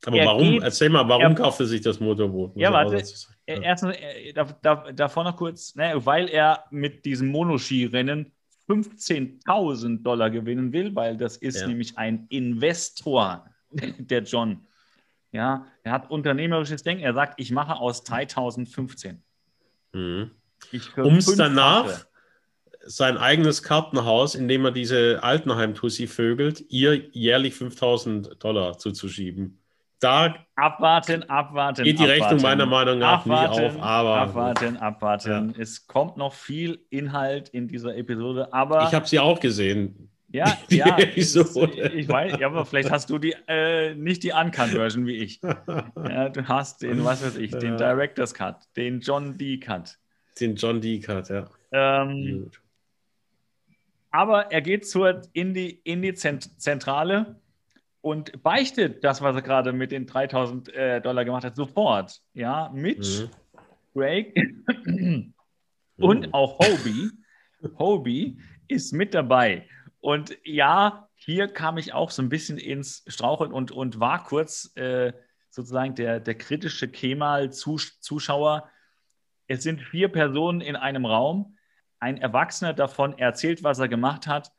Aber 0.07 0.17
warum, 0.17 0.53
geht, 0.53 0.63
erzähl 0.63 0.89
mal, 0.89 1.07
warum 1.09 1.23
er, 1.23 1.35
kauft 1.35 1.61
er 1.61 1.67
sich 1.67 1.83
das 1.83 2.01
Motorboot? 2.01 2.57
Ja, 2.57 2.73
warte, 2.73 2.97
ja. 2.97 3.61
erstens, 3.61 3.97
da, 4.35 4.45
da, 4.63 4.93
davor 4.93 5.25
noch 5.25 5.37
kurz, 5.37 5.75
ne, 5.75 5.95
weil 6.05 6.29
er 6.29 6.65
mit 6.71 7.05
diesem 7.05 7.29
Monoski-Rennen 7.29 8.33
15.000 8.69 10.03
Dollar 10.03 10.31
gewinnen 10.31 10.73
will, 10.73 10.95
weil 10.95 11.17
das 11.17 11.37
ist 11.37 11.61
ja. 11.61 11.67
nämlich 11.67 11.99
ein 11.99 12.27
Investor, 12.31 13.45
der 13.99 14.23
John. 14.23 14.67
Ja, 15.33 15.67
er 15.83 15.93
hat 15.93 16.11
unternehmerisches 16.11 16.83
Denken. 16.83 17.05
Er 17.05 17.15
sagt, 17.15 17.39
ich 17.39 17.51
mache 17.53 17.77
aus 17.77 18.03
3015. 18.05 19.23
Mhm. 19.93 20.31
Um 20.97 21.17
es 21.17 21.37
danach 21.37 22.07
sein 22.83 23.17
eigenes 23.17 23.63
Kartenhaus, 23.63 24.35
in 24.35 24.49
dem 24.49 24.65
er 24.65 24.73
diese 24.73 25.23
Altenheim-Tussi 25.23 26.07
vögelt, 26.07 26.65
ihr 26.69 27.11
jährlich 27.13 27.55
5000 27.55 28.43
Dollar 28.43 28.79
zuzuschieben 28.79 29.60
da 30.01 30.35
abwarten, 30.57 31.23
abwarten. 31.25 31.85
Geht 31.85 31.99
die 31.99 32.05
abwarten. 32.05 32.23
Rechnung 32.23 32.43
meiner 32.43 32.67
Meinung 32.67 32.99
nach 32.99 33.21
abwarten, 33.21 33.63
nicht 33.63 33.77
auf, 33.77 33.83
aber. 33.83 34.17
Abwarten, 34.17 34.77
abwarten. 34.79 35.55
Ja. 35.55 35.63
Es 35.63 35.87
kommt 35.87 36.17
noch 36.17 36.35
viel 36.35 36.85
Inhalt 36.91 37.51
in 37.51 37.69
dieser 37.69 37.97
Episode, 37.97 38.53
aber. 38.53 38.85
Ich 38.85 38.95
habe 38.95 39.07
sie 39.07 39.19
auch 39.19 39.39
gesehen. 39.39 40.11
Ja, 40.33 40.57
die 40.71 40.77
ja, 40.77 40.97
Episode. 40.97 41.89
ich 41.89 42.09
weiß, 42.09 42.39
ja, 42.39 42.47
aber 42.47 42.65
vielleicht 42.65 42.91
hast 42.91 43.11
du 43.11 43.19
die 43.19 43.35
äh, 43.49 43.95
nicht 43.95 44.23
die 44.23 44.33
Uncut-Version 44.33 45.07
wie 45.07 45.17
ich. 45.17 45.41
Ja, 46.09 46.29
du 46.29 46.47
hast 46.47 46.83
den, 46.83 47.05
was 47.05 47.25
weiß 47.25 47.37
ich, 47.37 47.51
den 47.51 47.77
Director's 47.77 48.33
Cut, 48.33 48.57
den 48.77 49.01
John 49.01 49.37
D. 49.37 49.59
Cut. 49.59 49.99
Den 50.41 50.57
John 50.57 50.81
D. 50.81 51.01
Cut, 51.01 51.29
ja. 51.29 51.47
Ähm, 51.73 52.51
aber 54.11 54.51
er 54.51 54.61
geht 54.61 54.89
zur, 54.89 55.23
in, 55.33 55.55
die, 55.55 55.71
in 55.85 56.03
die 56.03 56.15
Zentrale 56.15 57.37
und 58.01 58.43
beichtet 58.43 59.05
das, 59.05 59.21
was 59.21 59.37
er 59.37 59.43
gerade 59.43 59.73
mit 59.73 59.93
den 59.93 60.07
3000 60.07 60.73
äh, 60.75 61.01
Dollar 61.01 61.25
gemacht 61.25 61.45
hat, 61.45 61.57
sofort. 61.57 62.21
Ja, 62.33 62.71
Mitch, 62.73 63.25
mhm. 63.25 63.31
Greg 63.95 64.35
und 65.97 66.27
mhm. 66.27 66.35
auch 66.35 66.59
Hobie. 66.59 67.11
Hobie 67.79 68.41
ist 68.69 68.93
mit 68.93 69.15
dabei. 69.15 69.67
Und 70.01 70.37
ja, 70.45 71.09
hier 71.15 71.49
kam 71.49 71.77
ich 71.77 71.93
auch 71.93 72.11
so 72.11 72.23
ein 72.23 72.31
bisschen 72.31 72.57
ins 72.57 73.05
Straucheln 73.07 73.53
und, 73.53 73.71
und 73.71 74.01
war 74.01 74.25
kurz 74.25 74.75
äh, 74.77 75.13
sozusagen 75.51 75.95
der, 75.95 76.21
der 76.21 76.37
kritische 76.37 76.89
Kemal-Zuschauer. 76.89 78.71
Es 79.47 79.63
sind 79.63 79.83
vier 79.83 80.09
Personen 80.09 80.63
in 80.63 80.77
einem 80.77 81.05
Raum. 81.05 81.57
Ein 81.99 82.17
Erwachsener 82.17 82.73
davon 82.73 83.19
erzählt, 83.19 83.63
was 83.63 83.79
er 83.79 83.89
gemacht 83.89 84.27
hat. 84.27 84.53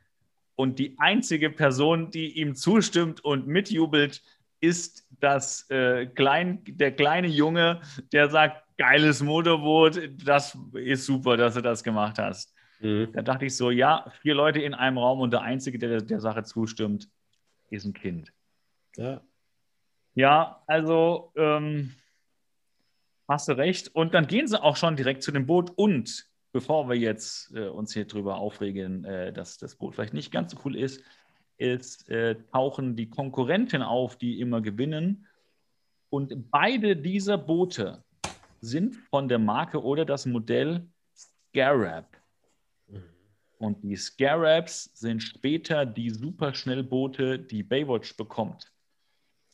Und 0.55 0.79
die 0.79 0.95
einzige 0.99 1.49
Person, 1.49 2.11
die 2.11 2.39
ihm 2.39 2.55
zustimmt 2.55 3.23
und 3.23 3.47
mitjubelt, 3.47 4.21
ist 4.59 5.07
das, 5.19 5.69
äh, 5.69 6.05
klein, 6.05 6.61
der 6.65 6.91
kleine 6.91 7.27
Junge, 7.27 7.81
der 8.11 8.29
sagt, 8.29 8.63
geiles 8.77 9.21
Motorboot, 9.21 10.11
das 10.23 10.57
ist 10.73 11.05
super, 11.05 11.37
dass 11.37 11.55
du 11.55 11.61
das 11.61 11.83
gemacht 11.83 12.19
hast. 12.19 12.53
Mhm. 12.79 13.11
Da 13.13 13.21
dachte 13.21 13.45
ich 13.45 13.55
so, 13.55 13.71
ja, 13.71 14.11
vier 14.21 14.35
Leute 14.35 14.59
in 14.59 14.73
einem 14.73 14.97
Raum 14.97 15.19
und 15.19 15.31
der 15.31 15.41
Einzige, 15.41 15.77
der 15.77 16.01
der 16.01 16.19
Sache 16.19 16.43
zustimmt, 16.43 17.09
ist 17.69 17.85
ein 17.85 17.93
Kind. 17.93 18.31
Ja. 18.97 19.21
Ja, 20.13 20.61
also 20.67 21.31
ähm, 21.35 21.95
hast 23.27 23.47
du 23.47 23.53
recht. 23.53 23.87
Und 23.95 24.13
dann 24.13 24.27
gehen 24.27 24.47
sie 24.47 24.61
auch 24.61 24.75
schon 24.75 24.95
direkt 24.95 25.23
zu 25.23 25.31
dem 25.31 25.45
Boot. 25.45 25.71
Und 25.75 26.27
bevor 26.51 26.89
wir 26.89 26.95
jetzt 26.95 27.53
äh, 27.55 27.67
uns 27.67 27.93
hier 27.93 28.05
drüber 28.05 28.37
aufregen, 28.37 29.05
äh, 29.05 29.33
dass 29.33 29.57
das 29.57 29.75
Boot 29.75 29.95
vielleicht 29.95 30.13
nicht 30.13 30.31
ganz 30.31 30.51
so 30.51 30.59
cool 30.65 30.75
ist, 30.75 31.01
ist, 31.57 32.09
äh, 32.09 32.35
tauchen 32.51 32.95
die 32.95 33.09
Konkurrenten 33.09 33.81
auf, 33.83 34.17
die 34.17 34.39
immer 34.39 34.61
gewinnen. 34.61 35.27
Und 36.09 36.51
beide 36.51 36.95
dieser 36.95 37.37
Boote 37.37 38.03
sind 38.59 38.95
von 38.95 39.27
der 39.27 39.39
Marke 39.39 39.81
oder 39.81 40.05
das 40.05 40.25
Modell 40.25 40.87
Scarab. 41.15 42.17
Mhm. 42.87 43.03
Und 43.59 43.83
die 43.83 43.95
Scarabs 43.95 44.91
sind 44.93 45.21
später 45.21 45.85
die 45.85 46.09
Superschnellboote, 46.09 47.39
die 47.39 47.63
Baywatch 47.63 48.17
bekommt. 48.17 48.71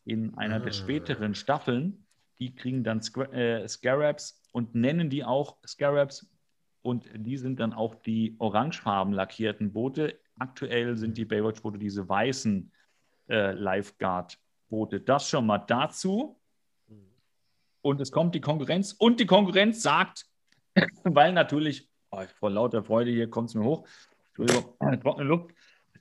In 0.05 0.37
einer 0.37 0.55
ah. 0.55 0.59
der 0.59 0.71
späteren 0.71 1.35
Staffeln, 1.35 2.05
die 2.39 2.55
kriegen 2.55 2.83
dann 2.83 2.99
äh, 3.31 3.67
Scarabs 3.67 4.41
und 4.51 4.75
nennen 4.75 5.09
die 5.09 5.23
auch 5.23 5.57
Scarabs. 5.65 6.29
Und 6.87 7.09
die 7.13 7.35
sind 7.35 7.59
dann 7.59 7.73
auch 7.73 7.95
die 7.95 8.37
orangefarben 8.39 9.11
lackierten 9.11 9.73
Boote. 9.73 10.17
Aktuell 10.39 10.95
sind 10.95 11.17
die 11.17 11.25
Baywatch-Boote 11.25 11.77
diese 11.77 12.07
weißen 12.07 12.71
äh, 13.29 13.51
Lifeguard-Boote. 13.51 15.01
Das 15.01 15.27
schon 15.27 15.47
mal 15.47 15.57
dazu. 15.57 16.39
Und 17.81 17.99
es 17.99 18.09
kommt 18.09 18.35
die 18.35 18.39
Konkurrenz. 18.39 18.93
Und 18.93 19.19
die 19.19 19.25
Konkurrenz 19.25 19.81
sagt, 19.81 20.27
weil 21.03 21.33
natürlich 21.33 21.89
oh, 22.11 22.21
vor 22.39 22.51
lauter 22.51 22.81
Freude 22.85 23.11
hier 23.11 23.29
kommt 23.29 23.49
es 23.49 23.55
mir 23.55 23.65
hoch. 23.65 23.85
Entschuldigung, 24.29 24.73
trockene 25.01 25.27
Luft. 25.27 25.53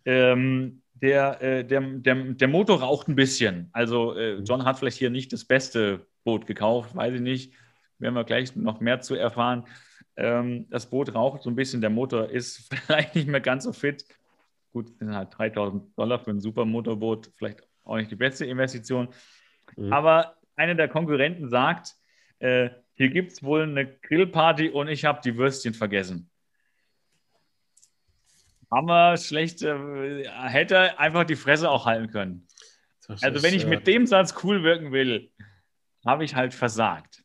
Ähm, 0.05 0.83
der, 0.95 1.43
äh, 1.43 1.65
der, 1.65 1.81
der, 1.81 2.15
der 2.15 2.49
Motor 2.49 2.79
raucht 2.79 3.09
ein 3.09 3.17
bisschen. 3.17 3.71
Also 3.73 4.15
äh, 4.15 4.37
John 4.37 4.65
hat 4.65 4.79
vielleicht 4.79 4.99
hier 4.99 5.11
nicht 5.11 5.33
das 5.33 5.47
beste 5.47 6.07
Boot 6.23 6.47
gekauft, 6.47 6.95
weiß 6.95 7.15
ich 7.15 7.21
nicht. 7.23 7.55
Werden 7.99 8.15
wir 8.15 8.25
gleich 8.25 8.55
noch 8.57 8.81
mehr 8.81 9.01
zu 9.01 9.15
erfahren. 9.15 9.67
Ähm, 10.17 10.67
das 10.71 10.89
Boot 10.89 11.15
raucht 11.15 11.43
so 11.43 11.51
ein 11.51 11.57
bisschen, 11.57 11.81
der 11.81 11.91
Motor 11.91 12.31
ist 12.31 12.73
vielleicht 12.87 13.15
nicht 13.15 13.29
mehr 13.29 13.41
ganz 13.41 13.65
so 13.65 13.73
fit. 13.73 14.05
Gut, 14.73 14.97
sind 14.99 15.15
halt 15.15 15.37
3000 15.37 15.97
Dollar 15.99 16.19
für 16.19 16.31
ein 16.31 16.41
Supermotorboot, 16.41 17.33
vielleicht 17.37 17.63
auch 17.85 17.97
nicht 17.97 18.11
die 18.11 18.17
beste 18.17 18.45
Investition. 18.45 19.09
Mhm. 19.77 19.93
Aber 19.93 20.37
einer 20.57 20.75
der 20.75 20.89
Konkurrenten 20.89 21.49
sagt, 21.49 21.95
äh, 22.39 22.71
hier 22.95 23.11
gibt 23.11 23.33
es 23.33 23.43
wohl 23.43 23.63
eine 23.63 23.87
Grillparty 23.87 24.71
und 24.71 24.89
ich 24.89 25.05
habe 25.05 25.21
die 25.23 25.37
Würstchen 25.37 25.75
vergessen. 25.75 26.31
Wir 28.71 29.17
schlecht, 29.17 29.63
äh, 29.63 30.25
hätte 30.29 30.99
einfach 30.99 31.25
die 31.25 31.37
Fresse 31.37 31.71
auch 31.71 31.87
halten 31.87 32.11
können. 32.11 32.47
Das 33.07 33.23
also, 33.23 33.43
wenn 33.43 33.55
ich 33.55 33.65
äh, 33.65 33.69
mit 33.69 33.87
dem 33.87 34.07
Satz 34.07 34.35
cool 34.43 34.63
wirken 34.63 34.93
will, 34.93 35.31
habe 36.05 36.25
ich 36.25 36.35
halt 36.35 36.53
versagt. 36.55 37.23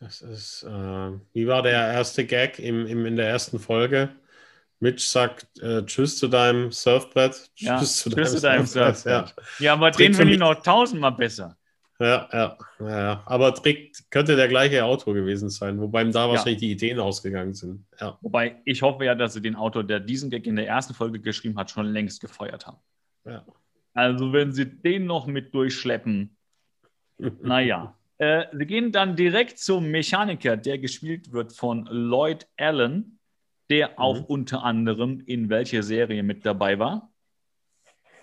Das 0.00 0.20
ist, 0.22 0.62
äh, 0.62 1.10
wie 1.32 1.46
war 1.46 1.62
der 1.62 1.72
erste 1.72 2.24
Gag 2.24 2.58
im, 2.58 2.86
im, 2.86 3.04
in 3.04 3.16
der 3.16 3.28
ersten 3.28 3.58
Folge? 3.58 4.10
Mitch 4.80 5.04
sagt 5.04 5.58
äh, 5.60 5.84
Tschüss 5.84 6.18
zu 6.18 6.28
deinem 6.28 6.70
Surfbrett. 6.70 7.50
Tschüss, 7.56 7.66
ja, 7.66 7.78
zu, 7.78 8.10
tschüss 8.10 8.40
deinem 8.40 8.66
zu 8.66 8.78
deinem 8.78 8.94
Surfbrett. 8.94 9.34
Ja. 9.36 9.64
ja, 9.64 9.72
aber 9.72 9.90
Trick 9.90 10.06
den 10.06 10.14
finde 10.14 10.34
ich 10.34 10.38
noch 10.38 10.54
tausendmal 10.62 11.12
besser. 11.12 11.56
Ja, 12.00 12.28
ja, 12.32 12.58
ja. 12.78 13.22
Aber 13.26 13.52
Trick 13.54 13.92
könnte 14.10 14.36
der 14.36 14.46
gleiche 14.46 14.84
Autor 14.84 15.14
gewesen 15.14 15.50
sein, 15.50 15.80
wobei 15.80 16.02
ihm 16.02 16.12
da 16.12 16.28
wahrscheinlich 16.28 16.58
die 16.58 16.70
Ideen 16.70 17.00
ausgegangen 17.00 17.54
sind. 17.54 17.84
Ja. 18.00 18.16
Wobei 18.20 18.62
ich 18.64 18.82
hoffe 18.82 19.04
ja, 19.04 19.16
dass 19.16 19.32
sie 19.32 19.42
den 19.42 19.56
Autor, 19.56 19.82
der 19.82 19.98
diesen 19.98 20.30
Gag 20.30 20.46
in 20.46 20.54
der 20.54 20.68
ersten 20.68 20.94
Folge 20.94 21.18
geschrieben 21.18 21.58
hat, 21.58 21.72
schon 21.72 21.86
längst 21.86 22.20
gefeuert 22.20 22.68
haben. 22.68 22.78
Ja. 23.24 23.44
Also, 23.94 24.32
wenn 24.32 24.52
sie 24.52 24.66
den 24.66 25.06
noch 25.06 25.26
mit 25.26 25.52
durchschleppen, 25.52 26.36
naja. 27.18 27.94
Äh, 28.18 28.46
sie 28.52 28.66
gehen 28.66 28.92
dann 28.92 29.14
direkt 29.14 29.58
zum 29.58 29.90
Mechaniker, 29.90 30.56
der 30.56 30.78
gespielt 30.78 31.32
wird 31.32 31.52
von 31.52 31.86
Lloyd 31.90 32.48
Allen, 32.56 33.18
der 33.70 33.90
mhm. 33.90 33.94
auch 33.98 34.22
unter 34.24 34.64
anderem 34.64 35.20
in 35.26 35.48
welcher 35.48 35.82
Serie 35.82 36.22
mit 36.22 36.44
dabei 36.44 36.78
war? 36.78 37.12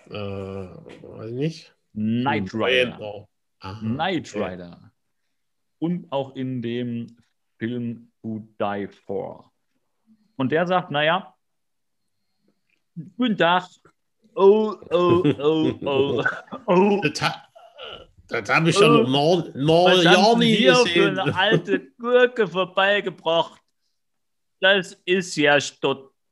Äh, 0.08 0.12
weiß 0.12 1.30
ich 1.30 1.38
nicht. 1.38 1.72
Knight 1.92 2.54
Rider. 2.54 3.28
Aha, 3.60 3.80
Knight 3.80 4.34
Rider. 4.34 4.72
Okay. 4.72 4.90
Und 5.78 6.12
auch 6.12 6.36
in 6.36 6.60
dem 6.60 7.16
Film 7.58 8.12
To 8.22 8.46
Die 8.60 8.86
For. 8.88 9.50
Und 10.36 10.52
der 10.52 10.66
sagt, 10.66 10.90
naja, 10.90 11.34
guten 13.16 13.36
Tag. 13.36 13.64
Oh, 14.34 14.74
oh, 14.90 15.22
oh, 15.38 15.72
oh, 15.82 16.24
oh. 16.66 17.00
Das 18.28 18.48
habe 18.48 18.70
ich 18.70 18.76
schon 18.76 19.10
noch, 19.10 19.48
noch 19.54 20.02
ja 20.02 20.34
nie 20.36 20.56
hier 20.56 20.72
gesehen. 20.72 21.14
für 21.14 21.22
eine 21.22 21.36
alte 21.36 21.80
Gurke 21.92 22.48
vorbeigebracht. 22.48 23.62
Das 24.60 24.94
ist 25.04 25.36
ja 25.36 25.58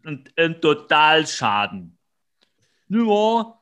ein, 0.04 0.24
ein 0.36 0.60
Totalschaden. 0.60 1.96
Nur, 2.88 3.60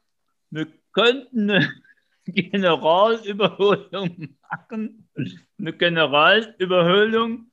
wir 0.50 0.66
könnten 0.92 1.50
eine 1.50 1.70
Generalüberholung 2.24 4.38
machen. 4.50 5.08
Eine 5.58 5.72
Generalüberholung. 5.74 7.50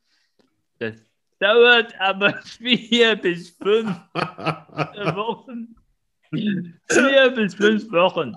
Das 0.78 0.96
dauert 1.40 2.00
aber 2.00 2.34
vier 2.44 3.18
bis 3.18 3.50
fünf 3.50 3.90
Wochen. 4.14 5.76
Vier 6.32 7.32
bis 7.32 7.56
fünf 7.56 7.92
Wochen 7.92 8.34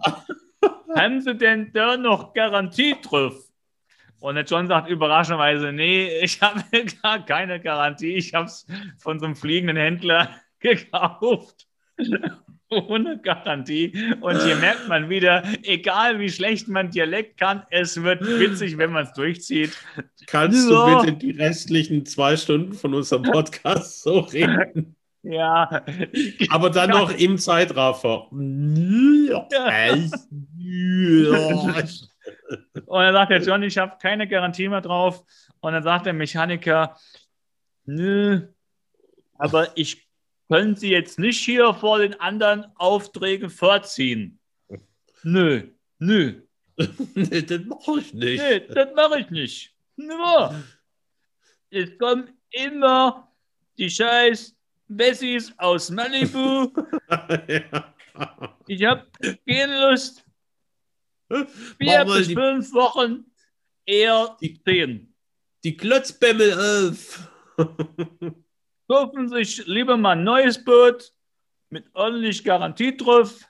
haben 0.97 1.21
Sie 1.21 1.35
denn 1.35 1.73
da 1.73 1.97
noch 1.97 2.35
Garantie 2.35 2.97
drauf? 3.03 3.35
Und 4.23 4.37
der 4.37 4.45
John 4.45 4.69
sagt 4.69 4.89
überraschenderweise, 4.89 5.73
nee, 5.73 6.09
ich 6.23 6.41
habe 6.41 6.63
gar 7.03 7.25
keine 7.25 7.61
Garantie. 7.61 8.15
Ich 8.15 8.35
habe 8.35 8.47
es 8.47 8.67
von 8.99 9.19
so 9.19 9.27
einem 9.27 9.35
fliegenden 9.35 9.77
Händler 9.77 10.31
gekauft. 10.61 11.67
Ohne 12.69 13.21
Garantie. 13.21 13.93
Und 14.21 14.43
hier 14.45 14.57
merkt 14.57 14.89
man 14.89 15.11
wieder, 15.11 15.43
egal 15.63 16.19
wie 16.21 16.31
schlecht 16.31 16.69
man 16.69 16.91
Dialekt 16.91 17.39
kann, 17.39 17.65
es 17.71 18.03
wird 18.03 18.23
witzig, 18.23 18.79
wenn 18.79 18.93
man 18.93 19.05
es 19.05 19.13
durchzieht. 19.13 19.77
Kannst 20.27 20.69
so. 20.69 20.87
du 20.87 21.01
bitte 21.01 21.19
die 21.19 21.33
restlichen 21.33 22.07
zwei 22.07 22.37
Stunden 22.37 22.73
von 22.73 22.95
unserem 22.95 23.25
Podcast 23.25 24.03
so 24.03 24.21
reden? 24.21 24.97
Ja. 25.23 25.85
Aber 26.51 26.71
dann 26.71 26.91
noch 26.91 27.11
im 27.13 27.39
Zeitraffer. 27.39 28.31
Und 28.31 29.29
dann 32.87 33.13
sagt 33.13 33.31
der 33.31 33.43
John, 33.43 33.63
ich 33.63 33.79
habe 33.79 33.97
keine 34.01 34.27
Garantie 34.27 34.69
mehr 34.69 34.81
drauf. 34.81 35.25
Und 35.61 35.73
dann 35.73 35.83
sagt 35.83 36.07
der 36.07 36.13
Mechaniker, 36.13 36.97
nö, 37.85 38.49
aber 39.35 39.77
ich 39.77 40.09
könnte 40.49 40.81
sie 40.81 40.91
jetzt 40.91 41.19
nicht 41.19 41.39
hier 41.39 41.73
vor 41.75 41.99
den 41.99 42.19
anderen 42.21 42.67
Aufträgen 42.77 43.49
vorziehen. 43.49 44.39
Nö, 45.23 45.63
nö. 45.99 46.43
nee, 47.15 47.43
das 47.43 47.65
mache 47.65 48.01
ich 48.01 48.13
nicht. 48.13 48.43
Nee, 48.43 48.61
das 48.61 48.89
mache 48.95 49.21
ich 49.21 49.31
nicht. 49.31 49.75
Nur, 49.97 50.55
es 51.71 51.97
kommen 51.99 52.31
immer 52.51 53.33
die 53.79 53.91
scheiß 53.91 54.57
Bessis 54.97 55.53
aus 55.59 55.91
Malibu. 55.91 56.73
ja. 57.49 57.95
Ich 58.67 58.85
habe 58.85 59.07
keine 59.47 59.91
Lust, 59.91 60.25
Vier 61.79 62.05
bis 62.05 62.29
die, 62.29 62.35
fünf 62.35 62.73
Wochen, 62.73 63.25
eher 63.87 64.37
die, 64.41 64.63
zehn. 64.63 65.15
Die 65.65 65.77
Klotzbämmel 65.77 66.53
auf. 66.53 67.31
Kaufen 68.89 69.29
sich 69.29 69.67
lieber 69.67 69.97
mal 69.97 70.13
ein 70.13 70.25
neues 70.25 70.63
Boot 70.63 71.13
mit 71.71 71.87
ordentlich 71.95 72.45
Garantie 72.45 72.97
drauf 72.97 73.41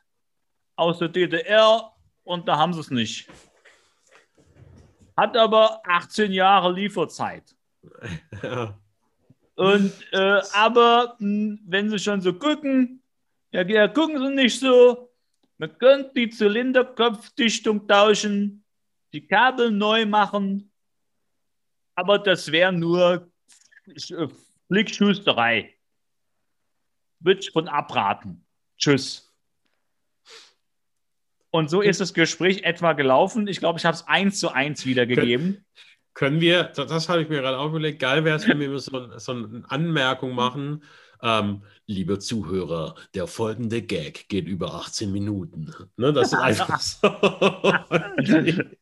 aus 0.77 0.99
der 0.99 1.09
DDR 1.09 1.93
und 2.23 2.47
da 2.47 2.57
haben 2.57 2.73
sie 2.73 2.81
es 2.81 2.91
nicht. 2.91 3.29
Hat 5.17 5.37
aber 5.37 5.83
18 5.85 6.33
Jahre 6.33 6.73
Lieferzeit. 6.73 7.55
Ja. 8.43 8.79
Und 9.55 9.93
äh, 10.13 10.41
aber 10.53 11.17
mh, 11.19 11.27
hm, 11.27 11.61
wenn 11.67 11.91
sie 11.91 11.99
schon 11.99 12.21
so 12.21 12.33
gucken, 12.33 13.03
ja, 13.51 13.63
ja, 13.67 13.89
gucken 13.89 14.19
sie 14.19 14.35
nicht 14.35 14.59
so, 14.59 15.11
man 15.59 15.77
könnte 15.79 16.13
die 16.17 16.31
Zylinderkopfdichtung 16.31 17.87
tauschen, 17.87 18.65
die 19.13 19.27
Kabel 19.27 19.71
neu 19.71 20.07
machen, 20.07 20.73
aber 21.95 22.19
das 22.19 22.51
wäre 22.51 22.73
nur 22.73 23.31
Flickschusterei. 24.69 25.75
Würde 27.21 27.41
ich 27.41 27.51
von 27.51 27.69
abraten. 27.69 28.45
Tschüss. 28.79 29.33
Und 31.51 31.69
so 31.69 31.83
ist 31.83 32.01
das 32.01 32.15
Gespräch 32.15 32.63
etwa 32.63 32.95
gelaufen. 32.95 33.47
Ich 33.47 33.59
glaube, 33.59 33.79
ich 33.79 33.85
habe 33.85 33.95
es 33.95 34.07
eins 34.09 34.41
zu 34.41 34.49
eins 34.49 34.87
wiedergegeben. 34.87 35.65
Können 36.15 36.41
wir, 36.41 36.65
das, 36.65 36.89
das 36.89 37.09
habe 37.09 37.23
ich 37.23 37.29
mir 37.29 37.41
gerade 37.41 37.59
auch 37.59 37.69
überlegt, 37.69 37.99
geil 37.99 38.25
wäre 38.25 38.37
es, 38.37 38.47
wenn 38.47 38.61
wir 38.61 38.79
so, 38.79 39.19
so 39.19 39.33
eine 39.33 39.65
Anmerkung 39.69 40.35
machen, 40.35 40.83
ähm, 41.23 41.63
liebe 41.87 42.19
Zuhörer, 42.19 42.97
der 43.15 43.27
folgende 43.27 43.81
Gag 43.81 44.29
geht 44.29 44.49
über 44.49 44.75
18 44.75 45.13
Minuten. 45.13 45.73
Ne, 45.97 46.13
das 46.13 46.33
ist 46.33 46.39
einfach 46.39 46.81
so. 46.81 47.09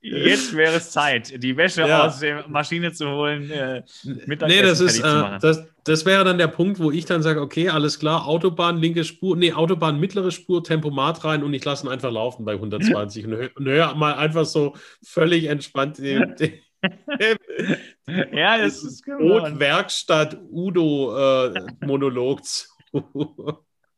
Jetzt 0.00 0.56
wäre 0.56 0.76
es 0.76 0.90
Zeit, 0.90 1.42
die 1.42 1.56
Wäsche 1.56 1.82
ja. 1.82 2.06
aus 2.06 2.20
der 2.20 2.48
Maschine 2.48 2.92
zu 2.92 3.08
holen. 3.08 3.50
Äh, 3.50 3.82
nee, 4.04 4.62
das 4.62 4.80
ist, 4.80 5.00
äh, 5.00 5.38
das, 5.40 5.66
das 5.84 6.06
wäre 6.06 6.24
dann 6.24 6.38
der 6.38 6.48
Punkt, 6.48 6.78
wo 6.78 6.90
ich 6.90 7.04
dann 7.04 7.22
sage, 7.22 7.42
okay, 7.42 7.68
alles 7.68 7.98
klar, 7.98 8.26
Autobahn, 8.26 8.78
linke 8.78 9.04
Spur, 9.04 9.36
nee, 9.36 9.52
Autobahn, 9.52 10.00
mittlere 10.00 10.30
Spur, 10.30 10.64
Tempomat 10.64 11.24
rein 11.24 11.42
und 11.42 11.52
ich 11.52 11.64
lasse 11.64 11.86
ihn 11.86 11.90
einfach 11.90 12.10
laufen 12.10 12.46
bei 12.46 12.54
120 12.54 13.26
und 13.26 13.36
höre 13.36 13.50
hör 13.58 13.94
mal 13.94 14.14
einfach 14.14 14.46
so 14.46 14.74
völlig 15.02 15.44
entspannt 15.44 15.98
den, 15.98 16.36
den 16.36 16.52
ja, 18.32 18.58
das 18.58 18.82
ist 18.82 19.06
Werkstatt 19.06 20.38
Udo 20.50 21.16
äh, 21.16 21.66
Monolog 21.84 22.44
zu. 22.44 22.66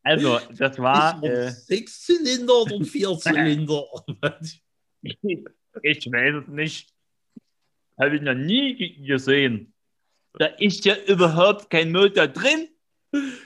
Also, 0.02 0.40
das 0.56 0.78
war. 0.78 1.22
Äh, 1.22 1.50
sechs 1.50 2.02
Zylinder 2.02 2.62
oder 2.62 2.84
vier 2.84 3.16
Zylinder? 3.18 3.84
ich, 5.02 5.18
ich 5.82 6.12
weiß 6.12 6.42
es 6.42 6.48
nicht. 6.48 6.92
Habe 7.98 8.16
ich 8.16 8.22
noch 8.22 8.34
nie 8.34 9.04
gesehen. 9.04 9.72
Da 10.34 10.46
ist 10.46 10.84
ja 10.84 10.96
überhaupt 11.06 11.70
kein 11.70 11.92
Motor 11.92 12.26
drin. 12.28 12.68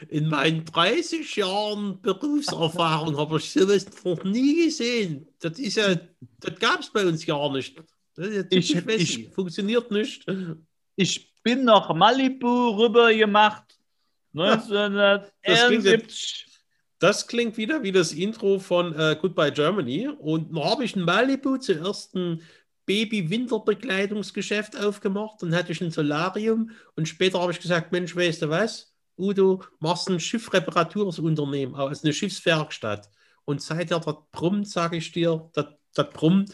In 0.09 0.29
meinen 0.29 0.65
30 0.65 1.35
Jahren 1.35 2.01
Berufserfahrung 2.01 3.17
habe 3.17 3.39
ich 3.39 3.51
sowas 3.51 3.87
noch 4.05 4.23
nie 4.23 4.67
gesehen. 4.67 5.27
Das 5.41 5.59
ist 5.59 5.77
ja, 5.77 5.97
das 6.39 6.59
gab 6.61 6.81
es 6.81 6.93
bei 6.93 7.05
uns 7.05 7.27
gar 7.27 7.53
nicht. 7.53 7.77
Ich, 8.51 8.75
ich, 8.75 9.29
funktioniert 9.31 9.91
nicht. 9.91 10.27
Ich 10.97 11.35
bin 11.43 11.65
nach 11.65 11.95
Malibu 11.95 12.71
rüber 12.71 13.13
gemacht. 13.13 13.79
1971. 14.35 16.47
Das 16.99 17.27
klingt 17.27 17.59
wieder 17.59 17.83
wie 17.83 17.93
das 17.93 18.13
Intro 18.13 18.59
von 18.59 18.95
äh, 18.95 19.17
Goodbye 19.21 19.53
Germany. 19.53 20.09
Und 20.09 20.55
dann 20.55 20.65
habe 20.65 20.85
ich 20.85 20.97
in 20.97 21.03
Malibu 21.03 21.59
zuerst 21.59 22.15
ein 22.15 22.41
Baby-Winterbekleidungsgeschäft 22.87 24.79
aufgemacht. 24.79 25.43
Dann 25.43 25.55
hatte 25.55 25.73
ich 25.73 25.83
ein 25.83 25.91
Solarium. 25.91 26.71
Und 26.95 27.07
später 27.07 27.41
habe 27.41 27.53
ich 27.53 27.61
gesagt: 27.61 27.93
Mensch, 27.93 28.17
weißt 28.17 28.43
du 28.43 28.49
was? 28.49 28.95
Udo, 29.19 29.63
machst 29.79 30.09
ein 30.09 30.21
Schiffreparatursunternehmen 30.21 31.75
aus, 31.75 32.05
eine 32.05 32.13
Schiffswerkstatt. 32.13 33.11
Und 33.45 33.63
seither 33.63 34.01
das 34.01 34.15
brummt, 34.33 34.69
sage 34.69 34.97
ich 34.97 35.13
dir, 35.13 35.51
das 35.55 36.11
brummt 36.13 36.53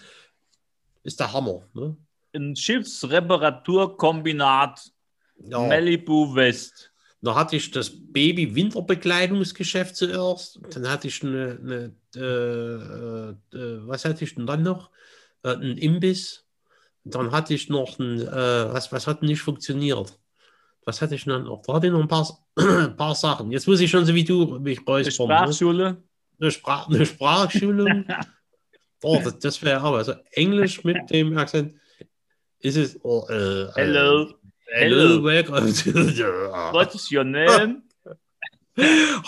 ist 1.02 1.20
der 1.20 1.32
Hammer. 1.32 1.62
Ne? 1.74 1.96
Ein 2.34 2.56
Schiffsreparaturkombinat 2.56 4.90
ja. 5.44 5.60
Malibu 5.60 6.34
West. 6.34 6.90
Da 7.20 7.34
hatte 7.36 7.56
ich 7.56 7.70
das 7.70 7.90
Baby-Winterbekleidungsgeschäft 7.90 9.94
zuerst. 9.94 10.58
Dann 10.70 10.88
hatte 10.88 11.06
ich 11.06 11.22
eine, 11.22 11.58
eine 11.62 11.94
äh, 12.16 13.30
äh, 13.56 13.86
was 13.86 14.04
hatte 14.04 14.24
ich 14.24 14.34
denn 14.34 14.46
dann 14.46 14.64
noch? 14.64 14.90
Äh, 15.44 15.54
ein 15.54 15.78
Imbiss. 15.78 16.44
Dann 17.04 17.30
hatte 17.30 17.54
ich 17.54 17.68
noch 17.68 17.96
ein, 17.98 18.20
äh, 18.20 18.72
was, 18.72 18.90
was 18.90 19.06
hat 19.06 19.22
nicht 19.22 19.40
funktioniert? 19.40 20.18
Was 20.84 21.00
hatte 21.00 21.14
ich 21.14 21.24
dann 21.24 21.44
noch? 21.44 21.62
Da 21.62 21.74
hatte 21.74 21.86
ich 21.86 21.92
noch 21.92 22.00
ein 22.00 22.08
paar, 22.08 22.26
ein 22.56 22.56
paar 22.96 23.14
Sachen. 23.14 23.52
Jetzt 23.52 23.68
muss 23.68 23.80
ich 23.80 23.90
schon 23.90 24.04
so 24.04 24.14
wie 24.14 24.24
du 24.24 24.58
mich 24.58 24.80
räuspern. 24.86 25.30
Eine 25.30 25.52
Sprachschule. 25.52 25.92
Ne? 25.92 26.02
Eine, 26.40 26.50
Sprach, 26.50 26.88
eine 26.88 27.06
Sprachschule. 27.06 28.04
Oh, 29.02 29.20
das, 29.22 29.38
das 29.38 29.62
wäre 29.62 29.80
aber. 29.80 29.98
Also 29.98 30.14
Englisch 30.32 30.84
mit 30.84 31.10
dem 31.10 31.36
Akzent 31.36 31.74
ist 32.60 32.76
es. 32.76 32.98
Oh, 33.02 33.26
äh, 33.28 33.68
hello. 33.74 34.32
Hello. 34.74 35.22
welcome 35.22 35.66
What 36.72 36.94
is 36.94 37.10
your 37.12 37.24
name? 37.24 37.82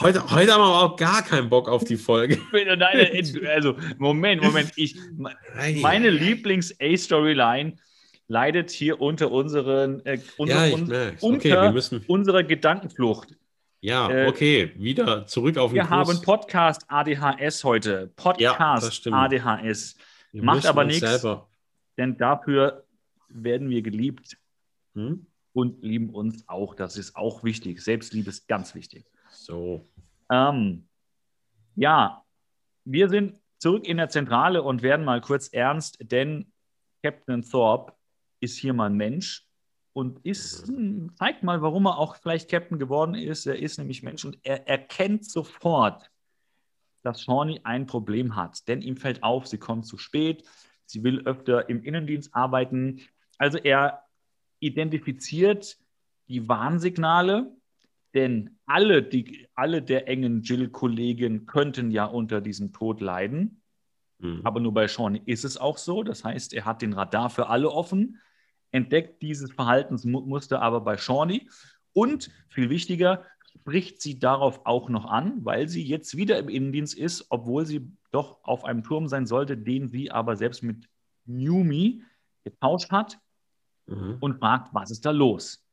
Heute, 0.01 0.31
heute 0.31 0.53
haben 0.53 0.62
wir 0.62 0.83
auch 0.83 0.97
gar 0.97 1.22
keinen 1.22 1.51
Bock 1.51 1.68
auf 1.68 1.85
die 1.85 1.99
Folge. 1.99 2.39
also, 3.55 3.77
Moment, 3.99 4.43
Moment. 4.43 4.72
Ich, 4.77 4.97
meine 5.18 6.09
Lieblings-A-Storyline 6.09 7.75
leidet 8.27 8.70
hier 8.70 9.03
unter 9.03 9.31
unseren 9.31 10.01
äh, 10.07 10.18
unter, 10.39 10.66
ja, 10.66 10.75
unter 10.75 11.12
okay, 11.20 11.51
wir 11.51 11.72
müssen. 11.72 12.03
unserer 12.07 12.43
Gedankenflucht. 12.43 13.37
Ja, 13.85 14.09
äh, 14.09 14.26
okay, 14.28 14.72
wieder 14.76 15.26
zurück 15.26 15.59
auf 15.59 15.70
den 15.70 15.74
Wir 15.74 15.82
Kurs. 15.85 16.09
haben 16.09 16.22
Podcast 16.22 16.87
ADHS 16.89 17.64
heute. 17.64 18.11
Podcast 18.16 19.05
ja, 19.05 19.12
ADHS. 19.12 19.97
Wir 20.32 20.43
Macht 20.43 20.64
aber 20.64 20.85
nichts, 20.85 21.26
denn 21.99 22.16
dafür 22.16 22.87
werden 23.28 23.68
wir 23.68 23.82
geliebt 23.82 24.39
hm? 24.95 25.26
und 25.53 25.82
lieben 25.85 26.09
uns 26.14 26.49
auch. 26.49 26.74
Das 26.74 26.97
ist 26.97 27.14
auch 27.14 27.45
wichtig. 27.45 27.82
Selbstliebe 27.82 28.30
ist 28.30 28.49
ganz 28.49 28.74
wichtig. 28.74 29.05
So. 29.30 29.85
Ähm, 30.32 30.89
ja, 31.76 32.24
wir 32.87 33.11
sind 33.11 33.39
zurück 33.59 33.87
in 33.87 33.99
der 33.99 34.09
Zentrale 34.09 34.62
und 34.62 34.80
werden 34.80 35.05
mal 35.05 35.20
kurz 35.20 35.49
ernst, 35.49 35.99
denn 36.01 36.51
Captain 37.03 37.43
Thorpe 37.43 37.93
ist 38.41 38.57
hier 38.57 38.72
mal 38.72 38.87
ein 38.87 38.97
Mensch 38.97 39.43
und 39.95 40.18
ist, 40.26 40.66
hm, 40.66 41.12
zeigt 41.14 41.45
mal, 41.45 41.62
warum 41.62 41.86
er 41.86 41.99
auch 41.99 42.16
vielleicht 42.16 42.51
Captain 42.51 42.78
geworden 42.78 43.14
ist. 43.14 43.47
Er 43.47 43.59
ist 43.59 43.78
nämlich 43.78 44.03
Mensch 44.03 44.24
und 44.24 44.38
er 44.42 44.68
erkennt 44.68 45.24
sofort, 45.24 46.11
dass 47.03 47.22
Shawnee 47.22 47.61
ein 47.62 47.86
Problem 47.86 48.34
hat. 48.34 48.66
Denn 48.66 48.82
ihm 48.82 48.97
fällt 48.97 49.22
auf, 49.22 49.47
sie 49.47 49.59
kommt 49.59 49.86
zu 49.86 49.97
spät, 49.97 50.45
sie 50.84 51.05
will 51.05 51.22
öfter 51.26 51.68
im 51.68 51.82
Innendienst 51.84 52.34
arbeiten. 52.34 53.03
Also 53.38 53.57
er 53.59 54.03
identifiziert 54.59 55.78
die 56.26 56.49
Warnsignale, 56.49 57.53
denn 58.14 58.59
alle, 58.66 59.03
die, 59.03 59.47
alle 59.55 59.80
der 59.80 60.09
engen 60.09 60.42
Jill-Kollegen 60.42 61.47
könnten 61.47 61.92
ja 61.92 62.05
unter 62.05 62.40
diesem 62.40 62.72
Tod 62.72 63.01
leiden. 63.01 63.62
Mhm. 64.18 64.40
Aber 64.42 64.59
nur 64.59 64.74
bei 64.74 64.88
Shawnee 64.88 65.22
ist 65.24 65.45
es 65.45 65.57
auch 65.57 65.78
so. 65.78 66.03
Das 66.03 66.24
heißt, 66.24 66.53
er 66.53 66.64
hat 66.64 66.82
den 66.82 66.95
Radar 66.95 67.30
für 67.30 67.49
alle 67.49 67.70
offen 67.70 68.18
entdeckt 68.75 69.22
dieses 69.22 69.53
Verhaltensmuster 69.53 70.61
aber 70.61 70.81
bei 70.81 70.97
Shawnee 70.97 71.49
und 71.93 72.31
viel 72.49 72.70
wichtiger, 72.70 73.25
spricht 73.47 74.03
sie 74.03 74.18
darauf 74.18 74.66
auch 74.66 74.89
noch 74.89 75.07
an, 75.07 75.45
weil 75.45 75.68
sie 75.68 75.83
jetzt 75.83 76.16
wieder 76.16 76.39
im 76.39 76.49
Innendienst 76.49 76.99
ist, 76.99 77.27
obwohl 77.29 77.64
sie 77.66 77.89
doch 78.11 78.43
auf 78.43 78.64
einem 78.64 78.83
Turm 78.83 79.07
sein 79.07 79.27
sollte, 79.27 79.57
den 79.57 79.91
sie 79.91 80.11
aber 80.11 80.37
selbst 80.37 80.64
mit 80.64 80.89
Newmi 81.25 82.03
getauscht 82.43 82.91
hat 82.91 83.18
mhm. 83.87 84.16
und 84.18 84.41
fragt, 84.41 84.75
was 84.75 84.91
ist 84.91 85.07
da 85.07 85.12
los? 85.12 85.64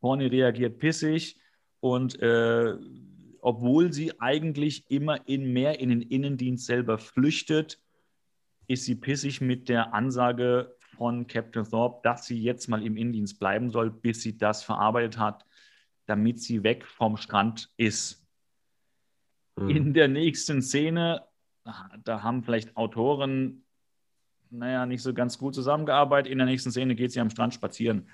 Shawnee 0.00 0.26
reagiert 0.26 0.78
pissig 0.78 1.36
und 1.80 2.20
äh, 2.22 2.76
obwohl 3.40 3.92
sie 3.92 4.20
eigentlich 4.20 4.88
immer 4.88 5.26
in 5.28 5.52
mehr 5.52 5.80
in 5.80 5.88
den 5.88 6.00
Innendienst 6.00 6.66
selber 6.66 6.96
flüchtet, 6.96 7.80
ist 8.68 8.84
sie 8.84 8.94
pissig 8.94 9.40
mit 9.40 9.68
der 9.68 9.92
Ansage 9.92 10.76
von 10.94 11.26
Captain 11.26 11.64
Thorpe, 11.64 12.00
dass 12.02 12.26
sie 12.26 12.40
jetzt 12.40 12.68
mal 12.68 12.84
im 12.84 12.96
Indienst 12.96 13.38
bleiben 13.38 13.70
soll, 13.70 13.90
bis 13.90 14.22
sie 14.22 14.38
das 14.38 14.62
verarbeitet 14.62 15.18
hat, 15.18 15.44
damit 16.06 16.40
sie 16.40 16.62
weg 16.62 16.86
vom 16.86 17.16
Strand 17.16 17.70
ist. 17.76 18.26
Mhm. 19.56 19.70
In 19.70 19.94
der 19.94 20.08
nächsten 20.08 20.62
Szene, 20.62 21.22
da 22.04 22.22
haben 22.22 22.42
vielleicht 22.42 22.76
Autoren, 22.76 23.64
naja, 24.50 24.86
nicht 24.86 25.02
so 25.02 25.14
ganz 25.14 25.38
gut 25.38 25.54
zusammengearbeitet. 25.54 26.30
In 26.30 26.38
der 26.38 26.46
nächsten 26.46 26.70
Szene 26.70 26.94
geht 26.94 27.12
sie 27.12 27.20
am 27.20 27.30
Strand 27.30 27.54
spazieren. 27.54 28.08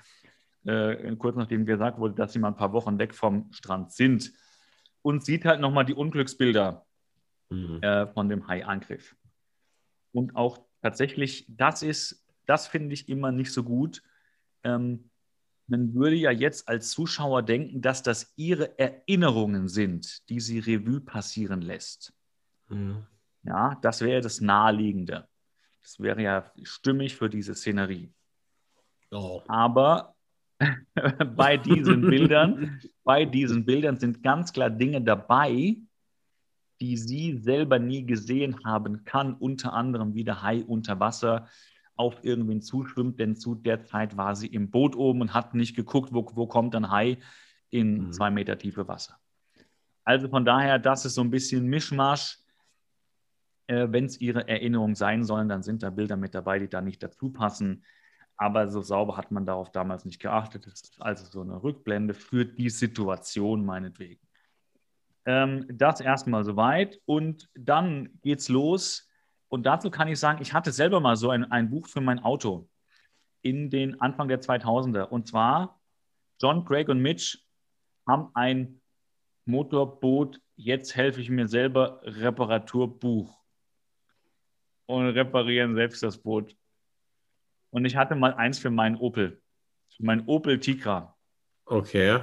Äh, 0.65 1.15
kurz 1.15 1.35
nachdem 1.35 1.65
gesagt 1.65 1.99
wurde, 1.99 2.15
dass 2.15 2.33
sie 2.33 2.39
mal 2.39 2.49
ein 2.49 2.55
paar 2.55 2.73
Wochen 2.73 2.99
weg 2.99 3.13
vom 3.13 3.51
Strand 3.51 3.91
sind. 3.91 4.31
Und 5.01 5.25
sieht 5.25 5.45
halt 5.45 5.59
nochmal 5.59 5.85
die 5.85 5.95
Unglücksbilder 5.95 6.85
mhm. 7.49 7.81
äh, 7.81 8.07
von 8.07 8.29
dem 8.29 8.47
Hai-Angriff. 8.47 9.15
Und 10.11 10.35
auch 10.35 10.59
tatsächlich, 10.81 11.45
das 11.47 11.83
ist 11.83 12.25
das 12.51 12.67
finde 12.67 12.93
ich 12.93 13.07
immer 13.07 13.31
nicht 13.31 13.53
so 13.53 13.63
gut. 13.63 14.03
Ähm, 14.65 15.09
man 15.67 15.93
würde 15.95 16.17
ja 16.17 16.31
jetzt 16.31 16.67
als 16.67 16.89
Zuschauer 16.89 17.43
denken, 17.43 17.81
dass 17.81 18.03
das 18.03 18.33
ihre 18.35 18.77
Erinnerungen 18.77 19.69
sind, 19.69 20.27
die 20.27 20.41
sie 20.41 20.59
Revue 20.59 20.99
passieren 20.99 21.61
lässt. 21.61 22.13
Mhm. 22.67 23.05
Ja, 23.43 23.79
das 23.81 24.01
wäre 24.01 24.19
das 24.19 24.41
Naheliegende. 24.41 25.29
Das 25.81 25.97
wäre 26.01 26.21
ja 26.21 26.51
stimmig 26.61 27.15
für 27.15 27.29
diese 27.29 27.55
Szenerie. 27.55 28.11
Oh. 29.11 29.41
Aber 29.47 30.13
bei 31.37 31.55
diesen 31.55 32.01
Bildern, 32.09 32.81
bei 33.05 33.23
diesen 33.23 33.63
Bildern 33.63 33.97
sind 33.97 34.21
ganz 34.21 34.51
klar 34.51 34.69
Dinge 34.69 35.01
dabei, 35.01 35.77
die 36.81 36.97
sie 36.97 37.37
selber 37.37 37.79
nie 37.79 38.05
gesehen 38.05 38.57
haben 38.65 39.05
kann, 39.05 39.35
unter 39.35 39.71
anderem 39.71 40.15
wie 40.15 40.25
der 40.25 40.41
Hai 40.41 40.65
unter 40.65 40.99
Wasser, 40.99 41.47
auf 42.01 42.23
irgendwen 42.23 42.61
zuschwimmt, 42.61 43.19
denn 43.19 43.35
zu 43.35 43.55
der 43.55 43.83
Zeit 43.85 44.17
war 44.17 44.35
sie 44.35 44.47
im 44.47 44.69
Boot 44.71 44.95
oben 44.95 45.21
und 45.21 45.33
hat 45.33 45.53
nicht 45.53 45.75
geguckt, 45.75 46.11
wo, 46.11 46.29
wo 46.33 46.47
kommt 46.47 46.75
ein 46.75 46.89
Hai 46.89 47.19
in 47.69 48.07
mhm. 48.07 48.11
zwei 48.11 48.29
Meter 48.31 48.57
tiefe 48.57 48.87
Wasser. 48.87 49.17
Also 50.03 50.27
von 50.27 50.43
daher, 50.43 50.79
das 50.79 51.05
ist 51.05 51.13
so 51.13 51.21
ein 51.21 51.29
bisschen 51.29 51.67
Mischmasch. 51.67 52.39
Äh, 53.67 53.87
Wenn 53.91 54.05
es 54.05 54.19
ihre 54.19 54.47
Erinnerungen 54.47 54.95
sein 54.95 55.23
sollen, 55.23 55.47
dann 55.47 55.63
sind 55.63 55.83
da 55.83 55.91
Bilder 55.91 56.17
mit 56.17 56.33
dabei, 56.33 56.59
die 56.59 56.67
da 56.67 56.81
nicht 56.81 57.01
dazu 57.01 57.31
passen. 57.31 57.83
aber 58.35 58.67
so 58.69 58.81
sauber 58.81 59.17
hat 59.17 59.29
man 59.29 59.45
darauf 59.45 59.71
damals 59.71 60.03
nicht 60.03 60.19
geachtet. 60.19 60.65
Das 60.65 60.81
ist 60.81 60.99
also 60.99 61.25
so 61.25 61.41
eine 61.41 61.61
Rückblende 61.61 62.15
für 62.15 62.43
die 62.43 62.71
Situation 62.71 63.63
meinetwegen. 63.63 64.19
Ähm, 65.25 65.67
das 65.69 66.01
erstmal 66.01 66.43
soweit 66.43 66.99
und 67.05 67.49
dann 67.53 68.09
geht's 68.23 68.49
los. 68.49 69.10
Und 69.51 69.63
dazu 69.63 69.91
kann 69.91 70.07
ich 70.07 70.17
sagen, 70.17 70.41
ich 70.41 70.53
hatte 70.53 70.71
selber 70.71 71.01
mal 71.01 71.17
so 71.17 71.29
ein, 71.29 71.51
ein 71.51 71.69
Buch 71.69 71.87
für 71.89 71.99
mein 71.99 72.19
Auto 72.19 72.69
in 73.41 73.69
den 73.69 73.99
Anfang 73.99 74.29
der 74.29 74.39
2000er. 74.39 75.03
Und 75.03 75.27
zwar 75.27 75.81
John, 76.39 76.63
Craig 76.63 76.87
und 76.87 77.01
Mitch 77.01 77.39
haben 78.07 78.29
ein 78.33 78.81
Motorboot, 79.43 80.39
jetzt 80.55 80.95
helfe 80.95 81.19
ich 81.19 81.29
mir 81.29 81.49
selber, 81.49 81.99
Reparaturbuch. 82.03 83.37
Und 84.85 85.07
reparieren 85.07 85.75
selbst 85.75 86.01
das 86.01 86.17
Boot. 86.17 86.55
Und 87.71 87.83
ich 87.83 87.97
hatte 87.97 88.15
mal 88.15 88.33
eins 88.33 88.57
für 88.57 88.69
meinen 88.69 88.95
Opel. 88.95 89.41
Meinen 89.99 90.27
Opel 90.27 90.61
Tigra. 90.61 91.17
Okay. 91.65 92.21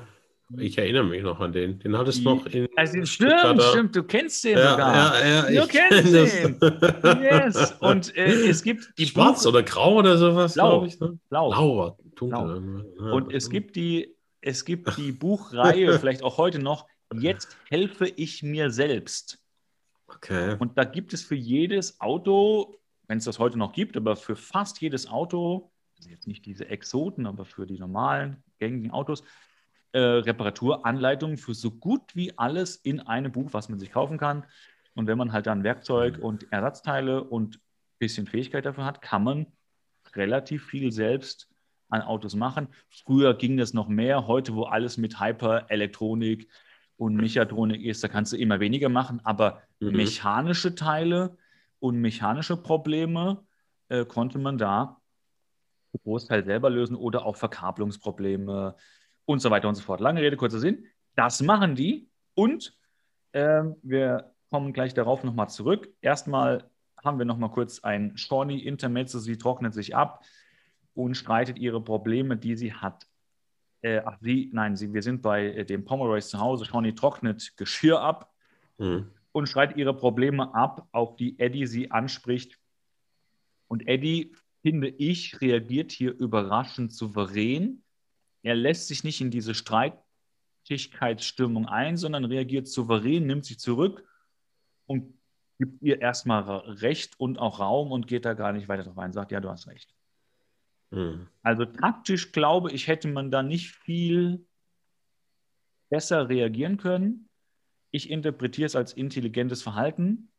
Ich 0.57 0.78
erinnere 0.78 1.05
mich 1.05 1.22
noch 1.22 1.40
an 1.40 1.53
den. 1.53 1.78
Den 1.78 1.96
hattest 1.96 2.20
du 2.20 2.34
noch 2.34 2.46
in. 2.46 2.68
Also, 2.76 3.05
stimmt, 3.05 3.62
stimmt, 3.62 3.94
du 3.94 4.03
kennst 4.03 4.44
den 4.44 4.57
ja, 4.57 4.70
sogar. 4.70 5.24
Ja, 5.24 5.51
ja, 5.51 5.61
du 5.62 5.68
kennst 5.68 6.14
den. 6.14 7.22
yes. 7.22 7.76
Und 7.80 8.16
äh, 8.16 8.49
es 8.49 8.62
gibt 8.62 8.94
die 8.96 9.07
Schwarz 9.07 9.42
Buch 9.42 9.51
oder 9.51 9.62
grau 9.62 9.96
oder 9.96 10.16
sowas, 10.16 10.55
Blau. 10.55 10.70
glaube 10.70 10.86
ich. 10.86 10.99
Ne? 11.01 11.18
Blau. 11.28 11.51
Blau, 11.51 11.99
dunkel. 12.16 12.84
Blau. 12.96 13.16
Und 13.16 13.32
es 13.32 13.51
gibt 13.51 13.76
die, 13.76 14.14
es 14.40 14.64
gibt 14.64 14.96
die 14.96 15.12
Buchreihe, 15.12 15.99
vielleicht 16.01 16.22
auch 16.22 16.38
heute 16.38 16.59
noch, 16.59 16.86
Jetzt 17.14 17.57
helfe 17.68 18.07
ich 18.07 18.42
mir 18.42 18.70
selbst. 18.70 19.42
Okay. 20.07 20.57
Und 20.59 20.76
da 20.76 20.84
gibt 20.84 21.12
es 21.12 21.22
für 21.22 21.34
jedes 21.34 22.01
Auto, 22.01 22.78
wenn 23.07 23.18
es 23.18 23.24
das 23.24 23.38
heute 23.38 23.59
noch 23.59 23.72
gibt, 23.72 23.96
aber 23.96 24.16
für 24.16 24.36
fast 24.36 24.80
jedes 24.80 25.09
Auto, 25.09 25.70
also 25.96 26.11
jetzt 26.11 26.26
nicht 26.26 26.44
diese 26.44 26.68
Exoten, 26.68 27.26
aber 27.26 27.44
für 27.44 27.66
die 27.66 27.78
normalen, 27.78 28.42
gängigen 28.59 28.90
Autos, 28.90 29.22
äh, 29.93 29.99
Reparaturanleitungen 29.99 31.39
für 31.39 31.55
so 31.55 31.70
gut 31.70 32.14
wie 32.14 32.36
alles 32.39 32.76
in 32.76 33.01
einem 33.01 33.32
Buch, 33.32 33.53
was 33.53 33.68
man 33.68 33.78
sich 33.78 33.91
kaufen 33.91 34.18
kann. 34.18 34.45
Und 34.95 35.07
wenn 35.07 35.18
man 35.18 35.32
halt 35.32 35.47
dann 35.47 35.64
Werkzeug 35.64 36.18
und 36.18 36.51
Ersatzteile 36.53 37.24
und 37.24 37.57
ein 37.57 37.61
bisschen 37.99 38.26
Fähigkeit 38.26 38.66
dafür 38.66 38.84
hat, 38.84 39.01
kann 39.01 39.24
man 39.24 39.47
relativ 40.14 40.66
viel 40.66 40.93
selbst 40.93 41.49
an 41.89 42.03
Autos 42.03 42.34
machen. 42.34 42.68
Früher 42.91 43.34
ging 43.34 43.57
das 43.57 43.72
noch 43.72 43.89
mehr, 43.89 44.26
heute, 44.26 44.55
wo 44.55 44.64
alles 44.64 44.99
mit 44.99 45.20
Hyper-Elektronik 45.20 46.49
und 46.97 47.14
Mechatronik 47.14 47.82
ist, 47.82 48.03
da 48.03 48.09
kannst 48.09 48.32
du 48.32 48.36
immer 48.36 48.61
weniger 48.61 48.89
machen, 48.89 49.20
aber 49.24 49.62
Mhm. 49.80 49.93
mechanische 49.93 50.74
Teile 50.74 51.36
und 51.78 52.01
mechanische 52.01 52.57
Probleme 52.57 53.45
äh, 53.89 54.05
konnte 54.05 54.39
man 54.39 54.59
da 54.59 55.01
Großteil 56.03 56.45
selber 56.45 56.70
lösen 56.70 56.97
oder 56.97 57.24
auch 57.24 57.36
Verkabelungsprobleme 57.36 58.76
und 59.29 59.41
so 59.41 59.51
weiter 59.51 59.68
und 59.68 59.74
so 59.74 59.83
fort. 59.83 60.01
Lange 60.01 60.22
Rede, 60.22 60.39
kurzer 60.39 60.59
Sinn. 60.59 60.87
Das 61.14 61.43
machen 61.43 61.74
die 61.74 62.09
und 62.35 62.74
ähm, 63.35 63.76
wir 63.83 64.33
kommen 64.51 64.72
gleich 64.72 64.95
darauf 64.95 65.22
nochmal 65.22 65.51
zurück. 65.51 65.93
Erstmal 66.01 66.70
haben 67.05 67.18
wir 67.18 67.26
nochmal 67.26 67.51
kurz 67.51 67.81
ein 67.85 68.16
Shawnee 68.16 68.59
Intermezzo. 68.59 69.18
Sie 69.18 69.37
trocknet 69.37 69.74
sich 69.74 69.95
ab 69.95 70.24
und 70.95 71.14
streitet 71.14 71.59
ihre 71.59 71.83
Probleme, 71.83 72.39
die 72.39 72.57
sie 72.57 72.72
hat. 72.72 73.07
Äh, 73.83 74.01
ach, 74.05 74.16
sie, 74.22 74.49
nein, 74.55 74.76
sie, 74.76 74.95
wir 74.95 75.03
sind 75.03 75.20
bei 75.20 75.49
äh, 75.49 75.64
dem 75.66 75.85
Pomeroys 75.85 76.31
zu 76.31 76.41
Hause. 76.41 76.64
Shawnee 76.64 76.95
trocknet 76.95 77.57
Geschirr 77.59 78.01
ab 78.01 78.33
Hm. 78.79 79.11
und 79.33 79.49
streitet 79.49 79.76
ihre 79.76 79.95
Probleme 79.95 80.55
ab, 80.55 80.89
auf 80.93 81.16
die 81.16 81.39
Eddie 81.39 81.66
sie 81.66 81.91
anspricht. 81.91 82.59
Und 83.66 83.87
Eddie, 83.89 84.35
finde 84.62 84.89
ich, 84.89 85.41
reagiert 85.41 85.91
hier 85.91 86.16
überraschend 86.16 86.93
souverän. 86.93 87.83
Er 88.43 88.55
lässt 88.55 88.89
sich 88.89 89.05
nicht 89.05 89.20
in 89.20 89.30
diese 89.30 89.55
Streitigkeitsstimmung 89.55 91.66
ein, 91.66 91.97
sondern 91.97 92.24
reagiert 92.24 92.68
souverän, 92.68 93.26
nimmt 93.26 93.45
sich 93.45 93.59
zurück 93.59 94.05
und 94.86 95.18
gibt 95.59 95.82
ihr 95.82 96.01
erstmal 96.01 96.43
Recht 96.43 97.18
und 97.18 97.39
auch 97.39 97.59
Raum 97.59 97.91
und 97.91 98.07
geht 98.07 98.24
da 98.24 98.34
gar 98.34 98.53
nicht 98.53 98.68
weiter 98.68 98.84
drauf 98.84 98.99
ein, 98.99 99.12
sagt, 99.12 99.32
ja, 99.32 99.41
du 99.41 99.51
hast 99.51 99.66
recht. 99.66 99.93
Hm. 100.93 101.26
Also 101.43 101.64
taktisch 101.64 102.32
glaube 102.32 102.72
ich, 102.72 102.86
hätte 102.86 103.09
man 103.09 103.30
da 103.30 103.43
nicht 103.43 103.72
viel 103.72 104.47
besser 105.91 106.28
reagieren 106.28 106.76
können. 106.76 107.28
Ich 107.91 108.11
interpretiere 108.11 108.66
es 108.66 108.76
als 108.76 108.93
intelligentes 108.93 109.62
Verhalten. 109.62 110.30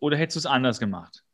Oder 0.00 0.16
hättest 0.16 0.36
du 0.36 0.40
es 0.40 0.46
anders 0.46 0.80
gemacht? 0.80 1.24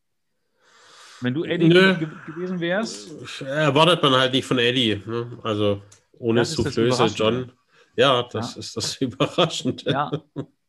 Wenn 1.22 1.34
du 1.34 1.44
Eddie 1.44 1.68
Nö. 1.68 1.94
ge 1.98 2.08
gewesen 2.26 2.60
wärst, 2.60 3.42
Erwartet 3.42 4.02
man 4.02 4.12
halt 4.14 4.32
nicht 4.32 4.44
von 4.46 4.58
Eddie. 4.58 5.02
Ne? 5.04 5.38
Also 5.42 5.82
ohne 6.18 6.44
Soufflöse. 6.44 7.06
John. 7.06 7.52
Ja, 7.96 8.22
das 8.30 8.54
Ja. 8.54 8.60
ist 8.60 8.76
das 8.76 8.96
Überraschende. 9.00 9.90
ja, 9.90 10.10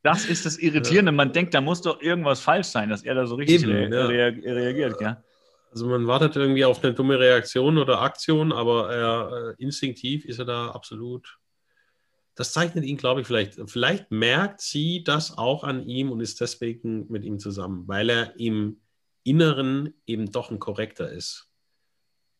das 0.03 0.25
ist 0.25 0.45
das 0.45 0.57
Irritierende. 0.57 1.11
Man 1.11 1.31
denkt, 1.31 1.53
da 1.53 1.61
muss 1.61 1.81
doch 1.81 2.01
irgendwas 2.01 2.39
falsch 2.41 2.67
sein, 2.67 2.89
dass 2.89 3.03
er 3.03 3.15
da 3.15 3.25
so 3.25 3.35
richtig 3.35 3.63
Eben, 3.63 3.71
re 3.71 3.89
ja. 3.95 4.05
rea 4.07 4.25
reagiert. 4.53 4.99
Ja? 4.99 5.23
Also 5.71 5.87
man 5.87 6.05
wartet 6.07 6.35
irgendwie 6.35 6.65
auf 6.65 6.83
eine 6.83 6.93
dumme 6.93 7.17
Reaktion 7.19 7.77
oder 7.77 8.01
Aktion, 8.01 8.51
aber 8.51 8.91
er, 8.93 9.55
äh, 9.57 9.63
instinktiv 9.63 10.25
ist 10.25 10.39
er 10.39 10.45
da 10.45 10.71
absolut. 10.71 11.37
Das 12.35 12.51
zeichnet 12.53 12.83
ihn, 12.85 12.97
glaube 12.97 13.21
ich, 13.21 13.27
vielleicht. 13.27 13.57
Vielleicht 13.69 14.09
merkt 14.11 14.61
sie 14.61 15.03
das 15.03 15.37
auch 15.37 15.63
an 15.63 15.85
ihm 15.87 16.11
und 16.11 16.19
ist 16.21 16.41
deswegen 16.41 17.05
mit 17.09 17.23
ihm 17.23 17.39
zusammen, 17.39 17.83
weil 17.87 18.09
er 18.09 18.37
im 18.39 18.77
Inneren 19.23 19.93
eben 20.05 20.31
doch 20.31 20.51
ein 20.51 20.59
Korrekter 20.59 21.11
ist. 21.11 21.49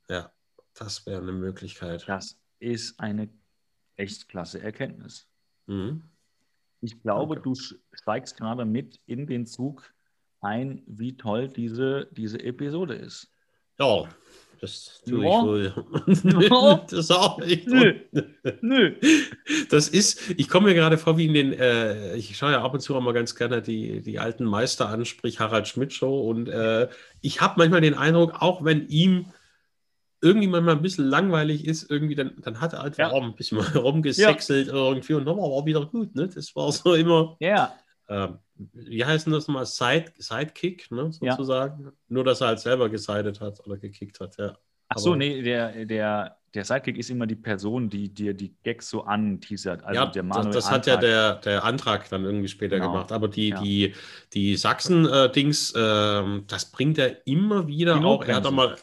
Ja, 0.10 0.32
das 0.74 1.06
wäre 1.06 1.22
eine 1.22 1.32
Möglichkeit. 1.32 2.08
Das 2.08 2.40
ist 2.60 3.00
eine 3.00 3.30
echt 3.96 4.28
klasse 4.30 4.62
Erkenntnis. 4.62 5.28
Mhm. 5.68 6.04
Ich 6.82 7.00
glaube, 7.02 7.36
Danke. 7.36 7.50
du 7.50 7.56
steigst 7.94 8.38
gerade 8.38 8.66
mit 8.66 9.00
in 9.06 9.28
den 9.28 9.46
Zug 9.46 9.94
ein, 10.42 10.82
wie 10.88 11.16
toll 11.16 11.48
diese, 11.48 12.08
diese 12.12 12.44
Episode 12.44 12.96
ist. 12.96 13.32
Ja, 13.80 14.10
das 14.62 15.02
tue 15.08 15.24
Ja. 15.26 15.40
ich 15.40 15.46
wohl. 15.46 15.74
Ja. 16.50 16.86
das 16.90 17.12
auch 17.12 17.40
nicht. 17.40 17.68
Nö. 17.68 17.96
Nö. 18.62 18.96
Das 19.70 19.90
ist, 19.90 20.30
ich 20.38 20.48
komme 20.48 20.68
mir 20.70 20.76
gerade 20.76 20.98
vor 20.98 21.18
wie 21.18 21.26
in 21.26 21.34
den, 21.34 21.54
äh, 21.54 22.16
ich 22.16 22.38
schaue 22.38 22.52
ja 22.52 22.64
ab 22.64 22.74
und 22.74 22.80
zu 22.80 22.96
auch 22.96 23.02
mal 23.02 23.14
ganz 23.14 23.36
gerne 23.36 23.62
die, 23.62 24.02
die 24.02 24.20
alten 24.20 24.46
Meister 24.46 24.88
an, 24.90 25.04
sprich 25.06 25.40
Harald 25.40 25.68
Schmidt 25.68 25.94
Show 25.94 26.22
und 26.30 26.48
äh, 26.48 26.88
ich 27.22 27.42
habe 27.42 27.56
manchmal 27.58 27.82
den 27.82 27.96
Eindruck, 27.96 28.42
auch 28.42 28.64
wenn 28.64 28.88
ihm 28.88 29.26
irgendwie 30.22 30.48
manchmal 30.48 30.76
ein 30.76 30.84
bisschen 30.84 31.06
langweilig 31.06 31.66
ist, 31.66 31.90
irgendwie, 31.90 32.14
dann, 32.14 32.34
dann 32.42 32.62
hat 32.62 32.74
er 32.74 32.84
einfach 32.84 33.00
Ja. 33.00 33.12
auch 33.12 33.24
ein 33.24 33.36
bisschen 33.36 33.58
mal 33.58 33.66
rumgesexelt 33.76 34.68
irgendwie 34.68 35.14
und 35.16 35.26
dann 35.26 35.38
war 35.38 35.58
er 35.60 35.66
wieder 35.66 35.86
gut, 35.88 36.14
ne? 36.16 36.28
Das 36.28 36.56
war 36.56 36.72
so 36.72 36.94
immer, 36.94 37.36
Ja, 37.40 37.74
ähm, 38.08 38.38
wie 38.74 39.04
heißt 39.06 39.26
denn 39.26 39.34
das 39.34 39.48
nochmal, 39.48 39.66
Side, 39.66 40.06
Sidekick, 40.18 40.92
ne, 40.92 41.12
Ja. 41.22 41.32
sozusagen. 41.32 41.92
Nur, 42.10 42.24
dass 42.24 42.42
er 42.42 42.48
halt 42.48 42.60
selber 42.60 42.90
gesidet 42.90 43.40
hat 43.42 43.60
oder 43.66 43.78
gekickt 43.78 44.20
hat, 44.20 44.38
ja. 44.38 44.58
ach 44.90 44.98
so, 44.98 45.10
Aber- 45.12 45.18
nee, 45.18 45.42
der, 45.42 45.86
der, 45.86 46.38
der 46.54 46.66
Sidekick 46.66 46.98
ist 46.98 47.10
immer 47.10 47.26
die 47.26 47.36
Person, 47.38 47.90
die 47.90 48.10
dir 48.14 48.34
die 48.34 48.54
Gags 48.64 48.90
so 48.90 49.04
anteasert. 49.04 49.84
Also 49.86 50.02
ja, 50.02 50.06
der 50.08 50.24
das, 50.24 50.30
Manuel 50.38 50.54
das 50.54 50.70
hat 50.70 50.86
ja 50.86 50.98
der, 50.98 51.36
der 51.36 51.64
Antrag 51.64 52.10
dann 52.10 52.26
irgendwie 52.26 52.50
später 52.50 52.76
Genau. 52.78 52.92
gemacht. 52.92 53.12
Aber 53.14 53.30
die, 53.30 53.50
Ja. 53.50 53.62
die, 53.62 53.94
die 54.34 54.58
Sachsen-Dings, 54.58 55.74
ähm, 55.78 56.44
das 56.48 56.66
bringt 56.72 56.98
er 56.98 57.26
immer 57.26 57.68
wieder 57.68 57.98
Die 58.00 58.06
auch. 58.06 58.24
Er 58.26 58.36
hat 58.36 58.46
auch 58.46 58.52
mal, 58.52 58.76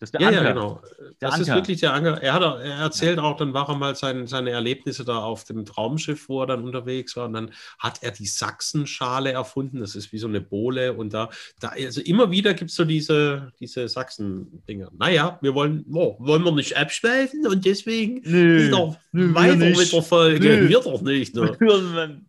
Das 0.00 0.08
ist 0.08 0.12
der 0.14 0.20
ja, 0.20 0.30
ja, 0.30 0.38
Anker. 0.40 0.52
genau. 0.54 0.80
Der 1.20 1.28
Das 1.30 1.40
ist 1.40 1.48
Anker. 1.48 1.60
wirklich 1.60 1.80
der 1.80 1.92
Anker. 1.92 2.22
Er, 2.22 2.32
hat, 2.34 2.42
er 2.42 2.76
erzählt 2.76 3.18
auch, 3.18 3.36
dann 3.36 3.52
war 3.52 3.68
er 3.68 3.74
mal 3.76 3.94
sein, 3.96 4.26
seine 4.28 4.50
Erlebnisse 4.50 5.04
da 5.04 5.18
auf 5.18 5.44
dem 5.44 5.64
Traumschiff, 5.64 6.28
wo 6.28 6.40
er 6.42 6.46
dann 6.46 6.62
unterwegs 6.62 7.16
war. 7.16 7.26
Und 7.26 7.32
dann 7.32 7.50
hat 7.80 8.02
er 8.02 8.12
die 8.12 8.26
Sachsenschale 8.26 9.32
erfunden. 9.32 9.80
Das 9.80 9.96
ist 9.96 10.12
wie 10.12 10.18
so 10.18 10.28
eine 10.28 10.40
Bohle. 10.40 10.92
Und 10.92 11.14
da, 11.14 11.30
da 11.58 11.70
also 11.70 12.00
immer 12.00 12.30
wieder 12.30 12.54
gibt 12.54 12.70
es 12.70 12.76
so 12.76 12.84
diese, 12.84 13.52
diese 13.58 13.88
Sachsen-Dinger. 13.88 14.90
Naja, 14.96 15.38
wir 15.42 15.54
wollen, 15.54 15.84
oh, 15.92 16.14
wollen 16.20 16.44
wir 16.44 16.52
nicht 16.52 16.76
abschweifen 16.76 17.46
und 17.46 17.64
deswegen 17.64 18.20
Nö, 18.24 18.66
wieder 18.68 18.96
nö, 19.12 19.34
weiter 19.34 19.56
mit 19.56 19.92
der 19.92 20.02
Folge. 20.02 20.48
Nö. 20.48 20.68
Wir 20.68 20.80
doch 20.80 21.02
nicht. 21.02 21.34
Ne? 21.34 21.56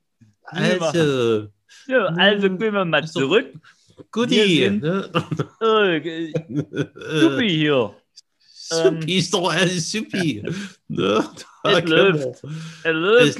Also, 0.52 1.48
So, 1.86 1.94
also 2.18 2.50
gehen 2.50 2.74
wir 2.74 2.84
mal 2.86 3.02
Also, 3.02 3.20
zurück. 3.20 3.54
Goodie. 4.12 4.70
Ne? 4.70 5.10
Äh, 5.62 6.32
Supi 7.20 7.50
hier. 7.50 7.96
Supi 8.52 9.18
ist 9.18 9.34
doch 9.34 9.52
alles 9.52 9.92
Supi. 9.92 10.44
Ne? 10.88 11.24
Es 11.64 11.84
läuft. 11.86 12.44
Es 12.84 13.40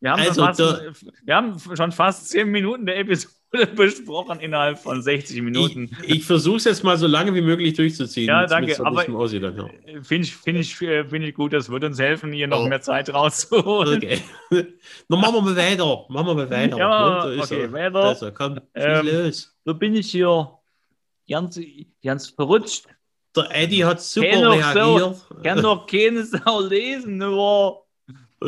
Wir 0.00 0.10
haben, 0.12 0.20
Also 0.20 0.34
schon 0.34 0.46
fast, 0.54 0.60
da- 0.60 0.92
wir 1.24 1.34
haben 1.34 1.58
schon 1.76 1.92
fast 1.92 2.28
zehn 2.28 2.48
Minuten 2.48 2.84
der 2.86 2.98
Episode 2.98 3.32
besprochen 3.76 4.40
innerhalb 4.40 4.78
von 4.78 5.00
60 5.02 5.40
Minuten. 5.42 5.96
Ich, 6.02 6.16
ich 6.16 6.24
versuche 6.24 6.56
es 6.56 6.64
jetzt 6.64 6.84
mal 6.84 6.96
so 6.98 7.06
lange 7.06 7.34
wie 7.34 7.40
möglich 7.40 7.74
durchzuziehen. 7.74 8.28
Ja, 8.28 8.46
danke, 8.46 8.68
mit 8.68 8.76
so 8.76 8.84
aber- 8.84 9.00
diesem 9.00 9.16
Aussie 9.16 9.40
dann, 9.40 9.56
ja. 9.56 9.68
Finde 10.02 10.26
ich, 10.28 10.36
find 10.36 10.58
ich, 10.58 10.80
äh, 10.82 11.04
find 11.04 11.24
ich 11.24 11.34
gut, 11.34 11.52
das 11.52 11.70
wird 11.70 11.84
uns 11.84 11.98
helfen, 11.98 12.32
hier 12.32 12.48
noch 12.48 12.64
Oh. 12.64 12.68
mehr 12.68 12.80
Zeit 12.80 13.12
rauszuholen. 13.12 13.96
Okay. 13.98 14.20
Dann 15.08 15.20
machen 15.20 15.34
wir 15.36 15.42
mal 15.42 15.56
weiter. 15.56 16.04
Machen 16.08 16.26
wir 16.26 16.34
mal 16.34 16.50
weiter. 16.50 16.76
Ja, 16.78 17.24
ist 17.30 17.52
okay, 17.52 17.62
er. 17.62 17.72
weiter. 17.72 18.02
Also, 18.04 18.32
komm, 18.32 18.60
Ähm, 18.74 19.06
los. 19.06 19.56
So 19.64 19.74
bin 19.74 19.94
ich 19.94 20.10
hier 20.10 20.50
ganz, 21.28 21.58
ganz 22.04 22.28
verrutscht. 22.30 22.86
Der 23.34 23.48
Eddie 23.54 23.84
hat 23.84 24.00
super 24.02 24.28
kann 24.30 24.44
reagiert. 24.44 25.16
So, 25.28 25.34
kann 25.42 25.62
doch 25.62 25.86
keine 25.86 26.24
Sau 26.24 26.60
lesen, 26.62 27.18
nur. 27.18 27.84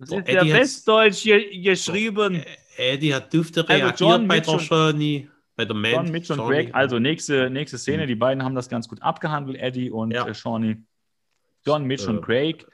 Das 0.00 0.10
ist 0.10 0.28
Eddie 0.28 0.48
ja 0.48 0.56
Westdeutsch 0.56 1.24
geschrieben. 1.62 2.42
Eddie 2.76 3.14
hat 3.14 3.32
dürfte 3.32 3.68
reagiert 3.68 4.02
also 4.02 4.26
bei 4.26 4.40
der 4.40 4.56
Johnny. 4.56 5.28
Bei 5.56 5.64
der 5.64 5.76
Man 5.76 5.92
John, 5.92 6.10
Mitch 6.10 6.32
und 6.32 6.40
Greg. 6.40 6.74
Also 6.74 6.98
nächste, 6.98 7.48
nächste 7.48 7.78
Szene. 7.78 8.04
Mhm. 8.04 8.08
Die 8.08 8.14
beiden 8.16 8.42
haben 8.42 8.54
das 8.54 8.68
ganz 8.68 8.88
gut 8.88 9.00
abgehandelt, 9.02 9.58
Eddie 9.58 9.90
und 9.90 10.10
ja. 10.10 10.26
äh, 10.26 10.34
Shawnee. 10.34 10.78
John, 11.64 11.84
Mitch 11.84 12.06
äh, 12.06 12.10
und 12.10 12.22
Craig 12.22 12.66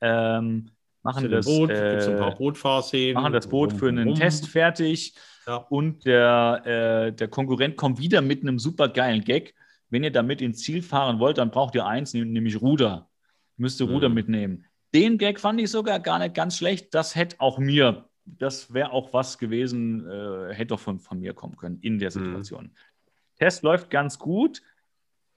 ähm, 0.00 0.70
machen 1.02 1.30
das, 1.30 1.46
Boot, 1.46 1.70
äh, 1.70 3.12
machen 3.14 3.32
das 3.32 3.48
Boot 3.48 3.72
für 3.72 3.88
einen 3.88 4.08
rum. 4.08 4.16
Test 4.16 4.48
fertig. 4.48 5.14
Ja. 5.46 5.56
Und 5.56 6.04
der, 6.04 6.62
äh, 6.64 7.12
der 7.12 7.28
Konkurrent 7.28 7.76
kommt 7.76 8.00
wieder 8.00 8.20
mit 8.20 8.42
einem 8.42 8.58
super 8.58 8.88
geilen 8.88 9.22
Gag. 9.22 9.54
Wenn 9.88 10.02
ihr 10.02 10.10
damit 10.10 10.42
ins 10.42 10.62
Ziel 10.62 10.82
fahren 10.82 11.20
wollt, 11.20 11.38
dann 11.38 11.52
braucht 11.52 11.76
ihr 11.76 11.86
eins, 11.86 12.12
nämlich 12.12 12.60
Ruder. 12.60 13.08
Müsst 13.56 13.80
ihr 13.80 13.86
mhm. 13.86 13.92
Ruder 13.92 14.08
mitnehmen. 14.08 14.64
Den 14.92 15.16
Gag 15.18 15.38
fand 15.38 15.60
ich 15.60 15.70
sogar 15.70 16.00
gar 16.00 16.18
nicht 16.18 16.34
ganz 16.34 16.56
schlecht. 16.56 16.92
Das 16.94 17.14
hätte 17.14 17.36
auch 17.38 17.58
mir, 17.58 18.08
das 18.26 18.74
wäre 18.74 18.90
auch 18.90 19.12
was 19.12 19.38
gewesen, 19.38 20.08
äh, 20.08 20.52
hätte 20.52 20.74
auch 20.74 20.80
von, 20.80 20.98
von 20.98 21.20
mir 21.20 21.32
kommen 21.32 21.56
können 21.56 21.78
in 21.80 21.98
der 21.98 22.08
mhm. 22.10 22.24
Situation. 22.24 22.64
Mhm. 22.64 22.70
Test 23.36 23.62
läuft 23.62 23.90
ganz 23.90 24.18
gut. 24.18 24.62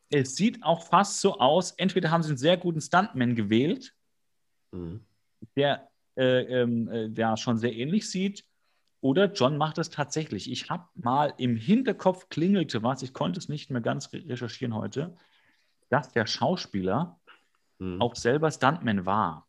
Es 0.09 0.35
sieht 0.35 0.63
auch 0.63 0.83
fast 0.83 1.21
so 1.21 1.39
aus, 1.39 1.71
entweder 1.71 2.09
haben 2.09 2.23
sie 2.23 2.29
einen 2.29 2.37
sehr 2.37 2.57
guten 2.57 2.81
Stuntman 2.81 3.35
gewählt, 3.35 3.93
mhm. 4.71 5.01
der, 5.55 5.87
äh, 6.17 6.63
äh, 6.63 7.09
der 7.09 7.37
schon 7.37 7.57
sehr 7.57 7.73
ähnlich 7.73 8.09
sieht, 8.09 8.43
oder 9.01 9.31
John 9.31 9.57
macht 9.57 9.77
es 9.77 9.89
tatsächlich. 9.89 10.51
Ich 10.51 10.69
habe 10.69 10.85
mal 10.95 11.33
im 11.37 11.55
Hinterkopf 11.55 12.27
klingelte 12.29 12.83
was, 12.83 13.01
ich 13.01 13.13
konnte 13.13 13.39
es 13.39 13.47
nicht 13.47 13.69
mehr 13.69 13.81
ganz 13.81 14.11
recherchieren 14.11 14.75
heute, 14.75 15.15
dass 15.89 16.11
der 16.11 16.25
Schauspieler 16.25 17.19
mhm. 17.77 18.01
auch 18.01 18.15
selber 18.15 18.51
Stuntman 18.51 19.05
war. 19.05 19.47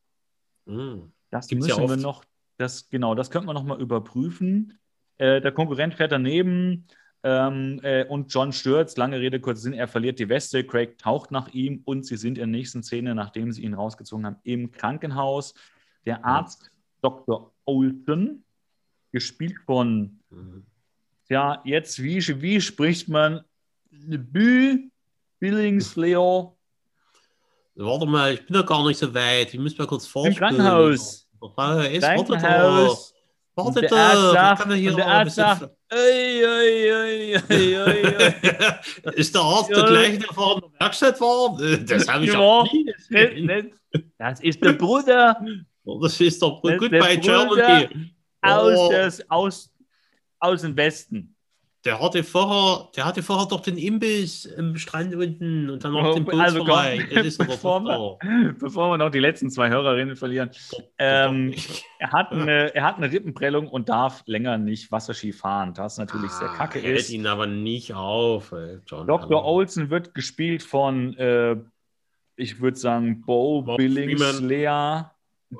Mhm. 0.67 1.13
Das 1.31 1.49
Gibt's 1.49 1.67
müssen 1.67 1.83
ja 1.83 1.89
wir 1.89 1.97
noch, 1.97 2.25
das, 2.61 2.89
genau, 2.91 3.15
das 3.15 3.31
könnte 3.31 3.47
man 3.47 3.55
noch 3.55 3.65
mal 3.65 3.81
überprüfen. 3.81 4.79
Äh, 5.17 5.41
der 5.41 5.53
Konkurrent 5.53 5.95
fährt 5.95 6.13
daneben 6.13 6.87
ähm, 7.23 7.81
äh, 7.83 8.05
und 8.05 8.33
John 8.33 8.53
stürzt. 8.53 8.99
Lange 8.99 9.19
Rede, 9.19 9.41
kurzer 9.41 9.63
Sinn, 9.63 9.73
er 9.73 9.89
verliert 9.89 10.19
die 10.19 10.29
Weste. 10.29 10.65
Craig 10.65 10.99
taucht 10.99 11.31
nach 11.31 11.49
ihm 11.49 11.83
und 11.85 12.05
sie 12.05 12.17
sind 12.17 12.39
in 12.39 12.53
der 12.53 12.59
nächsten 12.59 12.83
Szene, 12.83 13.15
nachdem 13.15 13.53
sie 13.53 13.63
ihn 13.63 13.75
rausgezogen 13.75 14.27
haben, 14.27 14.37
im 14.45 14.71
Krankenhaus. 14.71 15.55
Der 16.05 16.25
Arzt 16.25 16.65
mhm. 16.65 16.69
Dr. 17.03 17.53
Olton 17.65 18.45
gespielt 19.13 19.57
von, 19.65 20.21
mhm. 20.31 20.65
ja, 21.29 21.63
jetzt, 21.65 22.03
wie, 22.03 22.21
wie 22.43 22.61
spricht 22.61 23.09
man 23.09 23.41
Bü, 23.91 24.91
Billings, 25.39 25.97
Leo? 25.97 26.57
Warte 27.75 28.07
mal, 28.07 28.35
ich 28.35 28.45
bin 28.45 28.55
doch 28.55 28.67
gar 28.67 28.87
nicht 28.87 28.99
so 28.99 29.13
weit. 29.15 29.55
Ich 29.55 29.61
muss 29.61 29.79
mal 29.79 29.87
kurz 29.87 30.07
vorstellen. 30.07 30.35
Im 30.35 30.39
Krankenhaus. 30.39 31.30
Ist, 31.41 32.03
Krankenhaus. 32.05 33.15
Warte 33.55 33.83
doch. 33.83 33.91
Warte 33.91 34.69
doch. 34.69 34.77
Und 34.77 34.97
der 34.97 35.07
Arzt 35.07 35.37
sagt, 35.37 35.71
Ui, 35.93 36.45
ui, 36.45 36.93
ui, 36.93 37.33
ist 39.17 39.35
der 39.35 39.43
Arzt 39.43 39.71
ja. 39.71 39.77
der 39.77 39.85
gleiche, 39.87 40.19
der 40.19 40.33
vorhin 40.33 40.63
in 40.63 40.71
der 40.71 40.81
Werkstatt 40.81 41.21
war? 41.21 41.59
Das 41.85 42.09
habe 42.09 42.25
ich 42.25 42.33
ja, 42.33 42.39
auch 42.39 42.73
nie 42.73 42.85
gesehen. 42.85 43.73
Das 44.17 44.41
ist 44.41 44.65
der 44.65 44.75
Bruder. 44.75 45.45
Das 45.85 46.21
ist 46.21 46.41
der 46.41 46.49
Bruder. 46.49 46.77
Gut 46.77 46.93
bei 46.93 47.17
Germany 47.17 48.15
aus, 48.41 48.79
oh. 48.79 48.91
des, 48.91 49.31
aus, 49.31 49.71
aus 50.39 50.63
dem 50.63 50.77
Westen. 50.77 51.35
Der 51.85 51.99
hatte 51.99 52.25
vorher, 52.25 52.89
der 52.95 53.07
hatte 53.07 53.23
vorher 53.23 53.47
doch 53.47 53.61
den 53.61 53.79
Imbiss 53.79 54.45
im 54.45 54.77
Strand 54.77 55.15
unten 55.15 55.71
und 55.71 55.83
dann 55.83 55.93
noch 55.93 56.11
oh, 56.11 56.15
den 56.15 56.25
Bootsverleih. 56.25 57.09
Also 57.17 57.45
bevor, 57.45 57.81
wir, 57.81 58.55
bevor 58.59 58.91
wir 58.91 58.99
noch 58.99 59.11
die 59.11 59.19
letzten 59.19 59.51
zwei 59.51 59.71
Hörerinnen 59.71 60.15
verlieren. 60.15 60.51
Ähm, 60.99 61.55
er, 61.99 62.13
hat 62.13 62.33
eine, 62.33 62.75
er 62.75 62.85
hat 62.85 62.99
eine 62.99 63.11
Rippenprellung 63.11 63.67
und 63.67 63.89
darf 63.89 64.23
länger 64.27 64.59
nicht 64.59 64.93
Wasserski 64.93 65.33
fahren, 65.33 65.73
das 65.73 65.97
natürlich 65.97 66.31
ah, 66.33 66.39
sehr 66.39 66.49
kacke 66.49 66.81
ist. 66.81 67.09
ihn 67.09 67.27
aber 67.27 67.47
nicht 67.47 67.95
auf. 67.95 68.55
John, 68.87 69.07
Dr. 69.07 69.43
Olsen 69.43 69.89
wird 69.89 70.13
gespielt 70.13 70.63
von, 70.63 71.17
äh, 71.17 71.57
ich 72.37 72.61
würde 72.61 72.77
sagen, 72.77 73.23
Bo, 73.23 73.63
Bo 73.63 73.77
Billings, 73.77 74.41
Lea 74.41 75.05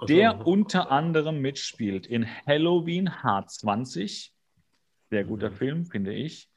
der 0.07 0.47
unter 0.47 0.91
anderem 0.91 1.41
mitspielt 1.41 2.07
in 2.07 2.27
Halloween 2.47 3.23
Hard 3.23 3.51
20. 3.51 4.30
Sehr 5.11 5.25
guter 5.25 5.51
mhm. 5.51 5.55
Film, 5.55 5.87
finde 5.87 6.13
ich. 6.13 6.51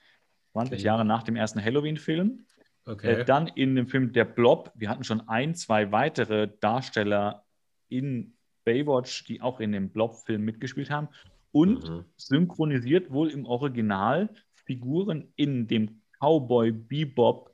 20 0.53 0.73
okay. 0.73 0.85
Jahre 0.85 1.05
nach 1.05 1.23
dem 1.23 1.35
ersten 1.35 1.63
Halloween-Film. 1.63 2.45
Okay. 2.85 3.21
Äh, 3.21 3.25
dann 3.25 3.47
in 3.47 3.75
dem 3.75 3.87
Film 3.87 4.13
Der 4.13 4.25
Blob. 4.25 4.71
Wir 4.75 4.89
hatten 4.89 5.03
schon 5.03 5.27
ein, 5.27 5.55
zwei 5.55 5.91
weitere 5.91 6.49
Darsteller 6.59 7.45
in 7.89 8.35
Baywatch, 8.65 9.25
die 9.25 9.41
auch 9.41 9.59
in 9.59 9.71
dem 9.71 9.89
Blob-Film 9.89 10.43
mitgespielt 10.43 10.89
haben. 10.89 11.09
Und 11.51 11.87
mhm. 11.87 12.05
synchronisiert 12.17 13.11
wohl 13.11 13.29
im 13.29 13.45
Original 13.45 14.29
Figuren 14.53 15.31
in 15.35 15.67
dem 15.67 16.01
Cowboy 16.19 16.71
Bebop. 16.71 17.53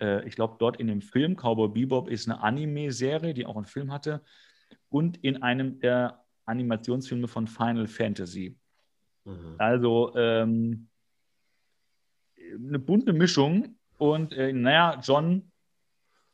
Äh, 0.00 0.26
ich 0.26 0.34
glaube, 0.34 0.56
dort 0.58 0.78
in 0.78 0.86
dem 0.86 1.00
Film 1.00 1.36
Cowboy 1.36 1.68
Bebop 1.68 2.08
ist 2.08 2.28
eine 2.28 2.42
Anime-Serie, 2.42 3.34
die 3.34 3.46
auch 3.46 3.56
einen 3.56 3.66
Film 3.66 3.92
hatte 3.92 4.22
und 4.88 5.16
in 5.18 5.42
einem 5.42 5.80
der 5.80 6.24
Animationsfilme 6.46 7.28
von 7.28 7.46
Final 7.46 7.86
Fantasy. 7.86 8.56
Mhm. 9.24 9.54
Also 9.58 10.14
ähm, 10.16 10.88
eine 12.36 12.78
bunte 12.78 13.12
Mischung. 13.12 13.76
Und 13.98 14.32
äh, 14.32 14.52
naja, 14.52 15.00
John 15.02 15.50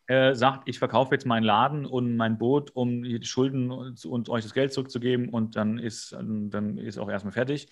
äh, 0.06 0.34
sagt, 0.34 0.68
ich 0.68 0.78
verkaufe 0.78 1.14
jetzt 1.14 1.26
meinen 1.26 1.44
Laden 1.44 1.86
und 1.86 2.16
mein 2.16 2.38
Boot, 2.38 2.74
um 2.74 3.02
die 3.02 3.24
Schulden 3.24 3.70
und, 3.70 4.04
und, 4.04 4.28
euch 4.28 4.42
das 4.42 4.54
Geld 4.54 4.72
zurückzugeben 4.72 5.28
und 5.28 5.56
dann 5.56 5.78
ist, 5.78 6.12
dann 6.12 6.78
ist 6.78 6.98
auch 6.98 7.08
erstmal 7.08 7.32
fertig. 7.32 7.68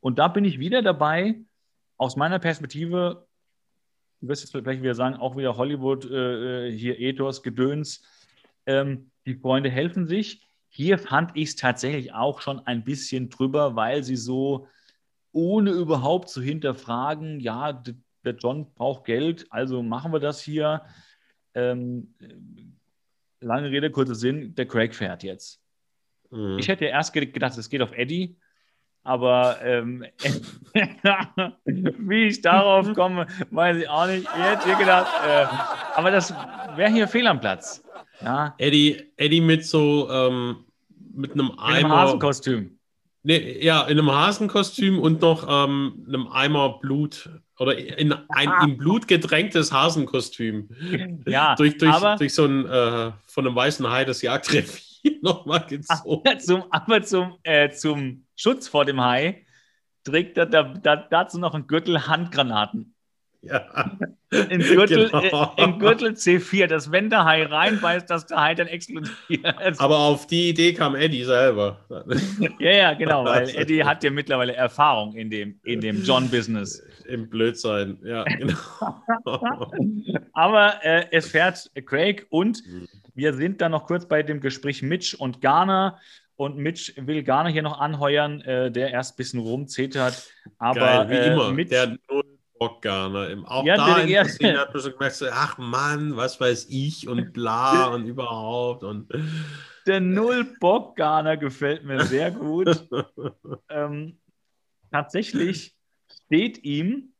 Und 0.00 0.18
da 0.18 0.28
bin 0.28 0.44
ich 0.44 0.58
wieder 0.58 0.82
dabei, 0.82 1.40
aus 1.96 2.16
meiner 2.16 2.38
Perspektive, 2.38 3.26
du 4.20 4.28
wirst 4.28 4.42
jetzt 4.42 4.52
vielleicht 4.52 4.82
wieder 4.82 4.94
sagen, 4.94 5.16
auch 5.16 5.36
wieder 5.36 5.56
Hollywood, 5.56 6.04
äh, 6.04 6.68
äh 6.68 6.76
hier 6.76 7.00
Ethos, 7.00 7.42
Gedöns. 7.42 8.02
Ähm, 8.66 9.10
die 9.26 9.34
Freunde 9.34 9.70
helfen 9.70 10.06
sich. 10.06 10.46
Hier 10.76 10.98
fand 10.98 11.36
ich 11.36 11.50
es 11.50 11.56
tatsächlich 11.56 12.12
auch 12.14 12.40
schon 12.40 12.58
ein 12.66 12.82
bisschen 12.82 13.30
drüber, 13.30 13.76
weil 13.76 14.02
sie 14.02 14.16
so, 14.16 14.66
ohne 15.30 15.70
überhaupt 15.70 16.28
zu 16.28 16.42
hinterfragen, 16.42 17.38
ja, 17.38 17.80
der 18.24 18.34
John 18.34 18.74
braucht 18.74 19.04
Geld, 19.04 19.46
also 19.50 19.84
machen 19.84 20.12
wir 20.12 20.18
das 20.18 20.40
hier. 20.42 20.82
Ähm, 21.54 22.12
lange 23.38 23.70
Rede, 23.70 23.92
kurzer 23.92 24.16
Sinn, 24.16 24.56
der 24.56 24.66
Craig 24.66 24.96
fährt 24.96 25.22
jetzt. 25.22 25.62
Mhm. 26.30 26.58
Ich 26.58 26.66
hätte 26.66 26.86
erst 26.86 27.12
gedacht, 27.12 27.56
es 27.56 27.70
geht 27.70 27.80
auf 27.80 27.92
Eddie, 27.92 28.36
aber 29.04 29.58
ähm, 29.62 30.04
wie 31.64 32.24
ich 32.24 32.40
darauf 32.40 32.92
komme, 32.94 33.28
weiß 33.52 33.76
ich 33.76 33.88
auch 33.88 34.08
nicht. 34.08 34.24
Ich 34.24 34.42
hätte 34.42 34.76
gedacht, 34.76 35.12
äh, 35.24 35.46
aber 35.94 36.10
das 36.10 36.34
wäre 36.74 36.90
hier 36.90 37.06
fehl 37.06 37.28
am 37.28 37.38
Platz. 37.38 37.84
Ja. 38.20 38.54
Eddie, 38.58 39.12
Eddie 39.16 39.40
mit 39.40 39.66
so 39.66 40.08
ähm, 40.10 40.64
mit 41.14 41.32
einem 41.32 41.52
Eimer. 41.58 41.78
In 41.78 41.84
einem 41.84 41.92
Hasenkostüm. 41.92 42.78
Nee, 43.22 43.64
ja, 43.64 43.82
in 43.82 43.98
einem 43.98 44.12
Hasenkostüm 44.12 44.98
und 44.98 45.22
noch 45.22 45.46
ähm, 45.48 46.04
einem 46.06 46.28
Eimer 46.28 46.78
Blut 46.78 47.30
oder 47.58 47.76
in 47.76 48.12
ein 48.12 48.48
ah. 48.48 48.64
in 48.64 48.76
Blut 48.76 49.08
gedrängtes 49.08 49.72
Hasenkostüm. 49.72 50.68
Ja, 51.26 51.54
durch, 51.56 51.78
durch, 51.78 51.92
aber, 51.92 52.16
durch 52.16 52.34
so 52.34 52.44
ein 52.44 52.66
äh, 52.66 53.12
von 53.26 53.46
einem 53.46 53.56
weißen 53.56 53.88
Hai 53.88 54.04
das 54.04 54.20
Jagdrevier 54.20 55.18
nochmal 55.22 55.64
gezogen. 55.66 56.22
Aber 56.26 56.38
zum, 56.38 56.64
aber 56.70 57.02
zum, 57.02 57.38
äh, 57.44 57.70
zum 57.70 58.26
Schutz 58.36 58.68
vor 58.68 58.84
dem 58.84 59.00
Hai 59.00 59.46
trägt 60.02 60.36
er 60.36 60.46
da, 60.46 60.62
da, 60.62 60.96
dazu 60.96 61.38
noch 61.38 61.54
einen 61.54 61.66
Gürtel 61.66 62.06
Handgranaten. 62.06 62.93
Ja. 63.46 63.96
Im 64.30 64.60
Gürtel, 64.60 65.10
genau. 65.10 65.54
äh, 65.56 65.62
Im 65.62 65.78
Gürtel 65.78 66.12
C4, 66.12 66.66
dass 66.66 66.90
wenn 66.90 67.10
der 67.10 67.24
Hai 67.24 67.44
reinbeißt, 67.44 68.08
dass 68.08 68.26
der 68.26 68.40
Hai 68.40 68.54
dann 68.54 68.66
explodiert. 68.66 69.44
Aber 69.78 69.98
auf 69.98 70.26
die 70.26 70.48
Idee 70.48 70.72
kam 70.72 70.94
Eddie 70.94 71.24
selber. 71.24 71.78
ja, 72.58 72.70
ja, 72.70 72.94
genau, 72.94 73.24
weil 73.24 73.48
Eddie 73.54 73.84
hat 73.84 74.02
ja 74.02 74.10
mittlerweile 74.10 74.54
Erfahrung 74.54 75.14
in 75.14 75.30
dem, 75.30 75.60
in 75.64 75.80
dem 75.80 76.02
John-Business. 76.02 76.82
Im 77.06 77.28
Blödsein, 77.28 77.98
ja, 78.02 78.24
genau. 78.24 78.56
Aber 80.32 80.82
äh, 80.82 81.04
es 81.10 81.28
fährt 81.28 81.70
Craig 81.84 82.26
und 82.30 82.66
mhm. 82.66 82.88
wir 83.14 83.34
sind 83.34 83.60
dann 83.60 83.72
noch 83.72 83.86
kurz 83.86 84.06
bei 84.06 84.22
dem 84.22 84.40
Gespräch 84.40 84.82
Mitch 84.82 85.16
und 85.16 85.40
Garner. 85.40 85.98
Und 86.36 86.56
Mitch 86.56 86.92
will 86.96 87.22
Garner 87.22 87.50
hier 87.50 87.62
noch 87.62 87.78
anheuern, 87.78 88.40
äh, 88.40 88.72
der 88.72 88.90
erst 88.90 89.14
ein 89.14 89.16
bisschen 89.18 89.40
rumzetert. 89.40 90.28
Aber 90.58 90.80
Geil, 90.80 91.10
wie 91.10 91.32
immer. 91.32 91.52
Mitch, 91.52 91.70
der 91.70 91.96
gar 92.80 93.08
nicht. 93.10 93.46
Auch 93.46 93.64
ja, 93.64 93.76
da 93.76 93.98
in 93.98 94.28
Szene 94.28 94.58
hat 94.58 94.72
man 94.72 94.82
schon 94.82 94.92
gemerkt, 94.92 95.16
so, 95.16 95.26
ach 95.30 95.58
Mann, 95.58 96.16
was 96.16 96.40
weiß 96.40 96.66
ich 96.70 97.08
und 97.08 97.32
bla 97.32 97.86
und 97.94 98.06
überhaupt. 98.06 98.84
Und 98.84 99.10
der 99.86 100.00
Null-Bock-Garner 100.00 101.36
gefällt 101.36 101.84
mir 101.84 102.04
sehr 102.04 102.30
gut. 102.30 102.88
ähm, 103.68 104.18
tatsächlich 104.90 105.74
steht 106.26 106.64
ihm 106.64 107.12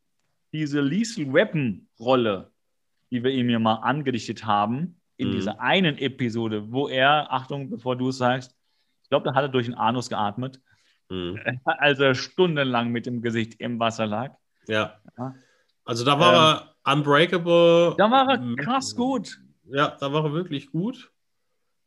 diese 0.53 0.81
Lethal 0.81 1.33
Weapon-Rolle, 1.33 2.51
die 3.11 3.23
wir 3.23 3.31
ihm 3.33 3.51
ja 3.51 3.59
mal 3.59 3.75
angedichtet 3.77 4.45
haben, 4.47 5.01
in 5.17 5.29
Mhm. 5.29 5.33
dieser 5.33 5.61
einen 5.61 5.99
Episode, 5.99 6.73
wo 6.73 6.89
er, 6.89 7.33
Achtung, 7.33 7.71
bevor 7.71 7.97
du 7.97 8.09
es 8.09 8.19
sagst, 8.19 8.55
ich 9.03 9.09
glaube, 9.11 9.27
da 9.27 9.35
hat 9.35 9.43
er 9.43 9.49
durch 9.49 9.67
den 9.67 9.75
Anus 9.75 10.09
geatmet, 10.09 10.61
Mhm. 11.11 11.39
als 11.65 11.99
er 12.01 12.15
stundenlang 12.15 12.91
mit 12.91 13.05
dem 13.07 13.21
Gesicht 13.21 13.61
im 13.61 13.79
Wasser 13.79 14.07
lag. 14.07 14.35
Ja. 14.69 14.99
Ja. 15.19 15.35
Also 15.85 16.05
da 16.05 16.19
war 16.19 16.75
er 16.85 16.93
unbreakable. 16.97 17.95
Da 17.99 18.11
war 18.11 18.29
er 18.31 18.41
Mhm. 18.41 18.57
krass 18.57 18.95
gut. 18.97 19.39
Ja, 19.71 19.97
da 20.01 20.13
war 20.13 20.25
er 20.25 20.33
wirklich 20.33 20.71
gut. 20.71 21.11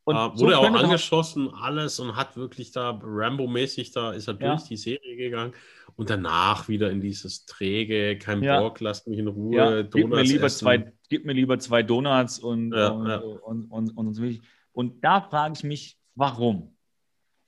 Und 0.03 0.15
äh, 0.15 0.29
so 0.35 0.45
wurde 0.45 0.57
auch 0.57 0.63
könnte 0.63 0.77
man- 0.77 0.85
angeschossen, 0.85 1.53
alles 1.53 1.99
und 1.99 2.15
hat 2.15 2.37
wirklich 2.37 2.71
da 2.71 2.97
Rambo-mäßig, 3.03 3.91
da 3.91 4.13
ist 4.13 4.27
er 4.27 4.39
Ja. 4.39 4.51
durch 4.55 4.63
die 4.63 4.77
Serie 4.77 5.17
gegangen 5.17 5.53
und 5.97 6.09
danach 6.09 6.67
wieder 6.69 6.89
in 6.91 7.01
dieses 7.01 7.45
träge, 7.45 8.17
kein 8.17 8.41
Ja. 8.41 8.61
Bock, 8.61 8.79
lasst 8.79 9.07
mich 9.07 9.19
in 9.19 9.27
Ruhe, 9.27 9.55
Ja, 9.55 9.81
gib, 9.81 9.95
mir 10.05 10.09
Donuts 10.11 10.29
lieber 10.29 10.45
essen. 10.45 10.59
zwei, 10.59 10.93
gib 11.09 11.25
mir 11.25 11.33
lieber 11.33 11.59
zwei 11.59 11.83
Donuts 11.83 12.39
und, 12.39 12.73
Ja, 12.73 12.87
und, 12.89 13.07
ja. 13.09 13.17
Und, 13.17 13.65
und, 13.65 13.97
und, 13.97 14.13
so 14.13 14.23
weiter. 14.23 14.39
und 14.71 15.03
da 15.03 15.19
frage 15.21 15.55
ich 15.57 15.63
mich, 15.65 15.97
warum? 16.15 16.73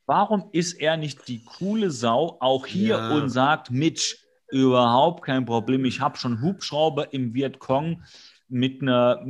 Warum 0.05 0.49
ist 0.51 0.73
er 0.73 0.97
nicht 0.97 1.27
die 1.27 1.43
coole 1.45 1.91
Sau 1.91 2.37
auch 2.41 2.65
hier 2.65 2.97
und 3.13 3.29
sagt, 3.29 3.71
Mitch, 3.71 4.17
überhaupt 4.51 5.23
kein 5.25 5.45
Problem, 5.45 5.85
ich 5.85 6.01
habe 6.01 6.17
schon 6.17 6.41
Hubschrauber 6.41 7.13
im 7.13 7.33
Vietcong 7.33 8.03
mit 8.47 8.81
einer 8.81 9.25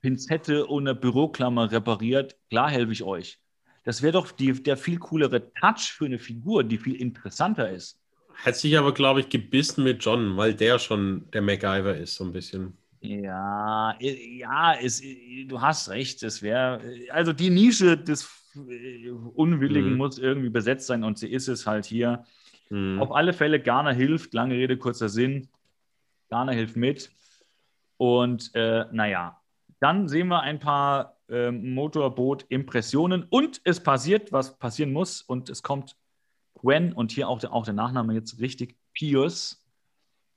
Pinzette 0.00 0.66
und 0.66 0.84
einer 0.88 0.94
Büroklammer 0.94 1.70
repariert, 1.72 2.36
klar 2.50 2.70
helfe 2.70 2.92
ich 2.92 3.02
euch. 3.02 3.40
Das 3.84 4.02
wäre 4.02 4.12
doch 4.12 4.32
die, 4.32 4.52
der 4.62 4.76
viel 4.76 4.98
coolere 4.98 5.52
Touch 5.54 5.92
für 5.92 6.06
eine 6.06 6.18
Figur, 6.18 6.64
die 6.64 6.78
viel 6.78 6.94
interessanter 6.96 7.70
ist. 7.70 7.98
Hätte 8.42 8.58
sich 8.58 8.78
aber, 8.78 8.94
glaube 8.94 9.20
ich, 9.20 9.28
gebissen 9.28 9.82
mit 9.84 10.04
John, 10.04 10.36
weil 10.36 10.54
der 10.54 10.78
schon 10.78 11.28
der 11.32 11.42
MacGyver 11.42 11.96
ist, 11.96 12.14
so 12.16 12.24
ein 12.24 12.32
bisschen. 12.32 12.78
Ja, 13.00 13.96
ja, 14.00 14.74
es, 14.80 15.02
du 15.46 15.60
hast 15.60 15.90
recht. 15.90 16.22
Es 16.22 16.40
wäre, 16.42 16.80
also 17.10 17.32
die 17.34 17.50
Nische 17.50 17.98
des 17.98 18.26
äh, 18.56 19.10
Unwilligen 19.10 19.92
Mhm. 19.92 19.96
muss 19.96 20.18
irgendwie 20.18 20.48
besetzt 20.48 20.86
sein 20.86 21.04
und 21.04 21.18
sie 21.18 21.28
ist 21.30 21.48
es 21.48 21.66
halt 21.66 21.84
hier. 21.84 22.24
Mhm. 22.70 23.00
Auf 23.00 23.12
alle 23.12 23.32
Fälle, 23.32 23.60
Garner 23.60 23.92
hilft, 23.92 24.34
lange 24.34 24.54
Rede, 24.54 24.76
kurzer 24.76 25.08
Sinn. 25.08 25.48
Garner 26.28 26.52
hilft 26.52 26.76
mit. 26.76 27.10
Und 27.96 28.50
äh, 28.54 28.86
naja, 28.92 29.40
dann 29.80 30.08
sehen 30.08 30.28
wir 30.28 30.40
ein 30.40 30.58
paar 30.58 31.16
ähm, 31.28 31.74
Motorboot-Impressionen 31.74 33.24
und 33.28 33.60
es 33.64 33.82
passiert, 33.82 34.32
was 34.32 34.58
passieren 34.58 34.92
muss. 34.92 35.22
Und 35.22 35.48
es 35.48 35.62
kommt 35.62 35.96
Gwen 36.54 36.92
und 36.92 37.12
hier 37.12 37.28
auch 37.28 37.38
der, 37.38 37.52
auch 37.52 37.64
der 37.64 37.74
Nachname 37.74 38.14
jetzt 38.14 38.40
richtig, 38.40 38.76
Pierce. 38.92 39.64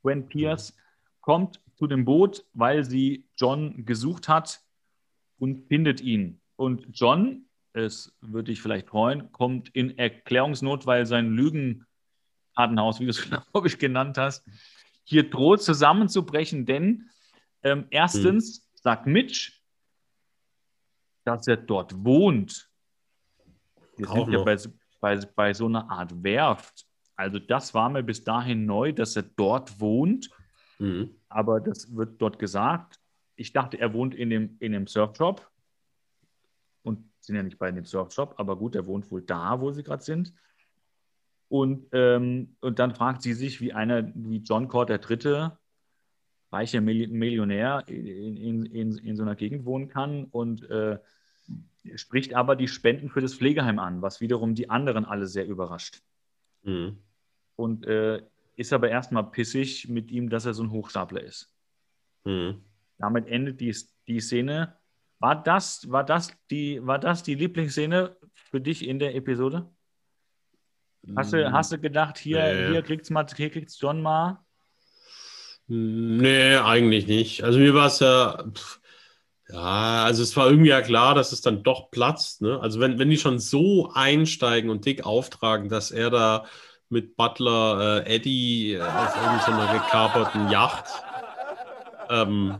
Gwen 0.03 0.27
Pierce 0.27 0.75
kommt 1.21 1.61
zu 1.75 1.87
dem 1.87 2.05
Boot, 2.05 2.45
weil 2.53 2.83
sie 2.83 3.25
John 3.37 3.85
gesucht 3.85 4.27
hat 4.27 4.61
und 5.39 5.67
findet 5.67 6.01
ihn. 6.01 6.41
Und 6.55 6.87
John, 6.93 7.45
es 7.73 8.17
würde 8.21 8.51
dich 8.51 8.61
vielleicht 8.61 8.87
freuen, 8.87 9.31
kommt 9.31 9.69
in 9.69 9.97
Erklärungsnot, 9.97 10.85
weil 10.85 11.05
sein 11.05 11.29
Lügenkartenhaus, 12.57 12.99
wie 12.99 13.05
du 13.05 13.11
es, 13.11 13.21
glaube 13.51 13.67
ich, 13.67 13.77
genannt 13.77 14.17
hast, 14.17 14.45
hier 15.03 15.29
droht 15.29 15.61
zusammenzubrechen, 15.61 16.65
denn 16.65 17.09
ähm, 17.63 17.87
erstens 17.89 18.67
sagt 18.75 19.07
Mitch, 19.07 19.53
dass 21.23 21.47
er 21.47 21.57
dort 21.57 22.03
wohnt. 22.03 22.69
Wir 23.97 24.07
sind 24.07 24.31
ja 24.31 24.43
bei, 24.43 24.57
bei, 24.99 25.17
bei 25.35 25.53
so 25.53 25.65
einer 25.65 25.89
Art 25.89 26.23
Werft. 26.23 26.85
Also 27.15 27.39
das 27.39 27.73
war 27.73 27.89
mir 27.89 28.03
bis 28.03 28.23
dahin 28.23 28.65
neu, 28.65 28.93
dass 28.93 29.15
er 29.15 29.23
dort 29.23 29.79
wohnt, 29.79 30.29
Mhm. 30.79 31.15
aber 31.27 31.59
das 31.59 31.95
wird 31.95 32.21
dort 32.21 32.37
gesagt. 32.37 32.99
Ich 33.35 33.51
dachte, 33.51 33.79
er 33.79 33.93
wohnt 33.93 34.13
in 34.13 34.29
dem, 34.29 34.57
in 34.59 34.73
dem 34.73 34.85
Surfshop 34.85 35.49
und 36.83 37.03
sind 37.19 37.35
ja 37.35 37.41
nicht 37.41 37.57
bei 37.57 37.71
dem 37.71 37.83
Surfshop, 37.83 38.35
aber 38.37 38.55
gut, 38.55 38.75
er 38.75 38.85
wohnt 38.85 39.09
wohl 39.09 39.23
da, 39.23 39.59
wo 39.59 39.71
sie 39.71 39.81
gerade 39.81 40.03
sind. 40.03 40.35
Und, 41.49 41.87
ähm, 41.93 42.55
und 42.59 42.79
dann 42.79 42.93
fragt 42.93 43.21
sie 43.21 43.33
sich, 43.33 43.61
wie 43.61 43.73
einer, 43.73 44.11
wie 44.13 44.37
John 44.37 44.67
Cord 44.67 44.89
der 44.89 44.97
Dritte, 44.97 45.57
reicher 46.51 46.79
Milli- 46.79 47.09
Millionär 47.09 47.83
in, 47.87 48.37
in, 48.37 48.65
in, 48.65 48.97
in 48.97 49.15
so 49.15 49.23
einer 49.23 49.35
Gegend 49.35 49.65
wohnen 49.65 49.87
kann 49.87 50.25
und 50.25 50.69
äh, 50.69 50.99
spricht 51.95 52.33
aber 52.33 52.55
die 52.55 52.67
Spenden 52.67 53.09
für 53.09 53.21
das 53.21 53.33
Pflegeheim 53.33 53.79
an, 53.79 54.01
was 54.01 54.19
wiederum 54.19 54.55
die 54.55 54.69
anderen 54.69 55.05
alle 55.05 55.27
sehr 55.27 55.47
überrascht. 55.47 56.01
Mhm. 56.63 56.97
Und 57.55 57.85
äh, 57.85 58.21
ist 58.55 58.73
aber 58.73 58.89
erstmal 58.89 59.29
pissig 59.31 59.87
mit 59.87 60.11
ihm, 60.11 60.29
dass 60.29 60.45
er 60.45 60.53
so 60.53 60.63
ein 60.63 60.71
Hochstapler 60.71 61.21
ist. 61.21 61.53
Mhm. 62.25 62.61
Damit 62.97 63.27
endet 63.27 63.61
die, 63.61 63.75
die 64.07 64.19
Szene. 64.19 64.75
War 65.19 65.41
das, 65.41 65.89
war, 65.89 66.03
das 66.03 66.37
die, 66.49 66.85
war 66.85 66.99
das 66.99 67.23
die 67.23 67.35
Lieblingsszene 67.35 68.17
für 68.33 68.59
dich 68.59 68.87
in 68.87 68.99
der 68.99 69.15
Episode? 69.15 69.69
Hast 71.15 71.33
du, 71.33 71.51
hast 71.51 71.71
du 71.71 71.79
gedacht, 71.79 72.17
hier, 72.17 72.53
Nee. 72.53 72.71
hier 72.71 72.81
kriegt's 72.81 73.09
mal, 73.09 73.25
hier 73.35 73.49
kriegt's 73.49 73.79
John 73.79 74.01
mal? 74.01 74.39
Nee, 75.67 76.55
eigentlich 76.57 77.07
nicht. 77.07 77.43
Also 77.43 77.59
mir 77.59 77.73
war 77.73 77.87
es 77.87 77.99
ja, 77.99 78.43
pff, 78.53 78.79
ja, 79.49 80.03
also 80.03 80.23
es 80.23 80.35
war 80.35 80.47
irgendwie 80.47 80.69
ja 80.69 80.81
klar, 80.81 81.15
dass 81.15 81.31
es 81.31 81.41
dann 81.41 81.63
doch 81.63 81.91
platzt. 81.91 82.41
Ne? 82.41 82.59
Also 82.61 82.79
wenn, 82.79 82.99
wenn 82.99 83.09
die 83.09 83.17
schon 83.17 83.39
so 83.39 83.91
einsteigen 83.93 84.69
und 84.69 84.85
dick 84.85 85.05
auftragen, 85.05 85.69
dass 85.69 85.91
er 85.91 86.09
da 86.09 86.45
mit 86.89 87.15
Butler 87.17 88.05
äh, 88.05 88.15
Eddie 88.15 88.73
äh, 88.73 88.81
auf 88.81 89.15
irgendeiner 89.15 89.73
gekaperten 89.73 90.49
Yacht, 90.49 90.85
ähm, 92.09 92.57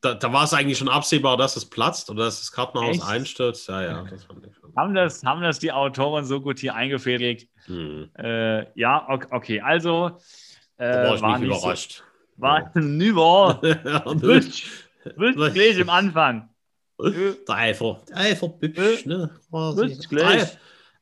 da, 0.00 0.14
da 0.14 0.32
war 0.32 0.44
es 0.44 0.54
eigentlich 0.54 0.78
schon 0.78 0.88
absehbar, 0.88 1.36
dass 1.36 1.56
es 1.56 1.68
platzt 1.68 2.10
oder 2.10 2.24
dass 2.24 2.40
das 2.40 2.52
Kartenhaus 2.52 2.98
Echt? 2.98 3.06
einstürzt. 3.06 3.68
Ja, 3.68 3.82
ja, 3.82 4.06
das 4.08 4.24
fand 4.24 4.46
ich 4.46 4.54
schon. 4.56 4.74
Haben 4.76 4.94
das, 4.94 5.22
haben 5.24 5.42
das 5.42 5.58
die 5.58 5.72
Autoren 5.72 6.24
so 6.24 6.40
gut 6.40 6.58
hier 6.58 6.74
eingefädelt? 6.74 7.48
Hm. 7.66 8.10
Äh, 8.16 8.66
ja, 8.78 9.06
ok- 9.08 9.28
okay, 9.30 9.60
also 9.60 10.18
Da 10.78 10.84
war 11.02 11.12
äh, 11.12 11.14
ich 11.16 11.22
war 11.22 11.38
nicht 11.38 11.46
überrascht. 11.48 12.02
So, 12.36 12.42
war 12.42 12.72
wild 15.16 15.36
Was? 15.38 15.52
gleich 15.54 15.78
im 15.78 15.90
Anfang. 15.90 16.48
Der 16.98 17.54
Eifer, 17.56 18.02
der 18.08 18.16
Eifer 18.16 18.48
Bübsch, 18.48 19.06
ne? 19.06 19.30
quasi. 19.48 19.96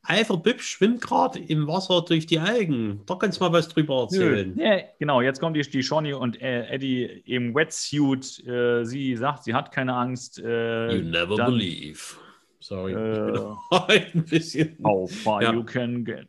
Eifer 0.09 0.37
Bübsch 0.37 0.67
schwimmt 0.67 1.01
gerade 1.01 1.37
im 1.39 1.67
Wasser 1.67 2.01
durch 2.01 2.25
die 2.25 2.39
Algen. 2.39 3.01
Da 3.05 3.15
kannst 3.15 3.39
du 3.39 3.43
mal 3.45 3.53
was 3.53 3.69
drüber 3.69 4.01
erzählen. 4.01 4.57
Ja, 4.57 4.79
genau, 4.97 5.21
jetzt 5.21 5.39
kommt 5.39 5.55
die, 5.55 5.61
die 5.61 5.83
Shawnee 5.83 6.13
und 6.13 6.41
äh, 6.41 6.65
Eddie 6.67 7.03
im 7.25 7.53
Wetsuit. 7.53 8.45
Äh, 8.47 8.85
sie 8.85 9.15
sagt, 9.15 9.43
sie 9.43 9.53
hat 9.53 9.71
keine 9.71 9.93
Angst. 9.93 10.39
Äh, 10.39 10.95
You 10.95 11.03
never 11.03 11.35
believe. 11.35 11.99
Sorry, 12.61 12.91
ich 12.91 12.97
bin 12.97 13.35
Äh, 13.35 13.39
heute 13.71 14.05
ein 14.17 14.25
bisschen. 14.25 14.77
How 14.83 15.09
far 15.09 15.41
Ja. 15.41 15.53
you 15.53 15.63
can 15.63 16.03
get. 16.03 16.27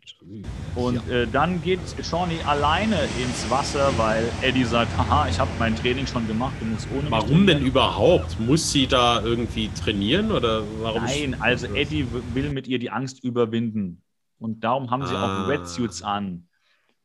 Und 0.77 1.07
äh, 1.09 1.27
dann 1.27 1.61
geht 1.63 1.81
Shawnee 2.05 2.41
alleine 2.47 2.97
ins 3.21 3.51
Wasser, 3.51 3.93
weil 3.99 4.25
Eddie 4.41 4.63
sagt, 4.65 4.97
haha, 4.97 5.29
ich 5.29 5.39
habe 5.41 5.51
mein 5.59 5.75
Training 5.75 6.07
schon 6.07 6.27
gemacht, 6.29 6.55
du 6.61 6.67
musst 6.67 6.87
ohne 6.97 7.11
Warum 7.11 7.47
denn 7.49 7.65
überhaupt? 7.67 8.39
Muss 8.39 8.71
sie 8.71 8.87
da 8.87 9.21
irgendwie 9.23 9.69
trainieren 9.71 10.31
oder 10.31 10.63
warum? 10.81 11.03
Nein, 11.03 11.37
also 11.41 11.67
Eddie 11.75 12.07
will 12.33 12.51
mit 12.51 12.69
ihr 12.69 12.79
die 12.79 12.91
Angst 12.91 13.25
überwinden. 13.25 14.03
Und 14.39 14.63
darum 14.63 14.91
haben 14.91 15.05
sie 15.07 15.15
Ah. 15.15 15.45
auch 15.45 15.49
Wetsuits 15.49 16.03
an. 16.03 16.47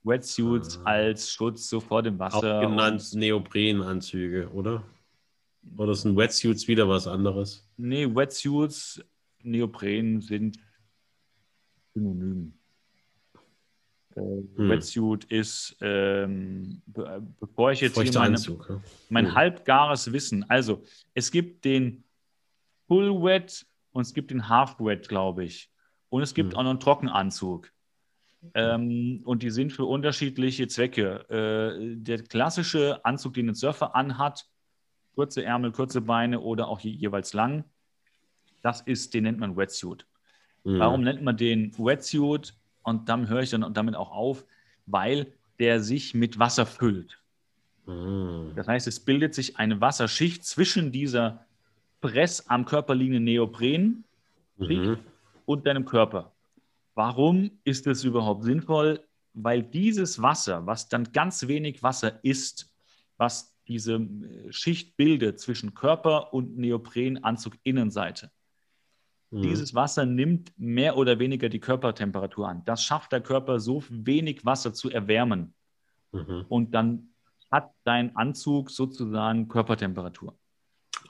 Wetsuits 0.03 0.79
Ah. 0.85 0.89
als 0.91 1.31
Schutz 1.31 1.67
so 1.67 1.79
vor 1.79 2.03
dem 2.03 2.21
auch 2.21 2.31
Wasser. 2.31 2.59
genannt 2.61 3.03
Neoprenanzüge, 3.15 4.49
oder? 4.53 4.83
Oder 5.77 5.95
sind 5.95 6.15
Wetsuits 6.15 6.67
wieder 6.67 6.87
was 6.87 7.07
anderes? 7.07 7.67
Nee, 7.75 8.05
Wetsuits, 8.05 9.03
Neopren 9.45 10.21
sind 10.21 10.57
synonym. 11.93 12.53
Äh, 14.15 14.21
Hm. 14.21 14.69
Wetsuit 14.69 15.25
ist, 15.25 15.75
ähm, 15.81 16.81
be 16.85 17.21
bevor 17.39 17.71
ich 17.73 17.81
jetzt 17.81 17.99
hier 17.99 18.11
meine, 18.13 18.35
Anzug. 18.35 18.65
ja. 18.69 18.81
mein 19.09 19.27
Hm. 19.27 19.35
halbgares 19.35 20.11
Wissen, 20.13 20.49
also 20.49 20.83
es 21.13 21.31
gibt 21.31 21.65
den 21.65 22.03
Full 22.87 23.11
Wet 23.23 23.65
und 23.91 24.03
es 24.03 24.13
gibt 24.13 24.31
den 24.31 24.47
Half 24.47 24.79
Wet, 24.79 25.07
glaube 25.09 25.43
ich. 25.43 25.69
Und 26.09 26.21
es 26.21 26.33
gibt 26.33 26.53
Hm. 26.53 26.59
auch 26.59 26.63
noch 26.63 26.69
einen 26.69 26.79
Trockenanzug. 26.79 27.71
Ähm, 28.53 29.21
und 29.25 29.41
die 29.41 29.49
sind 29.49 29.73
für 29.73 29.85
unterschiedliche 29.85 30.67
Zwecke. 30.67 31.27
Äh, 31.29 31.95
der 31.97 32.23
klassische 32.23 33.03
Anzug, 33.03 33.33
den 33.33 33.49
ein 33.49 33.55
Surfer 33.55 33.95
anhat, 33.95 34.45
kurze 35.15 35.43
Ärmel, 35.43 35.71
kurze 35.71 35.99
Beine 36.01 36.39
oder 36.39 36.67
auch 36.67 36.79
je, 36.79 36.91
jeweils 36.91 37.33
lang, 37.33 37.63
das 38.65 38.81
ist, 38.81 39.13
den 39.13 39.23
nennt 39.23 39.39
man 39.39 39.55
Wetsuit. 39.55 40.05
Hm. 40.63 40.79
Warum 40.79 41.01
nennt 41.03 41.21
man 41.21 41.37
den 41.37 41.71
Wetsuit? 41.77 42.53
Und 42.83 43.09
dann 43.09 43.29
höre 43.29 43.41
ich 43.41 43.49
dann 43.51 43.73
damit 43.73 43.95
auch 43.95 44.11
auf, 44.11 44.45
weil 44.85 45.27
der 45.59 45.81
sich 45.81 46.13
mit 46.13 46.39
Wasser 46.39 46.65
füllt. 46.65 47.19
Hm. 47.85 48.53
Das 48.55 48.67
heißt, 48.67 48.87
es 48.87 48.99
bildet 48.99 49.35
sich 49.35 49.57
eine 49.57 49.79
Wasserschicht 49.81 50.43
zwischen 50.43 50.91
dieser 50.91 51.45
Press 52.01 52.47
am 52.49 52.65
Körper 52.65 52.95
liegenden 52.95 53.23
Neopren 53.23 54.03
Mhm. 54.57 54.97
und 55.45 55.65
deinem 55.65 55.85
Körper. 55.85 56.31
Warum 56.93 57.51
ist 57.63 57.85
das 57.87 58.03
überhaupt 58.03 58.43
sinnvoll? 58.43 59.01
Weil 59.33 59.63
dieses 59.63 60.21
Wasser, 60.21 60.65
was 60.65 60.87
dann 60.87 61.11
ganz 61.11 61.47
wenig 61.47 61.83
Wasser 61.83 62.23
ist, 62.23 62.73
was 63.17 63.53
diese 63.67 63.95
äh, 63.95 64.51
Schicht 64.51 64.95
bildet 64.95 65.39
zwischen 65.39 65.73
Körper 65.73 66.33
und 66.33 66.57
Neoprenanzug 66.57 67.53
Innenseite. 67.63 68.31
Mhm. 69.35 69.41
Dieses 69.41 69.75
Wasser 69.75 70.05
nimmt 70.05 70.53
mehr 70.57 70.95
oder 70.95 71.19
weniger 71.19 71.49
die 71.49 71.59
Körpertemperatur 71.59 72.47
an. 72.47 72.63
Das 72.63 72.83
schafft 72.83 73.11
der 73.11 73.19
Körper 73.19 73.59
so 73.59 73.83
wenig 73.89 74.45
Wasser 74.45 74.73
zu 74.73 74.89
erwärmen. 74.89 75.53
Mhm. 76.13 76.45
Und 76.47 76.73
dann 76.73 77.09
hat 77.51 77.71
dein 77.83 78.15
Anzug 78.15 78.71
sozusagen 78.71 79.49
Körpertemperatur. 79.49 80.37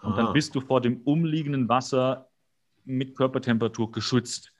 Und 0.01 0.13
ah. 0.13 0.15
dann 0.15 0.33
bist 0.33 0.55
du 0.55 0.61
vor 0.61 0.81
dem 0.81 1.01
umliegenden 1.01 1.69
Wasser 1.69 2.27
mit 2.83 3.15
Körpertemperatur 3.15 3.91
geschützt. 3.91 4.51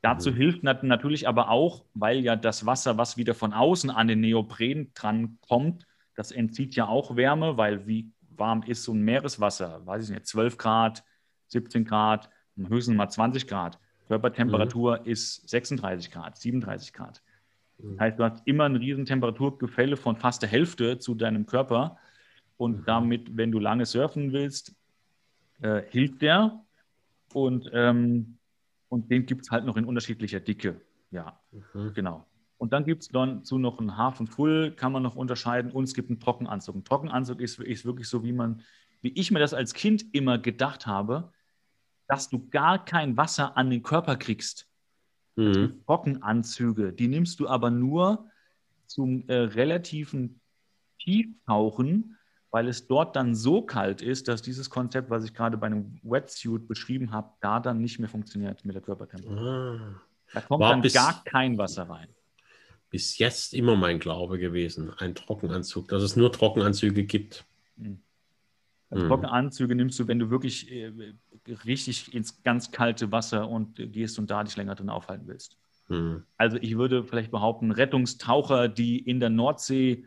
Dazu 0.00 0.30
mhm. 0.30 0.36
hilft 0.36 0.62
natürlich 0.62 1.28
aber 1.28 1.50
auch, 1.50 1.84
weil 1.92 2.20
ja 2.20 2.34
das 2.34 2.64
Wasser, 2.64 2.96
was 2.96 3.18
wieder 3.18 3.34
von 3.34 3.52
außen 3.52 3.90
an 3.90 4.08
den 4.08 4.20
Neopren 4.20 4.92
dran 4.94 5.38
kommt, 5.46 5.86
das 6.14 6.32
entzieht 6.32 6.74
ja 6.76 6.86
auch 6.86 7.16
Wärme, 7.16 7.58
weil 7.58 7.86
wie 7.86 8.10
warm 8.30 8.62
ist 8.62 8.84
so 8.84 8.94
ein 8.94 9.02
Meereswasser? 9.02 9.84
Weiß 9.84 10.04
ich 10.04 10.14
nicht, 10.14 10.26
12 10.26 10.56
Grad, 10.56 11.04
17 11.48 11.84
Grad, 11.84 12.30
höchstens 12.56 12.96
mal 12.96 13.08
20 13.08 13.46
Grad. 13.46 13.78
Körpertemperatur 14.08 15.00
mhm. 15.00 15.10
ist 15.10 15.48
36 15.48 16.10
Grad, 16.10 16.36
37 16.36 16.92
Grad. 16.92 17.22
Das 17.78 17.86
mhm. 17.86 18.00
heißt, 18.00 18.18
du 18.18 18.24
hast 18.24 18.46
immer 18.46 18.64
ein 18.64 18.76
riesen 18.76 19.04
Temperaturgefälle 19.04 19.96
von 19.96 20.16
fast 20.16 20.42
der 20.42 20.48
Hälfte 20.48 20.98
zu 20.98 21.14
deinem 21.14 21.46
Körper. 21.46 21.98
Und 22.56 22.80
mhm. 22.80 22.84
damit, 22.86 23.36
wenn 23.36 23.52
du 23.52 23.58
lange 23.58 23.84
surfen 23.84 24.32
willst, 24.32 24.74
äh, 25.60 25.82
hilft 25.90 26.22
der. 26.22 26.64
Und, 27.32 27.70
ähm, 27.72 28.38
und 28.88 29.10
den 29.10 29.26
gibt 29.26 29.42
es 29.42 29.50
halt 29.50 29.64
noch 29.64 29.76
in 29.76 29.84
unterschiedlicher 29.84 30.40
Dicke. 30.40 30.80
Ja, 31.10 31.38
mhm. 31.74 31.92
genau. 31.94 32.26
Und 32.58 32.72
dann 32.72 32.84
gibt 32.84 33.02
es 33.02 33.08
dazu 33.08 33.58
noch 33.58 33.78
einen 33.78 33.98
Half 33.98 34.20
und 34.20 34.28
Full, 34.28 34.72
kann 34.72 34.92
man 34.92 35.02
noch 35.02 35.16
unterscheiden. 35.16 35.70
Und 35.70 35.84
es 35.84 35.94
gibt 35.94 36.08
einen 36.08 36.20
Trockenanzug. 36.20 36.76
Ein 36.76 36.84
Trockenanzug 36.84 37.40
ist, 37.40 37.58
ist 37.60 37.84
wirklich 37.84 38.08
so, 38.08 38.24
wie 38.24 38.32
man, 38.32 38.62
wie 39.02 39.12
ich 39.12 39.30
mir 39.30 39.40
das 39.40 39.52
als 39.52 39.74
Kind 39.74 40.06
immer 40.14 40.38
gedacht 40.38 40.86
habe, 40.86 41.32
dass 42.08 42.28
du 42.28 42.48
gar 42.48 42.84
kein 42.84 43.16
Wasser 43.16 43.56
an 43.56 43.70
den 43.70 43.82
Körper 43.82 44.16
kriegst. 44.16 44.68
Mhm. 45.36 45.82
Trockenanzüge, 45.84 46.92
die 46.92 47.08
nimmst 47.08 47.40
du 47.40 47.48
aber 47.48 47.70
nur 47.70 48.30
zum 48.86 49.28
äh, 49.28 49.34
relativen 49.34 50.40
Tieftauchen, 51.00 52.16
weil 52.50 52.68
es 52.68 52.86
dort 52.86 53.16
dann 53.16 53.34
so 53.34 53.62
kalt 53.62 54.00
ist, 54.00 54.28
dass 54.28 54.40
dieses 54.40 54.70
Konzept, 54.70 55.10
was 55.10 55.24
ich 55.24 55.34
gerade 55.34 55.58
bei 55.58 55.66
einem 55.66 55.98
Wetsuit 56.02 56.66
beschrieben 56.66 57.12
habe, 57.12 57.30
da 57.40 57.60
dann 57.60 57.80
nicht 57.80 57.98
mehr 57.98 58.08
funktioniert 58.08 58.64
mit 58.64 58.74
der 58.74 58.82
Körpertemperatur. 58.82 59.46
Ah. 59.46 60.00
Da 60.32 60.40
kommt 60.40 60.60
War 60.60 60.70
dann 60.70 60.82
gar 60.82 61.22
kein 61.24 61.58
Wasser 61.58 61.88
rein. 61.88 62.08
Bis 62.90 63.18
jetzt 63.18 63.52
immer 63.52 63.76
mein 63.76 63.98
Glaube 63.98 64.38
gewesen, 64.38 64.92
ein 64.98 65.14
Trockenanzug, 65.14 65.88
dass 65.88 66.02
es 66.02 66.16
nur 66.16 66.32
Trockenanzüge 66.32 67.04
gibt. 67.04 67.44
Mhm. 67.76 68.00
Also 68.88 69.08
Trockenanzüge 69.08 69.74
nimmst 69.74 69.98
du, 69.98 70.08
wenn 70.08 70.18
du 70.18 70.30
wirklich 70.30 70.70
äh, 70.70 70.92
richtig 71.48 72.14
ins 72.14 72.42
ganz 72.42 72.70
kalte 72.70 73.12
Wasser 73.12 73.48
und 73.48 73.76
gehst 73.76 74.18
und 74.18 74.30
da 74.30 74.42
dich 74.44 74.56
länger 74.56 74.74
drin 74.74 74.90
aufhalten 74.90 75.26
willst. 75.26 75.58
Mhm. 75.88 76.24
Also 76.36 76.56
ich 76.58 76.76
würde 76.76 77.04
vielleicht 77.04 77.30
behaupten, 77.30 77.70
Rettungstaucher, 77.70 78.68
die 78.68 78.98
in 78.98 79.20
der 79.20 79.30
Nordsee 79.30 80.06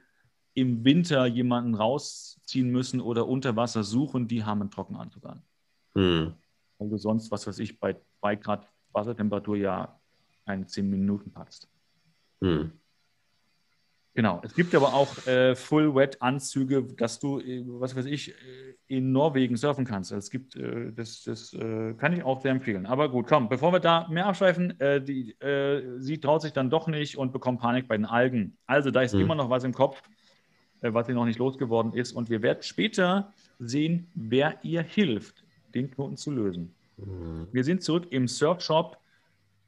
im 0.53 0.83
Winter 0.83 1.25
jemanden 1.25 1.75
rausziehen 1.75 2.69
müssen 2.69 2.99
oder 3.01 3.27
unter 3.27 3.55
Wasser 3.55 3.83
suchen, 3.83 4.27
die 4.27 4.43
haben 4.43 4.61
einen 4.61 4.71
Trockenanzug 4.71 5.25
an. 5.25 5.43
Mhm. 5.93 6.33
Weil 6.77 6.89
du 6.89 6.97
sonst, 6.97 7.31
was 7.31 7.47
weiß 7.47 7.59
ich, 7.59 7.79
bei 7.79 7.95
2 8.19 8.35
Grad 8.35 8.67
Wassertemperatur 8.91 9.57
ja 9.57 9.99
keine 10.45 10.65
10 10.65 10.89
Minuten 10.89 11.31
packst. 11.31 11.69
Mhm. 12.41 12.71
Genau. 14.16 14.41
Es 14.43 14.53
gibt 14.53 14.74
aber 14.76 14.93
auch 14.93 15.28
äh, 15.28 15.55
Full-Wet-Anzüge, 15.55 16.84
dass 16.97 17.20
du, 17.20 17.39
äh, 17.39 17.64
was 17.66 17.95
weiß 17.95 18.05
ich, 18.05 18.32
äh, 18.32 18.34
in 18.88 19.12
Norwegen 19.12 19.55
surfen 19.55 19.86
kannst. 19.86 20.12
Es 20.12 20.32
gibt, 20.32 20.55
äh, 20.55 20.91
das, 20.91 21.24
das 21.24 21.53
äh, 21.53 21.93
kann 21.93 22.14
ich 22.14 22.24
auch 22.24 22.41
sehr 22.41 22.51
empfehlen. 22.51 22.86
Aber 22.86 23.10
gut, 23.10 23.28
komm, 23.28 23.49
bevor 23.49 23.72
wir 23.72 23.80
da 23.80 24.07
mehr 24.10 24.26
abschweifen, 24.26 24.74
die, 25.07 25.36
sie 25.99 26.18
traut 26.20 26.41
sich 26.41 26.53
dann 26.53 26.70
doch 26.70 26.88
nicht 26.88 27.18
und 27.18 27.32
bekommt 27.32 27.62
Panik 27.62 27.88
bei 27.88 27.95
den 27.95 28.05
Algen. 28.05 28.57
Also 28.66 28.91
da 28.91 29.01
ist 29.01 29.14
mhm. 29.14 29.22
immer 29.22 29.36
noch 29.36 29.49
was 29.49 29.64
im 29.64 29.74
Kopf, 29.74 30.01
was 30.82 31.07
sie 31.07 31.14
noch 31.14 31.26
nicht 31.26 31.39
losgeworden 31.39 31.93
ist. 31.93 32.14
Und 32.14 32.30
wir 32.30 32.41
werden 32.41 32.64
später 32.64 33.32
sehen, 33.60 34.07
wer 34.16 34.57
ihr 34.64 34.82
hilft, 34.82 35.43
den 35.76 35.91
Knoten 35.91 36.18
zu 36.18 36.32
lösen. 36.32 36.74
Mhm. 36.97 37.47
Wir 37.51 37.64
sind 37.64 37.84
zurück 37.84 38.07
im 38.10 38.28
Surfshop 38.28 38.97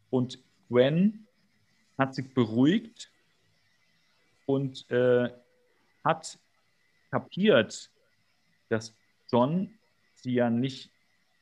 und 0.10 0.40
Gwen 0.70 1.28
hat 1.98 2.16
sich 2.16 2.34
beruhigt 2.34 3.12
und 4.54 4.90
äh, 4.90 5.30
hat 6.04 6.40
kapiert, 7.10 7.92
dass 8.70 8.96
John 9.32 9.70
sie 10.16 10.34
ja 10.34 10.50
nicht 10.50 10.92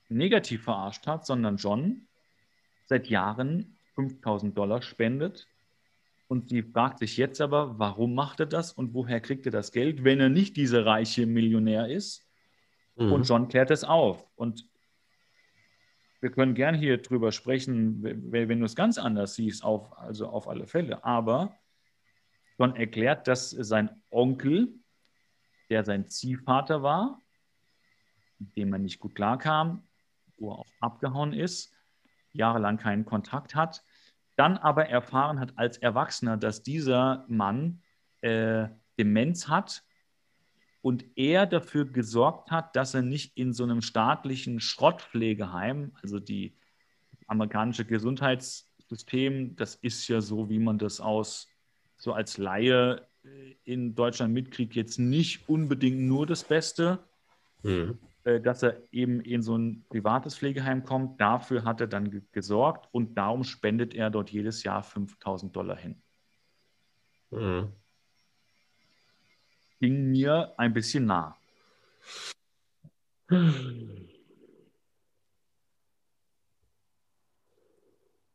negativ 0.09 0.63
verarscht 0.63 1.05
hat, 1.07 1.25
sondern 1.25 1.57
John 1.57 2.07
seit 2.85 3.07
Jahren 3.07 3.77
5000 3.95 4.57
Dollar 4.57 4.81
spendet. 4.81 5.47
Und 6.27 6.49
sie 6.49 6.61
fragt 6.63 6.99
sich 6.99 7.17
jetzt 7.17 7.41
aber, 7.41 7.79
warum 7.79 8.13
macht 8.13 8.39
er 8.39 8.45
das 8.45 8.71
und 8.71 8.93
woher 8.93 9.19
kriegt 9.19 9.45
er 9.45 9.51
das 9.51 9.71
Geld, 9.71 10.03
wenn 10.03 10.19
er 10.19 10.29
nicht 10.29 10.57
dieser 10.57 10.85
reiche 10.85 11.25
Millionär 11.25 11.87
ist? 11.87 12.27
Mhm. 12.95 13.11
Und 13.11 13.27
John 13.27 13.47
klärt 13.47 13.71
es 13.71 13.83
auf. 13.83 14.25
Und 14.35 14.67
wir 16.21 16.31
können 16.31 16.53
gern 16.53 16.75
hier 16.75 16.97
drüber 16.97 17.31
sprechen, 17.31 18.03
wenn, 18.03 18.49
wenn 18.49 18.59
du 18.59 18.65
es 18.65 18.75
ganz 18.75 18.97
anders 18.97 19.35
siehst, 19.35 19.63
auf, 19.63 19.97
also 19.97 20.27
auf 20.27 20.47
alle 20.47 20.67
Fälle. 20.67 21.03
Aber 21.03 21.57
schon 22.59 22.75
erklärt, 22.75 23.29
dass 23.29 23.51
sein 23.51 23.89
Onkel, 24.09 24.73
der 25.69 25.85
sein 25.85 26.09
Ziehvater 26.09 26.83
war, 26.83 27.21
mit 28.37 28.57
dem 28.57 28.73
er 28.73 28.79
nicht 28.79 28.99
gut 28.99 29.15
klarkam, 29.15 29.87
wo 30.37 30.51
er 30.51 30.59
auch 30.59 30.71
abgehauen 30.81 31.31
ist, 31.31 31.73
jahrelang 32.33 32.77
keinen 32.77 33.05
Kontakt 33.05 33.55
hat, 33.55 33.81
dann 34.35 34.57
aber 34.57 34.89
erfahren 34.89 35.39
hat 35.39 35.57
als 35.57 35.77
Erwachsener, 35.77 36.35
dass 36.35 36.61
dieser 36.61 37.23
Mann 37.29 37.81
äh, 38.19 38.67
Demenz 38.97 39.47
hat 39.47 39.85
und 40.81 41.05
er 41.15 41.45
dafür 41.45 41.85
gesorgt 41.85 42.51
hat, 42.51 42.75
dass 42.75 42.93
er 42.93 43.03
nicht 43.03 43.37
in 43.37 43.53
so 43.53 43.63
einem 43.63 43.81
staatlichen 43.81 44.59
Schrottpflegeheim, 44.59 45.93
also 46.01 46.19
die 46.19 46.57
amerikanische 47.25 47.85
Gesundheitssystem, 47.85 49.55
das 49.55 49.75
ist 49.75 50.05
ja 50.09 50.19
so, 50.19 50.49
wie 50.49 50.59
man 50.59 50.77
das 50.77 50.99
aus 50.99 51.47
so 51.99 52.13
als 52.13 52.37
Laie 52.37 53.05
äh, 53.23 53.55
in 53.65 53.93
Deutschland 53.93 54.33
mitkriegt, 54.33 54.73
jetzt 54.75 54.97
nicht 54.97 55.47
unbedingt 55.47 55.99
nur 55.99 56.25
das 56.25 56.43
Beste, 56.43 56.99
mhm. 57.61 57.99
Äh, 58.25 58.41
dass 58.41 58.63
er 58.63 58.81
eben 58.91 59.21
in 59.21 59.41
so 59.41 59.57
ein 59.57 59.85
privates 59.87 60.37
Pflegeheim 60.37 60.83
kommt. 60.83 61.21
Dafür 61.21 61.63
hat 61.63 61.79
er 61.79 61.87
dann 61.87 62.27
gesorgt 62.31 62.89
und 62.91 63.15
darum 63.17 63.43
spendet 63.43 63.93
er 63.93 64.09
dort 64.09 64.29
jedes 64.29 64.63
Jahr 64.63 64.83
5000 64.83 65.55
Dollar 65.55 65.77
hin. 65.77 66.01
Mhm. 67.29 67.71
Ging 69.79 70.11
mir 70.11 70.53
ein 70.57 70.73
bisschen 70.73 71.05
nah. 71.05 71.37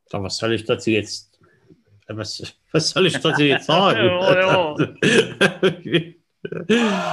So, 0.07 0.23
was 0.23 0.38
soll 0.38 0.53
ich 0.53 0.64
dazu 0.64 0.91
jetzt 0.91 1.34
was, 2.09 2.57
was 2.72 2.91
soll 2.91 3.07
ich 3.07 3.18
dazu 3.18 3.43
jetzt 3.43 3.67
sagen? 3.67 3.99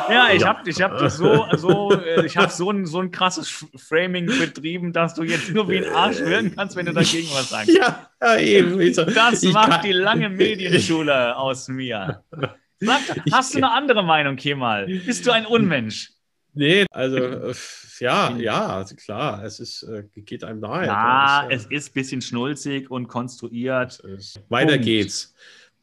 ja, 0.09 0.30
ich 0.34 0.45
habe 0.45 0.69
ich 0.69 0.81
hab 0.81 0.99
so, 1.09 1.45
so, 1.55 1.91
äh, 1.93 2.26
ich 2.26 2.35
hab 2.35 2.51
so, 2.51 2.72
ein, 2.72 2.85
so 2.85 2.99
ein 2.99 3.11
krasses 3.11 3.65
Framing 3.76 4.26
betrieben, 4.26 4.91
dass 4.91 5.13
du 5.13 5.23
jetzt 5.23 5.51
nur 5.51 5.69
wie 5.69 5.77
ein 5.77 5.93
Arsch 5.93 6.19
werden 6.19 6.53
kannst, 6.55 6.76
wenn 6.76 6.85
du 6.85 6.93
dagegen 6.93 7.30
was 7.31 7.49
sagst. 7.49 7.69
Ja, 7.69 8.09
ja 8.22 8.38
eben. 8.38 8.93
Das 8.93 9.43
ich 9.43 9.53
macht 9.53 9.72
kann. 9.72 9.81
die 9.84 9.93
lange 9.93 10.30
Medienschule 10.30 11.38
aus 11.38 11.69
mir. 11.69 12.23
Sag, 12.80 12.99
hast 13.31 13.53
du 13.53 13.59
eine 13.59 13.72
andere 13.72 14.03
Meinung, 14.03 14.35
Kemal? 14.35 14.88
Bist 14.88 15.26
du 15.26 15.31
ein 15.31 15.45
Unmensch? 15.45 16.11
Nee, 16.53 16.85
also 16.91 17.17
äh, 17.17 17.53
ja, 17.99 18.35
ja, 18.37 18.85
klar, 18.97 19.43
es 19.43 19.59
ist, 19.59 19.83
äh, 19.83 20.03
geht 20.15 20.43
einem 20.43 20.59
nahe. 20.59 20.85
Ja, 20.85 21.47
es 21.49 21.65
ist 21.65 21.91
ein 21.91 21.93
bisschen 21.93 22.21
schnulzig 22.21 22.91
und 22.91 23.07
konstruiert. 23.07 24.01
Weiter 24.49 24.73
Punkt. 24.73 24.85
geht's. 24.85 25.33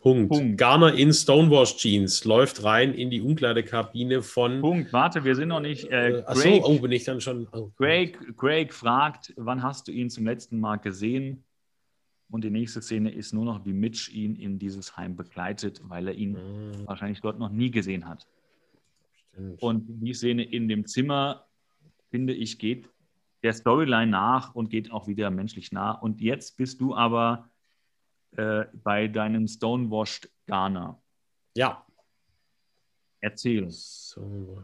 Punkt. 0.00 0.30
Punkt. 0.30 0.58
Garner 0.58 0.94
in 0.94 1.12
Stonewash 1.12 1.76
Jeans 1.76 2.24
läuft 2.24 2.62
rein 2.62 2.94
in 2.94 3.10
die 3.10 3.20
Umkleidekabine 3.20 4.22
von. 4.22 4.60
Punkt. 4.60 4.92
Warte, 4.92 5.24
wir 5.24 5.34
sind 5.34 5.48
noch 5.48 5.60
nicht. 5.60 5.86
Äh, 5.86 6.22
Greg, 6.22 6.28
Achso, 6.28 6.48
oh, 6.64 6.78
bin 6.78 6.92
ich 6.92 7.04
dann 7.04 7.20
schon. 7.20 7.48
Oh. 7.52 7.70
Greg, 7.76 8.36
Greg 8.36 8.72
fragt, 8.72 9.32
wann 9.36 9.62
hast 9.62 9.88
du 9.88 9.92
ihn 9.92 10.08
zum 10.08 10.24
letzten 10.24 10.60
Mal 10.60 10.76
gesehen? 10.76 11.44
Und 12.30 12.44
die 12.44 12.50
nächste 12.50 12.82
Szene 12.82 13.10
ist 13.10 13.32
nur 13.32 13.44
noch, 13.44 13.64
wie 13.64 13.72
Mitch 13.72 14.10
ihn 14.12 14.36
in 14.36 14.58
dieses 14.58 14.96
Heim 14.96 15.16
begleitet, 15.16 15.80
weil 15.84 16.08
er 16.08 16.14
ihn 16.14 16.32
mhm. 16.32 16.86
wahrscheinlich 16.86 17.20
dort 17.20 17.38
noch 17.38 17.50
nie 17.50 17.70
gesehen 17.70 18.06
hat. 18.06 18.26
Und 19.60 19.86
die 19.88 20.14
Szene 20.14 20.44
in 20.44 20.68
dem 20.68 20.86
Zimmer, 20.86 21.46
finde 22.10 22.34
ich, 22.34 22.58
geht 22.58 22.88
der 23.42 23.52
Storyline 23.52 24.10
nach 24.10 24.54
und 24.54 24.70
geht 24.70 24.90
auch 24.90 25.06
wieder 25.06 25.30
menschlich 25.30 25.72
nah. 25.72 25.92
Und 25.92 26.20
jetzt 26.20 26.56
bist 26.56 26.80
du 26.80 26.94
aber 26.94 27.48
äh, 28.32 28.64
bei 28.72 29.08
deinem 29.08 29.46
Stonewashed 29.46 30.30
Garner. 30.46 31.00
Ja. 31.56 31.86
Erzähl. 33.20 33.70
So. 33.70 34.62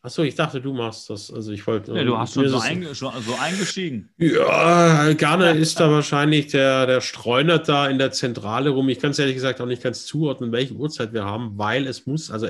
Achso, 0.00 0.22
ich 0.22 0.36
dachte, 0.36 0.60
du 0.60 0.72
machst 0.72 1.10
das. 1.10 1.32
Also 1.32 1.50
ich 1.50 1.66
wollte. 1.66 1.92
Ja, 1.92 2.04
du 2.04 2.16
hast 2.16 2.34
schon 2.34 2.48
so, 2.48 2.58
einge 2.58 2.94
so, 2.94 3.10
eingestiegen. 3.40 4.10
Ja, 4.16 5.12
Garner 5.14 5.54
ist 5.54 5.80
da 5.80 5.90
wahrscheinlich 5.90 6.46
der, 6.46 6.86
der 6.86 7.00
streunert 7.00 7.68
da 7.68 7.88
in 7.88 7.98
der 7.98 8.12
Zentrale 8.12 8.70
rum. 8.70 8.88
Ich 8.88 9.00
kann 9.00 9.10
es 9.10 9.18
ehrlich 9.18 9.34
gesagt 9.34 9.60
auch 9.60 9.66
nicht 9.66 9.82
ganz 9.82 10.06
zuordnen, 10.06 10.52
welche 10.52 10.74
Uhrzeit 10.74 11.12
wir 11.12 11.24
haben, 11.24 11.58
weil 11.58 11.86
es 11.88 12.06
muss, 12.06 12.30
also 12.30 12.46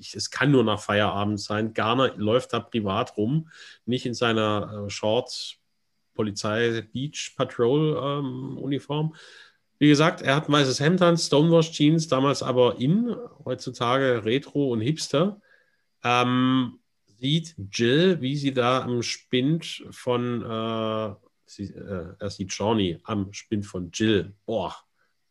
es 0.00 0.30
kann 0.30 0.50
nur 0.50 0.64
nach 0.64 0.80
Feierabend 0.80 1.40
sein. 1.40 1.72
Garner 1.72 2.14
läuft 2.16 2.52
da 2.52 2.58
privat 2.58 3.16
rum, 3.16 3.48
nicht 3.86 4.04
in 4.04 4.14
seiner 4.14 4.86
äh, 4.86 4.90
Short 4.90 5.56
Polizei 6.14 6.82
Beach 6.92 7.34
Patrol 7.36 7.96
ähm, 7.96 8.58
Uniform. 8.58 9.14
Wie 9.78 9.88
gesagt, 9.88 10.20
er 10.20 10.34
hat 10.34 10.48
ein 10.48 10.52
weißes 10.52 10.80
Hemd 10.80 11.00
an, 11.02 11.16
Stonewash 11.16 11.70
Jeans, 11.70 12.08
damals 12.08 12.42
aber 12.42 12.80
in, 12.80 13.14
heutzutage 13.44 14.24
Retro 14.24 14.72
und 14.72 14.80
Hipster. 14.80 15.40
Ähm, 16.02 16.77
sieht 17.18 17.54
Jill, 17.70 18.20
wie 18.20 18.36
sie 18.36 18.52
da 18.52 18.82
am 18.82 19.02
Spind 19.02 19.84
von, 19.90 20.42
äh, 20.42 21.14
sie, 21.46 21.64
äh, 21.74 22.14
er 22.18 22.30
sieht 22.30 22.52
Shawnee 22.52 23.00
am 23.04 23.32
Spind 23.32 23.66
von 23.66 23.90
Jill, 23.92 24.34
boah, 24.46 24.74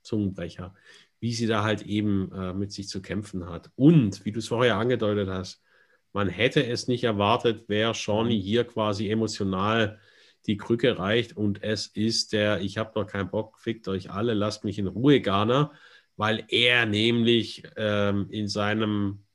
Zungenbrecher, 0.02 0.74
wie 1.20 1.34
sie 1.34 1.48
da 1.48 1.64
halt 1.64 1.82
eben 1.84 2.32
äh, 2.32 2.54
mit 2.54 2.72
sich 2.72 2.88
zu 2.88 3.02
kämpfen 3.02 3.50
hat. 3.50 3.72
Und, 3.76 4.26
wie 4.26 4.32
du 4.32 4.40
es 4.40 4.48
vorher 4.48 4.78
angedeutet 4.78 5.30
hast, 5.30 5.62
man 6.14 6.30
hätte 6.30 6.66
es 6.66 6.88
nicht 6.88 7.04
erwartet, 7.04 7.66
wer 7.68 7.94
Shawnee 7.94 8.40
hier 8.40 8.64
quasi 8.64 9.10
emotional 9.10 10.00
die 10.48 10.58
Krücke 10.58 10.98
reicht 10.98 11.36
und 11.36 11.62
es 11.62 11.88
ist 11.88 12.32
der, 12.32 12.62
ich 12.62 12.78
habe 12.78 12.92
doch 12.94 13.06
keinen 13.06 13.30
Bock, 13.30 13.60
fickt 13.60 13.88
euch 13.88 14.10
alle, 14.12 14.34
lasst 14.34 14.64
mich 14.64 14.80
in 14.80 14.88
Ruhe, 14.88 15.20
Garner, 15.20 15.74
weil 16.16 16.46
er 16.48 16.86
nämlich 16.86 17.64
ähm, 17.76 18.28
in 18.30 18.48
seinem 18.48 19.27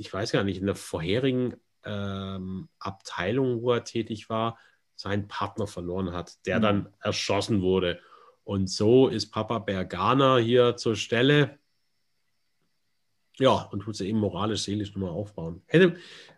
ich 0.00 0.10
weiß 0.10 0.32
gar 0.32 0.44
nicht, 0.44 0.58
in 0.58 0.66
der 0.66 0.74
vorherigen 0.74 1.56
ähm, 1.84 2.70
Abteilung, 2.78 3.60
wo 3.60 3.72
er 3.72 3.84
tätig 3.84 4.30
war, 4.30 4.58
seinen 4.96 5.28
Partner 5.28 5.66
verloren 5.66 6.12
hat, 6.12 6.46
der 6.46 6.58
mhm. 6.58 6.62
dann 6.62 6.88
erschossen 7.00 7.60
wurde. 7.60 8.00
Und 8.42 8.70
so 8.70 9.08
ist 9.08 9.30
Papa 9.30 9.58
Bergana 9.58 10.38
hier 10.38 10.76
zur 10.76 10.96
Stelle. 10.96 11.58
Ja, 13.38 13.68
und 13.70 13.80
tut 13.80 13.96
sie 13.96 14.08
eben 14.08 14.18
moralisch, 14.18 14.62
seelisch 14.62 14.94
nochmal 14.94 15.10
aufbauen. 15.10 15.62
Hätte, 15.66 15.96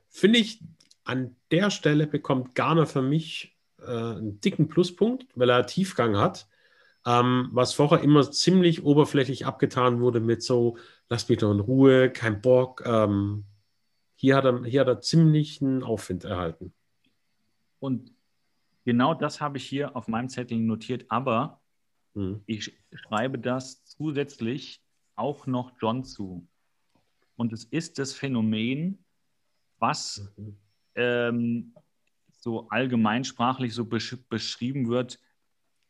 finde 0.08 0.40
ich, 0.40 0.60
an 1.04 1.36
der 1.52 1.70
Stelle 1.70 2.08
bekommt 2.08 2.56
Garner 2.56 2.86
für 2.86 3.02
mich 3.02 3.56
äh, 3.80 3.86
einen 3.86 4.40
dicken 4.40 4.68
Pluspunkt, 4.68 5.26
weil 5.36 5.50
er 5.50 5.66
Tiefgang 5.66 6.16
hat. 6.16 6.48
Ähm, 7.06 7.48
was 7.52 7.74
vorher 7.74 8.00
immer 8.00 8.28
ziemlich 8.28 8.84
oberflächlich 8.84 9.46
abgetan 9.46 10.00
wurde 10.00 10.18
mit 10.20 10.42
so, 10.42 10.76
lass 11.08 11.28
mich 11.28 11.38
doch 11.38 11.52
in 11.52 11.60
Ruhe, 11.60 12.10
kein 12.10 12.40
Bock, 12.40 12.82
ähm, 12.86 13.44
hier 14.22 14.36
hat 14.36 14.44
er, 14.44 14.64
hier 14.64 14.82
hat 14.82 14.86
er 14.86 15.00
ziemlich 15.00 15.60
einen 15.60 15.82
Aufwind 15.82 16.22
erhalten. 16.22 16.72
Und 17.80 18.14
genau 18.84 19.14
das 19.14 19.40
habe 19.40 19.58
ich 19.58 19.64
hier 19.64 19.96
auf 19.96 20.06
meinem 20.06 20.28
Zettel 20.28 20.58
notiert, 20.58 21.06
aber 21.08 21.60
hm. 22.14 22.40
ich 22.46 22.72
schreibe 22.92 23.40
das 23.40 23.84
zusätzlich 23.84 24.80
auch 25.16 25.48
noch 25.48 25.72
John 25.80 26.04
zu. 26.04 26.46
Und 27.34 27.52
es 27.52 27.64
ist 27.64 27.98
das 27.98 28.12
Phänomen, 28.12 29.04
was 29.80 30.32
mhm. 30.36 30.56
ähm, 30.94 31.74
so 32.30 32.68
allgemeinsprachlich 32.68 33.74
so 33.74 33.86
besch 33.86 34.16
beschrieben 34.28 34.88
wird, 34.88 35.18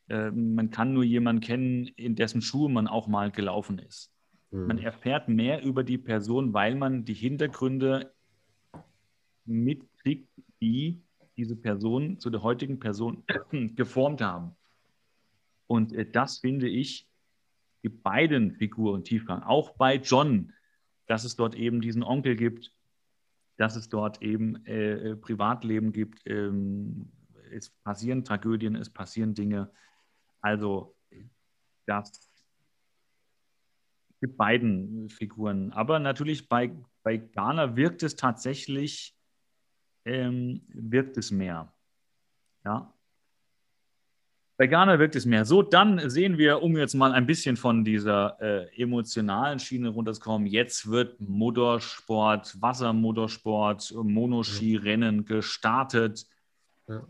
äh, 0.08 0.30
man 0.30 0.70
kann 0.70 0.94
nur 0.94 1.04
jemanden 1.04 1.42
kennen, 1.42 1.86
in 1.96 2.14
dessen 2.14 2.40
Schuhe 2.40 2.70
man 2.70 2.86
auch 2.86 3.08
mal 3.08 3.30
gelaufen 3.30 3.78
ist. 3.78 4.10
Mhm. 4.50 4.68
Man 4.68 4.78
erfährt 4.78 5.28
mehr 5.28 5.62
über 5.62 5.84
die 5.84 5.98
Person, 5.98 6.54
weil 6.54 6.76
man 6.76 7.04
die 7.04 7.12
Hintergründe 7.12 8.14
mitkriegt, 9.44 10.28
die 10.60 11.02
diese 11.36 11.56
Person 11.56 12.18
zu 12.18 12.30
der 12.30 12.42
heutigen 12.42 12.78
Person 12.78 13.24
geformt 13.76 14.20
haben. 14.20 14.54
Und 15.66 15.92
äh, 15.92 16.08
das 16.10 16.38
finde 16.38 16.68
ich 16.68 17.08
die 17.82 17.88
beiden 17.88 18.52
Figuren 18.52 19.04
Tiefgang. 19.04 19.42
Auch 19.42 19.70
bei 19.70 19.96
John, 19.96 20.52
dass 21.06 21.24
es 21.24 21.36
dort 21.36 21.54
eben 21.54 21.80
diesen 21.80 22.02
Onkel 22.02 22.36
gibt, 22.36 22.72
dass 23.56 23.76
es 23.76 23.88
dort 23.88 24.22
eben 24.22 24.64
äh, 24.66 25.10
äh 25.10 25.16
Privatleben 25.16 25.92
gibt. 25.92 26.22
Ähm, 26.26 27.10
es 27.50 27.70
passieren 27.70 28.24
Tragödien, 28.24 28.76
es 28.76 28.90
passieren 28.90 29.34
Dinge. 29.34 29.70
Also 30.40 30.94
das 31.86 32.30
gibt 34.20 34.36
beiden 34.36 35.08
Figuren. 35.08 35.72
Aber 35.72 35.98
natürlich 35.98 36.48
bei, 36.48 36.72
bei 37.02 37.16
Garner 37.16 37.76
wirkt 37.76 38.02
es 38.02 38.14
tatsächlich 38.16 39.14
ähm, 40.04 40.62
wirkt 40.68 41.16
es 41.16 41.30
mehr. 41.30 41.72
Ja. 42.64 42.92
Bei 44.56 44.66
Ghana 44.66 44.98
wirkt 44.98 45.16
es 45.16 45.26
mehr. 45.26 45.44
So, 45.44 45.62
dann 45.62 46.08
sehen 46.08 46.38
wir, 46.38 46.62
um 46.62 46.76
jetzt 46.76 46.94
mal 46.94 47.12
ein 47.12 47.26
bisschen 47.26 47.56
von 47.56 47.84
dieser 47.84 48.40
äh, 48.40 48.80
emotionalen 48.80 49.58
Schiene 49.58 49.88
runterzukommen, 49.88 50.46
jetzt 50.46 50.88
wird 50.88 51.18
Motorsport, 51.20 52.60
Wassermotorsport, 52.60 53.92
Monoski-Rennen 53.92 55.24
gestartet. 55.24 56.26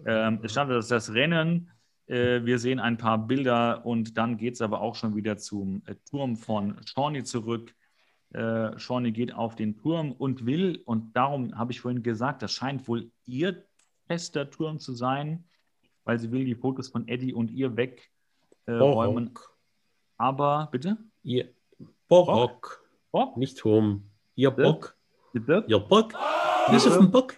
Ähm, 0.07 0.41
es 0.43 0.53
startet 0.53 0.77
das, 0.77 0.89
das 0.89 1.13
Rennen. 1.13 1.71
Äh, 2.07 2.45
wir 2.45 2.59
sehen 2.59 2.81
ein 2.81 2.97
paar 2.97 3.19
Bilder 3.19 3.85
und 3.85 4.17
dann 4.17 4.37
geht 4.37 4.55
es 4.55 4.63
aber 4.63 4.81
auch 4.81 4.95
schon 4.95 5.17
wieder 5.17 5.37
zum 5.37 5.83
äh, 5.87 5.95
Turm 6.09 6.37
von 6.37 6.81
Shawnee 6.87 7.25
zurück. 7.25 7.75
Äh, 8.33 8.79
Shawnee 8.79 9.13
geht 9.13 9.35
auf 9.35 9.57
den 9.57 9.77
Turm 9.77 10.13
und 10.13 10.47
will, 10.47 10.83
und 10.87 11.15
darum 11.15 11.57
habe 11.57 11.73
ich 11.73 11.81
vorhin 11.81 12.03
gesagt, 12.03 12.43
das 12.43 12.53
scheint 12.53 12.89
wohl 12.89 13.11
ihr 13.27 13.65
fester 14.07 14.51
Turm 14.51 14.79
zu 14.79 14.95
sein, 14.95 15.45
weil 16.05 16.19
sie 16.19 16.33
will 16.33 16.45
die 16.45 16.55
Fotos 16.55 16.89
von 16.89 17.07
Eddie 17.09 17.35
und 17.35 17.51
ihr 17.51 17.77
wegräumen. 17.77 19.29
Äh, 19.29 19.39
Aber, 20.17 20.69
bitte? 20.73 20.97
Ihr 21.23 21.49
Bock. 22.09 22.83
Bock? 23.11 23.37
Nicht 23.37 23.59
Turm. 23.59 24.05
Ihr 24.35 24.51
Bock. 24.51 24.97
Ihr 25.35 25.79
Bock. 25.79 26.15
Die 26.71 26.77
ist 26.77 26.87
auf 26.87 26.97
dem 26.97 27.11
Bock. 27.11 27.37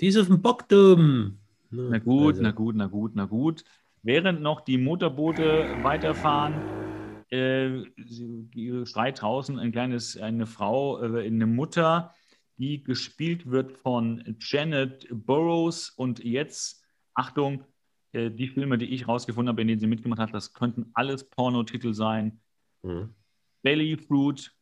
Die 0.00 0.06
ist 0.06 0.18
auf 0.18 0.26
dem 0.26 0.42
Bockturm. 0.42 1.38
Na 1.70 1.98
gut, 1.98 2.34
also. 2.34 2.42
na 2.42 2.50
gut, 2.50 2.74
na 2.76 2.86
gut, 2.86 3.12
na 3.14 3.24
gut. 3.24 3.64
Während 4.02 4.40
noch 4.40 4.62
die 4.62 4.78
Motorboote 4.78 5.76
weiterfahren, 5.82 6.54
äh, 7.30 7.84
schreit 8.84 9.22
draußen 9.22 9.58
ein 9.58 9.72
kleines, 9.72 10.16
eine 10.16 10.46
Frau, 10.46 11.02
äh, 11.02 11.26
eine 11.26 11.46
Mutter, 11.46 12.14
die 12.56 12.82
gespielt 12.82 13.50
wird 13.50 13.72
von 13.72 14.36
Janet 14.40 15.06
Burrows. 15.10 15.90
Und 15.90 16.24
jetzt, 16.24 16.82
Achtung, 17.14 17.64
äh, 18.12 18.30
die 18.30 18.48
Filme, 18.48 18.78
die 18.78 18.86
ich 18.86 19.06
rausgefunden 19.06 19.48
habe, 19.48 19.62
in 19.62 19.68
denen 19.68 19.80
sie 19.80 19.86
mitgemacht 19.86 20.20
hat, 20.20 20.34
das 20.34 20.52
könnten 20.52 20.90
alles 20.94 21.28
Pornotitel 21.28 21.94
sein. 21.94 22.40
Mhm. 22.82 23.14
Belly 23.62 23.96
Fruit, 23.96 24.52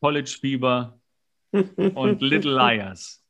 College 0.00 0.36
Fever 0.40 0.98
und 1.52 2.20
Little 2.20 2.54
Liars. 2.54 3.24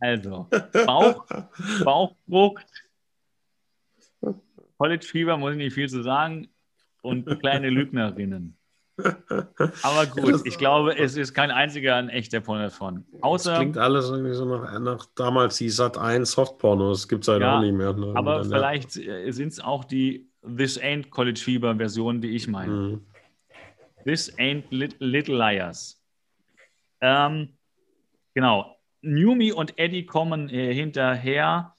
Also, 0.00 0.48
Bauch, 0.86 1.26
Bauchdruck, 1.84 2.64
College 4.78 5.04
Fever 5.04 5.36
muss 5.36 5.52
ich 5.52 5.58
nicht 5.58 5.74
viel 5.74 5.88
zu 5.88 6.02
sagen 6.02 6.48
und 7.02 7.40
kleine 7.40 7.70
Lügnerinnen. 7.70 8.56
Aber 9.82 10.06
gut, 10.14 10.42
ich 10.44 10.58
glaube, 10.58 10.98
es 10.98 11.16
ist 11.16 11.34
kein 11.34 11.50
einziger 11.50 11.96
ein 11.96 12.08
echter 12.08 12.40
Porno 12.40 12.64
davon. 12.64 13.04
Außer, 13.20 13.50
das 13.50 13.58
klingt 13.60 13.78
alles 13.78 14.10
irgendwie 14.10 14.34
so 14.34 14.44
nach, 14.44 14.78
nach 14.80 15.06
damals 15.14 15.56
die 15.58 15.70
Sat 15.70 15.96
1 15.96 16.30
Softporno, 16.30 16.90
das 16.90 17.06
gibt 17.06 17.24
es 17.24 17.28
halt 17.28 17.42
ja, 17.42 17.56
auch 17.56 17.62
nicht 17.62 17.74
mehr. 17.74 17.92
Ne? 17.92 18.12
Aber 18.14 18.44
vielleicht 18.44 18.96
ja. 18.96 19.30
sind 19.32 19.52
es 19.52 19.60
auch 19.60 19.84
die 19.84 20.28
This 20.42 20.80
Ain't 20.80 21.10
College 21.10 21.40
Fever 21.40 21.76
Version, 21.76 22.20
die 22.20 22.30
ich 22.30 22.48
meine. 22.48 22.72
Mhm. 22.72 23.06
This 24.04 24.36
Ain't 24.38 24.64
Little 24.70 25.36
Liars. 25.36 26.02
Ähm, 27.00 27.56
genau. 28.34 28.76
Numi 29.00 29.52
und 29.52 29.78
Eddie 29.78 30.06
kommen 30.06 30.48
äh, 30.48 30.74
hinterher, 30.74 31.74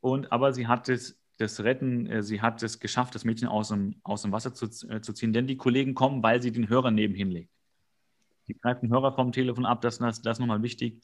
und, 0.00 0.30
aber 0.30 0.52
sie 0.52 0.66
hat 0.66 0.88
es 0.88 1.19
das 1.40 1.60
Retten, 1.60 2.06
äh, 2.06 2.22
sie 2.22 2.40
hat 2.40 2.62
es 2.62 2.80
geschafft, 2.80 3.14
das 3.14 3.24
Mädchen 3.24 3.48
aus 3.48 3.68
dem, 3.68 3.96
aus 4.02 4.22
dem 4.22 4.32
Wasser 4.32 4.54
zu, 4.54 4.66
äh, 4.88 5.00
zu 5.00 5.12
ziehen, 5.12 5.32
denn 5.32 5.46
die 5.46 5.56
Kollegen 5.56 5.94
kommen, 5.94 6.22
weil 6.22 6.42
sie 6.42 6.52
den 6.52 6.68
Hörer 6.68 6.90
nebenhin 6.90 7.30
legt. 7.30 7.50
Sie 8.46 8.54
greift 8.54 8.82
den 8.82 8.92
Hörer 8.92 9.12
vom 9.12 9.32
Telefon 9.32 9.66
ab, 9.66 9.80
das, 9.80 9.98
das, 9.98 10.22
das 10.22 10.36
ist 10.36 10.40
nochmal 10.40 10.62
wichtig. 10.62 11.02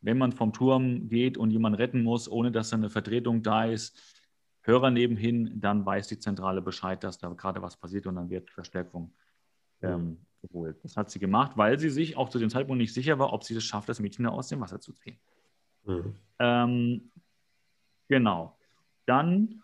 Wenn 0.00 0.18
man 0.18 0.32
vom 0.32 0.52
Turm 0.52 1.08
geht 1.08 1.36
und 1.36 1.50
jemanden 1.50 1.76
retten 1.76 2.02
muss, 2.02 2.28
ohne 2.28 2.50
dass 2.50 2.72
eine 2.72 2.90
Vertretung 2.90 3.42
da 3.42 3.64
ist, 3.64 3.98
Hörer 4.62 4.90
nebenhin, 4.90 5.60
dann 5.60 5.86
weiß 5.86 6.08
die 6.08 6.18
Zentrale 6.18 6.60
Bescheid, 6.60 7.02
dass 7.02 7.18
da 7.18 7.28
gerade 7.30 7.62
was 7.62 7.76
passiert 7.76 8.06
und 8.06 8.16
dann 8.16 8.28
wird 8.28 8.50
Verstärkung 8.50 9.12
ähm, 9.82 10.18
geholt. 10.42 10.78
Das 10.82 10.96
hat 10.96 11.10
sie 11.10 11.18
gemacht, 11.18 11.52
weil 11.56 11.78
sie 11.78 11.90
sich 11.90 12.16
auch 12.16 12.28
zu 12.28 12.38
dem 12.38 12.50
Zeitpunkt 12.50 12.80
nicht 12.80 12.92
sicher 12.92 13.18
war, 13.18 13.32
ob 13.32 13.44
sie 13.44 13.54
es 13.54 13.64
schafft, 13.64 13.88
das 13.88 14.00
Mädchen 14.00 14.24
da 14.24 14.30
aus 14.30 14.48
dem 14.48 14.60
Wasser 14.60 14.80
zu 14.80 14.92
ziehen. 14.92 15.18
Mhm. 15.84 16.14
Ähm, 16.38 17.10
genau. 18.08 18.58
Dann 19.06 19.62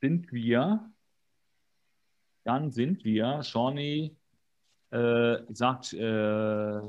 sind 0.00 0.32
wir, 0.32 0.90
dann 2.44 2.70
sind 2.70 3.04
wir, 3.04 3.42
Shawnee 3.42 4.16
äh, 4.90 5.38
sagt 5.52 5.92
äh, 5.92 6.80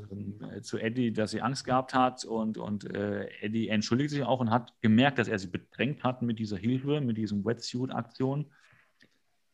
zu 0.62 0.78
Eddie, 0.78 1.12
dass 1.12 1.30
sie 1.30 1.40
Angst 1.40 1.64
gehabt 1.64 1.94
hat 1.94 2.24
und, 2.24 2.58
und 2.58 2.84
äh, 2.94 3.28
Eddie 3.40 3.68
entschuldigt 3.68 4.10
sich 4.10 4.24
auch 4.24 4.40
und 4.40 4.50
hat 4.50 4.74
gemerkt, 4.80 5.18
dass 5.18 5.28
er 5.28 5.38
sie 5.38 5.46
bedrängt 5.46 6.02
hat 6.02 6.22
mit 6.22 6.38
dieser 6.38 6.56
Hilfe, 6.56 7.00
mit 7.00 7.16
diesem 7.16 7.44
Wetsuit-Aktion. 7.44 8.50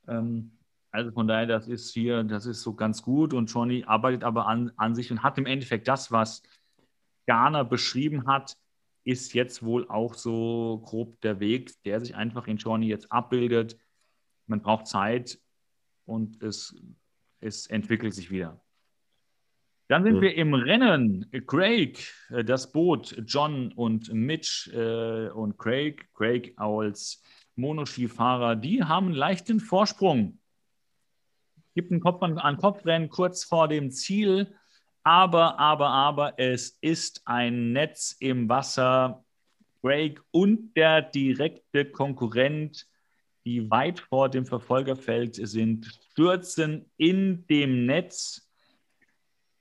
Ähm, 0.06 0.52
also 0.90 1.10
von 1.10 1.28
daher, 1.28 1.46
das 1.46 1.68
ist 1.68 1.92
hier, 1.92 2.24
das 2.24 2.46
ist 2.46 2.62
so 2.62 2.72
ganz 2.72 3.02
gut 3.02 3.34
und 3.34 3.52
Johnny 3.52 3.84
arbeitet 3.86 4.24
aber 4.24 4.46
an, 4.46 4.72
an 4.76 4.94
sich 4.94 5.10
und 5.12 5.22
hat 5.22 5.36
im 5.36 5.44
Endeffekt 5.44 5.86
das, 5.86 6.10
was 6.10 6.42
Garner 7.26 7.64
beschrieben 7.64 8.26
hat, 8.26 8.56
ist 9.04 9.34
jetzt 9.34 9.62
wohl 9.62 9.88
auch 9.88 10.14
so 10.14 10.82
grob 10.84 11.20
der 11.22 11.40
Weg, 11.40 11.82
der 11.84 12.00
sich 12.00 12.14
einfach 12.14 12.46
in 12.46 12.56
Johnny 12.56 12.86
jetzt 12.88 13.10
abbildet. 13.10 13.78
Man 14.46 14.60
braucht 14.60 14.86
Zeit 14.86 15.40
und 16.04 16.42
es 16.42 16.74
es 17.40 17.66
entwickelt 17.66 18.14
sich 18.14 18.30
wieder. 18.30 18.60
Dann 19.88 20.02
sind 20.02 20.16
ja. 20.16 20.22
wir 20.22 20.34
im 20.36 20.52
Rennen. 20.54 21.30
Craig, 21.46 22.12
äh, 22.30 22.44
das 22.44 22.72
Boot, 22.72 23.16
John 23.26 23.72
und 23.72 24.12
Mitch 24.12 24.70
äh, 24.72 25.30
und 25.30 25.56
Craig. 25.58 26.08
Craig 26.14 26.52
als 26.56 27.22
Monoskifahrer, 27.56 28.56
die 28.56 28.84
haben 28.84 29.06
einen 29.06 29.14
leichten 29.14 29.60
Vorsprung. 29.60 30.38
Gibt 31.74 31.90
einen 31.90 32.00
Kopf 32.00 32.22
an, 32.22 32.38
an 32.38 32.58
Kopfrennen 32.58 33.08
kurz 33.08 33.44
vor 33.44 33.68
dem 33.68 33.90
Ziel. 33.90 34.54
Aber, 35.08 35.58
aber, 35.58 35.88
aber, 35.88 36.34
es 36.36 36.76
ist 36.82 37.22
ein 37.24 37.72
Netz 37.72 38.14
im 38.20 38.46
Wasser. 38.46 39.24
Craig 39.80 40.20
und 40.32 40.76
der 40.76 41.00
direkte 41.00 41.86
Konkurrent 41.86 42.86
die 43.46 43.70
weit 43.70 44.00
vor 44.00 44.28
dem 44.28 44.44
Verfolgerfeld 44.44 45.36
sind, 45.36 45.86
stürzen 46.10 46.90
in 46.98 47.46
dem 47.46 47.86
Netz 47.86 48.50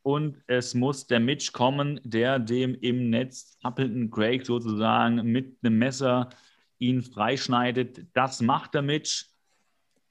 und 0.04 0.44
es 0.48 0.74
muss 0.74 1.08
der 1.08 1.22
Mitch 1.22 1.54
kommen, 1.54 2.02
der 2.04 2.40
dem 2.40 2.76
im 2.82 3.10
Netz 3.10 3.58
zappelnden 3.60 4.12
Craig 4.12 4.46
sozusagen 4.46 5.32
mit 5.32 5.56
einem 5.64 5.78
Messer 5.78 6.28
ihn 6.78 7.02
freischneidet. 7.02 8.06
Das 8.12 8.42
macht 8.42 8.74
der 8.74 8.82
Mitch. 8.82 9.28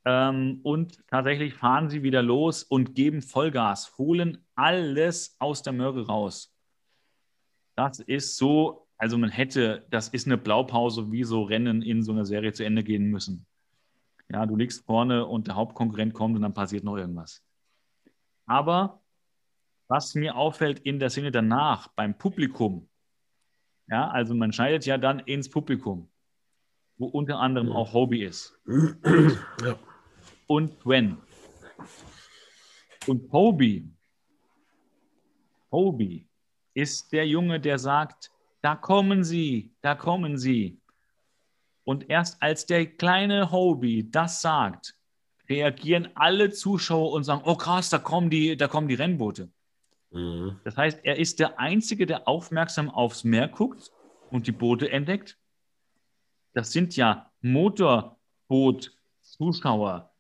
Ähm, 0.06 0.60
und 0.62 1.06
tatsächlich 1.08 1.52
fahren 1.52 1.90
sie 1.90 2.02
wieder 2.02 2.22
los 2.22 2.62
und 2.62 2.94
geben 2.94 3.20
Vollgas, 3.20 3.98
holen 3.98 4.45
alles 4.56 5.36
aus 5.38 5.62
der 5.62 5.72
Möhre 5.72 6.06
raus. 6.06 6.52
Das 7.76 8.00
ist 8.00 8.36
so, 8.36 8.88
also 8.96 9.18
man 9.18 9.30
hätte, 9.30 9.86
das 9.90 10.08
ist 10.08 10.26
eine 10.26 10.38
Blaupause, 10.38 11.12
wie 11.12 11.24
so 11.24 11.42
Rennen 11.42 11.82
in 11.82 12.02
so 12.02 12.12
einer 12.12 12.24
Serie 12.24 12.52
zu 12.52 12.64
Ende 12.64 12.82
gehen 12.82 13.10
müssen. 13.10 13.46
Ja, 14.28 14.44
du 14.46 14.56
liegst 14.56 14.84
vorne 14.84 15.26
und 15.26 15.46
der 15.46 15.54
Hauptkonkurrent 15.54 16.14
kommt 16.14 16.34
und 16.34 16.42
dann 16.42 16.54
passiert 16.54 16.82
noch 16.82 16.96
irgendwas. 16.96 17.44
Aber 18.46 19.02
was 19.88 20.14
mir 20.14 20.34
auffällt 20.34 20.80
in 20.80 20.98
der 20.98 21.10
Szene 21.10 21.30
danach 21.30 21.88
beim 21.88 22.16
Publikum, 22.18 22.88
ja, 23.88 24.08
also 24.10 24.34
man 24.34 24.52
schneidet 24.52 24.84
ja 24.84 24.98
dann 24.98 25.20
ins 25.20 25.48
Publikum, 25.48 26.10
wo 26.96 27.06
unter 27.06 27.38
anderem 27.38 27.70
auch 27.70 27.92
Hobie 27.92 28.22
ist. 28.22 28.58
Ja. 29.62 29.78
Und 30.48 30.80
Gwen. 30.80 31.18
Und 33.06 33.30
Hobie, 33.30 33.88
Hobie 35.70 36.26
ist 36.74 37.12
der 37.12 37.26
Junge, 37.26 37.60
der 37.60 37.78
sagt, 37.78 38.30
da 38.62 38.74
kommen 38.74 39.24
sie, 39.24 39.72
da 39.80 39.94
kommen 39.94 40.38
sie. 40.38 40.80
Und 41.84 42.10
erst 42.10 42.42
als 42.42 42.66
der 42.66 42.86
kleine 42.86 43.52
Hobie 43.52 44.10
das 44.10 44.42
sagt, 44.42 44.96
reagieren 45.48 46.08
alle 46.14 46.50
Zuschauer 46.50 47.12
und 47.12 47.24
sagen, 47.24 47.42
oh 47.44 47.54
krass, 47.54 47.88
da 47.90 47.98
kommen 47.98 48.30
die, 48.30 48.56
da 48.56 48.68
kommen 48.68 48.88
die 48.88 48.94
Rennboote. 48.94 49.50
Mhm. 50.10 50.58
Das 50.64 50.74
heißt, 50.76 51.00
er 51.04 51.18
ist 51.18 51.38
der 51.38 51.60
Einzige, 51.60 52.06
der 52.06 52.26
aufmerksam 52.26 52.88
aufs 52.90 53.22
Meer 53.24 53.48
guckt 53.48 53.92
und 54.30 54.46
die 54.46 54.52
Boote 54.52 54.90
entdeckt. 54.90 55.36
Das 56.52 56.72
sind 56.72 56.96
ja 56.96 57.30
Motorboot-Zuschauer. 57.42 60.10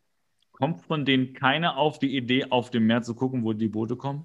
Kommt 0.52 0.82
von 0.82 1.04
denen 1.04 1.32
keiner 1.34 1.76
auf 1.76 1.98
die 1.98 2.16
Idee, 2.16 2.46
auf 2.50 2.70
dem 2.70 2.86
Meer 2.86 3.02
zu 3.02 3.14
gucken, 3.14 3.44
wo 3.44 3.52
die 3.52 3.68
Boote 3.68 3.96
kommen? 3.96 4.24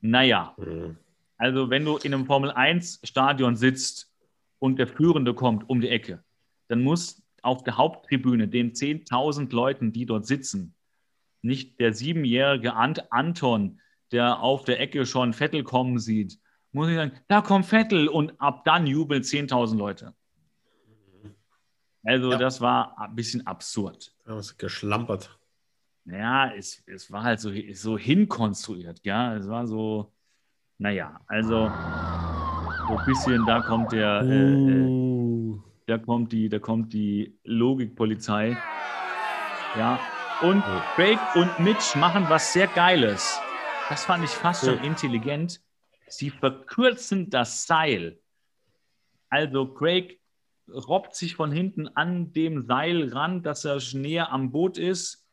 Naja, 0.00 0.54
mhm. 0.56 0.96
also 1.36 1.70
wenn 1.70 1.84
du 1.84 1.96
in 1.96 2.14
einem 2.14 2.26
Formel-1-Stadion 2.26 3.56
sitzt 3.56 4.12
und 4.58 4.78
der 4.78 4.86
Führende 4.86 5.34
kommt 5.34 5.68
um 5.68 5.80
die 5.80 5.88
Ecke, 5.88 6.22
dann 6.68 6.82
muss 6.82 7.22
auf 7.42 7.62
der 7.62 7.76
Haupttribüne 7.76 8.48
den 8.48 8.72
10.000 8.72 9.54
Leuten, 9.54 9.92
die 9.92 10.06
dort 10.06 10.26
sitzen, 10.26 10.74
nicht 11.42 11.78
der 11.80 11.92
siebenjährige 11.92 12.74
Ant 12.74 13.12
Anton, 13.12 13.80
der 14.12 14.40
auf 14.40 14.64
der 14.64 14.80
Ecke 14.80 15.06
schon 15.06 15.32
Vettel 15.32 15.62
kommen 15.62 15.98
sieht, 15.98 16.38
muss 16.72 16.88
ich 16.88 16.96
sagen, 16.96 17.12
da 17.28 17.40
kommt 17.40 17.66
Vettel 17.66 18.08
und 18.08 18.38
ab 18.40 18.64
dann 18.64 18.86
jubeln 18.86 19.22
10.000 19.22 19.76
Leute. 19.76 20.14
Also 22.04 22.32
ja. 22.32 22.38
das 22.38 22.60
war 22.60 22.98
ein 22.98 23.14
bisschen 23.16 23.46
absurd. 23.46 24.12
Ja, 24.26 24.36
was 24.36 24.56
geschlampert. 24.56 25.35
Ja, 26.06 26.52
es, 26.54 26.82
es 26.86 27.10
war 27.10 27.24
halt 27.24 27.40
so, 27.40 27.50
so 27.72 27.98
hinkonstruiert, 27.98 29.00
ja. 29.04 29.34
Es 29.34 29.48
war 29.48 29.66
so, 29.66 30.12
naja, 30.78 31.20
also 31.26 31.68
so 32.86 32.96
ein 32.96 33.06
bisschen, 33.06 33.44
da 33.44 33.60
kommt 33.60 33.92
der, 33.92 34.22
äh, 34.22 34.52
äh, 34.52 35.58
da 35.86 35.98
kommt 35.98 36.32
die, 36.32 36.48
da 36.48 36.60
kommt 36.60 36.92
die 36.92 37.38
Logikpolizei. 37.42 38.56
Ja. 39.76 39.98
Und 40.42 40.62
Craig 40.94 41.18
und 41.34 41.58
Mitch 41.58 41.98
machen 41.98 42.26
was 42.28 42.52
sehr 42.52 42.68
Geiles. 42.68 43.40
Das 43.88 44.04
fand 44.04 44.22
ich 44.22 44.30
fast 44.30 44.64
schon 44.64 44.78
intelligent. 44.84 45.60
Sie 46.08 46.30
verkürzen 46.30 47.30
das 47.30 47.66
Seil. 47.66 48.20
Also 49.28 49.66
Craig 49.66 50.20
robbt 50.68 51.14
sich 51.14 51.34
von 51.34 51.50
hinten 51.50 51.88
an 51.88 52.32
dem 52.32 52.66
Seil 52.66 53.12
ran, 53.12 53.42
dass 53.42 53.64
er 53.64 53.80
näher 53.94 54.30
am 54.30 54.52
Boot 54.52 54.78
ist. 54.78 55.25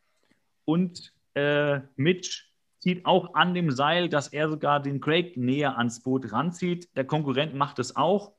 Und 0.64 1.12
äh, 1.34 1.80
Mitch 1.96 2.44
zieht 2.78 3.06
auch 3.06 3.34
an 3.34 3.54
dem 3.54 3.70
Seil, 3.70 4.08
dass 4.08 4.28
er 4.28 4.48
sogar 4.48 4.80
den 4.80 5.00
Craig 5.00 5.36
näher 5.36 5.78
ans 5.78 6.02
Boot 6.02 6.32
ranzieht. 6.32 6.94
Der 6.96 7.06
Konkurrent 7.06 7.54
macht 7.54 7.78
es 7.78 7.96
auch, 7.96 8.34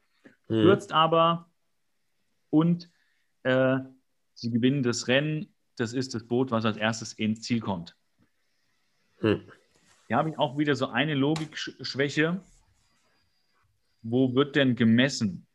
mhm. 0.47 0.61
stürzt 0.61 0.91
aber 0.91 1.49
und 2.51 2.91
äh, 3.43 3.79
sie 4.33 4.51
gewinnen 4.51 4.83
das 4.83 5.07
Rennen. 5.07 5.53
Das 5.77 5.93
ist 5.93 6.13
das 6.13 6.25
Boot, 6.27 6.51
was 6.51 6.63
als 6.63 6.77
erstes 6.77 7.13
ins 7.13 7.41
Ziel 7.41 7.59
kommt. 7.59 7.97
Mhm. 9.19 9.41
Hier 10.07 10.17
habe 10.17 10.29
ich 10.29 10.37
auch 10.37 10.57
wieder 10.57 10.75
so 10.75 10.87
eine 10.87 11.15
Logikschwäche. 11.15 12.39
Wo 14.03 14.35
wird 14.35 14.55
denn 14.55 14.75
gemessen? 14.75 15.47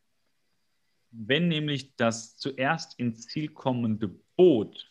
Wenn 1.11 1.47
nämlich 1.47 1.95
das 1.95 2.37
zuerst 2.37 2.99
ins 2.99 3.27
Ziel 3.27 3.47
kommende 3.49 4.09
Boot 4.35 4.90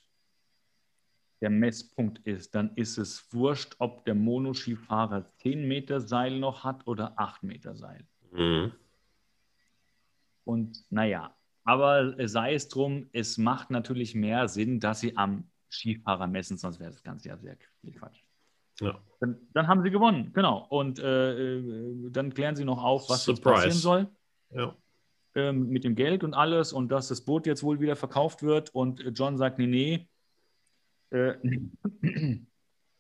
der 1.40 1.50
Messpunkt 1.50 2.18
ist, 2.26 2.54
dann 2.54 2.74
ist 2.76 2.98
es 2.98 3.32
wurscht, 3.32 3.76
ob 3.78 4.04
der 4.04 4.14
Monoskifahrer 4.14 5.24
10 5.38 5.66
Meter 5.66 6.00
Seil 6.00 6.38
noch 6.38 6.64
hat 6.64 6.86
oder 6.86 7.18
8 7.18 7.42
Meter 7.42 7.74
Seil. 7.74 8.06
Mhm. 8.32 8.72
Und 10.44 10.84
naja, 10.90 11.34
aber 11.64 12.14
sei 12.28 12.54
es 12.54 12.68
drum, 12.68 13.08
es 13.12 13.38
macht 13.38 13.70
natürlich 13.70 14.14
mehr 14.14 14.48
Sinn, 14.48 14.80
dass 14.80 15.00
sie 15.00 15.16
am 15.16 15.44
Skifahrer 15.70 16.26
messen, 16.26 16.56
sonst 16.56 16.80
wäre 16.80 16.90
das 16.90 17.02
Ganze 17.02 17.28
ja 17.28 17.36
sehr 17.36 17.56
viel 17.80 17.92
Quatsch. 17.92 18.22
Ja. 18.80 18.98
Dann, 19.20 19.36
dann, 19.52 19.68
haben 19.68 19.82
sie 19.82 19.90
gewonnen, 19.90 20.32
genau. 20.32 20.66
Und 20.68 20.98
äh, 20.98 21.58
äh 21.58 22.10
dann 22.10 22.32
klären 22.32 22.56
sie 22.56 22.64
noch 22.64 22.82
auf, 22.82 23.08
was 23.08 23.26
passieren 23.40 23.72
soll. 23.72 24.08
Ja. 24.50 24.74
Ähm, 25.34 25.68
mit 25.68 25.84
dem 25.84 25.94
Geld 25.94 26.24
und 26.24 26.34
alles 26.34 26.72
und 26.72 26.88
dass 26.88 27.08
das 27.08 27.20
Boot 27.20 27.46
jetzt 27.46 27.62
wohl 27.62 27.78
wieder 27.78 27.94
verkauft 27.94 28.42
wird. 28.42 28.74
Und 28.74 29.04
John 29.14 29.36
sagt, 29.36 29.58
nee, 29.58 29.66
nee, 29.66 30.08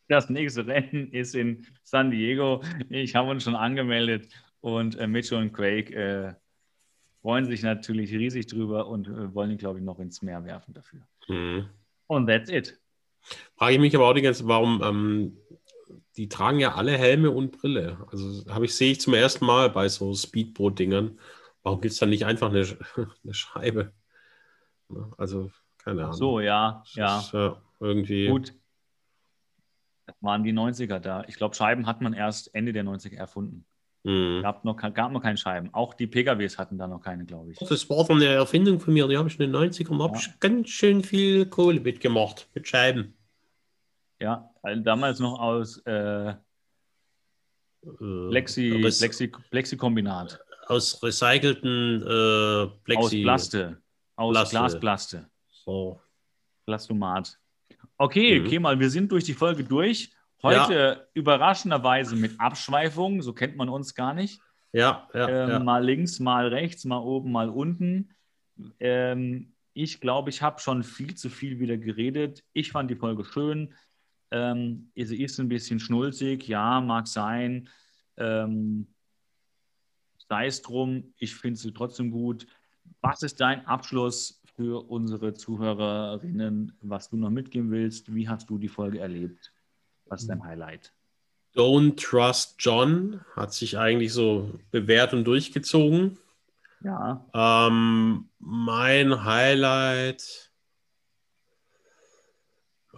das 0.08 0.28
nächste 0.28 0.66
Rennen 0.66 1.12
ist 1.12 1.34
in 1.34 1.66
San 1.84 2.10
Diego. 2.10 2.62
Ich 2.88 3.14
habe 3.14 3.30
uns 3.30 3.44
schon 3.44 3.54
angemeldet 3.54 4.28
und 4.60 4.98
äh, 4.98 5.06
Mitchell 5.06 5.38
und 5.38 5.52
Craig 5.52 5.90
äh, 5.92 6.34
freuen 7.22 7.46
sich 7.46 7.62
natürlich 7.62 8.12
riesig 8.12 8.46
drüber 8.46 8.88
und 8.88 9.06
äh, 9.06 9.34
wollen 9.34 9.52
ihn, 9.52 9.58
glaube 9.58 9.78
ich, 9.78 9.84
noch 9.84 10.00
ins 10.00 10.22
Meer 10.22 10.44
werfen 10.44 10.74
dafür. 10.74 11.00
Mhm. 11.28 11.68
Und 12.08 12.26
that's 12.26 12.50
it. 12.50 12.78
Frage 13.56 13.74
ich 13.74 13.80
mich 13.80 13.94
aber 13.94 14.08
auch 14.08 14.14
die 14.14 14.22
ganze 14.22 14.48
warum 14.48 14.82
ähm, 14.82 15.36
die 16.16 16.28
tragen 16.28 16.58
ja 16.58 16.74
alle 16.74 16.92
Helme 16.92 17.30
und 17.30 17.52
Brille. 17.52 17.98
Also 18.10 18.44
habe 18.52 18.64
ich 18.64 18.74
sehe 18.74 18.92
ich 18.92 19.00
zum 19.00 19.14
ersten 19.14 19.46
Mal 19.46 19.70
bei 19.70 19.88
so 19.88 20.12
Speedboot-Dingern. 20.12 21.18
Warum 21.62 21.80
gibt 21.80 21.92
es 21.92 21.98
da 21.98 22.06
nicht 22.06 22.24
einfach 22.24 22.50
eine, 22.50 22.62
eine 23.22 23.34
Scheibe? 23.34 23.92
Also 25.16 25.52
keine 25.78 26.02
Ahnung. 26.02 26.14
So, 26.14 26.40
ja, 26.40 26.82
ja. 26.94 27.20
Ist, 27.20 27.32
ja 27.32 27.62
irgendwie. 27.80 28.28
Gut. 28.28 28.54
Das 30.06 30.16
waren 30.20 30.42
die 30.44 30.52
90er 30.52 30.98
da. 30.98 31.24
Ich 31.28 31.36
glaube, 31.36 31.54
Scheiben 31.54 31.86
hat 31.86 32.00
man 32.00 32.12
erst 32.12 32.54
Ende 32.54 32.72
der 32.72 32.84
90er 32.84 33.16
erfunden. 33.16 33.64
Mhm. 34.02 34.40
Gab, 34.42 34.64
noch, 34.64 34.76
gab 34.76 35.12
noch 35.12 35.22
keine 35.22 35.36
Scheiben. 35.36 35.72
Auch 35.74 35.94
die 35.94 36.06
PKWs 36.06 36.58
hatten 36.58 36.78
da 36.78 36.86
noch 36.86 37.00
keine, 37.00 37.24
glaube 37.24 37.52
ich. 37.52 37.58
Das 37.58 37.90
war 37.90 38.04
dann 38.06 38.16
eine 38.16 38.26
Erfindung 38.26 38.80
von 38.80 38.94
mir. 38.94 39.06
Die 39.08 39.16
habe 39.16 39.28
ich 39.28 39.38
in 39.38 39.52
den 39.52 39.56
90ern 39.56 40.14
ja. 40.14 40.34
ganz 40.40 40.68
schön 40.70 41.02
viel 41.02 41.46
Kohle 41.46 41.80
mitgemacht, 41.80 42.48
mit 42.54 42.66
Scheiben. 42.66 43.14
Ja, 44.20 44.50
Also 44.62 44.82
damals 44.82 45.18
noch 45.18 45.38
aus 45.38 45.78
äh, 45.86 46.34
Plexi, 48.28 48.82
es- 48.84 48.98
Plexi, 48.98 49.28
Plexikombinat. 49.50 50.40
Aus 50.66 51.02
recycelten 51.02 52.02
äh, 52.02 52.66
Plexi. 52.84 53.02
Aus 53.02 53.22
Plaste. 53.22 53.82
Aus 54.16 54.32
Plaste. 54.32 54.56
Glasplaste. 54.56 55.30
So. 55.48 56.00
Plastomat. 56.66 57.38
Okay, 58.00 58.40
Mhm. 58.40 58.46
Kemal, 58.48 58.80
wir 58.80 58.88
sind 58.88 59.12
durch 59.12 59.24
die 59.24 59.34
Folge 59.34 59.62
durch. 59.62 60.10
Heute 60.42 61.06
überraschenderweise 61.12 62.16
mit 62.16 62.40
Abschweifung, 62.40 63.20
so 63.20 63.34
kennt 63.34 63.56
man 63.58 63.68
uns 63.68 63.94
gar 63.94 64.14
nicht. 64.14 64.40
Ja, 64.72 65.06
ja, 65.12 65.28
Ähm, 65.28 65.50
ja. 65.50 65.58
Mal 65.58 65.84
links, 65.84 66.18
mal 66.18 66.48
rechts, 66.48 66.86
mal 66.86 66.96
oben, 66.96 67.30
mal 67.30 67.50
unten. 67.50 68.14
Ähm, 68.78 69.52
ich 69.74 70.00
glaube, 70.00 70.30
ich 70.30 70.40
habe 70.40 70.60
schon 70.60 70.82
viel 70.82 71.14
zu 71.14 71.28
viel 71.28 71.58
wieder 71.60 71.76
geredet. 71.76 72.42
Ich 72.54 72.72
fand 72.72 72.90
die 72.90 72.96
Folge 72.96 73.22
schön. 73.22 73.74
Ähm, 74.30 74.90
sie 74.96 75.22
ist 75.22 75.38
ein 75.38 75.50
bisschen 75.50 75.78
schnulzig, 75.78 76.48
ja, 76.48 76.80
mag 76.80 77.06
sein. 77.06 77.68
Ähm, 78.16 78.86
sei 80.26 80.46
es 80.46 80.62
drum, 80.62 81.12
ich 81.18 81.34
finde 81.34 81.60
sie 81.60 81.74
trotzdem 81.74 82.10
gut. 82.10 82.46
Was 83.02 83.22
ist 83.22 83.42
dein 83.42 83.66
Abschluss 83.66 84.39
für 84.60 84.90
unsere 84.90 85.32
Zuhörerinnen, 85.32 86.76
was 86.82 87.08
du 87.08 87.16
noch 87.16 87.30
mitgeben 87.30 87.70
willst? 87.70 88.14
Wie 88.14 88.28
hast 88.28 88.50
du 88.50 88.58
die 88.58 88.68
Folge 88.68 88.98
erlebt? 89.00 89.54
Was 90.04 90.20
ist 90.20 90.28
dein 90.28 90.44
Highlight? 90.44 90.92
Don't 91.54 91.96
Trust 91.96 92.56
John 92.58 93.22
hat 93.34 93.54
sich 93.54 93.78
eigentlich 93.78 94.12
so 94.12 94.60
bewährt 94.70 95.14
und 95.14 95.24
durchgezogen. 95.24 96.18
Ja, 96.84 97.24
Ähm, 97.32 98.28
mein 98.38 99.24
Highlight. 99.24 100.52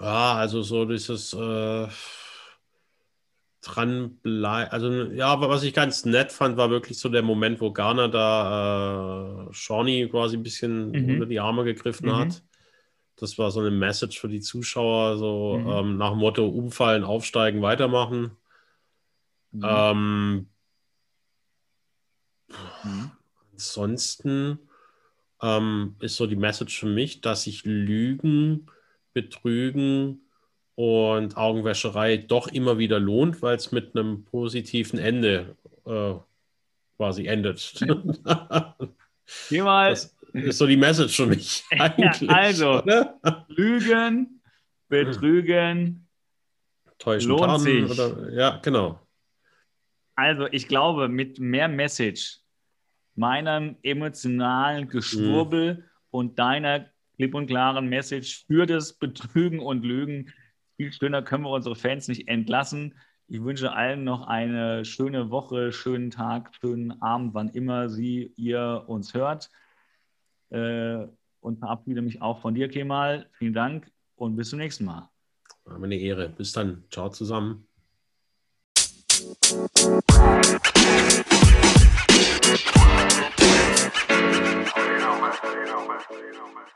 Ja, 0.01 0.35
also 0.35 0.63
so 0.63 0.85
dieses 0.85 1.33
äh, 1.33 1.87
dranbleiben. 3.63 4.73
Also, 4.73 4.91
ja, 5.13 5.29
aber 5.29 5.49
was 5.49 5.63
ich 5.63 5.73
ganz 5.73 6.05
nett 6.05 6.33
fand, 6.33 6.57
war 6.57 6.71
wirklich 6.71 6.99
so 6.99 7.09
der 7.09 7.23
Moment, 7.23 7.61
wo 7.61 7.73
Garner 7.73 8.09
da 8.09 9.49
äh, 9.49 9.55
Shawnee 9.55 10.09
quasi 10.09 10.37
ein 10.37 10.43
bisschen 10.43 10.91
Mhm. 10.91 11.15
unter 11.15 11.27
die 11.27 11.41
Arme 11.41 11.65
gegriffen 11.65 12.09
Mhm. 12.09 12.17
hat. 12.17 12.43
Das 13.17 13.39
war 13.39 13.51
so 13.51 13.61
eine 13.61 13.71
Message 13.71 14.19
für 14.21 14.29
die 14.29 14.41
Zuschauer, 14.41 15.17
so 15.17 15.59
Mhm. 15.59 15.71
ähm, 15.71 15.97
nach 15.97 16.11
dem 16.11 16.19
Motto: 16.19 16.47
umfallen, 16.47 17.05
aufsteigen, 17.05 17.63
weitermachen. 17.63 18.33
Mhm. 19.53 19.65
Ähm, 19.65 20.47
Mhm. 22.85 23.11
Ansonsten 23.53 24.59
ähm, 25.41 25.97
ist 26.01 26.17
so 26.17 26.27
die 26.27 26.37
Message 26.37 26.79
für 26.81 26.87
mich, 26.87 27.21
dass 27.21 27.45
sich 27.45 27.65
Lügen, 27.65 28.67
Betrügen 29.13 30.27
und 30.75 31.37
Augenwäscherei 31.37 32.17
doch 32.17 32.49
immer 32.49 32.79
wieder 32.79 32.99
lohnt, 32.99 33.43
weil 33.43 33.57
es 33.57 33.73
mit 33.73 33.95
einem 33.95 34.25
positiven 34.25 34.99
Ende 34.99 35.57
äh, 35.87 36.15
quasi 36.97 37.27
endet. 37.27 37.75
Geh 39.49 39.63
mal. 39.63 39.91
das 39.91 40.17
ist 40.33 40.59
so 40.59 40.67
die 40.67 40.77
Message 40.77 41.17
für 41.17 41.27
mich. 41.27 41.65
Eigentlich, 41.71 42.31
also. 42.31 42.79
oder? 42.79 43.19
Lügen, 43.49 44.41
Betrügen. 44.89 46.09
Täuschen, 46.99 47.31
Lohnt 47.31 47.43
tarnen 47.43 47.61
sich. 47.61 47.91
Oder, 47.91 48.33
ja, 48.33 48.61
genau. 48.63 49.01
Also 50.15 50.47
ich 50.51 50.69
glaube, 50.69 51.09
mit 51.09 51.39
mehr 51.39 51.69
Message, 51.69 52.39
meinem 53.15 53.77
emotionalen 53.83 54.89
Geschwurbel 54.89 55.85
und 56.11 56.39
deiner 56.39 56.91
klipp 57.17 57.35
und 57.35 57.47
klaren 57.47 57.89
Message 57.89 58.45
für 58.47 58.67
das 58.67 58.93
Betrügen 58.93 59.61
und 59.61 59.85
Lügen, 59.85 60.33
viel 60.83 60.93
schöner 60.93 61.23
können 61.23 61.45
wir 61.45 61.51
unsere 61.51 61.77
Fans 61.77 62.09
nicht 62.09 62.27
entlassen. 62.27 62.97
Ich 63.29 63.41
wünsche 63.45 63.73
allen 63.73 64.03
noch 64.03 64.27
eine 64.27 64.85
schöne 64.85 65.31
Woche, 65.31 65.71
schönen 65.71 66.11
Tag, 66.11 66.51
schönen 66.61 67.01
Abend, 67.01 67.35
wann 67.35 67.51
immer 67.51 67.89
Sie, 67.89 68.33
ihr 68.35 68.83
uns 68.89 69.15
hört. 69.15 69.49
Äh, 70.51 71.07
und 71.39 71.61
verabschiede 71.61 72.03
mich 72.03 72.21
auch 72.21 72.41
von 72.41 72.57
dir, 72.57 72.69
Kemal. 72.69 73.31
Vielen 73.35 73.55
Dank 73.55 73.93
und 74.17 74.35
bis 74.35 74.51
zum 74.51 74.59
nächsten 74.59 74.85
Mal. 74.85 75.09
War 75.67 75.79
mir 75.79 75.85
eine 75.85 75.95
Ehre. 75.95 76.29
Bis 76.31 76.51
dann. 76.51 76.83
Ciao 76.91 77.11
zusammen. 77.11 77.69
you 79.23 80.01
know, 84.99 85.21
man. 85.21 85.33
You 85.45 85.65
know, 85.65 85.87
man. 85.87 86.01
You 86.11 86.33
know, 86.33 86.49
man. 86.53 86.67